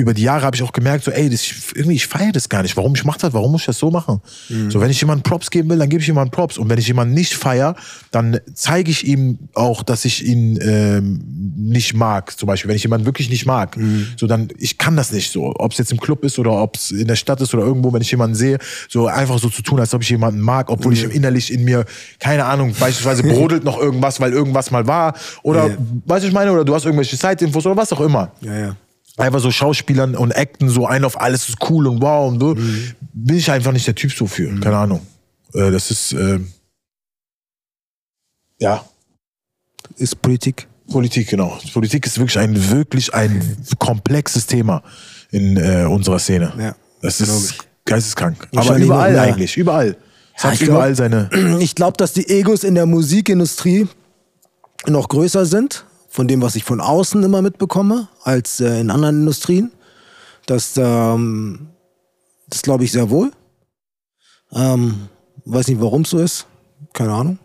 über 0.00 0.14
die 0.14 0.22
Jahre 0.22 0.42
habe 0.44 0.56
ich 0.56 0.62
auch 0.62 0.72
gemerkt, 0.72 1.04
so, 1.04 1.10
ey, 1.10 1.28
das, 1.30 1.44
irgendwie, 1.74 1.96
ich 1.96 2.06
feiere 2.06 2.32
das 2.32 2.48
gar 2.48 2.62
nicht. 2.62 2.76
Warum 2.76 2.94
ich 2.94 3.04
mache 3.04 3.18
das? 3.20 3.32
Warum 3.32 3.52
muss 3.52 3.62
ich 3.62 3.66
das 3.66 3.78
so 3.78 3.90
machen? 3.90 4.20
So, 4.68 4.80
wenn 4.80 4.90
ich 4.90 5.00
jemandem 5.00 5.22
Props 5.22 5.50
geben 5.50 5.68
will, 5.70 5.78
dann 5.78 5.88
gebe 5.88 6.00
ich 6.00 6.06
jemandem 6.06 6.30
Props. 6.32 6.58
Und 6.58 6.68
wenn 6.68 6.78
ich 6.78 6.86
jemanden 6.88 7.14
nicht 7.14 7.34
feiere, 7.34 7.76
dann 8.10 8.40
zeige 8.54 8.90
ich 8.90 9.06
ihm 9.06 9.38
auch, 9.54 9.82
dass 9.82 10.04
ich 10.04 10.24
ihn 10.26 10.58
ähm, 10.62 11.20
nicht 11.56 11.94
mag. 11.94 12.38
Zum 12.38 12.46
Beispiel, 12.46 12.68
wenn 12.68 12.76
ich 12.76 12.82
jemanden 12.82 13.06
wirklich 13.06 13.30
nicht 13.30 13.46
mag. 13.46 13.76
So, 14.16 14.26
dann, 14.26 14.48
ich 14.58 14.78
kann 14.78 14.96
das 14.96 15.12
nicht 15.12 15.30
so. 15.32 15.54
Ob 15.56 15.72
es 15.72 15.78
jetzt 15.78 15.92
im 15.92 16.00
Club 16.00 16.24
ist 16.24 16.38
oder 16.38 16.52
ob 16.52 16.76
es 16.76 16.90
in 16.90 17.06
der 17.06 17.16
Stadt 17.16 17.40
ist 17.40 17.52
oder 17.54 17.64
irgendwo, 17.64 17.92
wenn 17.92 18.02
ich 18.02 18.10
jemanden 18.10 18.34
sehe, 18.34 18.58
so 18.88 19.06
einfach 19.06 19.38
so 19.38 19.48
zu 19.48 19.62
tun, 19.62 19.78
als 19.80 19.92
ob 19.94 20.02
ich 20.02 20.10
jemanden 20.10 20.40
mag, 20.40 20.70
obwohl 20.70 20.92
ich 20.92 21.04
innerlich 21.04 21.52
in 21.52 21.64
mir, 21.64 21.84
keine 22.18 22.44
Ahnung, 22.46 22.74
beispielsweise 22.78 23.22
brodelt 23.30 23.64
noch 23.64 23.78
irgendwas, 23.78 24.20
weil 24.20 24.32
irgendwas 24.32 24.70
mal 24.70 24.86
war. 24.86 25.14
Oder, 25.42 25.68
Ja. 25.68 25.76
weißt 26.06 26.24
du, 26.24 26.28
ich 26.28 26.34
meine, 26.34 26.52
oder 26.52 26.64
du 26.64 26.74
hast 26.74 26.84
irgendwelche 26.84 27.16
Side-Infos 27.16 27.66
oder 27.66 27.76
was 27.76 27.92
auch 27.92 28.00
immer 28.00 28.32
Ja, 28.40 28.56
ja. 28.58 28.76
Einfach 29.20 29.40
so 29.40 29.50
Schauspielern 29.50 30.14
und 30.16 30.34
Acten 30.36 30.68
so 30.68 30.86
ein 30.86 31.04
auf 31.04 31.20
alles 31.20 31.48
ist 31.48 31.58
cool 31.70 31.86
und 31.86 32.00
wow 32.02 32.28
und 32.30 32.40
so, 32.40 32.54
bin 33.12 33.36
ich 33.36 33.50
einfach 33.50 33.72
nicht 33.72 33.86
der 33.86 33.94
Typ 33.94 34.12
so 34.12 34.26
für. 34.26 34.48
Keine 34.60 34.76
Ahnung. 34.76 35.06
Äh, 35.54 35.70
das 35.70 35.90
ist, 35.90 36.12
äh, 36.12 36.40
ja, 38.58 38.84
Ist 39.96 40.20
Politik. 40.22 40.66
Politik, 40.90 41.28
genau. 41.28 41.56
Politik 41.72 42.04
ist 42.06 42.18
wirklich 42.18 42.38
ein, 42.38 42.70
wirklich 42.70 43.14
ein 43.14 43.64
komplexes 43.78 44.46
Thema 44.46 44.82
in 45.30 45.56
äh, 45.56 45.84
unserer 45.84 46.18
Szene. 46.18 46.52
Ja, 46.58 46.74
Das 47.00 47.20
ist 47.20 47.50
ich. 47.52 47.58
geisteskrank. 47.84 48.48
Aber 48.54 48.76
überall 48.76 49.12
mehr. 49.12 49.22
eigentlich, 49.22 49.56
überall. 49.56 49.96
Es 50.36 50.42
Ja, 50.42 50.48
hat 50.48 50.54
ich 50.54 50.60
glaub- 50.60 50.70
überall 50.76 50.94
seine. 50.96 51.30
Ich 51.60 51.74
glaube, 51.74 51.96
dass 51.96 52.12
die 52.12 52.28
Egos 52.28 52.64
in 52.64 52.74
der 52.74 52.86
Musikindustrie 52.86 53.86
noch 54.86 55.08
größer 55.08 55.46
sind, 55.46 55.84
von 56.10 56.28
dem, 56.28 56.42
was 56.42 56.56
ich 56.56 56.64
von 56.64 56.80
außen 56.80 57.22
immer 57.22 57.40
mitbekomme, 57.40 58.08
als 58.24 58.60
äh, 58.60 58.80
in 58.80 58.90
anderen 58.90 59.20
Industrien. 59.20 59.72
Das, 60.46 60.76
ähm, 60.76 61.68
das 62.48 62.62
glaube 62.62 62.84
ich 62.84 62.92
sehr 62.92 63.08
wohl. 63.08 63.30
Ähm, 64.52 65.08
weiß 65.44 65.68
nicht, 65.68 65.80
warum 65.80 66.02
es 66.02 66.10
so 66.10 66.18
ist. 66.18 66.46
Keine 66.92 67.12
Ahnung. 67.12 67.38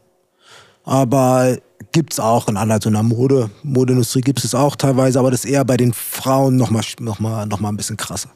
Aber 0.84 1.58
gibt 1.92 2.14
es 2.14 2.20
auch 2.20 2.48
in 2.48 2.58
aller 2.58 2.80
so 2.82 2.90
einer 2.90 3.04
Mode, 3.04 3.50
Modeindustrie 3.64 4.22
gibt 4.22 4.44
es 4.44 4.56
auch 4.56 4.76
teilweise, 4.76 5.20
aber 5.20 5.32
das 5.32 5.46
ist 5.46 5.52
eher 5.52 5.64
bei 5.64 5.78
den 5.78 5.94
Frauen 5.94 6.58
nochmal 6.58 6.84
noch 7.00 7.20
mal, 7.20 7.46
noch 7.46 7.60
mal 7.60 7.70
ein 7.70 7.78
bisschen 7.78 7.98
krasser 7.98 8.30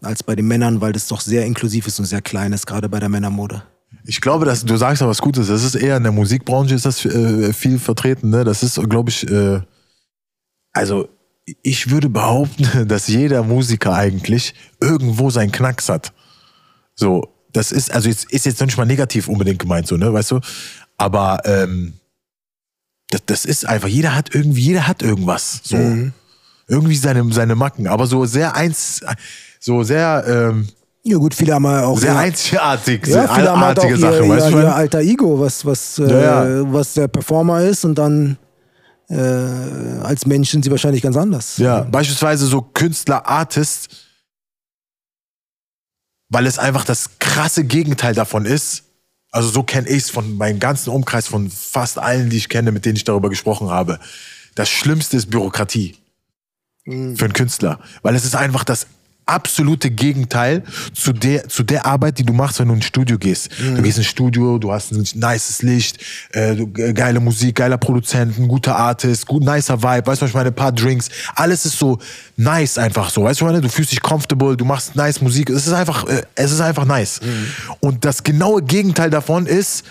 als 0.00 0.22
bei 0.22 0.36
den 0.36 0.46
Männern, 0.46 0.80
weil 0.80 0.92
das 0.92 1.08
doch 1.08 1.20
sehr 1.20 1.44
inklusiv 1.44 1.86
ist 1.86 1.98
und 1.98 2.06
sehr 2.06 2.22
klein 2.22 2.52
ist, 2.52 2.66
gerade 2.66 2.88
bei 2.88 3.00
der 3.00 3.08
Männermode. 3.08 3.62
Ich 4.04 4.20
glaube, 4.20 4.44
dass 4.44 4.64
du 4.64 4.76
sagst 4.76 5.02
ja 5.02 5.08
was 5.08 5.20
Gutes. 5.20 5.48
Das 5.48 5.64
ist 5.64 5.74
eher 5.74 5.96
in 5.96 6.02
der 6.02 6.12
Musikbranche 6.12 6.74
ist 6.74 6.86
das 6.86 7.04
äh, 7.04 7.52
viel 7.52 7.78
vertreten. 7.78 8.30
Ne? 8.30 8.44
Das 8.44 8.62
ist, 8.62 8.80
glaube 8.88 9.10
ich, 9.10 9.28
äh, 9.30 9.60
also 10.72 11.08
ich 11.62 11.90
würde 11.90 12.08
behaupten, 12.08 12.88
dass 12.88 13.08
jeder 13.08 13.42
Musiker 13.42 13.94
eigentlich 13.94 14.54
irgendwo 14.80 15.30
seinen 15.30 15.52
Knacks 15.52 15.88
hat. 15.88 16.12
So, 16.94 17.34
das 17.52 17.72
ist 17.72 17.92
also 17.92 18.08
jetzt 18.08 18.30
ist 18.30 18.46
jetzt 18.46 18.60
noch 18.60 18.66
nicht 18.66 18.76
mal 18.76 18.84
negativ 18.84 19.28
unbedingt 19.28 19.58
gemeint, 19.58 19.86
so 19.86 19.96
ne, 19.96 20.12
weißt 20.12 20.32
du? 20.32 20.40
Aber 20.96 21.40
ähm, 21.44 21.94
das, 23.10 23.22
das 23.24 23.44
ist 23.44 23.66
einfach. 23.66 23.88
Jeder 23.88 24.14
hat 24.14 24.34
irgendwie, 24.34 24.60
jeder 24.60 24.86
hat 24.86 25.02
irgendwas. 25.02 25.60
So 25.64 25.76
irgendwie 26.68 26.96
seine 26.96 27.32
seine 27.32 27.54
Macken, 27.54 27.86
aber 27.86 28.06
so 28.06 28.26
sehr 28.26 28.54
eins, 28.54 29.00
so 29.58 29.82
sehr 29.82 30.24
ähm, 30.26 30.68
Ja 31.10 31.16
gut, 31.18 31.34
viele 31.34 31.54
haben 31.54 31.64
ja 31.64 31.84
auch 31.84 31.98
sehr 31.98 32.12
ihr- 32.12 32.18
einzigartig, 32.18 33.06
ja, 33.06 33.12
sehr 33.12 33.28
viele 33.34 33.50
haben 33.50 33.60
halt 33.60 33.78
auch 33.78 33.84
artige 33.84 34.00
ihr, 34.00 34.22
ihr, 34.22 34.28
weißt 34.28 34.46
du? 34.46 34.50
ihr 34.50 34.56
meine? 34.56 34.74
alter 34.74 35.00
Ego, 35.00 35.40
was, 35.40 35.64
was, 35.64 35.98
äh, 35.98 36.10
Ja, 36.10 36.46
ja. 36.48 36.72
was 36.72 36.94
der 36.94 37.08
Performer 37.08 37.62
ist 37.62 37.84
und 37.84 37.94
dann 37.96 38.36
äh, 39.08 39.14
als 39.16 40.26
Mensch 40.26 40.50
sind 40.50 40.64
sie 40.64 40.70
wahrscheinlich 40.70 41.00
ganz 41.02 41.16
anders. 41.16 41.56
Ja, 41.56 41.80
beispielsweise 41.80 42.46
so 42.46 42.60
Künstler, 42.60 43.26
Artist, 43.26 43.88
weil 46.28 46.46
es 46.46 46.58
einfach 46.58 46.84
das 46.84 47.18
krasse 47.18 47.64
Gegenteil 47.64 48.14
davon 48.14 48.44
ist. 48.44 48.84
Also 49.30 49.48
so 49.50 49.62
kenne 49.62 49.88
ich 49.88 50.04
es 50.04 50.10
von 50.10 50.36
meinem 50.36 50.58
ganzen 50.58 50.90
Umkreis, 50.90 51.26
von 51.26 51.50
fast 51.50 51.98
allen, 51.98 52.28
die 52.30 52.36
ich 52.36 52.48
kenne, 52.48 52.72
mit 52.72 52.84
denen 52.84 52.96
ich 52.96 53.04
darüber 53.04 53.28
gesprochen 53.30 53.70
habe. 53.70 53.98
Das 54.54 54.68
Schlimmste 54.68 55.16
ist 55.16 55.30
Bürokratie 55.30 55.96
für 56.84 56.92
einen 57.24 57.32
Künstler, 57.34 57.80
weil 58.02 58.14
es 58.14 58.24
ist 58.24 58.34
einfach 58.34 58.64
das 58.64 58.86
absolute 59.28 59.90
Gegenteil 59.90 60.62
zu 60.94 61.12
der, 61.12 61.48
zu 61.48 61.62
der 61.62 61.86
Arbeit, 61.86 62.18
die 62.18 62.24
du 62.24 62.32
machst, 62.32 62.58
wenn 62.58 62.68
du 62.68 62.74
ins 62.74 62.84
Studio 62.86 63.18
gehst. 63.18 63.50
Du 63.58 63.82
gehst 63.82 63.98
ins 63.98 64.06
Studio, 64.06 64.58
du 64.58 64.72
hast 64.72 64.92
ein 64.92 65.06
nices 65.14 65.62
Licht, 65.62 65.98
äh, 66.32 66.54
du, 66.56 66.66
ge- 66.66 66.92
geile 66.92 67.20
Musik, 67.20 67.56
geiler 67.56 67.78
Produzent, 67.78 68.38
ein 68.38 68.48
guter 68.48 68.76
Artist, 68.76 69.26
gut, 69.26 69.42
nicer 69.44 69.82
Vibe, 69.82 70.06
weißt 70.06 70.20
du, 70.22 70.24
was 70.24 70.30
ich 70.30 70.34
meine, 70.34 70.48
ein 70.48 70.54
paar 70.54 70.72
Drinks. 70.72 71.08
Alles 71.34 71.66
ist 71.66 71.78
so 71.78 71.98
nice 72.36 72.78
einfach 72.78 73.10
so, 73.10 73.24
weißt 73.24 73.40
du, 73.40 73.44
was 73.44 73.50
ich 73.50 73.54
meine, 73.54 73.60
du 73.60 73.68
fühlst 73.68 73.92
dich 73.92 74.00
comfortable, 74.02 74.56
du 74.56 74.64
machst 74.64 74.96
nice 74.96 75.20
Musik, 75.20 75.50
es 75.50 75.66
ist 75.66 75.72
einfach, 75.72 76.06
äh, 76.08 76.22
es 76.34 76.50
ist 76.52 76.60
einfach 76.60 76.84
nice. 76.84 77.20
Und 77.80 78.04
das 78.04 78.22
genaue 78.22 78.62
Gegenteil 78.62 79.10
davon 79.10 79.46
ist, 79.46 79.84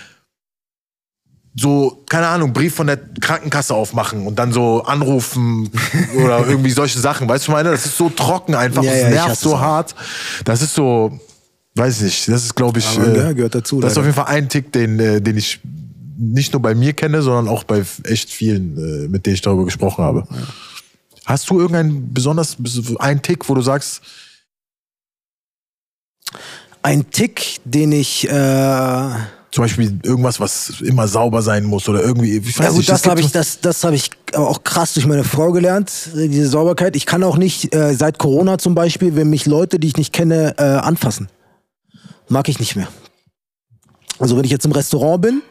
so, 1.59 2.03
keine 2.07 2.27
Ahnung, 2.27 2.53
Brief 2.53 2.75
von 2.75 2.88
der 2.88 2.97
Krankenkasse 2.97 3.73
aufmachen 3.73 4.27
und 4.27 4.38
dann 4.38 4.53
so 4.53 4.84
anrufen 4.84 5.69
oder 6.23 6.45
irgendwie 6.47 6.69
solche 6.69 6.99
Sachen. 6.99 7.27
Weißt 7.27 7.47
du, 7.47 7.51
meine, 7.51 7.71
das 7.71 7.85
ist 7.85 7.97
so 7.97 8.09
trocken 8.09 8.53
einfach, 8.53 8.84
Ja, 8.84 8.91
das 8.91 9.01
ja, 9.01 9.09
nervt 9.09 9.39
so 9.39 9.59
hart. 9.59 9.95
Das 10.45 10.61
ist 10.61 10.75
so, 10.75 11.19
weiß 11.75 11.97
ich 11.97 12.03
nicht, 12.03 12.29
das 12.29 12.43
ist, 12.43 12.55
glaube 12.55 12.79
ich, 12.79 12.88
Aber, 12.88 13.07
äh, 13.07 13.17
ja, 13.17 13.34
gehört 13.34 13.55
dazu, 13.55 13.81
Das 13.81 13.91
ist 13.91 13.95
leider. 13.97 14.01
auf 14.09 14.15
jeden 14.15 14.25
Fall 14.25 14.35
ein 14.35 14.49
Tick, 14.49 14.71
den, 14.71 14.99
äh, 14.99 15.19
den 15.19 15.38
ich 15.38 15.59
nicht 16.19 16.53
nur 16.53 16.61
bei 16.61 16.75
mir 16.75 16.93
kenne, 16.93 17.21
sondern 17.21 17.47
auch 17.47 17.63
bei 17.63 17.84
echt 18.03 18.29
vielen, 18.29 18.77
äh, 18.77 19.07
mit 19.07 19.25
denen 19.25 19.34
ich 19.35 19.41
darüber 19.41 19.65
gesprochen 19.65 20.03
habe. 20.03 20.27
Hast 21.25 21.49
du 21.49 21.59
irgendeinen 21.59 22.13
besonders, 22.13 22.57
einen 22.99 23.21
Tick, 23.21 23.49
wo 23.49 23.55
du 23.55 23.61
sagst, 23.61 24.01
Ein 26.84 27.09
Tick, 27.09 27.59
den 27.65 27.91
ich, 27.91 28.29
äh, 28.29 28.34
ja 28.34 29.36
zum 29.51 29.63
Beispiel 29.63 29.99
irgendwas, 30.03 30.39
was 30.39 30.81
immer 30.81 31.07
sauber 31.07 31.41
sein 31.41 31.63
muss 31.63 31.87
oder 31.87 32.03
irgendwie, 32.03 32.37
ich 32.37 32.59
weiß 32.59 32.69
gut, 32.69 32.77
nicht, 32.77 32.89
das 32.89 33.01
gibt 33.01 33.11
habe 33.11 33.21
ich, 33.21 33.31
das, 33.31 33.61
das 33.61 33.83
habe 33.83 33.95
ich 33.95 34.11
auch 34.35 34.63
krass 34.63 34.93
durch 34.93 35.05
meine 35.05 35.23
Frau 35.23 35.51
gelernt, 35.51 35.91
äh, 36.15 36.27
diese 36.27 36.49
Sauberkeit. 36.49 36.95
Ich 36.95 37.05
kann 37.05 37.23
auch 37.23 37.37
nicht, 37.37 37.73
äh, 37.73 37.93
seit 37.93 38.17
Corona 38.17 38.57
zum 38.57 38.75
Beispiel, 38.75 39.15
wenn 39.15 39.29
mich 39.29 39.45
Leute, 39.45 39.79
die 39.79 39.87
ich 39.87 39.97
nicht 39.97 40.13
kenne, 40.13 40.55
äh, 40.57 40.63
anfassen. 40.63 41.29
Mag 42.27 42.49
ich 42.49 42.59
nicht 42.59 42.75
mehr. 42.75 42.89
Also 44.19 44.35
wenn 44.35 44.43
ich 44.43 44.51
jetzt 44.51 44.65
im 44.65 44.73
Restaurant 44.73 45.21
bin 45.21 45.41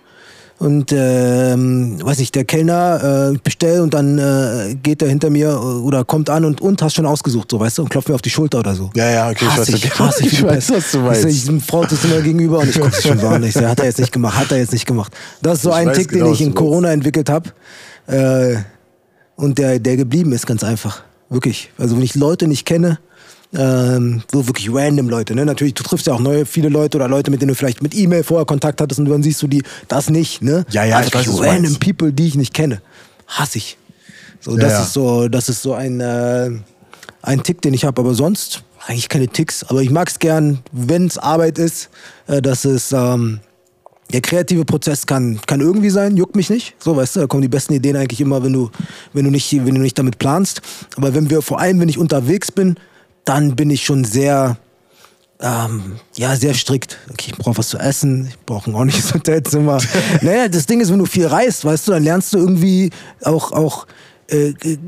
und 0.59 0.93
ähm, 0.93 1.99
weiß 2.03 2.19
nicht, 2.19 2.35
der 2.35 2.45
Kellner 2.45 3.33
äh, 3.33 3.39
bestellt 3.43 3.81
und 3.81 3.93
dann 3.93 4.19
äh, 4.19 4.75
geht 4.83 5.03
er 5.03 5.09
hinter 5.09 5.29
mir 5.29 5.61
oder 5.63 6.05
kommt 6.05 6.31
an 6.31 6.45
und 6.45 6.61
und 6.63 6.81
hast 6.81 6.95
schon 6.95 7.05
ausgesucht, 7.05 7.51
so 7.51 7.61
weißt 7.61 7.79
du, 7.79 7.83
und 7.83 7.89
klopft 7.91 8.09
mir 8.09 8.15
auf 8.15 8.23
die 8.23 8.31
Schulter 8.31 8.61
oder 8.61 8.75
so. 8.75 8.91
Ja, 8.95 9.11
ja, 9.11 9.29
okay, 9.29 9.45
ich 9.45 9.51
Hass 9.51 9.59
weiß, 9.59 9.69
ich, 9.69 9.99
hasse 9.99 10.25
ich, 10.25 10.33
wie 10.33 10.35
Ich 10.35 10.41
die 10.41 10.47
weiß, 10.47 10.71
was 10.71 10.91
du 10.93 10.99
meinst. 11.01 11.25
Ich, 11.27 11.49
ich, 11.49 11.65
Frau 11.65 11.87
sitzt 11.87 12.05
immer 12.05 12.21
gegenüber 12.21 12.59
und 12.61 12.71
ich 12.71 12.81
gucke 12.81 13.01
schon. 13.01 13.43
Ich 13.45 13.53
sag, 13.53 13.67
hat 13.67 13.81
er 13.81 13.85
jetzt 13.87 14.01
nicht 14.01 14.13
gemacht, 14.13 14.37
hat 14.39 14.51
er 14.51 14.59
jetzt 14.59 14.73
nicht 14.73 14.87
gemacht. 14.87 15.13
Das 15.43 15.59
ist 15.59 15.63
so 15.63 15.71
Ich 15.71 15.77
ein 15.77 15.89
weiß 15.89 15.99
Tick, 15.99 16.09
genau, 16.09 16.27
den 16.27 16.35
ich 16.35 16.41
in 16.41 16.55
Corona 16.55 16.91
entwickelt 16.91 17.29
habe. 17.29 17.51
Äh, 18.07 18.57
und 19.37 19.59
der, 19.59 19.79
der 19.79 19.97
geblieben 19.97 20.33
ist, 20.33 20.47
ganz 20.47 20.65
einfach. 20.65 21.03
Wirklich. 21.29 21.71
Also 21.77 21.97
wenn 21.97 22.03
ich 22.03 22.15
Leute 22.15 22.49
nicht 22.49 22.65
kenne, 22.65 22.99
ähm, 23.57 24.23
so 24.31 24.47
wirklich 24.47 24.73
random 24.73 25.09
Leute, 25.09 25.35
ne? 25.35 25.45
Natürlich, 25.47 25.75
du 25.75 25.83
triffst 25.83 26.07
ja 26.07 26.15
auch 26.15 26.21
neue, 26.21 26.47
viele 26.47 26.69
Leute 26.69 26.99
oder 26.99 27.09
Leute, 27.09 27.31
mit 27.31 27.41
denen 27.41 27.49
du 27.49 27.55
vielleicht 27.55 27.83
mit 27.83 27.95
E-Mail 27.95 28.23
vorher 28.23 28.45
Kontakt 28.47 28.81
hattest 28.81 29.01
und 29.01 29.09
dann 29.09 29.23
siehst 29.23 29.43
du 29.43 29.47
die, 29.47 29.63
das 29.89 30.11
nicht, 30.11 30.43
ne? 30.43 30.65
Ja, 30.71 30.85
ja, 30.85 30.99
Aber 30.99 31.07
ich 31.07 31.15
weiß, 31.15 31.29
random 31.41 31.63
meinst. 31.63 31.81
People, 31.81 32.13
die 32.13 32.27
ich 32.29 32.35
nicht 32.35 32.55
kenne. 32.55 32.83
Hasse 33.27 33.59
ich. 33.59 33.79
So, 34.41 34.53
Ja, 34.53 34.59
das 34.59 34.73
ja. 34.73 34.83
ist 34.83 34.93
so, 34.93 35.29
das 35.29 35.49
ist 35.49 35.63
so 35.63 35.75
ein, 35.75 36.01
äh, 36.01 36.51
ein 37.23 37.43
Tick, 37.43 37.63
den 37.63 37.75
ich 37.75 37.85
habe. 37.85 38.01
Aber 38.01 38.15
sonst 38.15 38.63
eigentlich 38.87 39.09
keine 39.09 39.29
Ticks. 39.29 39.65
Aber 39.65 39.83
ich 39.83 39.91
mag 39.91 40.09
es 40.09 40.19
gern, 40.19 40.61
wenn 40.73 41.07
es 41.07 41.19
Arbeit 41.19 41.59
ist, 41.59 41.91
äh, 42.27 42.41
dass 42.41 42.65
es 42.65 42.93
ähm, 42.93 43.41
der 44.13 44.21
kreative 44.21 44.65
Prozess 44.65 45.07
kann, 45.07 45.41
kann 45.47 45.61
irgendwie 45.61 45.91
sein, 45.91 46.17
juckt 46.17 46.37
mich 46.37 46.51
nicht. 46.51 46.75
So, 46.79 46.97
weißt 46.97 47.17
du, 47.17 47.21
da 47.21 47.27
kommen 47.27 47.43
die 47.43 47.49
besten 47.49 47.73
Ideen 47.73 47.97
eigentlich 47.97 48.21
immer, 48.21 48.45
wenn 48.45 48.53
du, 48.53 48.71
wenn 49.13 49.25
du 49.25 49.31
nicht, 49.31 49.53
wenn 49.53 49.75
du 49.75 49.81
nicht 49.81 49.99
damit 49.99 50.19
planst. 50.19 50.63
Aber 50.97 51.15
wenn 51.15 51.29
wir, 51.31 51.43
vor 51.43 51.59
allem 51.59 51.81
wenn 51.81 51.89
ich 51.89 51.99
unterwegs 51.99 52.53
bin, 52.53 52.77
dann 53.27 53.57
bin 53.57 53.69
ich 53.71 53.85
schon 53.85 54.05
sehr, 54.05 54.57
ähm, 55.41 55.97
ja, 56.17 56.35
sehr 56.37 56.55
strikt. 56.55 56.97
Okay, 57.11 57.33
ich 57.33 57.37
brauche 57.37 57.59
was 57.59 57.69
zu 57.69 57.79
essen, 57.79 58.29
ich 58.29 58.39
brauche 58.47 58.71
ein 58.71 58.75
ordentliches 58.75 59.13
Hotelzimmer. 59.15 59.83
naja, 60.23 60.49
das 60.49 60.65
Ding 60.65 60.81
ist, 60.81 60.91
wenn 60.91 60.99
du 60.99 61.07
viel 61.07 61.27
reist, 61.27 61.67
weißt 61.67 61.89
du, 61.89 61.93
dann 61.93 62.05
lernst 62.05 62.33
du 62.33 62.39
irgendwie 62.39 62.91
auch, 63.23 63.53
auch 63.53 63.87
äh, 64.29 64.49
äh, 64.49 64.79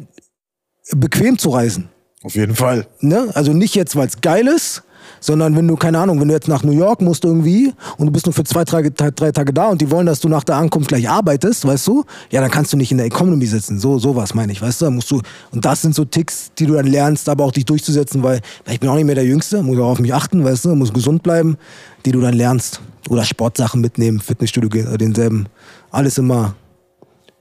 bequem 0.96 1.36
zu 1.36 1.50
reisen. 1.50 1.90
Auf 2.22 2.34
jeden 2.34 2.56
Fall. 2.56 2.86
Ne? 3.00 3.28
Also 3.34 3.52
nicht 3.52 3.74
jetzt, 3.74 3.94
weil 3.94 4.08
es 4.08 4.20
geil 4.20 4.46
ist, 4.46 4.82
Sondern 5.20 5.56
wenn 5.56 5.66
du, 5.66 5.76
keine 5.76 5.98
Ahnung, 5.98 6.20
wenn 6.20 6.28
du 6.28 6.34
jetzt 6.34 6.48
nach 6.48 6.62
New 6.62 6.72
York 6.72 7.00
musst 7.00 7.24
irgendwie 7.24 7.72
und 7.96 8.06
du 8.06 8.12
bist 8.12 8.26
nur 8.26 8.32
für 8.32 8.44
zwei, 8.44 8.64
drei, 8.64 8.82
drei 8.90 9.32
Tage 9.32 9.52
da 9.52 9.68
und 9.68 9.80
die 9.80 9.90
wollen, 9.90 10.06
dass 10.06 10.20
du 10.20 10.28
nach 10.28 10.44
der 10.44 10.56
Ankunft 10.56 10.88
gleich 10.88 11.08
arbeitest, 11.08 11.66
weißt 11.66 11.86
du, 11.86 12.04
ja, 12.30 12.40
dann 12.40 12.50
kannst 12.50 12.72
du 12.72 12.76
nicht 12.76 12.90
in 12.92 12.98
der 12.98 13.06
Economy 13.06 13.46
sitzen. 13.46 13.78
So, 13.78 13.98
sowas 13.98 14.34
meine 14.34 14.52
ich, 14.52 14.62
weißt 14.62 14.82
du, 14.82 14.90
musst 14.90 15.10
du, 15.10 15.20
und 15.50 15.64
das 15.64 15.82
sind 15.82 15.94
so 15.94 16.04
Ticks, 16.04 16.50
die 16.58 16.66
du 16.66 16.74
dann 16.74 16.86
lernst, 16.86 17.28
aber 17.28 17.44
auch 17.44 17.52
dich 17.52 17.64
durchzusetzen, 17.64 18.22
weil, 18.22 18.40
weil 18.64 18.74
ich 18.74 18.80
bin 18.80 18.88
auch 18.88 18.94
nicht 18.94 19.06
mehr 19.06 19.14
der 19.14 19.24
Jüngste, 19.24 19.62
muss 19.62 19.78
auch 19.78 19.90
auf 19.90 20.00
mich 20.00 20.14
achten, 20.14 20.44
weißt 20.44 20.66
du, 20.66 20.74
muss 20.74 20.92
gesund 20.92 21.22
bleiben, 21.22 21.56
die 22.04 22.12
du 22.12 22.20
dann 22.20 22.34
lernst. 22.34 22.80
Oder 23.08 23.24
Sportsachen 23.24 23.80
mitnehmen, 23.80 24.20
Fitnessstudio 24.20 24.68
gehen, 24.68 24.86
oder 24.86 24.98
denselben. 24.98 25.46
Alles 25.90 26.18
immer 26.18 26.54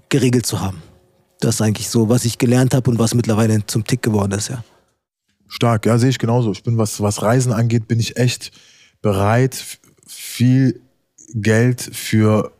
geregelt 0.09 0.45
zu 0.45 0.61
haben. 0.61 0.81
Das 1.39 1.55
ist 1.55 1.61
eigentlich 1.61 1.89
so, 1.89 2.09
was 2.09 2.25
ich 2.25 2.37
gelernt 2.37 2.73
habe 2.73 2.89
und 2.89 2.99
was 2.99 3.13
mittlerweile 3.13 3.65
zum 3.65 3.83
Tick 3.83 4.01
geworden 4.01 4.31
ist, 4.31 4.49
ja. 4.49 4.63
Stark, 5.47 5.85
ja, 5.85 5.97
sehe 5.97 6.09
ich 6.09 6.19
genauso. 6.19 6.51
Ich 6.51 6.63
bin, 6.63 6.77
was, 6.77 7.01
was 7.01 7.21
Reisen 7.21 7.53
angeht, 7.53 7.87
bin 7.87 7.99
ich 7.99 8.17
echt 8.17 8.51
bereit, 9.01 9.63
viel 10.07 10.81
Geld 11.33 11.81
für 11.81 12.51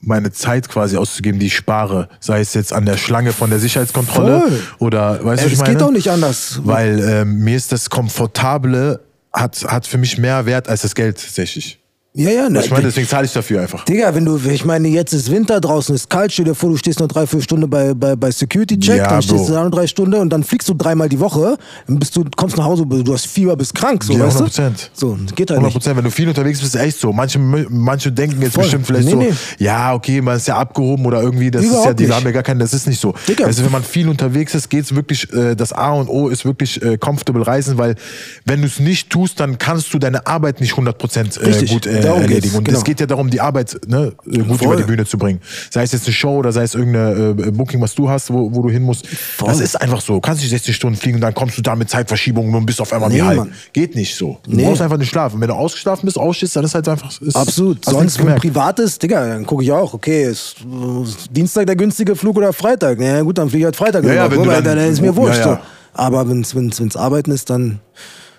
meine 0.00 0.32
Zeit 0.32 0.68
quasi 0.68 0.96
auszugeben, 0.96 1.40
die 1.40 1.46
ich 1.46 1.56
spare. 1.56 2.08
Sei 2.20 2.40
es 2.40 2.54
jetzt 2.54 2.72
an 2.72 2.84
der 2.84 2.96
Schlange 2.96 3.32
von 3.32 3.50
der 3.50 3.58
Sicherheitskontrolle 3.58 4.40
Voll. 4.40 4.60
oder, 4.78 5.24
weißt 5.24 5.42
du, 5.42 5.46
ich 5.46 5.54
es 5.54 5.58
meine? 5.60 5.74
geht 5.74 5.82
auch 5.82 5.90
nicht 5.90 6.10
anders. 6.10 6.60
Weil 6.64 7.00
ähm, 7.00 7.38
mir 7.38 7.56
ist 7.56 7.72
das 7.72 7.90
Komfortable, 7.90 9.00
hat, 9.32 9.64
hat 9.64 9.86
für 9.86 9.98
mich 9.98 10.18
mehr 10.18 10.46
Wert 10.46 10.68
als 10.68 10.82
das 10.82 10.94
Geld 10.94 11.20
tatsächlich. 11.20 11.80
Ja, 12.16 12.30
ja, 12.30 12.48
ne, 12.48 12.60
Ich 12.62 12.70
meine, 12.70 12.84
deswegen 12.84 13.08
zahle 13.08 13.26
ich 13.26 13.32
dafür 13.32 13.62
einfach. 13.62 13.84
Digga, 13.86 14.14
wenn 14.14 14.24
du, 14.24 14.38
ich 14.48 14.64
meine, 14.64 14.86
jetzt 14.86 15.12
ist 15.12 15.32
Winter, 15.32 15.60
draußen 15.60 15.92
ist 15.96 16.08
kalt, 16.08 16.30
stell 16.30 16.44
dir 16.44 16.54
vor, 16.54 16.70
du 16.70 16.76
stehst 16.76 17.00
noch 17.00 17.08
drei, 17.08 17.26
vier 17.26 17.40
Stunden 17.42 17.68
bei, 17.68 17.92
bei, 17.92 18.14
bei 18.14 18.30
Security 18.30 18.78
Check, 18.78 18.98
Ja, 18.98 19.08
dann 19.08 19.20
stehst 19.20 19.38
Bro. 19.38 19.46
du 19.48 19.52
da 19.54 19.64
noch 19.64 19.70
drei 19.72 19.88
Stunden 19.88 20.14
und 20.14 20.30
dann 20.30 20.44
fliegst 20.44 20.68
du 20.68 20.74
dreimal 20.74 21.08
die 21.08 21.18
Woche, 21.18 21.58
dann 21.88 21.98
bist 21.98 22.14
du, 22.14 22.22
kommst 22.36 22.56
nach 22.56 22.66
Hause, 22.66 22.86
du 22.86 23.12
hast 23.12 23.26
Fieber, 23.26 23.56
bist 23.56 23.74
krank, 23.74 24.04
so, 24.04 24.12
Ja, 24.12 24.20
weißt 24.26 24.36
100 24.36 24.38
du? 24.38 24.44
Prozent. 24.62 24.90
So, 24.94 25.18
geht 25.34 25.50
halt 25.50 25.58
100 25.58 25.62
nicht. 25.64 25.72
Prozent. 25.74 25.96
Wenn 25.96 26.04
du 26.04 26.10
viel 26.12 26.28
unterwegs 26.28 26.60
bist, 26.60 26.76
ist 26.76 26.80
echt 26.80 27.00
so. 27.00 27.12
Manche, 27.12 27.40
manche 27.40 28.12
denken 28.12 28.40
jetzt 28.42 28.54
Voll. 28.54 28.62
bestimmt 28.62 28.86
vielleicht 28.86 29.06
Nee, 29.06 29.10
so, 29.10 29.18
nee. 29.18 29.32
ja, 29.58 29.92
okay, 29.92 30.20
man 30.20 30.36
ist 30.36 30.46
ja 30.46 30.56
abgehoben 30.56 31.04
oder 31.06 31.20
irgendwie, 31.20 31.50
das 31.50 31.62
ist 31.64 31.72
ja, 31.72 31.78
Überhaupt 31.78 31.98
die 31.98 32.04
nicht. 32.04 32.14
haben 32.14 32.24
ja 32.26 32.30
gar 32.30 32.44
keinen, 32.44 32.60
das 32.60 32.72
ist 32.74 32.86
nicht 32.86 33.00
so. 33.00 33.12
Digga. 33.26 33.44
Also 33.44 33.64
wenn 33.64 33.72
man 33.72 33.82
viel 33.82 34.08
unterwegs 34.08 34.54
ist, 34.54 34.68
geht's 34.70 34.94
wirklich, 34.94 35.32
äh, 35.32 35.56
das 35.56 35.72
A 35.72 35.90
und 35.94 36.08
O 36.08 36.28
ist 36.28 36.44
wirklich 36.44 36.80
äh, 36.80 36.96
comfortable 36.96 37.44
reisen, 37.44 37.76
weil 37.76 37.96
wenn 38.44 38.60
du 38.60 38.68
es 38.68 38.78
nicht 38.78 39.10
tust, 39.10 39.40
dann 39.40 39.58
kannst 39.58 39.92
du 39.92 39.98
deine 39.98 40.28
Arbeit 40.28 40.60
nicht 40.60 40.74
100 40.74 40.96
Prozent 40.96 41.40
äh, 41.42 41.64
gut 41.66 41.86
äh, 41.86 42.03
Darum 42.04 42.20
geht's, 42.20 42.30
erledigen. 42.32 42.56
Und 42.58 42.64
genau. 42.64 42.78
es 42.78 42.84
geht 42.84 43.00
ja 43.00 43.06
darum, 43.06 43.30
die 43.30 43.40
Arbeit 43.40 43.78
ne, 43.86 44.12
gut 44.24 44.58
Voll. 44.58 44.66
über 44.66 44.76
die 44.76 44.82
Bühne 44.84 45.04
zu 45.06 45.18
bringen. 45.18 45.40
Sei 45.70 45.82
es 45.82 45.92
jetzt 45.92 46.06
eine 46.06 46.12
Show 46.14 46.36
oder 46.38 46.52
sei 46.52 46.62
es 46.62 46.74
irgendeine 46.74 47.34
äh, 47.46 47.50
Booking, 47.50 47.80
was 47.80 47.94
du 47.94 48.08
hast, 48.08 48.32
wo, 48.32 48.54
wo 48.54 48.62
du 48.62 48.70
hin 48.70 48.82
musst. 48.82 49.06
Das 49.44 49.60
ist 49.60 49.80
einfach 49.80 50.00
so. 50.00 50.14
Du 50.14 50.20
kannst 50.20 50.42
nicht 50.42 50.50
60 50.50 50.74
Stunden 50.74 50.96
fliegen 50.98 51.16
und 51.16 51.20
dann 51.22 51.34
kommst 51.34 51.58
du 51.58 51.62
da 51.62 51.74
mit 51.76 51.90
Zeitverschiebungen 51.90 52.54
und 52.54 52.66
bist 52.66 52.80
auf 52.80 52.92
einmal 52.92 53.08
Nee, 53.10 53.20
wie. 53.22 53.34
Mann. 53.36 53.52
Geht 53.72 53.94
nicht 53.94 54.14
so. 54.14 54.38
Du 54.44 54.54
Nee. 54.56 54.64
brauchst 54.64 54.82
einfach 54.82 54.98
nicht 54.98 55.08
schlafen. 55.10 55.40
Wenn 55.40 55.48
du 55.48 55.54
ausgeschlafen 55.54 56.06
bist, 56.06 56.18
ausstehst, 56.18 56.56
dann 56.56 56.64
ist 56.64 56.74
halt 56.74 56.88
einfach. 56.88 57.10
Ist, 57.20 57.34
Absolut. 57.36 57.84
Sonst, 57.84 58.18
wenn 58.18 58.24
gemerkt. 58.26 58.42
privat 58.42 58.78
ist, 58.78 59.02
Digga, 59.02 59.26
dann 59.26 59.46
gucke 59.46 59.62
ich 59.64 59.72
auch, 59.72 59.94
okay, 59.94 60.24
ist 60.24 60.56
äh, 60.60 61.04
Dienstag 61.30 61.66
der 61.66 61.76
günstige 61.76 62.14
Flug 62.16 62.36
oder 62.36 62.52
Freitag? 62.52 63.00
Ja, 63.00 63.20
gut, 63.22 63.38
dann 63.38 63.48
fliege 63.48 63.62
ich 63.62 63.64
halt 63.66 63.76
Freitag. 63.76 64.04
Ja, 64.04 64.14
ja, 64.14 64.30
wenn 64.30 64.42
dann- 64.44 64.64
dann 64.64 64.78
ist 64.78 65.00
mir 65.00 65.08
ja, 65.08 65.16
wurscht. 65.16 65.38
ja. 65.40 65.44
So. 65.54 65.58
Aber 65.94 66.28
wenn 66.28 66.40
es 66.40 66.96
Arbeiten 66.96 67.30
ist, 67.30 67.50
dann, 67.50 67.80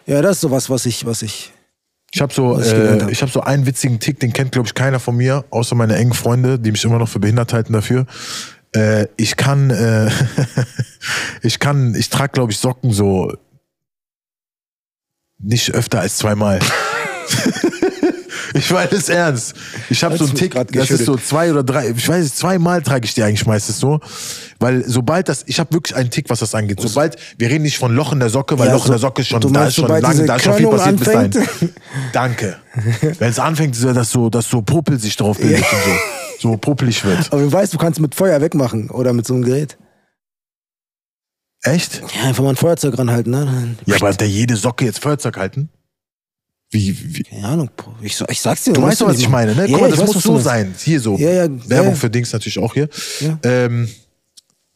ja, 0.06 0.22
das 0.22 0.34
ist 0.38 0.42
sowas, 0.42 0.70
was 0.70 0.86
ich, 0.86 1.06
was 1.06 1.22
ich, 1.22 1.54
Ich 2.16 2.22
habe 2.22 2.34
so, 2.34 2.56
Was 2.56 2.68
ich 2.68 2.74
äh, 2.74 3.02
hab. 3.02 3.12
ich 3.12 3.22
hab 3.22 3.30
so 3.30 3.42
einen 3.42 3.66
witzigen 3.66 4.00
Tick, 4.00 4.22
den 4.22 4.32
kennt, 4.32 4.54
glaube 4.54 4.68
ich, 4.70 4.74
keiner 4.74 5.02
von 5.02 5.18
mir, 5.18 5.44
außer 5.50 5.76
meine 5.76 5.98
engen 5.98 6.14
Freunde, 6.14 6.58
die 6.58 6.72
mich 6.72 6.86
immer 6.86 6.98
noch 6.98 7.10
für 7.10 7.20
behindert 7.20 7.52
halten 7.52 7.74
dafür. 7.74 8.06
Äh, 8.74 9.08
ich 9.18 9.36
kann, 9.36 9.70
äh, 9.70 10.10
ich 11.42 11.60
kann, 11.60 11.94
ich 11.94 12.10
trage, 12.10 12.32
glaube 12.32 12.54
ich, 12.54 12.58
Socken 12.58 12.94
so 12.94 13.34
nicht 15.40 15.74
öfter 15.74 16.00
als 16.00 16.16
zweimal. 16.16 16.60
ich 18.56 18.72
meine 18.72 18.91
es 18.91 19.10
ernst. 19.10 19.53
Ich 19.90 20.03
habe 20.03 20.18
so 20.18 20.26
einen 20.26 20.34
Tick, 20.36 20.53
das 20.72 20.90
ist 20.90 21.06
so 21.06 21.15
zwei 21.18 21.52
oder 21.52 21.64
drei, 21.64 21.90
ich 21.90 22.07
weiß 22.07 22.23
nicht, 22.23 22.36
zweimal 22.36 22.82
trage 22.82 23.06
ich 23.06 23.14
die 23.14 23.22
eigentlich 23.23 23.45
meistens 23.45 23.80
so. 23.80 23.99
Weil 24.60 24.84
sobald 24.88 25.30
das, 25.30 25.44
ich 25.45 25.60
habe 25.60 25.73
wirklich 25.73 25.95
einen 25.95 26.10
Tick, 26.10 26.30
was 26.30 26.40
das 26.40 26.56
angeht. 26.56 26.80
Sobald, 26.82 27.18
wir 27.38 27.49
reden 27.49 27.64
nicht 27.64 27.77
von 27.77 27.94
Loch 27.94 28.11
in 28.14 28.19
der 28.19 28.30
Socke, 28.30 28.57
weil 28.57 28.68
Ja, 28.68 28.73
Loch 28.73 28.86
in 28.86 28.91
der 28.91 28.99
so- 28.99 29.07
Socke 29.07 29.22
ist 29.22 29.27
schon, 29.27 29.41
du 29.41 29.49
da 29.49 29.60
meinst, 29.60 29.77
ist 29.77 29.86
schon 29.86 29.95
diese 30.11 30.26
da 30.26 30.36
ist 30.38 30.44
schon 30.44 30.53
viel 30.56 30.68
passiert 30.68 30.95
bis 30.98 31.06
dahin. 31.07 31.19
anfängt? 31.38 31.73
Danke. 32.14 32.56
Wenn 33.19 33.30
es 33.30 33.40
anfängt, 33.40 33.76
dass 33.84 34.10
so, 34.11 34.30
dass 34.30 34.49
so 34.49 34.61
Popel 34.61 34.99
sich 34.99 35.15
drauf 35.15 35.38
bildet 35.38 35.60
und 35.61 35.68
so, 36.41 36.49
so 36.52 36.57
popelig 36.57 37.03
wird. 37.06 37.32
aber 37.32 37.41
du 37.41 37.52
weißt, 37.52 37.73
du 37.73 37.77
kannst 37.77 37.99
mit 37.99 38.15
Feuer 38.15 38.41
wegmachen 38.41 38.90
oder 38.90 39.14
mit 39.14 39.27
so 39.27 39.34
einem 39.34 39.44
Gerät. 39.44 39.77
Echt? 41.64 42.02
Ja, 42.15 42.27
einfach 42.30 42.44
mal 42.44 42.52
ein 42.52 42.56
Feuerzeug 42.56 42.98
ranhalten, 42.98 43.32
ne? 43.32 43.76
Ja, 43.86 43.95
aber 43.95 44.10
hat 44.10 44.22
der 44.22 44.30
jede 44.30 44.56
Socke 44.56 44.86
jetzt 44.86 44.99
Feuerzeug 45.02 45.38
halten? 45.38 45.69
Wie, 46.76 47.16
wie? 47.16 47.24
Keine 47.24 47.48
Ahnung, 47.48 47.70
ich, 48.02 48.20
ich 48.28 48.42
sag's 48.42 48.66
dir. 48.66 48.74
Du 48.74 48.82
weißt 48.82 49.00
doch, 49.00 49.08
was 49.08 49.18
ich 49.18 49.30
machen. 49.30 49.48
meine, 49.48 49.56
ne? 49.56 49.62
Ja, 49.62 49.72
Guck 49.72 49.82
mal, 49.82 49.90
das 49.90 50.00
weiß, 50.00 50.14
muss 50.14 50.24
so 50.24 50.38
sein. 50.40 50.76
Hier 50.78 51.00
so. 51.00 51.16
Ja, 51.16 51.46
ja, 51.46 51.70
Werbung 51.70 51.96
für 51.96 52.10
Dings 52.10 52.34
natürlich 52.34 52.60
auch 52.60 52.74
hier. 52.74 52.90
Ähm, 53.44 53.88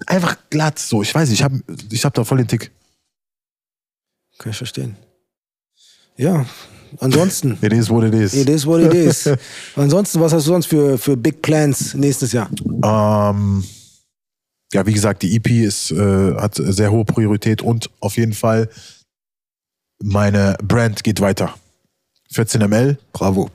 einfach 0.05 0.37
glatt 0.49 0.79
so. 0.79 1.01
Ich 1.01 1.13
weiß 1.13 1.27
nicht, 1.27 1.39
ich 1.39 1.43
habe 1.43 1.61
ich 1.91 2.05
hab 2.05 2.13
da 2.13 2.23
voll 2.23 2.37
den 2.37 2.47
Tick. 2.47 2.71
Kann 4.37 4.51
ich 4.51 4.57
verstehen. 4.57 4.95
Ja, 6.15 6.45
ansonsten. 6.99 7.57
It 7.61 7.73
is 7.73 7.89
what 7.89 8.05
it 8.05 8.13
is. 8.13 8.33
It 8.33 8.47
is 8.47 8.65
what 8.65 8.79
it 8.81 8.93
is. 8.93 9.29
Ansonsten, 9.75 10.21
was 10.21 10.31
hast 10.31 10.47
du 10.47 10.51
sonst 10.51 10.67
für, 10.67 10.97
für 10.97 11.17
Big 11.17 11.41
Plans 11.41 11.95
nächstes 11.95 12.31
Jahr? 12.31 12.49
Ähm, 12.65 13.65
ja, 14.71 14.85
wie 14.85 14.93
gesagt, 14.93 15.21
die 15.23 15.35
EP 15.35 15.49
ist, 15.49 15.91
äh, 15.91 16.35
hat 16.35 16.55
sehr 16.55 16.91
hohe 16.91 17.03
Priorität 17.03 17.61
und 17.61 17.89
auf 17.99 18.15
jeden 18.15 18.33
Fall 18.33 18.69
meine 20.01 20.55
Brand 20.63 21.03
geht 21.03 21.19
weiter. 21.19 21.53
14ml 22.33 22.97
Bravo. 23.11 23.49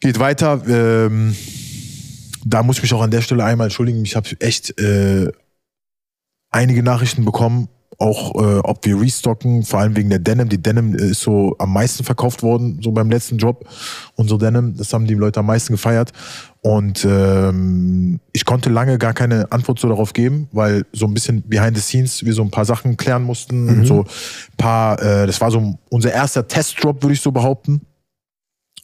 geht 0.00 0.18
weiter. 0.18 0.62
Ähm, 0.66 1.34
da 2.44 2.62
muss 2.62 2.76
ich 2.76 2.82
mich 2.82 2.94
auch 2.94 3.02
an 3.02 3.10
der 3.10 3.22
Stelle 3.22 3.44
einmal 3.44 3.66
entschuldigen. 3.66 4.04
Ich 4.04 4.16
habe 4.16 4.28
echt 4.40 4.78
äh, 4.80 5.30
einige 6.50 6.82
Nachrichten 6.82 7.24
bekommen, 7.24 7.68
auch 7.98 8.34
äh, 8.34 8.58
ob 8.60 8.84
wir 8.86 9.00
restocken, 9.00 9.62
vor 9.62 9.80
allem 9.80 9.96
wegen 9.96 10.10
der 10.10 10.18
Denim. 10.18 10.48
Die 10.48 10.62
Denim 10.62 10.94
ist 10.94 11.20
so 11.20 11.54
am 11.58 11.72
meisten 11.72 12.04
verkauft 12.04 12.42
worden, 12.42 12.80
so 12.82 12.92
beim 12.92 13.10
letzten 13.10 13.36
Job. 13.36 13.68
Unsere 14.14 14.38
Denim, 14.38 14.76
das 14.76 14.92
haben 14.92 15.06
die 15.06 15.14
Leute 15.14 15.40
am 15.40 15.46
meisten 15.46 15.72
gefeiert. 15.74 16.12
Und 16.62 17.06
ähm, 17.08 18.20
ich 18.32 18.44
konnte 18.44 18.70
lange 18.70 18.98
gar 18.98 19.12
keine 19.12 19.50
Antwort 19.50 19.78
so 19.78 19.88
darauf 19.88 20.12
geben, 20.12 20.48
weil 20.52 20.84
so 20.92 21.06
ein 21.06 21.14
bisschen 21.14 21.42
behind 21.46 21.76
the 21.76 21.82
scenes 21.82 22.24
wir 22.24 22.32
so 22.32 22.42
ein 22.42 22.50
paar 22.50 22.64
Sachen 22.64 22.96
klären 22.96 23.22
mussten. 23.22 23.68
Und 23.68 23.86
so 23.86 24.06
paar, 24.56 25.00
äh, 25.02 25.26
das 25.26 25.40
war 25.40 25.50
so 25.50 25.78
unser 25.88 26.12
erster 26.12 26.46
Testdrop, 26.46 27.02
würde 27.02 27.14
ich 27.14 27.20
so 27.20 27.32
behaupten 27.32 27.82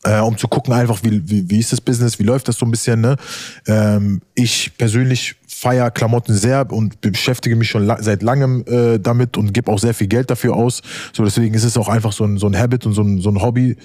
äh, 0.07 0.21
um 0.21 0.39
zu 0.39 0.49
gucken 0.49 0.73
einfach, 0.73 1.03
wie, 1.03 1.29
wie, 1.29 1.49
wie 1.51 1.59
ist 1.59 1.73
das 1.73 1.81
Business, 1.81 2.19
wie 2.19 2.23
läuft 2.23 2.49
das 2.49 2.57
so 2.57 2.65
ein 2.65 2.71
bisschen. 2.71 3.01
Ne? 3.01 3.17
Ähm, 3.67 4.23
ich 4.35 4.73
persönlich 4.79 5.37
feiere 5.59 5.91
Klamotten 5.91 6.35
sehr 6.35 6.71
und 6.71 7.01
beschäftige 7.01 7.57
mich 7.57 7.71
schon 7.71 7.87
la 7.87 8.03
seit 8.03 8.23
langem 8.23 8.63
äh, 8.67 8.99
damit 8.99 9.39
und 9.39 9.55
gebe 9.55 9.73
auch 9.73 9.79
sehr 9.79 9.95
viel 9.95 10.07
Geld 10.07 10.29
dafür 10.29 10.55
aus. 10.55 10.83
So 11.15 11.25
deswegen 11.25 11.55
ist 11.55 11.65
es 11.65 11.79
auch 11.79 11.89
einfach 11.89 12.13
so 12.13 12.25
ein, 12.25 12.37
so 12.37 12.47
ein 12.47 12.57
Habit 12.59 12.85
und 12.85 12.93
so 12.93 13.01
ein, 13.01 13.23
so 13.23 13.31
ein 13.31 13.41
Hobby, 13.41 13.77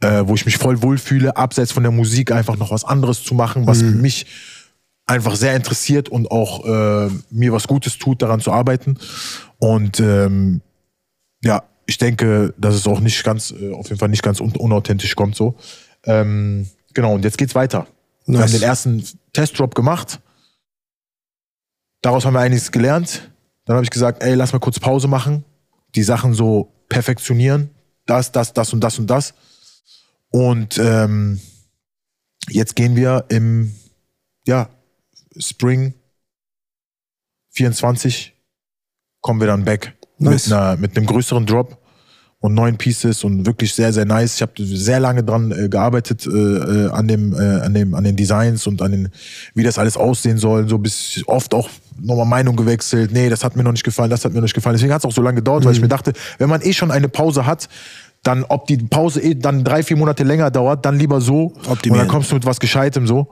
äh, 0.00 0.24
wo 0.26 0.34
ich 0.34 0.44
mich 0.46 0.56
voll 0.56 0.82
wohlfühle, 0.82 1.36
abseits 1.36 1.70
von 1.70 1.84
der 1.84 1.92
Musik 1.92 2.32
einfach 2.32 2.56
noch 2.56 2.72
was 2.72 2.84
anderes 2.84 3.22
zu 3.22 3.36
machen, 3.36 3.68
was 3.68 3.82
mich 3.82 4.26
einfach 5.06 5.36
sehr 5.36 5.54
interessiert 5.54 6.08
und 6.08 6.28
auch 6.32 6.64
äh, 6.64 7.10
mir 7.30 7.52
was 7.52 7.68
Gutes 7.68 7.98
tut, 7.98 8.20
daran 8.20 8.40
zu 8.40 8.50
arbeiten. 8.50 8.98
Und 9.58 10.00
ähm, 10.00 10.60
ja, 11.44 11.62
ich 11.86 11.98
denke, 11.98 12.52
dass 12.58 12.74
es 12.74 12.86
auch 12.88 12.98
nicht 12.98 13.22
ganz, 13.22 13.52
äh, 13.52 13.72
auf 13.72 13.88
jeden 13.88 14.00
Fall 14.00 14.08
nicht 14.08 14.24
ganz 14.24 14.40
un 14.40 14.56
unauthentisch 14.56 15.14
kommt 15.14 15.36
so. 15.36 15.54
Ähm, 16.04 16.66
genau, 16.94 17.14
und 17.14 17.24
jetzt 17.24 17.38
geht's 17.38 17.54
weiter. 17.54 17.86
Wir 18.26 18.40
Nice. 18.40 18.42
haben 18.42 18.58
den 18.58 18.62
ersten 18.62 19.04
Testdrop 19.32 19.76
gemacht. 19.76 20.20
Daraus 22.02 22.24
haben 22.24 22.34
wir 22.34 22.40
einiges 22.40 22.70
gelernt. 22.72 23.30
Dann 23.64 23.76
habe 23.76 23.84
ich 23.84 23.90
gesagt, 23.90 24.22
ey, 24.22 24.34
lass 24.34 24.52
mal 24.52 24.58
kurz 24.58 24.78
Pause 24.80 25.08
machen. 25.08 25.44
Die 25.94 26.02
Sachen 26.02 26.34
so 26.34 26.72
perfektionieren. 26.88 27.70
Das, 28.06 28.32
das, 28.32 28.52
das 28.52 28.72
und 28.72 28.80
das 28.80 28.98
und 28.98 29.08
das. 29.08 29.34
Und 30.30 30.78
ähm, 30.78 31.40
jetzt 32.48 32.74
gehen 32.74 32.96
wir 32.96 33.24
im 33.28 33.72
ja, 34.46 34.68
Spring 35.38 35.94
24 37.50 38.34
kommen 39.20 39.40
wir 39.40 39.46
dann 39.46 39.64
back 39.64 39.94
Nice. 40.18 40.46
mit, 40.46 40.52
einer, 40.52 40.76
mit 40.76 40.96
einem 40.96 41.06
größeren 41.06 41.46
Drop 41.46 41.78
und 42.40 42.54
neun 42.54 42.76
Pieces 42.76 43.22
und 43.22 43.46
wirklich 43.46 43.72
sehr, 43.72 43.92
sehr 43.92 44.04
nice. 44.04 44.34
Ich 44.36 44.42
habe 44.42 44.52
sehr 44.56 44.98
lange 44.98 45.22
dran 45.22 45.52
äh, 45.52 45.68
gearbeitet 45.68 46.26
äh, 46.26 46.30
äh, 46.30 46.90
an, 46.90 47.06
dem, 47.06 47.32
äh, 47.34 47.60
an, 47.60 47.74
dem, 47.74 47.94
an 47.94 48.02
den 48.02 48.16
Designs 48.16 48.66
und 48.66 48.82
an 48.82 48.90
den, 48.90 49.08
wie 49.54 49.62
das 49.62 49.78
alles 49.78 49.96
aussehen 49.96 50.38
soll. 50.38 50.68
So 50.68 50.78
bis 50.78 51.22
oft 51.26 51.54
auch 51.54 51.70
nochmal 52.00 52.26
Meinung 52.26 52.56
gewechselt. 52.56 53.12
Nee, 53.12 53.28
das 53.28 53.44
hat 53.44 53.56
mir 53.56 53.62
noch 53.62 53.72
nicht 53.72 53.84
gefallen, 53.84 54.10
das 54.10 54.24
hat 54.24 54.32
mir 54.32 54.38
noch 54.38 54.44
nicht 54.44 54.54
gefallen. 54.54 54.74
Deswegen 54.74 54.92
hat 54.92 55.00
es 55.00 55.04
auch 55.04 55.12
so 55.12 55.22
lange 55.22 55.36
gedauert, 55.36 55.64
weil 55.64 55.72
ich 55.72 55.80
mir 55.80 55.88
dachte, 55.88 56.12
wenn 56.38 56.48
man 56.48 56.62
eh 56.62 56.72
schon 56.72 56.90
eine 56.90 57.08
Pause 57.08 57.46
hat, 57.46 57.68
Dann, 58.24 58.44
ob 58.44 58.68
die 58.68 58.76
Pause 58.76 59.20
eh 59.20 59.34
dann 59.34 59.64
drei, 59.64 59.82
vier 59.82 59.96
Monate 59.96 60.22
länger 60.22 60.52
dauert, 60.52 60.86
dann 60.86 60.96
lieber 60.96 61.20
so. 61.20 61.54
Optimieren. 61.66 61.74
Und 61.90 61.98
dann 61.98 62.08
kommst 62.08 62.30
du 62.30 62.36
mit 62.36 62.46
was 62.46 62.60
Gescheitem 62.60 63.04
so. 63.08 63.26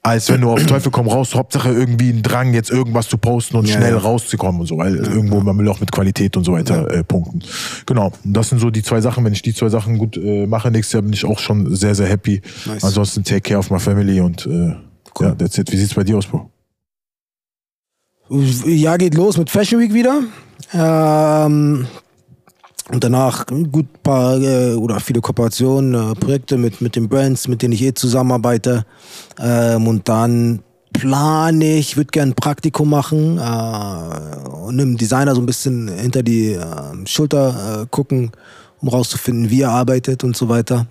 Als 0.00 0.28
wenn 0.28 0.42
du 0.42 0.52
auf 0.52 0.64
Teufel 0.72 0.92
komm 0.92 1.08
raus, 1.08 1.34
Hauptsache 1.34 1.72
irgendwie 1.72 2.10
ein 2.10 2.22
Drang, 2.22 2.54
jetzt 2.54 2.70
irgendwas 2.70 3.08
zu 3.08 3.18
posten 3.18 3.56
und 3.56 3.66
Ja, 3.66 3.78
schnell 3.78 3.94
ja. 3.94 3.98
rauszukommen 3.98 4.60
und 4.60 4.68
so. 4.68 4.78
Weil 4.78 4.94
irgendwo, 4.94 5.40
man 5.40 5.58
will 5.58 5.68
auch 5.68 5.80
mit 5.80 5.90
Qualität 5.90 6.36
und 6.36 6.44
so 6.44 6.52
weiter 6.52 6.88
äh, 6.88 7.02
punkten. 7.02 7.42
Genau. 7.86 8.12
Und 8.24 8.32
das 8.32 8.50
sind 8.50 8.60
so 8.60 8.70
die 8.70 8.84
zwei 8.84 9.00
Sachen. 9.00 9.24
Wenn 9.24 9.32
ich 9.32 9.42
die 9.42 9.52
zwei 9.54 9.70
Sachen 9.70 9.98
gut 9.98 10.16
äh, 10.16 10.46
mache 10.46 10.70
nächstes 10.70 10.92
Jahr, 10.92 11.02
bin 11.02 11.12
ich 11.12 11.24
auch 11.24 11.40
schon 11.40 11.74
sehr, 11.74 11.96
sehr 11.96 12.06
happy. 12.06 12.40
Nice. 12.64 12.84
Ansonsten 12.84 13.24
take 13.24 13.40
care 13.40 13.58
of 13.58 13.70
my 13.72 13.80
family 13.80 14.20
und 14.20 14.46
äh, 14.46 14.76
ja, 15.20 15.34
that's 15.34 15.58
it. 15.58 15.72
Wie 15.72 15.76
sieht's 15.76 15.94
bei 15.94 16.04
dir 16.04 16.16
aus, 16.16 16.28
Bro? 16.28 16.48
Jahr 18.30 18.98
geht 18.98 19.14
los 19.14 19.36
mit 19.36 19.50
Fashion 19.50 19.80
Week 19.80 19.94
wieder. 19.94 20.22
Ähm, 20.72 21.86
und 22.90 23.04
danach 23.04 23.46
gut 23.46 24.02
paar 24.02 24.40
äh, 24.40 24.74
oder 24.74 25.00
viele 25.00 25.20
Kooperationen, 25.20 25.94
äh, 25.94 26.14
Projekte 26.14 26.56
mit, 26.56 26.80
mit 26.80 26.96
den 26.96 27.08
Brands, 27.08 27.48
mit 27.48 27.62
denen 27.62 27.72
ich 27.72 27.82
eh 27.82 27.94
zusammenarbeite. 27.94 28.84
Ähm, 29.38 29.86
und 29.86 30.08
dann 30.08 30.60
plane 30.92 31.76
ich, 31.76 31.96
würde 31.96 32.10
gerne 32.10 32.32
ein 32.32 32.34
Praktikum 32.34 32.90
machen 32.90 33.38
äh, 33.38 34.48
und 34.48 34.80
einem 34.80 34.96
Designer 34.96 35.34
so 35.34 35.42
ein 35.42 35.46
bisschen 35.46 35.88
hinter 35.88 36.22
die 36.22 36.52
äh, 36.52 36.64
Schulter 37.06 37.82
äh, 37.82 37.86
gucken, 37.90 38.32
um 38.80 38.88
rauszufinden, 38.88 39.50
wie 39.50 39.62
er 39.62 39.70
arbeitet 39.70 40.24
und 40.24 40.36
so 40.36 40.48
weiter. 40.48 40.86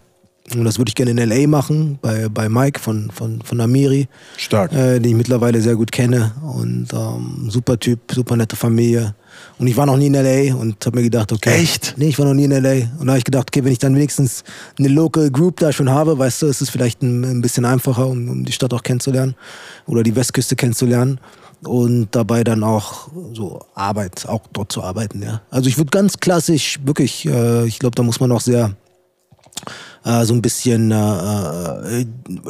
Und 0.55 0.63
das 0.63 0.77
würde 0.77 0.89
ich 0.89 0.95
gerne 0.95 1.11
in 1.11 1.17
L.A. 1.17 1.45
machen, 1.45 1.99
bei, 2.01 2.29
bei 2.29 2.47
Mike 2.47 2.79
von, 2.79 3.11
von, 3.11 3.41
von 3.41 3.59
Amiri 3.59 4.07
Stark. 4.37 4.71
äh, 4.71 4.99
den 4.99 5.11
ich 5.11 5.17
mittlerweile 5.17 5.61
sehr 5.61 5.75
gut 5.75 5.91
kenne. 5.91 6.31
Und 6.41 6.87
ähm, 6.93 7.49
super 7.49 7.77
Typ, 7.77 7.99
super 8.13 8.37
nette 8.37 8.55
Familie. 8.55 9.13
Und 9.59 9.67
ich 9.67 9.75
war 9.75 9.85
noch 9.85 9.97
nie 9.97 10.07
in 10.07 10.15
L.A. 10.15 10.55
und 10.55 10.85
habe 10.85 10.97
mir 10.97 11.03
gedacht, 11.03 11.33
okay. 11.33 11.61
Echt? 11.61 11.95
Nee, 11.97 12.07
ich 12.07 12.19
war 12.19 12.25
noch 12.25 12.33
nie 12.33 12.45
in 12.45 12.53
L.A. 12.53 12.87
Und 12.97 13.07
da 13.07 13.11
habe 13.11 13.17
ich 13.17 13.25
gedacht, 13.25 13.49
okay, 13.49 13.63
wenn 13.65 13.73
ich 13.73 13.79
dann 13.79 13.93
wenigstens 13.93 14.45
eine 14.79 14.87
Local 14.87 15.29
Group 15.31 15.59
da 15.59 15.73
schon 15.73 15.89
habe, 15.89 16.17
weißt 16.17 16.43
du, 16.43 16.47
ist 16.47 16.61
es 16.61 16.69
vielleicht 16.69 17.01
ein, 17.01 17.25
ein 17.25 17.41
bisschen 17.41 17.65
einfacher, 17.65 18.07
um, 18.07 18.29
um 18.29 18.45
die 18.45 18.53
Stadt 18.53 18.73
auch 18.73 18.83
kennenzulernen 18.83 19.35
oder 19.85 20.01
die 20.01 20.15
Westküste 20.15 20.55
kennenzulernen. 20.55 21.19
Und 21.63 22.09
dabei 22.11 22.43
dann 22.43 22.63
auch 22.63 23.09
so 23.33 23.65
Arbeit, 23.73 24.27
auch 24.29 24.43
dort 24.53 24.71
zu 24.71 24.83
arbeiten, 24.83 25.23
ja. 25.23 25.41
Also 25.49 25.67
ich 25.69 25.77
würde 25.77 25.89
ganz 25.89 26.19
klassisch, 26.19 26.79
wirklich, 26.85 27.25
äh, 27.25 27.65
ich 27.65 27.79
glaube, 27.79 27.95
da 27.95 28.03
muss 28.03 28.19
man 28.19 28.31
auch 28.31 28.41
sehr 28.41 28.75
äh, 30.05 30.23
so 30.25 30.33
ein 30.33 30.41
bisschen 30.41 30.91
äh, 30.91 32.01
äh, 32.01 32.05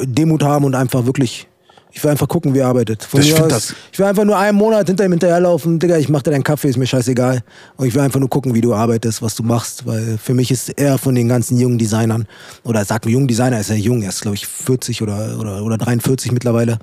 Demut 0.06 0.44
haben 0.44 0.66
und 0.66 0.76
einfach 0.76 1.06
wirklich. 1.06 1.48
Ich 1.90 2.04
will 2.04 2.12
einfach 2.12 2.28
gucken, 2.28 2.54
wie 2.54 2.60
er 2.60 2.68
arbeitet. 2.68 3.04
Von 3.04 3.22
Ich 3.22 3.34
aus, 3.34 3.48
das- 3.48 3.74
ich 3.92 3.98
will 3.98 4.06
einfach 4.06 4.24
nur 4.26 4.38
einen 4.38 4.56
Monat 4.56 4.86
hinter 4.86 5.04
ihm 5.06 5.12
hinterherlaufen. 5.14 5.80
Digga, 5.80 5.98
ich 5.98 6.10
mach 6.10 6.22
dir 6.22 6.30
deinen 6.30 6.44
Kaffee, 6.44 6.68
ist 6.70 6.78
mir 6.78 6.86
scheißegal. 6.86 7.42
Und 7.76 7.88
ich 7.88 7.94
will 7.96 8.02
einfach 8.02 8.20
nur 8.20 8.30
gucken, 8.30 8.54
wie 8.54 8.62
du 8.62 8.76
arbeitest, 8.76 9.24
was 9.24 9.34
du 9.34 9.42
machst. 9.42 9.88
Weil 9.88 10.20
für 10.22 10.36
mich 10.36 10.52
ist 10.52 10.70
er 10.78 11.00
von 11.00 11.16
den 11.16 11.28
ganzen 11.28 11.58
jungen 11.60 11.80
Designern, 11.80 12.28
oder 12.64 12.86
sag 12.86 13.04
mir 13.06 13.12
jungen 13.14 13.28
Designer, 13.28 13.60
ist 13.60 13.72
er 13.72 13.78
jung, 13.78 14.04
er 14.04 14.10
ist 14.10 14.22
glaube 14.22 14.36
ich 14.36 14.46
40 14.46 15.02
oder, 15.02 15.40
oder, 15.40 15.64
oder 15.64 15.78
43 15.80 16.32
mittlerweile. 16.34 16.78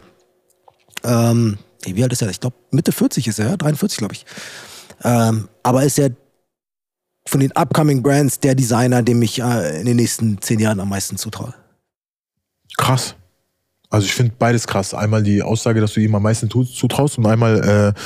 Ähm, 1.04 1.58
wie 1.84 2.02
alt 2.02 2.12
ist 2.12 2.22
er? 2.22 2.30
Ich 2.30 2.40
glaube 2.40 2.56
Mitte 2.72 2.90
40 2.90 3.28
ist 3.28 3.38
er, 3.38 3.50
ja? 3.50 3.56
43 3.56 3.98
glaube 3.98 4.14
ich. 4.14 4.24
Ähm, 5.04 5.48
aber 5.62 5.84
ist 5.84 5.98
er 5.98 6.10
von 7.26 7.40
den 7.40 7.52
upcoming 7.52 8.02
Brands 8.02 8.40
der 8.40 8.54
Designer, 8.54 9.02
dem 9.02 9.22
ich 9.22 9.40
äh, 9.40 9.80
in 9.80 9.86
den 9.86 9.96
nächsten 9.96 10.40
zehn 10.40 10.60
Jahren 10.60 10.80
am 10.80 10.88
meisten 10.88 11.16
zutraue. 11.16 11.54
Krass. 12.76 13.14
Also 13.90 14.06
ich 14.06 14.14
finde 14.14 14.32
beides 14.36 14.66
krass. 14.66 14.92
Einmal 14.92 15.22
die 15.22 15.42
Aussage, 15.42 15.80
dass 15.80 15.94
du 15.94 16.00
ihm 16.00 16.14
am 16.16 16.22
meisten 16.22 16.50
zutraust 16.50 17.16
und 17.16 17.26
einmal, 17.26 17.94
äh, 17.94 18.00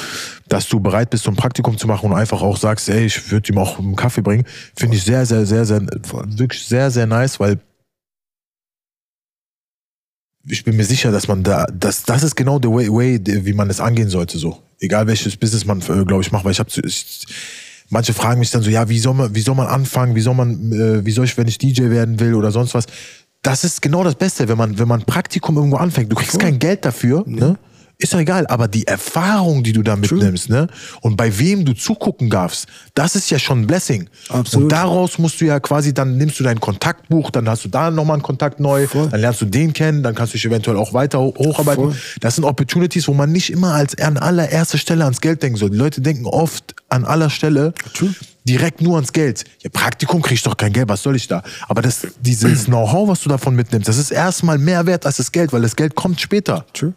dass 0.46 0.68
du 0.68 0.80
bereit 0.80 1.08
bist, 1.08 1.24
so 1.24 1.30
ein 1.30 1.36
Praktikum 1.36 1.78
zu 1.78 1.86
machen 1.86 2.10
und 2.10 2.16
einfach 2.16 2.42
auch 2.42 2.58
sagst, 2.58 2.90
ey, 2.90 3.06
ich 3.06 3.30
würde 3.30 3.50
ihm 3.50 3.58
auch 3.58 3.78
einen 3.78 3.96
Kaffee 3.96 4.20
bringen. 4.20 4.44
Finde 4.76 4.96
ich 4.96 5.04
sehr, 5.04 5.24
sehr, 5.24 5.46
sehr, 5.46 5.64
sehr, 5.64 5.80
wirklich 5.80 6.66
sehr, 6.66 6.90
sehr 6.90 7.06
nice, 7.06 7.40
weil 7.40 7.58
ich 10.46 10.62
bin 10.64 10.76
mir 10.76 10.84
sicher, 10.84 11.10
dass 11.10 11.26
man 11.26 11.42
da, 11.42 11.64
das, 11.72 12.02
das 12.02 12.22
ist 12.22 12.36
genau 12.36 12.58
der 12.58 12.70
way, 12.70 12.88
way, 12.88 13.20
wie 13.24 13.52
man 13.52 13.70
es 13.70 13.80
angehen 13.80 14.10
sollte, 14.10 14.38
so. 14.38 14.62
Egal 14.80 15.06
welches 15.06 15.36
Business 15.36 15.64
man, 15.64 15.80
äh, 15.80 16.04
glaube 16.04 16.20
ich, 16.20 16.30
macht, 16.32 16.44
weil 16.44 16.52
ich 16.52 16.60
habe 16.60 16.70
manche 17.88 18.12
fragen 18.12 18.40
mich 18.40 18.50
dann 18.50 18.62
so, 18.62 18.70
ja, 18.70 18.88
wie 18.88 18.98
soll 18.98 19.14
man, 19.14 19.34
wie 19.34 19.40
soll 19.40 19.54
man 19.54 19.66
anfangen, 19.66 20.14
wie 20.14 20.20
soll 20.20 20.34
man, 20.34 20.72
äh, 20.72 21.04
wie 21.04 21.10
soll 21.10 21.24
ich, 21.24 21.36
wenn 21.36 21.48
ich 21.48 21.58
DJ 21.58 21.90
werden 21.90 22.20
will 22.20 22.34
oder 22.34 22.50
sonst 22.50 22.74
was. 22.74 22.86
Das 23.42 23.64
ist 23.64 23.82
genau 23.82 24.02
das 24.02 24.16
Beste, 24.16 24.48
wenn 24.48 24.58
man, 24.58 24.78
wenn 24.78 24.88
man 24.88 25.02
Praktikum 25.02 25.56
irgendwo 25.56 25.76
anfängt. 25.76 26.10
Du 26.10 26.16
kriegst 26.16 26.38
kein 26.38 26.58
Geld 26.58 26.84
dafür, 26.84 27.24
ne? 27.26 27.56
Ist 28.00 28.14
doch 28.14 28.20
egal, 28.20 28.46
aber 28.46 28.68
die 28.68 28.86
Erfahrung, 28.86 29.64
die 29.64 29.72
du 29.72 29.82
da 29.82 29.96
mitnimmst, 29.96 30.48
ne? 30.50 30.68
Und 31.00 31.16
bei 31.16 31.36
wem 31.36 31.64
du 31.64 31.72
zugucken 31.72 32.30
darfst, 32.30 32.68
das 32.94 33.16
ist 33.16 33.28
ja 33.30 33.40
schon 33.40 33.62
ein 33.62 33.66
Blessing. 33.66 34.08
Absolut. 34.28 34.62
Und 34.64 34.68
daraus 34.72 35.18
musst 35.18 35.40
du 35.40 35.46
ja 35.46 35.58
quasi, 35.58 35.92
dann 35.92 36.16
nimmst 36.16 36.38
du 36.38 36.44
dein 36.44 36.60
Kontaktbuch, 36.60 37.32
dann 37.32 37.48
hast 37.48 37.64
du 37.64 37.68
da 37.68 37.90
nochmal 37.90 38.14
einen 38.14 38.22
Kontakt 38.22 38.60
neu, 38.60 38.86
Voll. 38.86 39.08
dann 39.08 39.20
lernst 39.20 39.40
du 39.40 39.46
den 39.46 39.72
kennen, 39.72 40.04
dann 40.04 40.14
kannst 40.14 40.32
du 40.32 40.36
dich 40.38 40.44
eventuell 40.46 40.76
auch 40.76 40.92
weiter 40.92 41.18
ho- 41.18 41.34
hocharbeiten. 41.36 41.86
Voll. 41.90 41.96
Das 42.20 42.36
sind 42.36 42.44
Opportunities, 42.44 43.08
wo 43.08 43.14
man 43.14 43.32
nicht 43.32 43.50
immer 43.50 43.74
als 43.74 43.98
an 43.98 44.16
allererster 44.16 44.78
Stelle 44.78 45.02
ans 45.02 45.20
Geld 45.20 45.42
denken 45.42 45.58
soll. 45.58 45.70
Die 45.70 45.76
Leute 45.76 46.00
denken 46.00 46.26
oft 46.26 46.76
an 46.88 47.04
aller 47.04 47.30
Stelle 47.30 47.74
direkt 48.46 48.80
nur 48.80 48.94
ans 48.94 49.12
Geld. 49.12 49.42
Ja, 49.64 49.70
Praktikum 49.72 50.22
krieg 50.22 50.34
ich 50.36 50.42
doch 50.44 50.56
kein 50.56 50.72
Geld, 50.72 50.88
was 50.88 51.02
soll 51.02 51.16
ich 51.16 51.26
da? 51.26 51.42
Aber 51.68 51.82
das, 51.82 52.06
dieses 52.20 52.64
Know-how, 52.66 53.08
was 53.08 53.22
du 53.22 53.28
davon 53.28 53.56
mitnimmst, 53.56 53.88
das 53.88 53.98
ist 53.98 54.12
erstmal 54.12 54.56
mehr 54.56 54.86
wert 54.86 55.04
als 55.04 55.16
das 55.16 55.32
Geld, 55.32 55.52
weil 55.52 55.62
das 55.62 55.74
Geld 55.74 55.96
kommt 55.96 56.20
später. 56.20 56.64
True. 56.72 56.94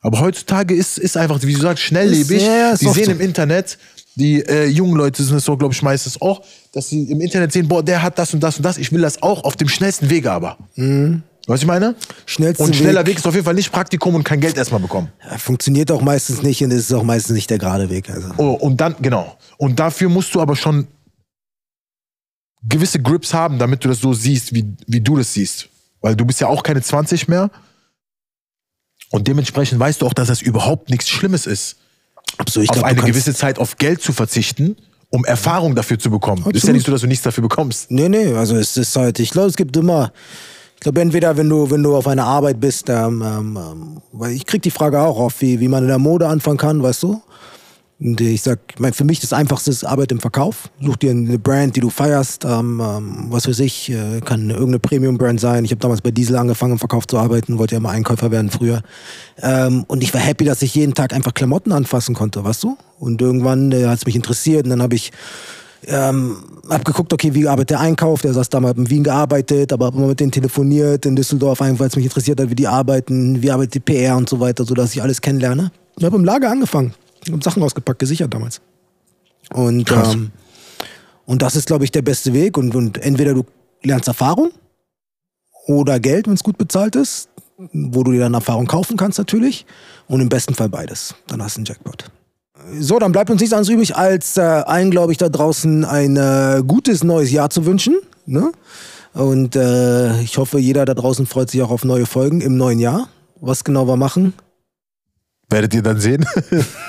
Aber 0.00 0.20
heutzutage 0.20 0.74
ist, 0.74 0.98
ist 0.98 1.16
einfach, 1.16 1.42
wie 1.42 1.54
du 1.54 1.60
sagst, 1.60 1.82
schnelllebig. 1.82 2.42
Ist 2.42 2.82
die 2.82 2.88
sehen 2.88 3.04
so. 3.06 3.10
im 3.12 3.20
Internet, 3.20 3.78
die 4.14 4.40
äh, 4.40 4.66
jungen 4.66 4.96
Leute 4.96 5.22
sind 5.22 5.36
es 5.36 5.44
so, 5.44 5.56
glaube 5.56 5.74
ich, 5.74 5.82
meistens 5.82 6.20
auch, 6.20 6.42
dass 6.72 6.88
sie 6.88 7.04
im 7.04 7.20
Internet 7.20 7.52
sehen, 7.52 7.68
boah, 7.68 7.82
der 7.82 8.02
hat 8.02 8.18
das 8.18 8.34
und 8.34 8.40
das 8.40 8.56
und 8.56 8.62
das, 8.62 8.78
ich 8.78 8.92
will 8.92 9.00
das 9.00 9.22
auch 9.22 9.44
auf 9.44 9.56
dem 9.56 9.68
schnellsten 9.68 10.10
Wege 10.10 10.30
aber. 10.30 10.58
Was 11.46 11.60
ich 11.60 11.66
meine? 11.66 11.90
Mhm. 11.90 11.94
Schnellsten 12.26 12.64
und 12.64 12.76
schneller 12.76 13.00
Weg. 13.00 13.06
Weg 13.06 13.18
ist 13.18 13.26
auf 13.26 13.34
jeden 13.34 13.44
Fall 13.44 13.54
nicht 13.54 13.72
Praktikum 13.72 14.14
und 14.14 14.22
kein 14.22 14.40
Geld 14.40 14.56
erstmal 14.56 14.80
bekommen. 14.80 15.08
Ja, 15.24 15.38
funktioniert 15.38 15.90
auch 15.90 16.02
meistens 16.02 16.42
nicht 16.42 16.62
und 16.62 16.70
ist 16.70 16.92
auch 16.92 17.02
meistens 17.02 17.34
nicht 17.34 17.48
der 17.48 17.58
gerade 17.58 17.88
Weg. 17.90 18.10
Also. 18.10 18.28
Oh, 18.36 18.52
und 18.52 18.80
dann, 18.80 18.96
genau. 19.00 19.36
Und 19.56 19.80
dafür 19.80 20.08
musst 20.08 20.34
du 20.34 20.40
aber 20.40 20.56
schon 20.56 20.86
gewisse 22.62 23.00
Grips 23.00 23.32
haben, 23.32 23.58
damit 23.58 23.84
du 23.84 23.88
das 23.88 24.00
so 24.00 24.12
siehst, 24.12 24.52
wie, 24.52 24.64
wie 24.86 25.00
du 25.00 25.16
das 25.16 25.32
siehst. 25.32 25.68
Weil 26.00 26.16
du 26.16 26.24
bist 26.24 26.40
ja 26.40 26.48
auch 26.48 26.62
keine 26.62 26.82
20 26.82 27.28
mehr. 27.28 27.50
Und 29.10 29.26
dementsprechend 29.28 29.80
weißt 29.80 30.02
du 30.02 30.06
auch, 30.06 30.12
dass 30.12 30.28
das 30.28 30.42
überhaupt 30.42 30.90
nichts 30.90 31.08
Schlimmes 31.08 31.46
ist. 31.46 31.76
Absolut, 32.36 32.68
auf 32.70 32.76
glaub, 32.76 32.86
eine 32.86 33.02
gewisse 33.02 33.34
Zeit 33.34 33.58
auf 33.58 33.76
Geld 33.76 34.02
zu 34.02 34.12
verzichten, 34.12 34.76
um 35.10 35.24
Erfahrung 35.24 35.74
dafür 35.74 35.98
zu 35.98 36.10
bekommen. 36.10 36.38
Ist 36.38 36.44
ja 36.44 36.50
Absolut. 36.50 36.74
nicht 36.74 36.86
so, 36.86 36.92
dass 36.92 37.00
du 37.00 37.06
nichts 37.06 37.24
dafür 37.24 37.42
bekommst. 37.42 37.90
Nee, 37.90 38.08
nee, 38.08 38.32
also 38.34 38.56
es 38.56 38.76
ist 38.76 38.94
halt, 38.96 39.18
ich 39.18 39.30
glaube, 39.30 39.48
es 39.48 39.56
gibt 39.56 39.76
immer, 39.76 40.12
ich 40.74 40.80
glaube, 40.80 41.00
entweder 41.00 41.36
wenn 41.36 41.48
du, 41.48 41.70
wenn 41.70 41.82
du 41.82 41.96
auf 41.96 42.06
einer 42.06 42.24
Arbeit 42.24 42.60
bist, 42.60 42.88
ähm, 42.88 43.22
ähm, 43.22 43.58
ähm, 43.60 44.02
weil 44.12 44.32
ich 44.32 44.44
krieg 44.44 44.62
die 44.62 44.70
Frage 44.70 45.00
auch 45.00 45.18
oft, 45.18 45.40
wie, 45.40 45.58
wie 45.58 45.68
man 45.68 45.84
in 45.84 45.88
der 45.88 45.98
Mode 45.98 46.28
anfangen 46.28 46.58
kann, 46.58 46.82
weißt 46.82 47.02
du? 47.02 47.22
Und 48.00 48.20
ich 48.20 48.42
sag, 48.42 48.60
ich 48.74 48.78
mein, 48.78 48.92
für 48.92 49.04
mich 49.04 49.18
das 49.18 49.32
Einfachste 49.32 49.70
ist 49.70 49.82
Arbeit 49.82 50.12
im 50.12 50.20
Verkauf. 50.20 50.70
Such 50.80 50.96
dir 50.96 51.10
eine 51.10 51.38
Brand, 51.38 51.74
die 51.74 51.80
du 51.80 51.90
feierst, 51.90 52.44
ähm, 52.44 52.80
ähm, 52.80 53.26
was 53.30 53.48
weiß 53.48 53.58
ich, 53.58 53.90
äh, 53.90 54.20
kann 54.20 54.50
irgendeine 54.50 54.78
Premium-Brand 54.78 55.40
sein. 55.40 55.64
Ich 55.64 55.72
habe 55.72 55.80
damals 55.80 56.00
bei 56.00 56.12
Diesel 56.12 56.36
angefangen, 56.36 56.74
im 56.74 56.78
Verkauf 56.78 57.08
zu 57.08 57.18
arbeiten, 57.18 57.58
wollte 57.58 57.74
ja 57.74 57.80
mal 57.80 57.90
Einkäufer 57.90 58.30
werden 58.30 58.50
früher. 58.50 58.82
Ähm, 59.42 59.84
und 59.88 60.04
ich 60.04 60.14
war 60.14 60.20
happy, 60.20 60.44
dass 60.44 60.62
ich 60.62 60.76
jeden 60.76 60.94
Tag 60.94 61.12
einfach 61.12 61.34
Klamotten 61.34 61.72
anfassen 61.72 62.14
konnte, 62.14 62.44
weißt 62.44 62.62
du? 62.62 62.78
Und 63.00 63.20
irgendwann 63.20 63.72
äh, 63.72 63.86
hat 63.86 63.98
es 63.98 64.06
mich 64.06 64.14
interessiert 64.14 64.64
und 64.64 64.70
dann 64.70 64.82
habe 64.82 64.94
ich 64.94 65.10
ähm, 65.86 66.36
hab 66.68 66.84
geguckt, 66.84 67.12
okay, 67.12 67.34
wie 67.34 67.48
arbeitet 67.48 67.70
der 67.70 67.80
Einkauf, 67.80 68.22
der 68.22 68.32
saß 68.32 68.48
damals 68.48 68.78
in 68.78 68.90
Wien 68.90 69.04
gearbeitet, 69.04 69.72
aber 69.72 69.86
hab 69.86 69.94
immer 69.94 70.08
mit 70.08 70.20
denen 70.20 70.30
telefoniert 70.30 71.04
in 71.04 71.16
Düsseldorf, 71.16 71.60
einfach 71.62 71.80
weil 71.80 71.88
es 71.88 71.96
mich 71.96 72.04
interessiert 72.04 72.40
hat, 72.40 72.50
wie 72.50 72.54
die 72.54 72.68
arbeiten, 72.68 73.42
wie 73.42 73.50
arbeitet 73.50 73.74
die 73.74 73.80
PR 73.80 74.16
und 74.16 74.28
so 74.28 74.38
weiter, 74.38 74.64
sodass 74.64 74.94
ich 74.94 75.02
alles 75.02 75.20
kennenlerne. 75.20 75.72
Ich 75.96 76.04
habe 76.04 76.16
im 76.16 76.24
Lager 76.24 76.50
angefangen, 76.50 76.94
hab 77.30 77.42
Sachen 77.42 77.62
ausgepackt, 77.62 77.98
gesichert 77.98 78.32
damals. 78.32 78.60
Und, 79.52 79.86
Krass. 79.86 80.14
ähm, 80.14 80.30
und 81.26 81.42
das 81.42 81.56
ist, 81.56 81.66
glaube 81.66 81.84
ich, 81.84 81.92
der 81.92 82.02
beste 82.02 82.32
Weg. 82.32 82.56
Und, 82.58 82.74
und 82.74 82.98
entweder 82.98 83.34
du 83.34 83.44
lernst 83.82 84.08
Erfahrung 84.08 84.50
oder 85.66 86.00
Geld, 86.00 86.26
wenn 86.26 86.34
es 86.34 86.42
gut 86.42 86.58
bezahlt 86.58 86.96
ist, 86.96 87.28
wo 87.72 88.02
du 88.02 88.12
dir 88.12 88.20
dann 88.20 88.34
Erfahrung 88.34 88.66
kaufen 88.66 88.96
kannst 88.96 89.18
natürlich. 89.18 89.66
Und 90.06 90.20
im 90.20 90.28
besten 90.28 90.54
Fall 90.54 90.68
beides. 90.68 91.14
Dann 91.26 91.42
hast 91.42 91.56
du 91.56 91.60
einen 91.60 91.66
Jackpot. 91.66 92.04
So, 92.78 92.98
dann 92.98 93.12
bleibt 93.12 93.30
uns 93.30 93.40
nichts 93.40 93.52
anderes 93.54 93.68
übrig, 93.72 93.96
als 93.96 94.36
äh, 94.36 94.40
allen, 94.40 94.90
glaube 94.90 95.12
ich, 95.12 95.18
da 95.18 95.28
draußen 95.28 95.84
ein 95.84 96.16
äh, 96.16 96.62
gutes 96.66 97.04
neues 97.04 97.30
Jahr 97.30 97.50
zu 97.50 97.66
wünschen. 97.66 97.96
Ne? 98.26 98.52
Und 99.14 99.56
äh, 99.56 100.20
ich 100.20 100.38
hoffe, 100.38 100.58
jeder 100.58 100.84
da 100.84 100.94
draußen 100.94 101.26
freut 101.26 101.50
sich 101.50 101.62
auch 101.62 101.70
auf 101.70 101.84
neue 101.84 102.06
Folgen 102.06 102.40
im 102.40 102.56
neuen 102.56 102.78
Jahr. 102.78 103.08
Was 103.40 103.64
genau 103.64 103.86
wir 103.86 103.96
machen, 103.96 104.34
Werdet 105.50 105.74
ihr 105.74 105.82
dann 105.82 105.98
sehen. 105.98 106.26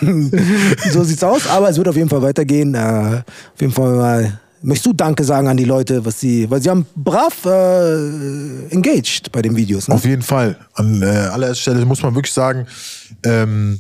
so 0.92 1.04
sieht's 1.04 1.24
aus. 1.24 1.48
Aber 1.48 1.70
es 1.70 1.78
wird 1.78 1.88
auf 1.88 1.96
jeden 1.96 2.10
Fall 2.10 2.22
weitergehen. 2.22 2.76
Äh, 2.76 3.22
auf 3.54 3.62
jeden 3.62 3.74
Fall 3.74 3.96
mal. 3.96 4.40
Möchtest 4.62 4.88
du 4.88 4.94
Danke 4.94 5.24
sagen 5.24 5.48
an 5.48 5.56
die 5.56 5.64
Leute, 5.64 6.04
was 6.04 6.20
sie, 6.20 6.50
weil 6.52 6.62
sie 6.62 6.70
haben 6.70 6.86
brav 6.94 7.46
äh, 7.46 8.68
engaged 8.68 9.32
bei 9.32 9.42
den 9.42 9.56
Videos. 9.56 9.88
Ne? 9.88 9.96
Auf 9.96 10.04
jeden 10.04 10.22
Fall. 10.22 10.58
An 10.74 11.02
äh, 11.02 11.06
allererster 11.06 11.72
Stelle 11.72 11.86
muss 11.86 12.02
man 12.02 12.14
wirklich 12.14 12.34
sagen, 12.34 12.68
ähm, 13.24 13.80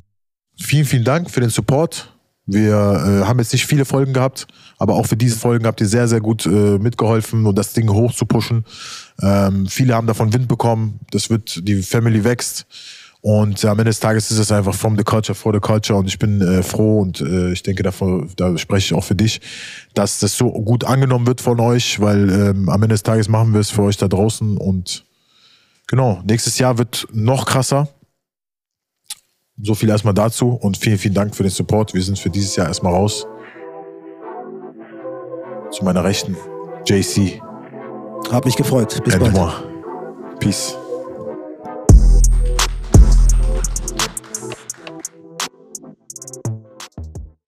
vielen, 0.58 0.86
vielen 0.86 1.04
Dank 1.04 1.30
für 1.30 1.42
den 1.42 1.50
Support. 1.50 2.14
Wir 2.46 2.74
äh, 2.74 3.26
haben 3.28 3.40
jetzt 3.40 3.52
nicht 3.52 3.66
viele 3.66 3.84
Folgen 3.84 4.14
gehabt, 4.14 4.48
aber 4.78 4.96
auch 4.96 5.06
für 5.06 5.18
diese 5.18 5.38
Folgen 5.38 5.68
habt 5.68 5.82
ihr 5.82 5.88
sehr, 5.88 6.08
sehr 6.08 6.22
gut 6.22 6.46
äh, 6.46 6.80
mitgeholfen 6.80 7.46
und 7.46 7.56
das 7.58 7.74
Ding 7.74 7.90
hoch 7.92 8.14
zu 8.14 8.26
pushen. 8.26 8.64
Ähm, 9.22 9.68
viele 9.68 9.94
haben 9.94 10.08
davon 10.08 10.34
Wind 10.34 10.48
bekommen. 10.48 11.00
Das 11.12 11.30
wird, 11.30 11.68
die 11.68 11.84
Family 11.84 12.24
wächst. 12.24 12.66
Und 13.22 13.66
am 13.66 13.78
Ende 13.80 13.90
des 13.90 14.00
Tages 14.00 14.32
ist 14.32 14.38
es 14.38 14.52
einfach 14.52 14.74
from 14.74 14.98
the 14.98 15.04
culture, 15.04 15.36
for 15.36 15.54
the 15.54 15.60
culture. 15.60 16.00
Und 16.00 16.08
ich 16.08 16.18
bin 16.20 16.42
äh, 16.42 16.64
froh 16.64 17.02
und 17.02 17.20
äh, 17.20 17.52
ich 17.52 17.64
denke, 17.64 17.84
davon, 17.84 18.30
da 18.38 18.58
spreche 18.58 18.86
ich 18.86 18.94
auch 18.94 19.04
für 19.04 19.16
dich, 19.16 19.42
dass 19.94 20.20
das 20.20 20.38
so 20.38 20.52
gut 20.52 20.86
angenommen 20.86 21.28
wird 21.28 21.42
von 21.42 21.60
euch, 21.60 22.00
weil 22.00 22.30
ähm, 22.30 22.70
am 22.70 22.82
Ende 22.82 22.94
des 22.94 23.04
Tages 23.04 23.28
machen 23.28 23.54
wir 23.54 23.60
es 23.60 23.72
für 23.72 23.84
euch 23.84 23.98
da 23.98 24.08
draußen. 24.08 24.56
Und 24.56 25.06
genau, 25.88 26.22
nächstes 26.26 26.58
Jahr 26.60 26.78
wird 26.78 27.08
noch 27.12 27.46
krasser. 27.46 27.90
So 29.62 29.76
viel 29.76 29.90
erstmal 29.90 30.14
dazu 30.14 30.52
und 30.52 30.78
vielen, 30.78 30.98
vielen 30.98 31.14
Dank 31.14 31.36
für 31.36 31.44
den 31.44 31.52
Support. 31.52 31.94
Wir 31.94 32.02
sind 32.02 32.18
für 32.18 32.30
dieses 32.30 32.56
Jahr 32.56 32.68
erstmal 32.68 32.94
raus. 32.94 33.28
Zu 35.72 35.84
meiner 35.84 36.06
Rechten, 36.06 36.38
JC. 36.88 37.42
Hab 38.32 38.46
mich 38.46 38.56
gefreut. 38.56 39.04
Bis 39.04 39.16
Aide-moi. 39.16 39.52
bald. 39.52 40.40
Peace. 40.40 40.78